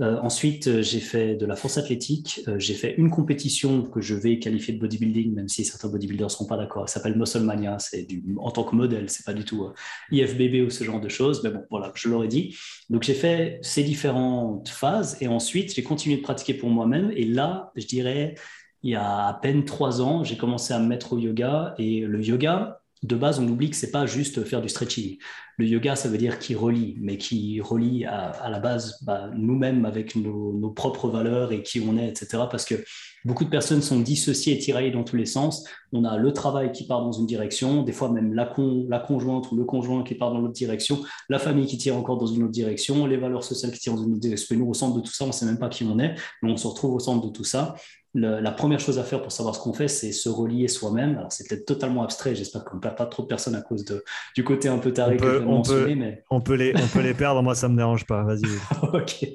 Euh, 0.00 0.18
ensuite, 0.22 0.80
j'ai 0.80 1.00
fait 1.00 1.34
de 1.34 1.44
la 1.44 1.56
force 1.56 1.76
athlétique. 1.76 2.40
j'ai 2.56 2.74
fait 2.74 2.94
une 2.96 3.10
compétition 3.10 3.82
que 3.82 4.00
je 4.00 4.14
vais 4.14 4.38
qualifier 4.38 4.74
de 4.74 4.80
bodybuilding, 4.80 5.34
même 5.34 5.48
si 5.48 5.64
certains 5.64 5.88
bodybuilders 5.88 6.26
ne 6.26 6.32
seront 6.32 6.46
pas 6.46 6.56
d'accord. 6.56 6.88
Ça 6.88 6.94
s'appelle 6.94 7.18
Muscle 7.18 7.40
Mania. 7.40 7.78
C'est 7.78 8.04
du, 8.04 8.24
en 8.38 8.50
tant 8.50 8.64
que 8.64 8.74
modèle, 8.74 9.10
c'est 9.10 9.26
pas 9.26 9.34
du 9.34 9.44
tout 9.44 9.68
IFBB 10.10 10.66
ou 10.66 10.70
ce 10.70 10.84
genre 10.84 11.00
de 11.00 11.08
choses. 11.08 11.42
Mais 11.44 11.50
bon, 11.50 11.62
voilà, 11.70 11.92
je 11.94 12.08
l'aurais 12.08 12.28
dit. 12.28 12.56
Donc 12.88 13.02
j'ai 13.02 13.14
fait 13.14 13.58
ces 13.62 13.82
différentes 13.82 14.68
phases 14.68 15.16
et 15.20 15.28
ensuite 15.28 15.41
j'ai 15.50 15.82
continué 15.82 16.16
de 16.16 16.22
pratiquer 16.22 16.54
pour 16.54 16.70
moi-même. 16.70 17.10
Et 17.16 17.24
là, 17.24 17.72
je 17.76 17.86
dirais, 17.86 18.34
il 18.82 18.90
y 18.90 18.94
a 18.94 19.28
à 19.28 19.34
peine 19.34 19.64
trois 19.64 20.00
ans, 20.02 20.24
j'ai 20.24 20.36
commencé 20.36 20.74
à 20.74 20.78
me 20.78 20.86
mettre 20.86 21.12
au 21.14 21.18
yoga. 21.18 21.74
Et 21.78 22.00
le 22.00 22.22
yoga, 22.22 22.81
de 23.02 23.16
base, 23.16 23.38
on 23.38 23.48
oublie 23.48 23.70
que 23.70 23.76
c'est 23.76 23.90
pas 23.90 24.06
juste 24.06 24.44
faire 24.44 24.60
du 24.60 24.68
stretching. 24.68 25.18
Le 25.58 25.66
yoga, 25.66 25.96
ça 25.96 26.08
veut 26.08 26.18
dire 26.18 26.38
qui 26.38 26.54
relie, 26.54 26.96
mais 27.00 27.18
qui 27.18 27.60
relie 27.60 28.04
à, 28.04 28.48
la 28.48 28.58
base 28.58 29.02
bah, 29.02 29.30
nous-mêmes 29.34 29.84
avec 29.84 30.14
nos, 30.16 30.70
propres 30.70 31.08
valeurs 31.08 31.52
et 31.52 31.62
qui 31.62 31.80
on 31.80 31.96
est, 31.96 32.08
etc. 32.08 32.44
Parce 32.50 32.64
que 32.64 32.76
Beaucoup 33.24 33.44
de 33.44 33.50
personnes 33.50 33.82
sont 33.82 34.00
dissociées 34.00 34.54
et 34.54 34.58
tiraillées 34.58 34.90
dans 34.90 35.04
tous 35.04 35.14
les 35.14 35.26
sens. 35.26 35.64
On 35.92 36.04
a 36.04 36.16
le 36.16 36.32
travail 36.32 36.72
qui 36.72 36.86
part 36.86 37.02
dans 37.02 37.12
une 37.12 37.26
direction, 37.26 37.84
des 37.84 37.92
fois 37.92 38.10
même 38.10 38.34
la, 38.34 38.52
la 38.88 38.98
conjointe 38.98 39.52
ou 39.52 39.56
le 39.56 39.64
conjoint 39.64 40.02
qui 40.02 40.16
part 40.16 40.32
dans 40.32 40.40
l'autre 40.40 40.54
direction, 40.54 41.00
la 41.28 41.38
famille 41.38 41.66
qui 41.66 41.78
tire 41.78 41.96
encore 41.96 42.18
dans 42.18 42.26
une 42.26 42.42
autre 42.42 42.52
direction, 42.52 43.06
les 43.06 43.16
valeurs 43.16 43.44
sociales 43.44 43.70
qui 43.70 43.78
tirent 43.78 43.94
dans 43.94 44.02
une 44.02 44.12
autre 44.12 44.20
direction. 44.20 44.56
Nous, 44.56 44.66
au 44.66 44.74
centre 44.74 44.96
de 44.96 45.02
tout 45.02 45.12
ça, 45.12 45.24
on 45.24 45.28
ne 45.28 45.32
sait 45.32 45.46
même 45.46 45.58
pas 45.58 45.68
qui 45.68 45.84
on 45.84 45.98
est, 46.00 46.16
mais 46.42 46.50
on 46.50 46.56
se 46.56 46.66
retrouve 46.66 46.94
au 46.94 46.98
centre 46.98 47.24
de 47.24 47.32
tout 47.32 47.44
ça. 47.44 47.76
La 48.14 48.50
première 48.50 48.80
chose 48.80 48.98
à 48.98 49.04
faire 49.04 49.22
pour 49.22 49.32
savoir 49.32 49.54
ce 49.54 49.60
qu'on 49.60 49.72
fait, 49.72 49.88
c'est 49.88 50.12
se 50.12 50.28
relier 50.28 50.68
soi-même. 50.68 51.16
Alors, 51.16 51.32
c'est 51.32 51.48
peut-être 51.48 51.64
totalement 51.64 52.02
abstrait. 52.02 52.34
J'espère 52.34 52.64
qu'on 52.64 52.76
ne 52.76 52.80
perd 52.80 52.96
pas 52.96 53.06
trop 53.06 53.22
de 53.22 53.28
personnes 53.28 53.54
à 53.54 53.62
cause 53.62 53.84
de, 53.84 54.04
du 54.34 54.44
côté 54.44 54.68
un 54.68 54.78
peu 54.78 54.92
taré 54.92 55.16
que 55.16 55.34
je 55.34 55.38
mentionner. 55.38 55.94
Mais... 55.94 56.24
On, 56.30 56.40
peut 56.40 56.54
les, 56.54 56.74
on 56.76 56.86
peut 56.88 57.00
les 57.00 57.14
perdre. 57.14 57.42
Moi, 57.42 57.54
ça 57.54 57.68
ne 57.68 57.72
me 57.72 57.78
dérange 57.78 58.06
pas. 58.06 58.22
Vas-y. 58.22 58.42
ok. 58.92 59.26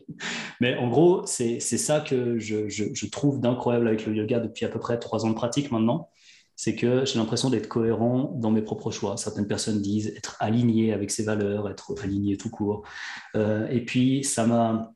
Mais 0.61 0.77
en 0.77 0.89
gros, 0.89 1.25
c'est 1.25 1.59
ça 1.59 2.01
que 2.01 2.37
je, 2.37 2.69
je, 2.69 2.85
je 2.93 3.05
trouve 3.07 3.39
d'incroyable 3.39 3.87
avec 3.87 4.05
le 4.05 4.13
yoga 4.13 4.39
depuis 4.39 4.65
à 4.65 4.69
peu 4.69 4.79
près 4.79 4.99
trois 4.99 5.25
ans 5.25 5.29
de 5.29 5.35
pratique 5.35 5.71
maintenant, 5.71 6.09
c'est 6.55 6.75
que 6.75 7.05
j'ai 7.05 7.19
l'impression 7.19 7.49
d'être 7.49 7.67
cohérent 7.67 8.31
dans 8.35 8.51
mes 8.51 8.61
propres 8.61 8.91
choix. 8.91 9.17
Certaines 9.17 9.47
personnes 9.47 9.81
disent 9.81 10.13
être 10.15 10.37
aligné 10.39 10.93
avec 10.93 11.11
ses 11.11 11.23
valeurs, 11.23 11.69
être 11.69 11.95
aligné 12.03 12.37
tout 12.37 12.49
court. 12.49 12.83
Euh, 13.35 13.67
et 13.69 13.85
puis, 13.85 14.23
ça 14.23 14.45
m'a 14.45 14.91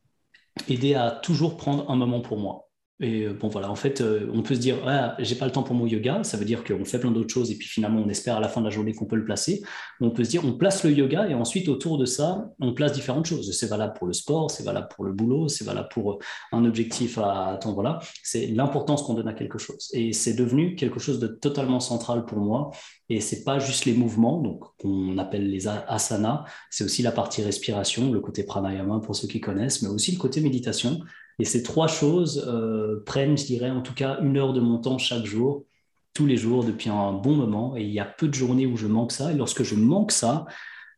aidé 0.68 0.96
à 0.96 1.12
toujours 1.12 1.58
prendre 1.58 1.90
un 1.90 1.96
moment 1.96 2.22
pour 2.22 2.38
moi. 2.38 2.71
Et 3.02 3.24
euh, 3.24 3.34
bon, 3.34 3.48
voilà, 3.48 3.72
en 3.72 3.76
fait, 3.76 4.00
euh, 4.00 4.30
on 4.32 4.44
peut 4.44 4.54
se 4.54 4.60
dire, 4.60 4.78
ah, 4.86 5.16
j'ai 5.18 5.34
pas 5.34 5.46
le 5.46 5.52
temps 5.52 5.64
pour 5.64 5.76
mon 5.76 5.88
yoga, 5.88 6.24
ça 6.24 6.38
veut 6.38 6.46
dire 6.46 6.64
qu'on 6.64 6.86
fait 6.86 7.00
plein 7.00 7.10
d'autres 7.10 7.34
choses 7.34 7.50
et 7.50 7.56
puis 7.56 7.68
finalement, 7.68 8.00
on 8.00 8.10
espère 8.10 8.38
à 8.38 8.40
la 8.40 8.48
fin 8.48 8.62
de 8.62 8.66
la 8.66 8.72
journée 8.72 8.94
qu'on 8.94 9.06
peut 9.06 9.16
le 9.16 9.26
placer. 9.26 9.64
On 10.00 10.12
peut 10.12 10.24
se 10.24 10.30
dire, 10.30 10.46
on 10.46 10.54
place 10.54 10.84
le 10.84 10.92
yoga 10.92 11.28
et 11.28 11.34
ensuite, 11.34 11.68
autour 11.68 11.98
de 11.98 12.06
ça, 12.06 12.46
on 12.60 12.74
place 12.74 12.94
différentes 12.94 13.26
choses. 13.26 13.58
C'est 13.58 13.68
valable 13.68 13.94
pour 13.98 14.06
le 14.06 14.14
sport, 14.14 14.52
c'est 14.52 14.64
valable 14.64 14.88
pour 14.96 15.04
le 15.04 15.14
boulot, 15.14 15.48
c'est 15.48 15.66
valable 15.66 15.90
pour 15.92 16.20
un 16.52 16.64
objectif 16.64 17.18
à 17.18 17.58
temps, 17.60 17.74
voilà. 17.74 18.00
C'est 18.22 18.46
l'importance 18.48 19.02
qu'on 19.02 19.16
donne 19.16 19.28
à 19.28 19.34
quelque 19.34 19.58
chose. 19.58 19.90
Et 19.94 20.14
c'est 20.14 20.36
devenu 20.36 20.76
quelque 20.76 21.00
chose 21.00 21.20
de 21.20 21.28
totalement 21.28 21.80
central 21.80 22.26
pour 22.26 22.38
moi. 22.38 22.70
Et 23.10 23.20
c'est 23.20 23.44
pas 23.44 23.58
juste 23.58 23.86
les 23.86 23.94
mouvements, 23.94 24.40
donc 24.40 24.64
qu'on 24.80 25.18
appelle 25.18 25.50
les 25.50 25.68
asanas, 25.68 26.46
c'est 26.70 26.84
aussi 26.84 27.02
la 27.02 27.12
partie 27.12 27.42
respiration, 27.42 28.12
le 28.12 28.22
côté 28.22 28.44
pranayama 28.44 29.00
pour 29.00 29.16
ceux 29.16 29.28
qui 29.28 29.42
connaissent, 29.42 29.82
mais 29.82 29.90
aussi 29.90 30.14
le 30.14 30.18
côté 30.18 30.40
méditation 30.40 31.02
et 31.40 31.46
ces 31.46 31.64
trois 31.64 31.88
choses 31.88 32.46
euh, 32.48 33.04
prennent, 33.06 33.38
je 33.38 33.46
dirais, 33.46 33.70
en 33.70 33.82
tout 33.82 33.94
cas 33.94 34.20
une 34.22 34.38
heure 34.38 34.54
de 34.54 34.62
mon 34.62 34.78
temps 34.78 34.98
chaque 34.98 35.26
jour, 35.26 35.66
tous 36.14 36.26
les 36.26 36.38
jours, 36.38 36.64
depuis 36.64 36.90
un 36.90 37.14
bon 37.14 37.36
moment. 37.36 37.76
Et 37.76 37.84
il 37.84 37.92
y 37.92 38.00
a 38.00 38.06
peu 38.06 38.28
de 38.28 38.34
journées 38.34 38.66
où 38.66 38.78
je 38.78 38.88
manque 38.88 39.12
ça. 39.12 39.32
Et 39.32 39.36
lorsque 39.36 39.64
je 39.64 39.76
manque 39.76 40.12
ça, 40.12 40.46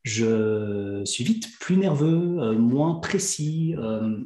je 0.03 1.01
suis 1.05 1.23
vite 1.23 1.47
plus 1.59 1.77
nerveux, 1.77 2.55
moins 2.57 2.95
précis. 2.95 3.75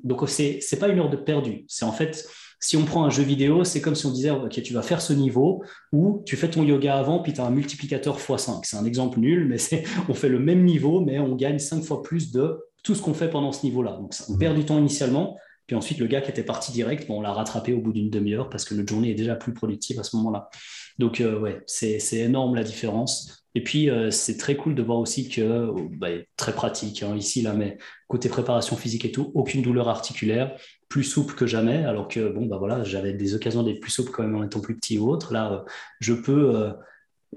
donc, 0.03 0.27
c'est 0.27 0.59
n'est 0.71 0.79
pas 0.79 0.87
une 0.87 0.99
heure 0.99 1.09
de 1.09 1.17
perdu. 1.17 1.65
C'est 1.67 1.85
en 1.85 1.91
fait, 1.91 2.25
si 2.59 2.75
on 2.75 2.85
prend 2.85 3.05
un 3.05 3.09
jeu 3.09 3.23
vidéo, 3.23 3.63
c'est 3.63 3.81
comme 3.81 3.95
si 3.95 4.05
on 4.05 4.11
disait, 4.11 4.31
OK, 4.31 4.61
tu 4.61 4.73
vas 4.73 4.81
faire 4.81 5.01
ce 5.01 5.13
niveau 5.13 5.63
ou 5.91 6.23
tu 6.25 6.35
fais 6.35 6.49
ton 6.49 6.63
yoga 6.63 6.97
avant, 6.97 7.19
puis 7.21 7.33
tu 7.33 7.41
as 7.41 7.45
un 7.45 7.51
multiplicateur 7.51 8.17
x5. 8.17 8.61
C'est 8.63 8.77
un 8.77 8.85
exemple 8.85 9.19
nul, 9.19 9.47
mais 9.47 9.57
on 10.09 10.13
fait 10.13 10.29
le 10.29 10.39
même 10.39 10.63
niveau, 10.63 11.01
mais 11.01 11.19
on 11.19 11.35
gagne 11.35 11.59
5 11.59 11.83
fois 11.83 12.01
plus 12.01 12.31
de 12.31 12.59
tout 12.83 12.95
ce 12.95 13.01
qu'on 13.01 13.13
fait 13.13 13.29
pendant 13.29 13.51
ce 13.51 13.63
niveau-là. 13.63 13.91
Donc, 13.91 14.13
on 14.29 14.37
perd 14.37 14.55
du 14.55 14.65
temps 14.65 14.79
initialement, 14.79 15.37
puis 15.67 15.75
ensuite, 15.75 15.99
le 15.99 16.07
gars 16.07 16.21
qui 16.21 16.31
était 16.31 16.43
parti 16.43 16.71
direct, 16.71 17.07
bon, 17.07 17.19
on 17.19 17.21
l'a 17.21 17.33
rattrapé 17.33 17.73
au 17.73 17.81
bout 17.81 17.91
d'une 17.91 18.09
demi-heure 18.09 18.49
parce 18.49 18.63
que 18.63 18.73
notre 18.73 18.89
journée 18.89 19.11
est 19.11 19.15
déjà 19.15 19.35
plus 19.35 19.53
productive 19.53 19.99
à 19.99 20.03
ce 20.03 20.15
moment-là. 20.15 20.49
Donc, 20.97 21.19
euh, 21.19 21.37
ouais, 21.39 21.61
c'est 21.67 21.99
énorme 22.13 22.55
la 22.55 22.63
différence. 22.63 23.43
Et 23.53 23.63
puis, 23.63 23.89
euh, 23.89 24.09
c'est 24.09 24.37
très 24.37 24.55
cool 24.55 24.75
de 24.75 24.81
voir 24.81 24.99
aussi 24.99 25.27
que, 25.27 25.71
bah, 25.97 26.07
très 26.37 26.53
pratique 26.53 27.03
hein, 27.03 27.15
ici, 27.17 27.41
là, 27.41 27.53
mais 27.53 27.77
côté 28.07 28.29
préparation 28.29 28.77
physique 28.77 29.03
et 29.03 29.11
tout, 29.11 29.31
aucune 29.35 29.61
douleur 29.61 29.89
articulaire, 29.89 30.55
plus 30.87 31.03
souple 31.03 31.35
que 31.35 31.45
jamais, 31.45 31.83
alors 31.83 32.07
que, 32.07 32.29
bon, 32.29 32.45
bah 32.45 32.57
voilà, 32.57 32.83
j'avais 32.83 33.13
des 33.13 33.35
occasions 33.35 33.63
d'être 33.63 33.81
plus 33.81 33.91
souple 33.91 34.11
quand 34.11 34.23
même 34.23 34.35
en 34.35 34.43
étant 34.43 34.61
plus 34.61 34.75
petit 34.75 34.97
ou 34.97 35.09
autre. 35.09 35.33
Là, 35.33 35.51
euh, 35.51 35.59
je 35.99 36.13
peux 36.13 36.71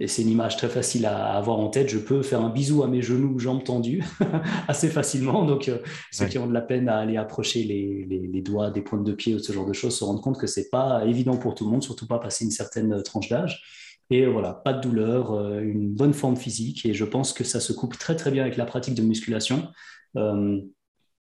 et 0.01 0.09
c'est 0.09 0.23
une 0.23 0.31
image 0.31 0.57
très 0.57 0.71
facile 0.71 1.05
à 1.05 1.35
avoir 1.35 1.59
en 1.59 1.69
tête, 1.69 1.91
je 1.91 1.99
peux 1.99 2.23
faire 2.23 2.41
un 2.41 2.49
bisou 2.49 2.83
à 2.83 2.89
mes 2.89 3.03
genoux, 3.03 3.39
jambes 3.39 3.63
tendues, 3.63 4.03
assez 4.69 4.89
facilement. 4.89 5.45
Donc, 5.45 5.69
euh, 5.69 5.79
ceux 6.11 6.25
qui 6.25 6.39
ont 6.39 6.47
de 6.47 6.55
la 6.55 6.63
peine 6.63 6.89
à 6.89 6.97
aller 6.97 7.19
approcher 7.19 7.65
les, 7.65 8.41
doigts 8.41 8.71
des 8.71 8.81
pointes 8.81 9.05
de 9.05 9.13
pied 9.13 9.35
ou 9.35 9.39
ce 9.39 9.53
genre 9.53 9.67
de 9.67 9.75
choses 9.75 9.99
se 9.99 10.03
rendent 10.03 10.23
compte 10.23 10.39
que 10.39 10.47
c'est 10.47 10.71
pas 10.71 11.05
évident 11.05 11.37
pour 11.37 11.55
tout 11.55 11.67
le 11.67 11.71
monde, 11.71 11.83
surtout 11.83 12.07
pas 12.07 12.19
passer 12.19 12.47
une 12.47 12.51
certaine 12.51 12.95
euh, 12.95 13.03
tranche 13.03 13.29
d'âge. 13.29 13.63
Et 14.09 14.25
voilà, 14.25 14.55
pas 14.55 14.73
de 14.73 14.81
douleur, 14.81 15.33
euh, 15.33 15.61
une 15.61 15.91
bonne 15.91 16.15
forme 16.15 16.37
physique. 16.37 16.87
Et 16.87 16.95
je 16.95 17.05
pense 17.05 17.35
que 17.35 17.45
ça 17.45 17.61
se 17.61 17.75
coupe 17.75 17.99
très 17.99 18.17
très 18.17 18.31
bien 18.31 18.43
avec 18.43 18.57
la 18.57 18.65
pratique 18.65 18.95
de 18.95 19.03
musculation. 19.03 19.69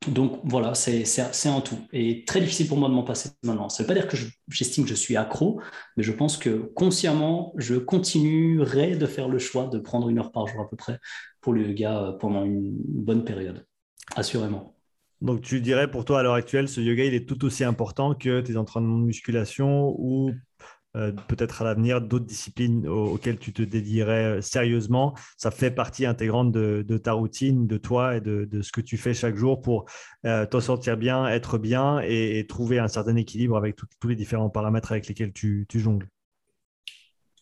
Donc 0.09 0.41
voilà, 0.45 0.75
c'est 0.75 1.05
un 1.49 1.61
tout. 1.61 1.79
Et 1.93 2.25
très 2.25 2.41
difficile 2.41 2.69
pour 2.69 2.79
moi 2.79 2.89
de 2.89 2.95
m'en 2.95 3.03
passer 3.03 3.31
maintenant. 3.43 3.69
Ça 3.69 3.83
ne 3.83 3.89
veut 3.89 3.95
pas 3.95 4.01
dire 4.01 4.09
que 4.09 4.17
j'estime 4.49 4.85
que 4.85 4.91
je 4.91 4.95
suis 4.95 5.17
accro, 5.17 5.61
mais 5.97 6.05
je 6.05 6.13
pense 6.13 6.37
que 6.37 6.71
consciemment, 6.75 7.53
je 7.57 7.75
continuerai 7.75 8.97
de 8.97 9.07
faire 9.07 9.29
le 9.29 9.39
choix 9.39 9.67
de 9.67 9.79
prendre 9.79 10.09
une 10.09 10.19
heure 10.19 10.31
par 10.31 10.47
jour 10.47 10.61
à 10.61 10.69
peu 10.69 10.77
près 10.77 11.01
pour 11.41 11.53
le 11.53 11.69
yoga 11.69 12.03
euh, 12.03 12.13
pendant 12.13 12.45
une 12.45 12.77
bonne 12.79 13.25
période, 13.25 13.67
assurément. 14.15 14.77
Donc 15.23 15.41
tu 15.41 15.61
dirais 15.61 15.91
pour 15.91 16.05
toi 16.05 16.21
à 16.21 16.23
l'heure 16.23 16.35
actuelle, 16.35 16.69
ce 16.69 16.81
yoga, 16.81 17.05
il 17.05 17.15
est 17.15 17.27
tout 17.27 17.45
aussi 17.45 17.65
important 17.65 18.15
que 18.15 18.41
tes 18.43 18.57
entraînements 18.57 18.99
de 18.99 19.05
musculation 19.05 19.95
ou 19.99 20.33
euh, 20.97 21.13
peut-être 21.29 21.61
à 21.63 21.65
l'avenir 21.65 22.01
d'autres 22.01 22.25
disciplines 22.25 22.89
auxquelles 22.89 23.39
tu 23.39 23.53
te 23.53 23.63
dédierais 23.63 24.25
euh, 24.25 24.41
sérieusement. 24.41 25.15
Ça 25.37 25.51
fait 25.51 25.71
partie 25.71 26.07
intégrante 26.07 26.53
de, 26.53 26.99
ta 26.99 27.13
routine, 27.13 27.67
de 27.67 27.77
toi 27.77 28.17
et 28.17 28.21
de, 28.21 28.63
ce 28.63 28.73
que 28.73 28.81
tu 28.81 28.97
fais 28.97 29.13
chaque 29.13 29.37
jour 29.37 29.61
pour 29.61 29.85
euh, 30.25 30.47
t'en 30.47 30.61
sortir 30.61 30.97
bien, 30.97 31.27
être 31.29 31.59
bien 31.59 32.01
et, 32.01 32.47
trouver 32.49 32.79
un 32.79 32.89
certain 32.89 33.17
équilibre 33.17 33.57
avec 33.57 33.77
tous 33.77 34.09
les 34.09 34.17
différents 34.17 34.51
paramètres 34.51 34.93
avec 34.93 35.07
lesquels 35.07 35.33
tu, 35.33 35.67
jongles. 35.75 36.09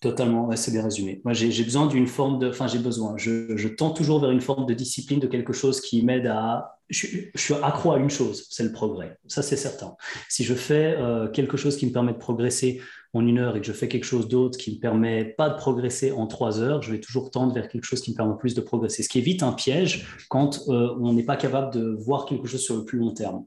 Totalement, 0.04 0.54
c'est 0.54 0.70
bien 0.70 0.82
résumé. 0.82 1.22
Moi, 1.24 1.32
j'ai 1.32 1.64
besoin 1.64 1.86
d'une 1.86 2.06
forme 2.06 2.38
de. 2.38 2.50
Enfin, 2.50 2.66
j'ai 2.66 2.78
besoin. 2.78 3.14
Je, 3.16 3.68
tends 3.68 3.90
toujours 3.90 4.20
vers 4.20 4.30
une 4.30 4.42
forme 4.42 4.66
de 4.66 4.74
discipline, 4.74 5.18
de 5.18 5.26
quelque 5.26 5.54
chose 5.54 5.80
qui 5.80 6.04
m'aide 6.04 6.26
à. 6.26 6.78
Je, 6.90 7.06
suis 7.34 7.54
accro 7.62 7.92
à 7.92 7.98
une 7.98 8.10
chose, 8.10 8.46
c'est 8.50 8.64
le 8.64 8.72
progrès. 8.72 9.16
Ça, 9.28 9.40
c'est 9.40 9.56
certain. 9.56 9.96
Si 10.28 10.44
je 10.44 10.52
fais 10.52 10.94
quelque 11.32 11.56
chose 11.56 11.78
qui 11.78 11.86
me 11.86 11.92
permet 11.92 12.12
de 12.12 12.18
progresser 12.18 12.82
en 13.14 13.26
une 13.26 13.38
heure 13.38 13.56
et 13.56 13.60
que 13.60 13.66
je 13.66 13.72
fais 13.72 13.88
quelque 13.88 14.04
chose 14.04 14.28
d'autre 14.28 14.58
qui 14.58 14.72
ne 14.72 14.76
me 14.76 14.80
permet 14.80 15.24
pas 15.24 15.48
de 15.48 15.56
progresser 15.56 16.12
en 16.12 16.26
trois 16.26 16.60
heures, 16.60 16.82
je 16.82 16.92
vais 16.92 17.00
toujours 17.00 17.30
tendre 17.30 17.54
vers 17.54 17.68
quelque 17.68 17.84
chose 17.84 18.02
qui 18.02 18.10
me 18.10 18.16
permet 18.16 18.34
plus 18.38 18.54
de 18.54 18.60
progresser. 18.60 19.02
Ce 19.02 19.08
qui 19.08 19.20
évite 19.20 19.42
un 19.42 19.52
piège 19.52 20.06
quand 20.28 20.68
euh, 20.68 20.94
on 21.00 21.14
n'est 21.14 21.24
pas 21.24 21.36
capable 21.36 21.72
de 21.72 21.96
voir 21.98 22.26
quelque 22.26 22.46
chose 22.46 22.60
sur 22.60 22.76
le 22.76 22.84
plus 22.84 22.98
long 22.98 23.14
terme. 23.14 23.46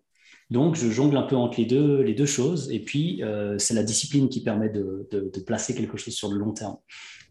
Donc, 0.50 0.76
je 0.76 0.90
jongle 0.90 1.18
un 1.18 1.24
peu 1.24 1.36
entre 1.36 1.60
les 1.60 1.66
deux, 1.66 2.02
les 2.02 2.14
deux 2.14 2.26
choses. 2.26 2.72
Et 2.72 2.80
puis, 2.80 3.22
euh, 3.24 3.58
c'est 3.58 3.74
la 3.74 3.84
discipline 3.84 4.30
qui 4.30 4.42
permet 4.42 4.70
de, 4.70 5.08
placer 5.46 5.76
quelque 5.76 5.98
chose 5.98 6.14
sur 6.14 6.32
le 6.32 6.38
long 6.38 6.54
terme. 6.54 6.78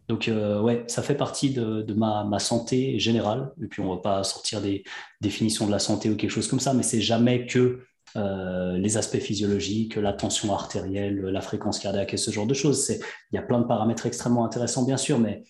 Donc, 0.07 0.27
euh, 0.27 0.61
ouais, 0.61 0.83
ça 0.87 1.01
fait 1.01 1.15
partie 1.15 1.49
de, 1.51 1.93
ma, 1.93 2.39
santé 2.39 2.99
générale. 2.99 3.51
Et 3.63 3.67
puis, 3.67 3.81
on 3.81 3.89
ne 3.89 3.95
va 3.95 4.01
pas 4.01 4.23
sortir 4.23 4.61
des 4.61 4.83
définitions 5.19 5.65
de 5.65 5.71
la 5.71 5.79
santé 5.79 6.09
ou 6.09 6.15
quelque 6.15 6.31
chose 6.31 6.47
comme 6.47 6.59
ça, 6.59 6.73
mais 6.73 6.83
c'est 6.83 7.01
jamais 7.01 7.45
que 7.47 7.79
euh, 8.15 8.77
les 8.77 8.97
aspects 8.97 9.19
physiologiques, 9.19 9.95
la 9.95 10.13
tension 10.13 10.53
artérielle, 10.53 11.19
la 11.19 11.41
fréquence 11.41 11.79
cardiaque 11.79 12.13
et 12.13 12.17
ce 12.17 12.31
genre 12.31 12.47
de 12.47 12.53
choses. 12.53 12.87
Il 13.31 13.35
y 13.35 13.39
a 13.39 13.41
plein 13.41 13.59
de 13.59 13.65
paramètres 13.65 14.05
extrêmement 14.05 14.45
intéressants, 14.45 14.85
bien 14.85 14.97
sûr, 14.97 15.19
mais 15.19 15.43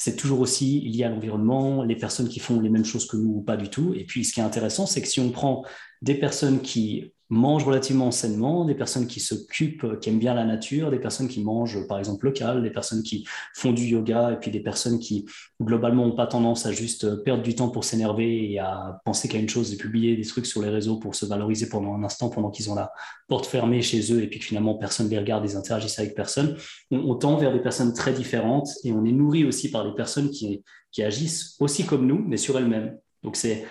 c'est 0.00 0.14
toujours 0.14 0.38
aussi 0.38 0.78
lié 0.82 1.02
à 1.02 1.08
l'environnement, 1.08 1.82
les 1.82 1.96
personnes 1.96 2.28
qui 2.28 2.38
font 2.38 2.60
les 2.60 2.68
mêmes 2.68 2.84
choses 2.84 3.04
que 3.08 3.16
nous 3.16 3.38
ou 3.38 3.40
pas 3.40 3.56
du 3.56 3.68
tout. 3.68 3.94
Et 3.94 4.04
puis, 4.04 4.24
ce 4.24 4.32
qui 4.32 4.38
est 4.38 4.44
intéressant, 4.44 4.86
c'est 4.86 5.02
que 5.02 5.08
si 5.08 5.18
on 5.18 5.32
prend 5.32 5.64
des 6.02 6.14
personnes 6.14 6.60
qui 6.60 7.12
mangent 7.30 7.64
relativement 7.64 8.10
sainement, 8.10 8.64
des 8.64 8.74
personnes 8.74 9.06
qui 9.06 9.20
s'occupent, 9.20 10.00
qui 10.00 10.08
aiment 10.08 10.18
bien 10.18 10.34
la 10.34 10.44
nature, 10.44 10.90
des 10.90 10.98
personnes 10.98 11.28
qui 11.28 11.42
mangent 11.42 11.86
par 11.86 11.98
exemple 11.98 12.24
local, 12.24 12.62
des 12.62 12.70
personnes 12.70 13.02
qui 13.02 13.26
font 13.54 13.72
du 13.72 13.84
yoga 13.84 14.32
et 14.32 14.36
puis 14.36 14.50
des 14.50 14.60
personnes 14.60 14.98
qui 14.98 15.26
globalement 15.60 16.06
n'ont 16.06 16.14
pas 16.14 16.26
tendance 16.26 16.64
à 16.64 16.72
juste 16.72 17.22
perdre 17.24 17.42
du 17.42 17.54
temps 17.54 17.68
pour 17.68 17.84
s'énerver 17.84 18.50
et 18.52 18.58
à 18.58 19.00
penser 19.04 19.28
qu'à 19.28 19.38
une 19.38 19.48
chose 19.48 19.70
de 19.70 19.76
publier 19.76 20.16
des 20.16 20.24
trucs 20.24 20.46
sur 20.46 20.62
les 20.62 20.70
réseaux 20.70 20.96
pour 20.96 21.14
se 21.14 21.26
valoriser 21.26 21.68
pendant 21.68 21.94
un 21.94 22.02
instant 22.02 22.30
pendant 22.30 22.50
qu'ils 22.50 22.70
ont 22.70 22.74
la 22.74 22.92
porte 23.26 23.46
fermée 23.46 23.82
chez 23.82 24.12
eux 24.12 24.22
et 24.22 24.28
puis 24.28 24.38
que 24.38 24.46
finalement 24.46 24.74
personne 24.74 25.06
ne 25.06 25.10
les 25.10 25.18
regarde, 25.18 25.44
ils 25.44 25.56
interagissent 25.56 25.98
avec 25.98 26.14
personne. 26.14 26.56
On, 26.90 27.14
tend 27.14 27.36
vers 27.36 27.52
des 27.52 27.60
personnes 27.60 27.92
très 27.92 28.12
différentes 28.12 28.68
et 28.84 28.92
on 28.92 29.04
est 29.04 29.12
nourri 29.12 29.44
aussi 29.44 29.70
par 29.70 29.84
des 29.84 29.94
personnes 29.94 30.30
qui, 30.30 30.62
qui 30.92 31.02
agissent 31.02 31.56
aussi 31.60 31.84
comme 31.84 32.06
nous 32.06 32.24
mais 32.26 32.36
sur 32.36 32.56
elles-mêmes. 32.56 32.96
Donc 33.22 33.36
c'est 33.36 33.66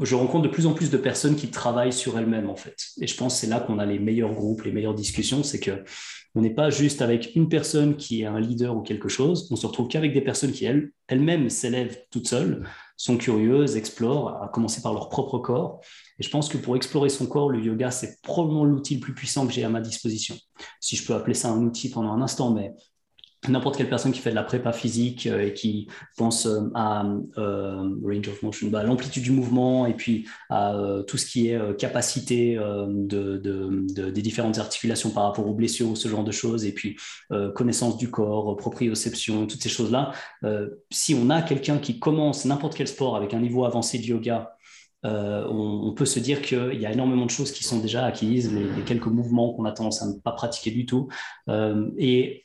je 0.00 0.14
rencontre 0.14 0.44
de 0.44 0.52
plus 0.52 0.66
en 0.66 0.74
plus 0.74 0.90
de 0.90 0.96
personnes 0.96 1.36
qui 1.36 1.48
travaillent 1.48 1.92
sur 1.92 2.18
elles-mêmes 2.18 2.50
en 2.50 2.56
fait. 2.56 2.76
Et 3.00 3.06
je 3.06 3.16
pense 3.16 3.34
que 3.34 3.40
c'est 3.40 3.46
là 3.46 3.60
qu'on 3.60 3.78
a 3.78 3.86
les 3.86 3.98
meilleurs 3.98 4.34
groupes, 4.34 4.62
les 4.62 4.72
meilleures 4.72 4.94
discussions, 4.94 5.42
c'est 5.42 5.60
que 5.60 5.84
on 6.34 6.42
n'est 6.42 6.54
pas 6.54 6.68
juste 6.68 7.00
avec 7.00 7.34
une 7.34 7.48
personne 7.48 7.96
qui 7.96 8.20
est 8.20 8.26
un 8.26 8.38
leader 8.38 8.76
ou 8.76 8.82
quelque 8.82 9.08
chose, 9.08 9.48
on 9.50 9.56
se 9.56 9.66
retrouve 9.66 9.88
qu'avec 9.88 10.12
des 10.12 10.20
personnes 10.20 10.52
qui 10.52 10.66
elles, 10.66 10.92
elles-mêmes 11.08 11.48
s'élèvent 11.48 11.98
toutes 12.10 12.28
seules, 12.28 12.68
sont 12.98 13.16
curieuses, 13.16 13.76
explorent, 13.76 14.42
à 14.42 14.48
commencer 14.48 14.82
par 14.82 14.92
leur 14.92 15.08
propre 15.08 15.38
corps. 15.38 15.80
Et 16.18 16.22
je 16.22 16.28
pense 16.28 16.50
que 16.50 16.58
pour 16.58 16.76
explorer 16.76 17.08
son 17.08 17.26
corps, 17.26 17.50
le 17.50 17.62
yoga, 17.62 17.90
c'est 17.90 18.20
probablement 18.22 18.66
l'outil 18.66 18.96
le 18.96 19.00
plus 19.00 19.14
puissant 19.14 19.46
que 19.46 19.52
j'ai 19.52 19.64
à 19.64 19.70
ma 19.70 19.80
disposition. 19.80 20.36
Si 20.78 20.96
je 20.96 21.06
peux 21.06 21.14
appeler 21.14 21.34
ça 21.34 21.50
un 21.50 21.62
outil 21.62 21.90
pendant 21.90 22.12
un 22.12 22.20
instant, 22.20 22.50
mais 22.50 22.74
n'importe 23.48 23.76
quelle 23.76 23.88
personne 23.88 24.12
qui 24.12 24.20
fait 24.20 24.30
de 24.30 24.34
la 24.34 24.42
prépa 24.42 24.72
physique 24.72 25.26
euh, 25.26 25.46
et 25.46 25.54
qui 25.54 25.88
pense 26.16 26.46
euh, 26.46 26.70
à 26.74 27.06
euh, 27.38 27.90
range 28.02 28.28
of 28.28 28.42
motion, 28.42 28.68
bah, 28.68 28.82
l'amplitude 28.82 29.22
du 29.22 29.30
mouvement 29.30 29.86
et 29.86 29.94
puis 29.94 30.26
à 30.50 30.74
tout 31.06 31.16
ce 31.16 31.26
qui 31.26 31.48
est 31.48 31.76
capacité 31.76 32.56
de, 32.56 34.10
des 34.10 34.22
différentes 34.22 34.58
articulations 34.58 35.10
par 35.10 35.24
rapport 35.24 35.46
aux 35.46 35.54
blessures, 35.54 35.96
ce 35.96 36.08
genre 36.08 36.24
de 36.24 36.32
choses, 36.32 36.64
et 36.64 36.72
puis 36.72 36.96
connaissance 37.54 37.96
du 37.96 38.10
corps, 38.10 38.56
proprioception, 38.56 39.46
toutes 39.46 39.62
ces 39.62 39.68
choses-là. 39.68 40.12
si 40.90 41.14
on 41.14 41.30
a 41.30 41.42
quelqu'un 41.42 41.78
qui 41.78 41.98
commence 41.98 42.44
n'importe 42.44 42.74
quel 42.74 42.88
sport 42.88 43.16
avec 43.16 43.34
un 43.34 43.40
niveau 43.40 43.64
avancé 43.64 43.98
de 43.98 44.04
yoga, 44.04 44.55
on, 45.04 45.92
peut 45.96 46.04
se 46.04 46.18
dire 46.18 46.42
qu'il 46.42 46.80
y 46.80 46.86
a 46.86 46.92
énormément 46.92 47.26
de 47.26 47.30
choses 47.30 47.52
qui 47.52 47.64
sont 47.64 47.78
déjà 47.78 48.04
acquises, 48.04 48.52
les, 48.52 48.82
quelques 48.84 49.06
mouvements 49.06 49.52
qu'on 49.52 49.64
a 49.64 49.72
tendance 49.72 50.02
à 50.02 50.06
ne 50.06 50.14
pas 50.14 50.32
pratiquer 50.32 50.70
du 50.70 50.84
tout. 50.84 51.08
et 51.96 52.44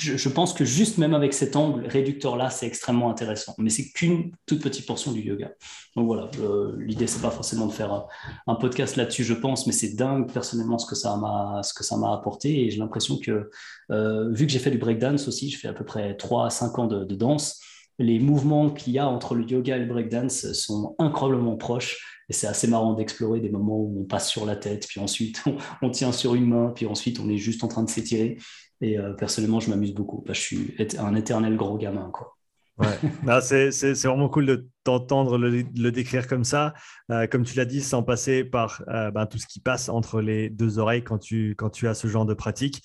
je, 0.00 0.28
pense 0.28 0.52
que 0.52 0.64
juste 0.64 0.98
même 0.98 1.14
avec 1.14 1.34
cet 1.34 1.56
angle 1.56 1.86
réducteur-là, 1.86 2.50
c'est 2.50 2.66
extrêmement 2.66 3.10
intéressant. 3.10 3.54
Mais 3.58 3.70
c'est 3.70 3.90
qu'une 3.90 4.32
toute 4.46 4.62
petite 4.62 4.86
portion 4.86 5.12
du 5.12 5.20
yoga. 5.20 5.52
Donc 5.96 6.06
voilà, 6.06 6.30
euh, 6.40 6.76
l'idée, 6.78 7.06
c'est 7.06 7.20
pas 7.20 7.30
forcément 7.30 7.66
de 7.66 7.72
faire 7.72 8.06
un, 8.46 8.54
podcast 8.54 8.96
là-dessus, 8.96 9.24
je 9.24 9.34
pense, 9.34 9.66
mais 9.66 9.72
c'est 9.72 9.94
dingue 9.94 10.32
personnellement 10.32 10.78
ce 10.78 10.86
que 10.86 10.94
ça 10.94 11.16
m'a, 11.16 11.62
ce 11.62 11.74
que 11.74 11.84
ça 11.84 11.96
m'a 11.96 12.12
apporté. 12.12 12.64
Et 12.64 12.70
j'ai 12.70 12.78
l'impression 12.78 13.18
que, 13.18 13.50
euh, 13.90 14.30
vu 14.30 14.46
que 14.46 14.52
j'ai 14.52 14.58
fait 14.58 14.70
du 14.70 14.78
breakdance 14.78 15.28
aussi, 15.28 15.50
je 15.50 15.58
fais 15.58 15.68
à 15.68 15.72
peu 15.72 15.84
près 15.84 16.16
3 16.16 16.46
à 16.46 16.50
5 16.50 16.78
ans 16.78 16.86
de, 16.86 17.14
danse, 17.14 17.60
les 17.98 18.18
mouvements 18.18 18.70
qu'il 18.70 18.92
y 18.92 18.98
a 18.98 19.08
entre 19.08 19.34
le 19.34 19.44
yoga 19.44 19.76
et 19.76 19.80
le 19.80 19.86
breakdance 19.86 20.52
sont 20.52 20.94
incroyablement 20.98 21.56
proches. 21.56 22.22
Et 22.28 22.32
c'est 22.34 22.46
assez 22.46 22.68
marrant 22.68 22.92
d'explorer 22.92 23.40
des 23.40 23.48
moments 23.48 23.78
où 23.78 24.02
on 24.02 24.04
passe 24.04 24.28
sur 24.28 24.44
la 24.44 24.54
tête, 24.54 24.86
puis 24.86 25.00
ensuite 25.00 25.42
on, 25.46 25.56
on, 25.82 25.90
tient 25.90 26.12
sur 26.12 26.34
une 26.34 26.46
main, 26.46 26.72
puis 26.74 26.86
ensuite 26.86 27.20
on 27.20 27.28
est 27.28 27.38
juste 27.38 27.64
en 27.64 27.68
train 27.68 27.82
de 27.82 27.90
s'étirer. 27.90 28.36
Et 28.80 28.98
euh, 28.98 29.12
personnellement, 29.12 29.60
je 29.60 29.70
m'amuse 29.70 29.92
beaucoup. 29.92 30.24
je 30.28 30.32
suis 30.32 30.74
un 30.98 31.14
éternel 31.14 31.56
gros 31.56 31.76
gamin. 31.78 32.10
Quoi. 32.12 32.36
Ouais. 32.78 33.40
c'est 33.40 33.92
vraiment 34.04 34.28
cool 34.28 34.46
de 34.46 34.68
t'entendre 34.84 35.36
le, 35.36 35.90
décrire 35.90 36.28
comme 36.28 36.44
ça. 36.44 36.74
Euh, 37.10 37.26
comme 37.26 37.44
tu 37.44 37.56
l'as 37.56 37.64
dit, 37.64 37.80
sans 37.80 38.04
passer 38.04 38.44
par 38.44 38.84
euh, 38.88 39.10
ben, 39.10 39.26
tout 39.26 39.38
ce 39.38 39.46
qui 39.46 39.58
passe 39.58 39.88
entre 39.88 40.20
les 40.20 40.48
deux 40.48 40.78
oreilles 40.78 41.02
quand 41.02 41.18
tu, 41.18 41.56
quand 41.56 41.70
tu 41.70 41.88
as 41.88 41.94
ce 41.94 42.06
genre 42.06 42.26
de 42.26 42.34
pratique. 42.34 42.82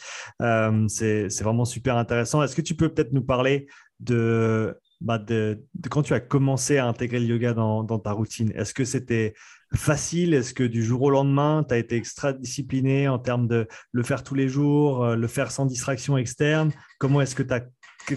c'est 0.88 1.44
vraiment 1.44 1.66
super 1.66 1.98
intéressant. 1.98 2.42
Est-ce 2.42 2.56
que 2.56 2.62
tu 2.62 2.76
peux 2.76 2.90
peut-être 2.90 3.14
nous 3.14 3.24
parler 3.24 3.68
de, 4.00 4.76
bah, 5.04 5.18
de, 5.18 5.66
quand 5.92 6.02
tu 6.02 6.14
as 6.14 6.20
commencé 6.22 6.78
à 6.78 6.88
intégrer 6.88 7.20
le 7.20 7.26
yoga 7.26 7.54
dans, 7.54 8.00
ta 8.00 8.14
routine 8.14 8.52
Est-ce 8.56 8.74
que 8.74 8.86
c'était 8.86 9.34
facile? 9.76 10.34
Est-ce 10.34 10.54
que 10.54 10.64
du 10.64 10.84
jour 10.84 11.02
au 11.04 11.10
lendemain, 11.10 11.66
tu 11.68 11.74
as 11.74 11.78
été 11.78 11.96
extra 11.98 12.32
discipliné 12.32 13.08
en 13.10 13.20
termes 13.20 13.48
de 13.48 13.68
le 13.92 14.04
faire 14.04 14.24
tous 14.24 14.36
les 14.36 14.48
jours, 14.48 15.04
euh, 15.04 15.16
le 15.16 15.28
faire 15.28 15.52
sans 15.52 15.66
distraction 15.66 16.18
externe? 16.18 16.72
Comment 17.00 17.22
est-ce 17.22 17.36
que 17.36 17.44
tu 17.44 17.54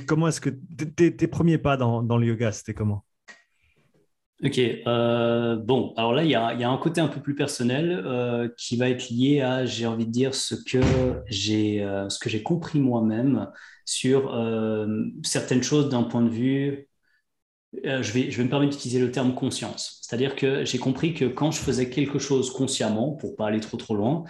comment 0.07 0.29
est-ce 0.29 0.41
que 0.41 0.51
tes, 0.51 1.27
premiers 1.27 1.59
pas 1.59 1.77
dans, 1.77 2.19
le 2.19 2.27
yoga, 2.27 2.53
c'était 2.53 2.75
comment? 2.75 3.05
Ok, 4.45 4.59
euh, 4.59 5.57
bon, 5.57 5.95
alors 5.97 6.13
là, 6.13 6.23
il 6.23 6.31
y, 6.31 6.35
a, 6.35 6.71
un 6.71 6.77
côté 6.77 7.01
un 7.01 7.09
peu 7.09 7.21
plus 7.21 7.35
personnel 7.35 8.03
euh, 8.05 8.49
qui 8.59 8.77
va 8.77 8.91
être 8.91 9.09
lié 9.09 9.41
à, 9.41 9.65
j'ai 9.65 9.87
envie 9.87 10.07
de 10.07 10.11
dire, 10.11 10.35
ce 10.35 10.55
que 10.55 10.81
j'ai 11.27 11.83
euh, 11.83 12.09
compris 12.45 12.79
moi-même 12.79 13.49
sur 13.87 14.35
certaines 15.23 15.63
choses 15.63 15.89
d'un 15.89 16.03
point 16.03 16.23
de 16.23 16.29
vue, 16.29 16.89
je, 17.73 18.13
vais, 18.13 18.31
je 18.31 18.43
me 18.43 18.49
permettre 18.49 18.73
d'utiliser 18.73 19.01
le 19.01 19.11
terme 19.11 19.35
conscience. 19.35 20.01
C'est-à-dire 20.03 20.37
que 20.37 20.65
j'ai 20.65 20.79
compris 20.79 21.15
que 21.15 21.25
quand 21.25 21.53
je 21.53 21.59
faisais 21.59 21.89
quelque 21.89 22.19
chose 22.19 22.53
consciemment, 22.53 23.13
pour 23.13 23.37
pas 23.37 23.47
aller 23.47 23.61
trop 23.61 23.77
trop 23.77 23.95
loin, 23.95 24.25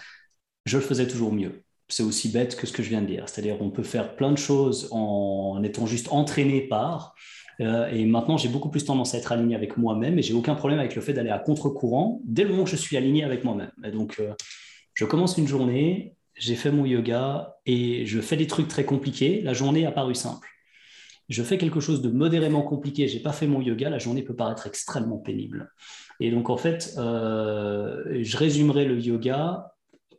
je 0.67 0.77
le 0.77 0.83
faisais 0.83 1.09
toujours 1.09 1.33
mieux. 1.33 1.65
C'est 1.89 2.03
aussi 2.03 2.29
bête 2.29 2.57
que 2.57 2.67
ce 2.67 2.73
que 2.73 2.83
je 2.83 2.91
viens 2.91 3.01
de 3.01 3.07
dire. 3.07 3.29
C'est-à-dire 3.29 3.57
on 3.61 3.71
peut 3.71 3.83
faire 3.83 4.15
plein 4.17 4.31
de 4.31 4.39
choses 4.39 4.89
en 4.93 5.63
étant 5.63 5.87
juste 5.87 6.13
entraîné 6.13 6.69
par, 6.69 7.15
euh, 7.61 7.89
et 7.89 8.05
maintenant, 8.05 8.37
j'ai 8.37 8.49
beaucoup 8.49 8.69
plus 8.69 8.85
tendance 8.85 9.15
à 9.15 9.19
être 9.19 9.33
aligné 9.33 9.55
avec 9.55 9.77
moi-même 9.77 10.19
et 10.19 10.23
j'ai 10.23 10.35
aucun 10.35 10.55
problème 10.55 10.79
avec 10.79 10.95
le 10.95 11.01
fait 11.01 11.13
d'aller 11.13 11.31
à 11.31 11.39
contre-courant 11.39 12.21
dès 12.25 12.45
le 12.45 12.51
moment 12.51 12.65
que 12.65 12.71
je 12.71 12.77
suis 12.77 12.97
aligné 12.97 13.25
avec 13.25 13.45
moi-même. 13.45 13.73
Et 13.85 13.91
donc, 13.91 14.17
euh, 14.21 14.35
je 14.95 15.05
commence 15.05 15.39
une 15.39 15.49
journée, 15.49 16.16
j'ai 16.37 16.55
fait 16.55 16.71
mon 16.71 16.85
yoga 16.85 17.57
et 17.67 18.07
je 18.07 18.21
fais 18.21 18.37
des 18.37 18.47
trucs 18.47 18.69
très 18.69 18.85
compliqués. 18.85 19.41
La 19.43 19.55
journée 19.55 19.87
a 19.87 19.93
paru 19.93 20.15
simple. 20.15 20.49
Je 21.29 21.43
fais 21.43 21.59
quelque 21.59 21.81
chose 21.81 22.03
de 22.03 22.09
modérément 22.09 22.63
compliqué, 22.63 23.09
j'ai 23.09 23.19
pas 23.21 23.33
fait 23.33 23.49
mon 23.49 23.61
yoga, 23.61 23.91
la 23.91 23.99
journée 23.99 24.23
peut 24.23 24.37
paraître 24.37 24.67
extrêmement 24.67 25.19
pénible. 25.19 25.73
Et 26.21 26.31
donc, 26.31 26.51
en 26.51 26.57
fait, 26.57 26.95
euh, 26.99 28.19
je 28.23 28.37
résumerai 28.37 28.85
le 28.85 29.01
yoga 29.01 29.73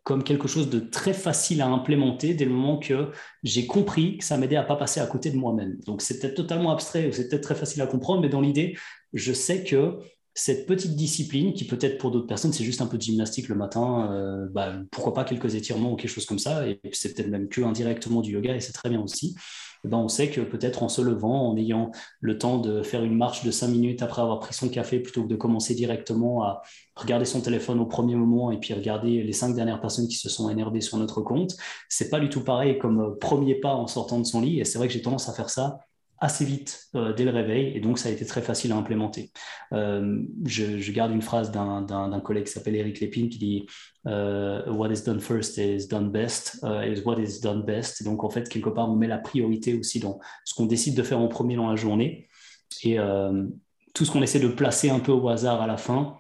comme 0.04 0.24
quelque 0.24 0.48
chose 0.48 0.70
de 0.70 0.80
très 0.80 1.14
facile 1.14 1.62
à 1.62 1.68
implémenter 1.68 2.34
dès 2.34 2.46
le 2.46 2.52
moment 2.52 2.78
que 2.78 3.12
j'ai 3.44 3.68
compris 3.68 4.18
que 4.18 4.24
ça 4.24 4.38
m'aidait 4.38 4.56
à 4.56 4.64
pas 4.64 4.78
passer 4.78 5.02
à 5.02 5.06
côté 5.06 5.32
de 5.32 5.38
moi-même. 5.38 5.80
Donc 5.86 6.02
c'était 6.02 6.34
totalement 6.34 6.72
abstrait 6.72 7.08
ou 7.08 7.12
c'était 7.12 7.42
très 7.42 7.56
facile 7.56 7.82
à 7.82 7.88
comprendre, 7.88 8.22
mais 8.22 8.30
dans 8.30 8.40
l'idée, 8.40 8.78
je 9.12 9.34
sais 9.34 9.66
que 9.66 10.00
cette 10.38 10.68
petite 10.68 10.96
discipline, 10.96 11.52
qui 11.52 11.66
peut-être 11.66 11.98
pour 11.98 12.12
d'autres 12.12 12.28
personnes, 12.28 12.54
c'est 12.54 12.64
juste 12.64 12.82
un 12.82 12.86
peu 12.86 12.98
de 12.98 13.02
gymnastique 13.02 13.50
le 13.50 13.56
matin, 13.56 14.12
euh, 14.12 14.48
bah, 14.52 14.72
pourquoi 14.92 15.16
pas 15.16 15.24
quelques 15.24 15.56
étirements 15.56 15.94
ou 15.94 15.96
quelque 15.96 16.12
chose 16.12 16.28
comme 16.28 16.38
ça, 16.38 16.68
et 16.68 16.80
c'est 16.92 17.16
peut-être 17.16 17.30
même 17.30 17.50
que 17.50 17.62
indirectement 17.62 18.22
du 18.22 18.34
yoga, 18.34 18.56
et 18.56 18.60
c'est 18.60 18.72
très 18.72 18.90
bien 18.90 19.02
aussi. 19.02 19.36
Eh 19.84 19.88
ben, 19.88 19.98
on 19.98 20.08
sait 20.08 20.30
que 20.30 20.42
peut-être 20.42 20.84
en 20.84 20.90
se 20.90 21.02
levant, 21.02 21.50
en 21.50 21.58
ayant 21.58 21.90
le 22.20 22.38
temps 22.38 22.60
de 22.60 22.84
faire 22.84 23.04
une 23.04 23.18
marche 23.18 23.44
de 23.44 23.50
cinq 23.50 23.70
minutes 23.70 24.04
après 24.04 24.22
avoir 24.22 24.40
pris 24.40 24.54
son 24.54 24.70
café, 24.70 25.00
plutôt 25.00 25.24
que 25.24 25.28
de 25.28 25.36
commencer 25.36 25.74
directement 25.74 26.44
à 26.44 26.62
regarder 26.96 27.26
son 27.26 27.42
téléphone 27.42 27.80
au 27.80 27.88
premier 27.88 28.16
moment 28.16 28.52
et 28.52 28.60
puis 28.60 28.76
regarder 28.76 29.24
les 29.24 29.34
cinq 29.34 29.56
dernières 29.56 29.82
personnes 29.82 30.08
qui 30.08 30.18
se 30.18 30.30
sont 30.30 30.52
énervées 30.52 30.82
sur 30.82 31.00
notre 31.00 31.22
compte, 31.22 31.56
c'est 31.90 32.12
pas 32.12 32.20
du 32.20 32.30
tout 32.30 32.44
pareil 32.44 32.78
comme 32.78 33.02
euh, 33.02 33.16
premier 33.20 33.56
pas 33.56 33.74
en 33.74 33.88
sortant 33.88 34.20
de 34.20 34.26
son 34.26 34.42
lit. 34.42 34.60
Et 34.60 34.66
c'est 34.66 34.78
vrai 34.78 34.88
que 34.88 34.94
j'ai 34.94 35.02
tendance 35.02 35.30
à 35.30 35.34
faire 35.34 35.50
ça 35.50 35.80
assez 36.20 36.46
vite 36.46 36.88
euh, 36.96 37.14
dès 37.14 37.26
le 37.26 37.32
réveil 37.32 37.76
et 37.76 37.80
donc 37.80 38.00
ça 38.00 38.10
a 38.10 38.12
été 38.12 38.26
très 38.26 38.42
facile 38.42 38.72
à 38.72 38.76
implémenter. 38.76 39.32
Euh, 39.74 40.24
je, 40.46 40.92
garde 40.92 41.12
une 41.12 41.22
phrase 41.22 41.52
d'un 41.52 42.22
collègue 42.24 42.46
qui 42.46 42.52
s'appelle 42.52 42.76
Eric 42.76 43.00
Lépine 43.00 43.30
qui 43.30 43.38
dit 43.38 43.66
euh, 44.08 44.66
What 44.72 44.92
is 44.92 45.04
done 45.04 45.20
first 45.20 45.58
is 45.58 45.88
done 45.88 46.12
best 46.12 46.60
is 46.64 47.02
what 47.06 47.20
is 47.20 47.40
done 47.42 47.64
best. 47.64 48.04
donc 48.04 48.24
en 48.24 48.30
fait, 48.30 48.50
quelque 48.50 48.70
part, 48.70 48.90
on 48.90 48.96
met 48.96 49.08
la 49.08 49.20
priorité 49.20 49.76
aussi 49.76 50.00
dans 50.00 50.20
ce 50.44 50.56
qu'on 50.56 50.66
décide 50.66 50.96
de 50.96 51.04
faire 51.04 51.20
en 51.20 51.28
premier 51.28 51.56
dans 51.56 51.70
la 51.70 51.76
journée 51.76 52.28
et 52.84 52.98
tout 53.94 54.06
ce 54.06 54.12
qu'on 54.12 54.22
essaie 54.22 54.40
de 54.40 54.48
placer 54.48 54.90
un 54.90 55.00
peu 55.00 55.12
au 55.12 55.28
hasard 55.30 55.62
à 55.62 55.68
la 55.68 55.78
fin, 55.78 56.18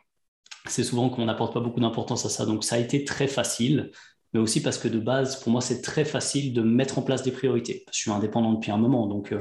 c'est 0.67 0.83
souvent 0.83 1.09
qu'on 1.09 1.25
n'apporte 1.25 1.53
pas 1.53 1.59
beaucoup 1.59 1.79
d'importance 1.79 2.25
à 2.25 2.29
ça. 2.29 2.45
Donc 2.45 2.63
ça 2.63 2.75
a 2.75 2.79
été 2.79 3.03
très 3.03 3.27
facile 3.27 3.91
mais 4.33 4.41
aussi 4.41 4.61
parce 4.61 4.77
que 4.77 4.89
de 4.89 4.99
base, 4.99 5.41
pour 5.41 5.53
moi, 5.53 5.61
c'est 5.61 5.81
très 5.81 6.03
facile 6.03 6.53
de 6.53 6.61
mettre 6.61 6.99
en 6.99 7.01
place 7.01 7.23
des 7.23 7.31
priorités. 7.31 7.85
Je 7.93 7.97
suis 7.97 8.11
indépendant 8.11 8.51
depuis 8.51 8.71
un 8.71 8.77
moment, 8.77 9.07
donc 9.07 9.33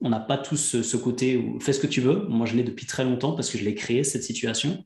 on 0.00 0.10
n'a 0.10 0.20
pas 0.20 0.38
tous 0.38 0.82
ce, 0.82 0.96
côté 0.96 1.36
où 1.36 1.58
fais 1.60 1.72
ce 1.72 1.80
que 1.80 1.86
tu 1.86 2.00
veux. 2.00 2.26
Moi, 2.28 2.46
je 2.46 2.54
l'ai 2.54 2.62
depuis 2.62 2.86
très 2.86 3.04
longtemps 3.04 3.32
parce 3.32 3.50
que 3.50 3.58
je 3.58 3.64
l'ai 3.64 3.74
créé, 3.74 4.04
cette 4.04 4.22
situation. 4.22 4.84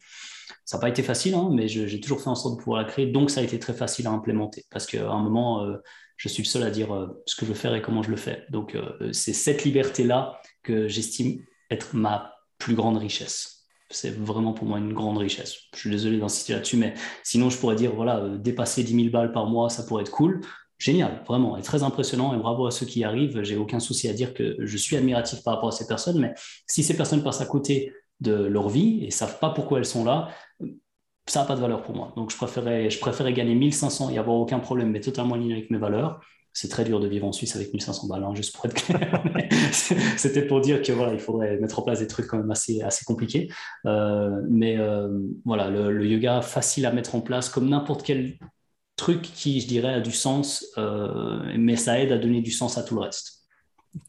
Ça 0.64 0.76
n'a 0.76 0.82
pas 0.82 0.88
été 0.88 1.02
facile, 1.02 1.34
hein, 1.34 1.50
mais 1.52 1.68
j'ai 1.68 2.00
toujours 2.00 2.20
fait 2.20 2.28
en 2.28 2.34
sorte 2.34 2.56
de 2.56 2.62
pouvoir 2.62 2.82
la 2.82 2.88
créer. 2.88 3.06
Donc, 3.06 3.30
ça 3.30 3.40
a 3.40 3.42
été 3.42 3.58
très 3.58 3.74
facile 3.74 4.06
à 4.06 4.10
implémenter 4.10 4.64
parce 4.70 4.86
qu'à 4.86 5.10
un 5.10 5.22
moment, 5.22 5.64
euh, 5.64 5.78
je 6.16 6.28
suis 6.28 6.42
le 6.42 6.48
seul 6.48 6.62
à 6.62 6.70
dire 6.70 6.94
euh, 6.94 7.08
ce 7.26 7.34
que 7.34 7.44
je 7.44 7.50
veux 7.50 7.56
faire 7.56 7.74
et 7.74 7.82
comment 7.82 8.02
je 8.02 8.10
le 8.10 8.16
fais. 8.16 8.44
Donc, 8.50 8.76
euh, 8.76 9.12
c'est 9.12 9.32
cette 9.32 9.64
liberté-là 9.64 10.40
que 10.62 10.86
j'estime 10.86 11.42
être 11.70 11.96
ma 11.96 12.34
plus 12.58 12.74
grande 12.74 12.98
richesse. 12.98 13.66
C'est 13.92 14.16
vraiment 14.16 14.52
pour 14.52 14.68
moi 14.68 14.78
une 14.78 14.92
grande 14.92 15.18
richesse. 15.18 15.56
Je 15.74 15.80
suis 15.80 15.90
désolé 15.90 16.18
d'insister 16.18 16.52
là-dessus, 16.52 16.76
mais 16.76 16.94
sinon, 17.24 17.50
je 17.50 17.58
pourrais 17.58 17.74
dire, 17.74 17.92
voilà, 17.92 18.28
dépasser 18.38 18.84
10 18.84 18.94
000 18.94 19.08
balles 19.08 19.32
par 19.32 19.46
mois, 19.46 19.68
ça 19.70 19.82
pourrait 19.82 20.02
être 20.02 20.12
cool 20.12 20.42
génial, 20.80 21.22
vraiment, 21.28 21.56
et 21.56 21.62
très 21.62 21.82
impressionnant, 21.82 22.34
et 22.34 22.38
bravo 22.38 22.66
à 22.66 22.70
ceux 22.70 22.86
qui 22.86 23.00
y 23.00 23.04
arrivent. 23.04 23.42
J'ai 23.42 23.56
aucun 23.56 23.78
souci 23.78 24.08
à 24.08 24.12
dire 24.14 24.34
que 24.34 24.56
je 24.58 24.76
suis 24.76 24.96
admiratif 24.96 25.44
par 25.44 25.54
rapport 25.54 25.68
à 25.68 25.72
ces 25.72 25.86
personnes, 25.86 26.18
mais 26.18 26.34
si 26.66 26.82
ces 26.82 26.96
personnes 26.96 27.22
passent 27.22 27.42
à 27.42 27.46
côté 27.46 27.92
de 28.20 28.32
leur 28.32 28.68
vie 28.68 29.04
et 29.04 29.10
savent 29.10 29.38
pas 29.38 29.50
pourquoi 29.50 29.78
elles 29.78 29.84
sont 29.84 30.04
là, 30.04 30.30
ça 31.26 31.40
n'a 31.40 31.46
pas 31.46 31.54
de 31.54 31.60
valeur 31.60 31.82
pour 31.82 31.94
moi. 31.94 32.12
Donc 32.16 32.30
je 32.32 32.36
préférais, 32.36 32.90
je 32.90 32.98
préférais 32.98 33.32
gagner 33.34 33.54
1500 33.54 34.10
et 34.10 34.18
avoir 34.18 34.36
aucun 34.36 34.58
problème, 34.58 34.90
mais 34.90 35.00
totalement 35.00 35.34
aligné 35.34 35.52
avec 35.52 35.70
mes 35.70 35.78
valeurs. 35.78 36.20
C'est 36.52 36.68
très 36.68 36.82
dur 36.82 36.98
de 36.98 37.06
vivre 37.06 37.26
en 37.26 37.32
Suisse 37.32 37.54
avec 37.54 37.72
1500 37.72 38.08
balles, 38.08 38.24
hein, 38.24 38.34
juste 38.34 38.56
pour 38.56 38.64
être 38.64 38.74
clair. 38.74 39.22
C'était 40.16 40.42
pour 40.42 40.60
dire 40.62 40.82
que 40.82 40.92
voilà, 40.92 41.12
il 41.12 41.20
faudrait 41.20 41.58
mettre 41.58 41.78
en 41.78 41.82
place 41.82 42.00
des 42.00 42.08
trucs 42.08 42.26
quand 42.26 42.38
même 42.38 42.50
assez, 42.50 42.80
assez 42.80 43.04
compliqués. 43.04 43.48
Euh, 43.86 44.40
mais 44.48 44.78
euh, 44.78 45.08
voilà, 45.44 45.68
le, 45.68 45.92
le, 45.92 46.06
yoga 46.06 46.40
facile 46.40 46.86
à 46.86 46.92
mettre 46.92 47.14
en 47.14 47.20
place 47.20 47.50
comme 47.50 47.68
n'importe 47.68 48.02
quel 48.02 48.38
truc 49.00 49.22
qui, 49.22 49.60
je 49.60 49.66
dirais, 49.66 49.94
a 49.94 50.00
du 50.00 50.12
sens, 50.12 50.66
euh, 50.78 51.52
mais 51.58 51.76
ça 51.76 51.98
aide 51.98 52.12
à 52.12 52.18
donner 52.18 52.42
du 52.42 52.50
sens 52.50 52.78
à 52.78 52.82
tout 52.82 52.94
le 52.94 53.00
reste. 53.00 53.40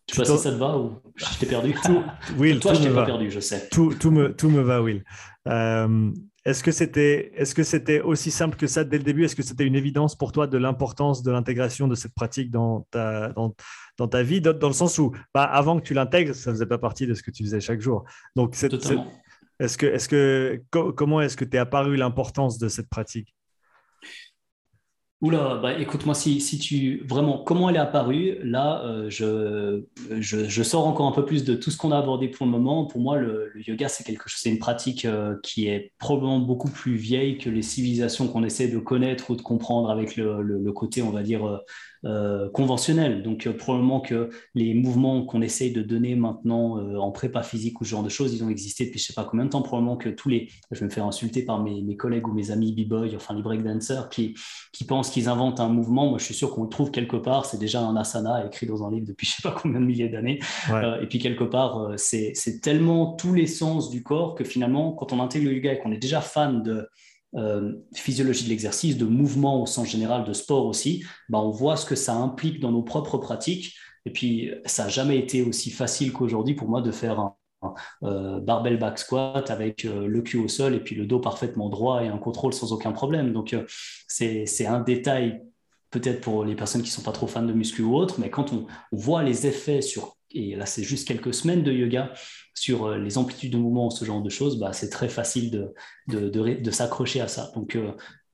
Tu 0.05 0.15
vois 0.15 0.25
si 0.25 0.37
ça 0.37 0.51
te 0.51 0.57
va 0.57 0.77
ou 0.77 0.99
je 1.15 1.25
t'ai 1.39 1.47
perdu 1.47 1.73
tout, 1.83 2.03
Will, 2.37 2.59
Toi, 2.59 2.75
je 2.75 2.83
t'ai 2.83 2.93
pas 2.93 3.05
perdu, 3.05 3.31
je 3.31 3.39
sais. 3.39 3.67
Tout, 3.71 3.95
tout, 3.99 4.11
me, 4.11 4.35
tout 4.35 4.49
me 4.49 4.61
va, 4.61 4.81
Will. 4.81 5.03
Euh, 5.47 6.11
est-ce 6.45 6.63
que 6.63 6.71
c'était 6.71 7.31
est 7.35 7.43
-ce 7.43 8.01
aussi 8.01 8.31
simple 8.31 8.57
que 8.57 8.67
ça 8.67 8.83
dès 8.83 8.97
le 8.97 9.03
début? 9.03 9.23
Est-ce 9.25 9.35
que 9.35 9.43
c'était 9.43 9.65
une 9.65 9.75
évidence 9.75 10.15
pour 10.15 10.31
toi 10.31 10.45
de 10.47 10.57
l'importance 10.57 11.23
de 11.23 11.31
l'intégration 11.31 11.87
de 11.87 11.95
cette 11.95 12.13
pratique 12.13 12.51
dans 12.51 12.85
ta, 12.91 13.29
dans, 13.29 13.55
dans 13.97 14.07
ta 14.07 14.21
vie? 14.23 14.41
Dans 14.41 14.71
le 14.73 14.79
sens 14.83 14.97
où, 14.99 15.11
bah, 15.33 15.45
avant 15.45 15.79
que 15.79 15.85
tu 15.87 15.93
l'intègres, 15.93 16.35
ça 16.35 16.51
ne 16.51 16.55
faisait 16.55 16.71
pas 16.75 16.81
partie 16.87 17.07
de 17.07 17.13
ce 17.13 17.23
que 17.23 17.31
tu 17.31 17.43
faisais 17.43 17.61
chaque 17.61 17.81
jour. 17.81 18.03
Donc, 18.35 18.49
est-ce 18.53 19.77
que, 19.77 19.87
est 19.87 20.01
-ce 20.03 20.07
que, 20.07 20.61
comment 20.99 21.21
est-ce 21.21 21.37
que 21.37 21.45
tu 21.45 21.55
es 21.57 21.59
apparu 21.59 21.95
l'importance 21.95 22.57
de 22.63 22.67
cette 22.75 22.89
pratique? 22.89 23.29
Oula, 25.21 25.59
bah 25.61 25.77
écoute-moi, 25.77 26.15
si, 26.15 26.41
si 26.41 26.57
tu 26.57 27.03
vraiment 27.07 27.37
comment 27.37 27.69
elle 27.69 27.75
est 27.75 27.79
apparue, 27.79 28.39
là, 28.41 28.83
euh, 28.85 29.07
je, 29.07 30.63
sors 30.63 30.87
encore 30.87 31.07
un 31.07 31.11
peu 31.11 31.25
plus 31.25 31.43
de 31.43 31.53
tout 31.53 31.69
ce 31.69 31.77
qu'on 31.77 31.91
a 31.91 31.97
abordé 31.99 32.27
pour 32.27 32.47
le 32.47 32.51
moment. 32.51 32.85
Pour 32.85 33.01
moi, 33.01 33.17
le, 33.17 33.51
yoga, 33.55 33.87
c'est 33.87 34.03
quelque 34.03 34.27
chose, 34.27 34.41
c'est 34.41 34.49
une 34.49 34.57
pratique 34.57 35.05
euh, 35.05 35.35
qui 35.43 35.67
est 35.67 35.91
probablement 35.99 36.39
beaucoup 36.39 36.71
plus 36.71 36.95
vieille 36.95 37.37
que 37.37 37.51
les 37.51 37.61
civilisations 37.61 38.27
qu'on 38.29 38.43
essaie 38.43 38.67
de 38.67 38.79
connaître 38.79 39.29
ou 39.29 39.35
de 39.35 39.43
comprendre 39.43 39.91
avec 39.91 40.15
le, 40.15 40.41
le 40.41 40.71
côté, 40.71 41.03
on 41.03 41.11
va 41.11 41.21
dire, 41.21 41.61
euh, 42.05 42.31
euh, 42.31 42.49
conventionnel. 42.49 43.23
Donc 43.23 43.47
euh, 43.47 43.53
probablement 43.53 43.99
que 43.99 44.29
les 44.55 44.73
mouvements 44.73 45.25
qu'on 45.25 45.41
essaye 45.41 45.71
de 45.71 45.81
donner 45.81 46.15
maintenant 46.15 46.77
euh, 46.77 46.97
en 46.97 47.11
prépa 47.11 47.43
physique 47.43 47.79
ou 47.81 47.85
ce 47.85 47.89
genre 47.89 48.03
de 48.03 48.09
choses, 48.09 48.33
ils 48.33 48.43
ont 48.43 48.49
existé 48.49 48.85
depuis 48.85 48.99
je 48.99 49.05
sais 49.05 49.13
pas 49.13 49.23
combien 49.23 49.45
de 49.45 49.49
temps. 49.49 49.61
Probablement 49.61 49.97
que 49.97 50.09
tous 50.09 50.29
les, 50.29 50.49
je 50.71 50.79
vais 50.79 50.85
me 50.85 50.91
faire 50.91 51.05
insulter 51.05 51.43
par 51.43 51.61
mes, 51.61 51.81
mes 51.81 51.95
collègues 51.95 52.27
ou 52.27 52.33
mes 52.33 52.51
amis 52.51 52.73
b-boy, 52.73 53.15
enfin 53.15 53.33
les 53.33 53.41
breakdancers, 53.41 54.09
qui, 54.09 54.35
qui 54.71 54.83
pensent 54.83 55.09
qu'ils 55.09 55.29
inventent 55.29 55.59
un 55.59 55.69
mouvement. 55.69 56.09
Moi, 56.09 56.19
je 56.19 56.25
suis 56.25 56.33
sûr 56.33 56.53
qu'on 56.53 56.63
le 56.63 56.69
trouve 56.69 56.91
quelque 56.91 57.17
part. 57.17 57.45
C'est 57.45 57.59
déjà 57.59 57.81
un 57.81 57.95
asana 57.95 58.45
écrit 58.45 58.65
dans 58.65 58.85
un 58.85 58.91
livre 58.91 59.07
depuis 59.07 59.27
je 59.27 59.33
sais 59.33 59.43
pas 59.43 59.55
combien 59.59 59.79
de 59.79 59.85
milliers 59.85 60.09
d'années. 60.09 60.39
et 61.01 61.07
puis 61.07 61.19
quelque 61.19 61.43
part, 61.43 61.93
c'est 61.97 62.61
tellement 62.61 63.13
tous 63.13 63.33
les 63.33 63.47
sens 63.47 63.89
du 63.89 64.03
corps 64.03 64.35
que 64.35 64.43
finalement, 64.43 64.91
quand 64.91 65.13
on 65.13 65.19
intègre 65.19 65.45
le 65.45 65.55
yoga 65.55 65.73
et 65.73 65.79
qu'on 65.79 65.91
est 65.91 65.97
déjà 65.97 66.21
fan 66.21 66.63
de 66.63 66.87
euh, 67.35 67.73
physiologie 67.95 68.43
de 68.43 68.49
l'exercice, 68.49 68.97
de 68.97 69.05
mouvement 69.05 69.61
au 69.61 69.65
sens 69.65 69.87
général, 69.87 70.25
de 70.25 70.33
sport 70.33 70.65
aussi, 70.65 71.03
bah, 71.29 71.39
on 71.39 71.49
voit 71.49 71.77
ce 71.77 71.85
que 71.85 71.95
ça 71.95 72.13
implique 72.13 72.59
dans 72.59 72.71
nos 72.71 72.83
propres 72.83 73.17
pratiques. 73.17 73.75
Et 74.05 74.11
puis, 74.11 74.51
ça 74.65 74.83
n'a 74.83 74.89
jamais 74.89 75.17
été 75.17 75.41
aussi 75.41 75.69
facile 75.69 76.11
qu'aujourd'hui 76.11 76.55
pour 76.55 76.67
moi 76.67 76.81
de 76.81 76.91
faire 76.91 77.19
un, 77.19 77.35
euh, 78.03 78.39
barbell 78.39 78.79
back 78.79 78.97
squat 78.97 79.51
avec 79.51 79.85
euh, 79.85 80.07
le 80.07 80.21
cul 80.23 80.37
au 80.37 80.47
sol 80.47 80.73
et 80.73 80.79
puis 80.79 80.95
le 80.95 81.05
dos 81.05 81.19
parfaitement 81.19 81.69
droit 81.69 82.03
et 82.03 82.07
un 82.07 82.17
contrôle 82.17 82.53
sans 82.53 82.73
aucun 82.73 82.91
problème. 82.91 83.33
Donc, 83.33 83.55
c'est 84.07 84.65
un 84.65 84.79
détail 84.79 85.41
peut-être 85.91 86.21
pour 86.21 86.43
les 86.43 86.55
personnes 86.55 86.81
qui 86.81 86.89
ne 86.89 86.93
sont 86.93 87.03
pas 87.03 87.11
trop 87.11 87.27
fans 87.27 87.43
de 87.43 87.53
muscu 87.53 87.83
ou 87.83 87.95
autre, 87.95 88.19
mais 88.19 88.29
quand 88.29 88.53
on, 88.53 88.65
on 88.91 88.97
voit 88.97 89.23
les 89.23 89.45
effets 89.45 89.81
sur, 89.81 90.17
et 90.31 90.55
là 90.55 90.65
c'est 90.65 90.83
juste 90.83 91.07
quelques 91.07 91.33
semaines 91.33 91.63
de 91.63 91.71
yoga, 91.71 92.13
sur 92.53 92.85
euh, 92.85 92.97
les 92.97 93.17
amplitudes 93.17 93.51
de 93.51 93.57
mouvement, 93.57 93.89
ce 93.89 94.05
genre 94.05 94.21
de 94.21 94.29
choses, 94.29 94.59
bah, 94.59 94.73
c'est 94.73 94.89
très 94.89 95.09
facile 95.09 95.51
de, 95.51 95.73
de, 96.07 96.29
de, 96.29 96.71
s'accrocher 96.71 97.21
à 97.21 97.27
ça. 97.27 97.51
Donc, 97.55 97.75
euh, 97.75 97.91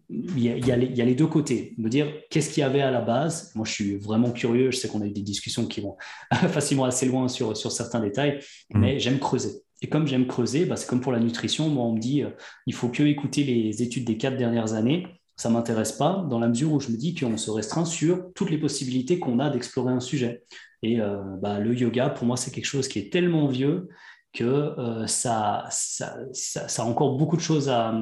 il 0.09 0.39
y, 0.39 0.49
a, 0.49 0.57
y, 0.57 0.72
a 0.72 0.78
y, 0.78 1.01
a, 1.01 1.05
les 1.05 1.15
deux 1.15 1.28
côtés. 1.28 1.76
Me 1.78 1.89
dire 1.89 2.07
qu'est-ce 2.30 2.49
qu'il 2.49 2.61
y 2.61 2.63
avait 2.63 2.82
à 2.82 2.91
la 2.91 3.01
base? 3.01 3.51
Moi, 3.55 3.65
je 3.65 3.72
suis 3.72 3.97
vraiment 3.97 4.32
curieux. 4.32 4.72
Je 4.72 4.78
sais 4.78 4.88
qu'on 4.88 5.01
a 5.01 5.05
eu 5.05 5.11
des 5.11 5.22
discussions 5.22 5.65
qui 5.65 5.82
vont 5.82 5.97
facilement 6.49 6.86
assez 6.86 7.05
loin 7.05 7.28
sur, 7.28 7.57
sur 7.57 7.72
certains 7.72 7.99
détails, 7.99 8.39
mmh. 8.70 8.80
mais 8.80 8.99
j'aime 8.99 9.20
creuser. 9.20 9.63
Et 9.82 9.89
comme 9.89 10.07
j'aime 10.07 10.26
creuser, 10.26 10.65
bah, 10.65 10.76
c'est 10.76 10.88
comme 10.88 11.01
pour 11.01 11.11
la 11.11 11.20
nutrition. 11.20 11.70
Moi, 11.70 11.84
on 11.84 11.93
me 11.93 11.99
dit 11.99 12.24
euh, 12.24 12.30
il 12.65 12.74
faut 12.74 12.89
que 12.89 13.03
écouter 13.03 13.43
les 13.43 13.84
études 13.84 14.05
des 14.05 14.18
quatre 14.18 14.38
dernières 14.38 14.74
années. 14.74 15.07
Ça 15.36 15.49
m'intéresse 15.49 15.91
pas 15.91 16.26
dans 16.30 16.39
la 16.39 16.47
mesure 16.47 16.72
où 16.72 16.80
je 16.80 16.89
me 16.89 16.97
dis 16.97 17.13
qu'on 17.13 17.38
se 17.38 17.51
restreint 17.51 17.86
sur 17.86 18.34
toutes 18.34 18.49
les 18.49 18.57
possibilités 18.57 19.20
qu'on 19.20 19.38
a 19.39 19.51
d'explorer 19.51 19.93
un 19.93 19.99
sujet. 19.99 20.43
Et 20.82 20.99
bah, 21.41 21.59
le 21.59 21.76
yoga, 21.76 22.09
pour 22.09 22.26
moi, 22.26 22.38
c'est 22.38 22.49
quelque 22.49 22.65
chose 22.65 22.88
qui 22.88 22.97
est 22.97 23.13
tellement 23.13 23.47
vieux 23.47 23.88
que 24.34 25.05
ça, 25.07 25.65
ça, 25.71 26.17
ça, 26.34 26.84
a 26.84 26.86
encore 26.86 27.17
beaucoup 27.17 27.38
de 27.38 27.41
choses 27.41 27.69
à, 27.69 27.93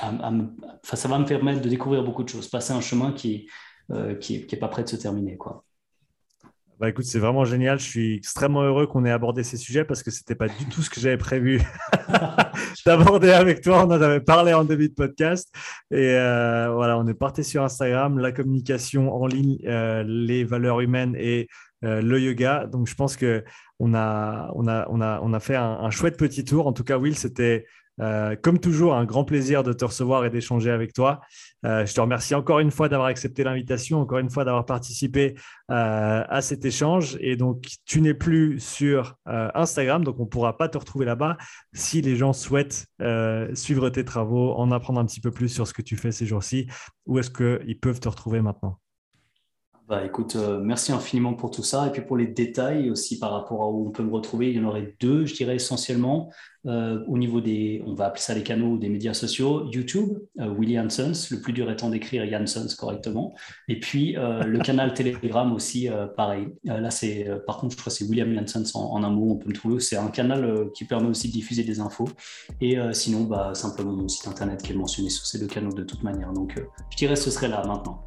enfin, 0.00 0.96
ça 0.96 1.08
va 1.08 1.18
me 1.18 1.26
permettre 1.26 1.60
de 1.60 1.68
découvrir 1.68 2.02
beaucoup 2.04 2.24
de 2.24 2.28
choses, 2.28 2.48
passer 2.48 2.72
un 2.72 2.80
chemin 2.80 3.12
qui 3.12 3.48
n'est 3.90 4.18
qui, 4.18 4.46
qui 4.46 4.54
est 4.54 4.58
pas 4.58 4.68
prêt 4.68 4.84
de 4.84 4.88
se 4.88 4.96
terminer. 4.96 5.36
Quoi. 5.36 5.64
Bah 6.80 6.88
écoute, 6.88 7.04
c'est 7.04 7.20
vraiment 7.20 7.44
génial. 7.44 7.78
Je 7.78 7.84
suis 7.84 8.16
extrêmement 8.16 8.62
heureux 8.62 8.88
qu'on 8.88 9.04
ait 9.04 9.10
abordé 9.10 9.44
ces 9.44 9.56
sujets 9.56 9.84
parce 9.84 10.02
que 10.02 10.10
ce 10.10 10.20
n'était 10.20 10.34
pas 10.34 10.48
du 10.48 10.66
tout 10.68 10.82
ce 10.82 10.90
que 10.90 11.00
j'avais 11.00 11.16
prévu 11.16 11.62
d'aborder 12.86 13.30
avec 13.30 13.60
toi. 13.60 13.84
On 13.84 13.86
en 13.86 14.02
avait 14.02 14.20
parlé 14.20 14.52
en 14.54 14.64
début 14.64 14.88
de 14.88 14.94
podcast. 14.94 15.54
Et 15.92 16.14
euh, 16.16 16.70
voilà, 16.72 16.98
on 16.98 17.06
est 17.06 17.14
parti 17.14 17.44
sur 17.44 17.62
Instagram, 17.62 18.18
la 18.18 18.32
communication 18.32 19.14
en 19.14 19.26
ligne, 19.26 19.58
euh, 19.66 20.02
les 20.04 20.42
valeurs 20.42 20.80
humaines 20.80 21.14
et 21.16 21.46
euh, 21.84 22.02
le 22.02 22.20
yoga. 22.20 22.66
Donc 22.66 22.88
je 22.88 22.94
pense 22.96 23.16
on 23.80 23.94
a, 23.94 24.50
on 24.54 25.32
a, 25.32 25.40
fait 25.40 25.56
un, 25.56 25.78
un, 25.80 25.90
chouette 25.90 26.16
petit 26.16 26.44
tour. 26.44 26.66
En 26.66 26.72
tout 26.72 26.84
cas, 26.84 26.98
Will, 26.98 27.16
c'était 27.16 27.66
euh, 28.00 28.34
comme 28.36 28.58
toujours, 28.58 28.94
un 28.94 29.04
grand 29.04 29.24
plaisir 29.24 29.62
de 29.62 29.72
te 29.72 29.84
recevoir 29.84 30.24
et 30.24 30.30
d'échanger 30.30 30.70
avec 30.70 30.92
toi. 30.92 31.20
Euh, 31.64 31.86
je 31.86 31.94
te 31.94 32.00
remercie 32.00 32.34
encore 32.34 32.58
une 32.58 32.70
fois 32.70 32.88
d'avoir 32.88 33.08
accepté 33.08 33.44
l'invitation, 33.44 34.00
encore 34.00 34.18
une 34.18 34.30
fois 34.30 34.44
d'avoir 34.44 34.66
participé 34.66 35.34
euh, 35.70 36.24
à 36.28 36.40
cet 36.42 36.64
échange. 36.64 37.16
Et 37.20 37.36
donc, 37.36 37.66
tu 37.86 38.00
n'es 38.00 38.14
plus 38.14 38.58
sur 38.60 39.16
Instagram, 39.26 40.04
donc 40.04 40.18
on 40.18 40.24
ne 40.24 40.28
pourra 40.28 40.56
pas 40.56 40.68
te 40.68 40.78
retrouver 40.78 41.06
là-bas. 41.06 41.36
Si 41.72 42.00
les 42.02 42.16
gens 42.16 42.32
souhaitent 42.32 42.86
suivre 43.54 43.90
tes 43.90 44.04
travaux, 44.04 44.54
en 44.54 44.70
apprendre 44.72 45.00
un 45.00 45.06
petit 45.06 45.20
peu 45.20 45.30
plus 45.30 45.48
sur 45.48 45.66
ce 45.66 45.72
que 45.72 45.82
tu 45.82 45.96
fais 45.96 46.12
ces 46.12 46.26
jours-ci, 46.26 46.66
où 47.06 47.18
est-ce 47.18 47.30
qu'ils 47.30 47.78
peuvent 47.78 48.00
te 48.00 48.08
retrouver 48.08 48.40
maintenant? 48.40 48.78
Bah, 49.86 50.02
écoute, 50.02 50.36
euh, 50.36 50.60
merci 50.60 50.92
infiniment 50.92 51.34
pour 51.34 51.50
tout 51.50 51.62
ça. 51.62 51.86
Et 51.86 51.90
puis 51.90 52.00
pour 52.00 52.16
les 52.16 52.26
détails 52.26 52.90
aussi 52.90 53.18
par 53.18 53.32
rapport 53.32 53.60
à 53.62 53.70
où 53.70 53.86
on 53.86 53.90
peut 53.90 54.02
me 54.02 54.12
retrouver, 54.12 54.50
il 54.50 54.56
y 54.56 54.60
en 54.60 54.64
aurait 54.64 54.94
deux, 54.98 55.26
je 55.26 55.34
dirais 55.34 55.56
essentiellement. 55.56 56.32
Euh, 56.66 57.04
au 57.06 57.18
niveau 57.18 57.42
des, 57.42 57.82
on 57.86 57.92
va 57.92 58.06
appeler 58.06 58.22
ça 58.22 58.34
les 58.34 58.42
canaux 58.42 58.78
des 58.78 58.88
médias 58.88 59.12
sociaux, 59.12 59.68
YouTube, 59.70 60.16
euh, 60.40 60.48
Willy 60.58 60.80
Hansons, 60.80 61.12
le 61.30 61.38
plus 61.38 61.52
dur 61.52 61.70
étant 61.70 61.90
d'écrire 61.90 62.24
Hansons 62.40 62.74
correctement. 62.78 63.34
Et 63.68 63.78
puis 63.78 64.14
le 64.14 64.58
canal 64.64 64.94
Telegram 64.94 65.52
aussi, 65.52 65.90
pareil. 66.16 66.48
là, 66.64 66.90
c'est, 66.90 67.28
par 67.46 67.58
contre, 67.58 67.74
je 67.74 67.80
crois 67.80 67.92
que 67.92 67.98
c'est 67.98 68.06
William 68.06 68.34
Hansons 68.38 68.78
en, 68.78 69.04
un 69.04 69.10
mot, 69.10 69.32
on 69.32 69.36
peut 69.36 69.50
me 69.50 69.54
trouver. 69.54 69.80
C'est 69.80 69.98
un 69.98 70.08
canal 70.08 70.70
qui 70.74 70.86
permet 70.86 71.08
aussi 71.08 71.28
de 71.28 71.34
diffuser 71.34 71.62
des 71.62 71.80
infos. 71.80 72.08
Et 72.62 72.78
sinon, 72.92 73.24
bah, 73.24 73.50
simplement 73.52 73.92
mon 73.92 74.08
site 74.08 74.26
internet 74.28 74.62
qui 74.62 74.72
est 74.72 74.76
mentionné 74.76 75.10
sur 75.10 75.26
ces 75.26 75.38
deux 75.38 75.46
canaux 75.46 75.74
de 75.74 75.82
toute 75.82 76.02
manière. 76.02 76.32
Donc, 76.32 76.58
je 76.90 76.96
dirais 76.96 77.16
ce 77.16 77.30
serait 77.30 77.48
là 77.48 77.62
maintenant. 77.66 78.02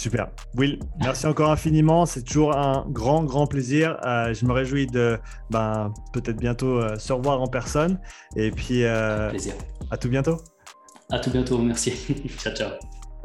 Super. 0.00 0.30
Will, 0.56 0.78
merci 0.98 1.26
encore 1.26 1.50
infiniment. 1.50 2.06
C'est 2.06 2.22
toujours 2.22 2.56
un 2.56 2.86
grand, 2.88 3.22
grand 3.22 3.46
plaisir. 3.46 3.98
Euh, 4.02 4.32
je 4.32 4.46
me 4.46 4.52
réjouis 4.52 4.86
de 4.86 5.18
ben, 5.50 5.92
peut-être 6.14 6.38
bientôt 6.38 6.78
euh, 6.78 6.96
se 6.96 7.12
revoir 7.12 7.42
en 7.42 7.48
personne. 7.48 8.00
Et 8.34 8.50
puis, 8.50 8.84
euh, 8.84 9.28
plaisir. 9.28 9.52
à 9.90 9.98
tout 9.98 10.08
bientôt. 10.08 10.38
À 11.10 11.18
tout 11.18 11.30
bientôt. 11.30 11.58
Merci. 11.58 11.92
ciao, 12.38 12.54
ciao. 12.54 12.70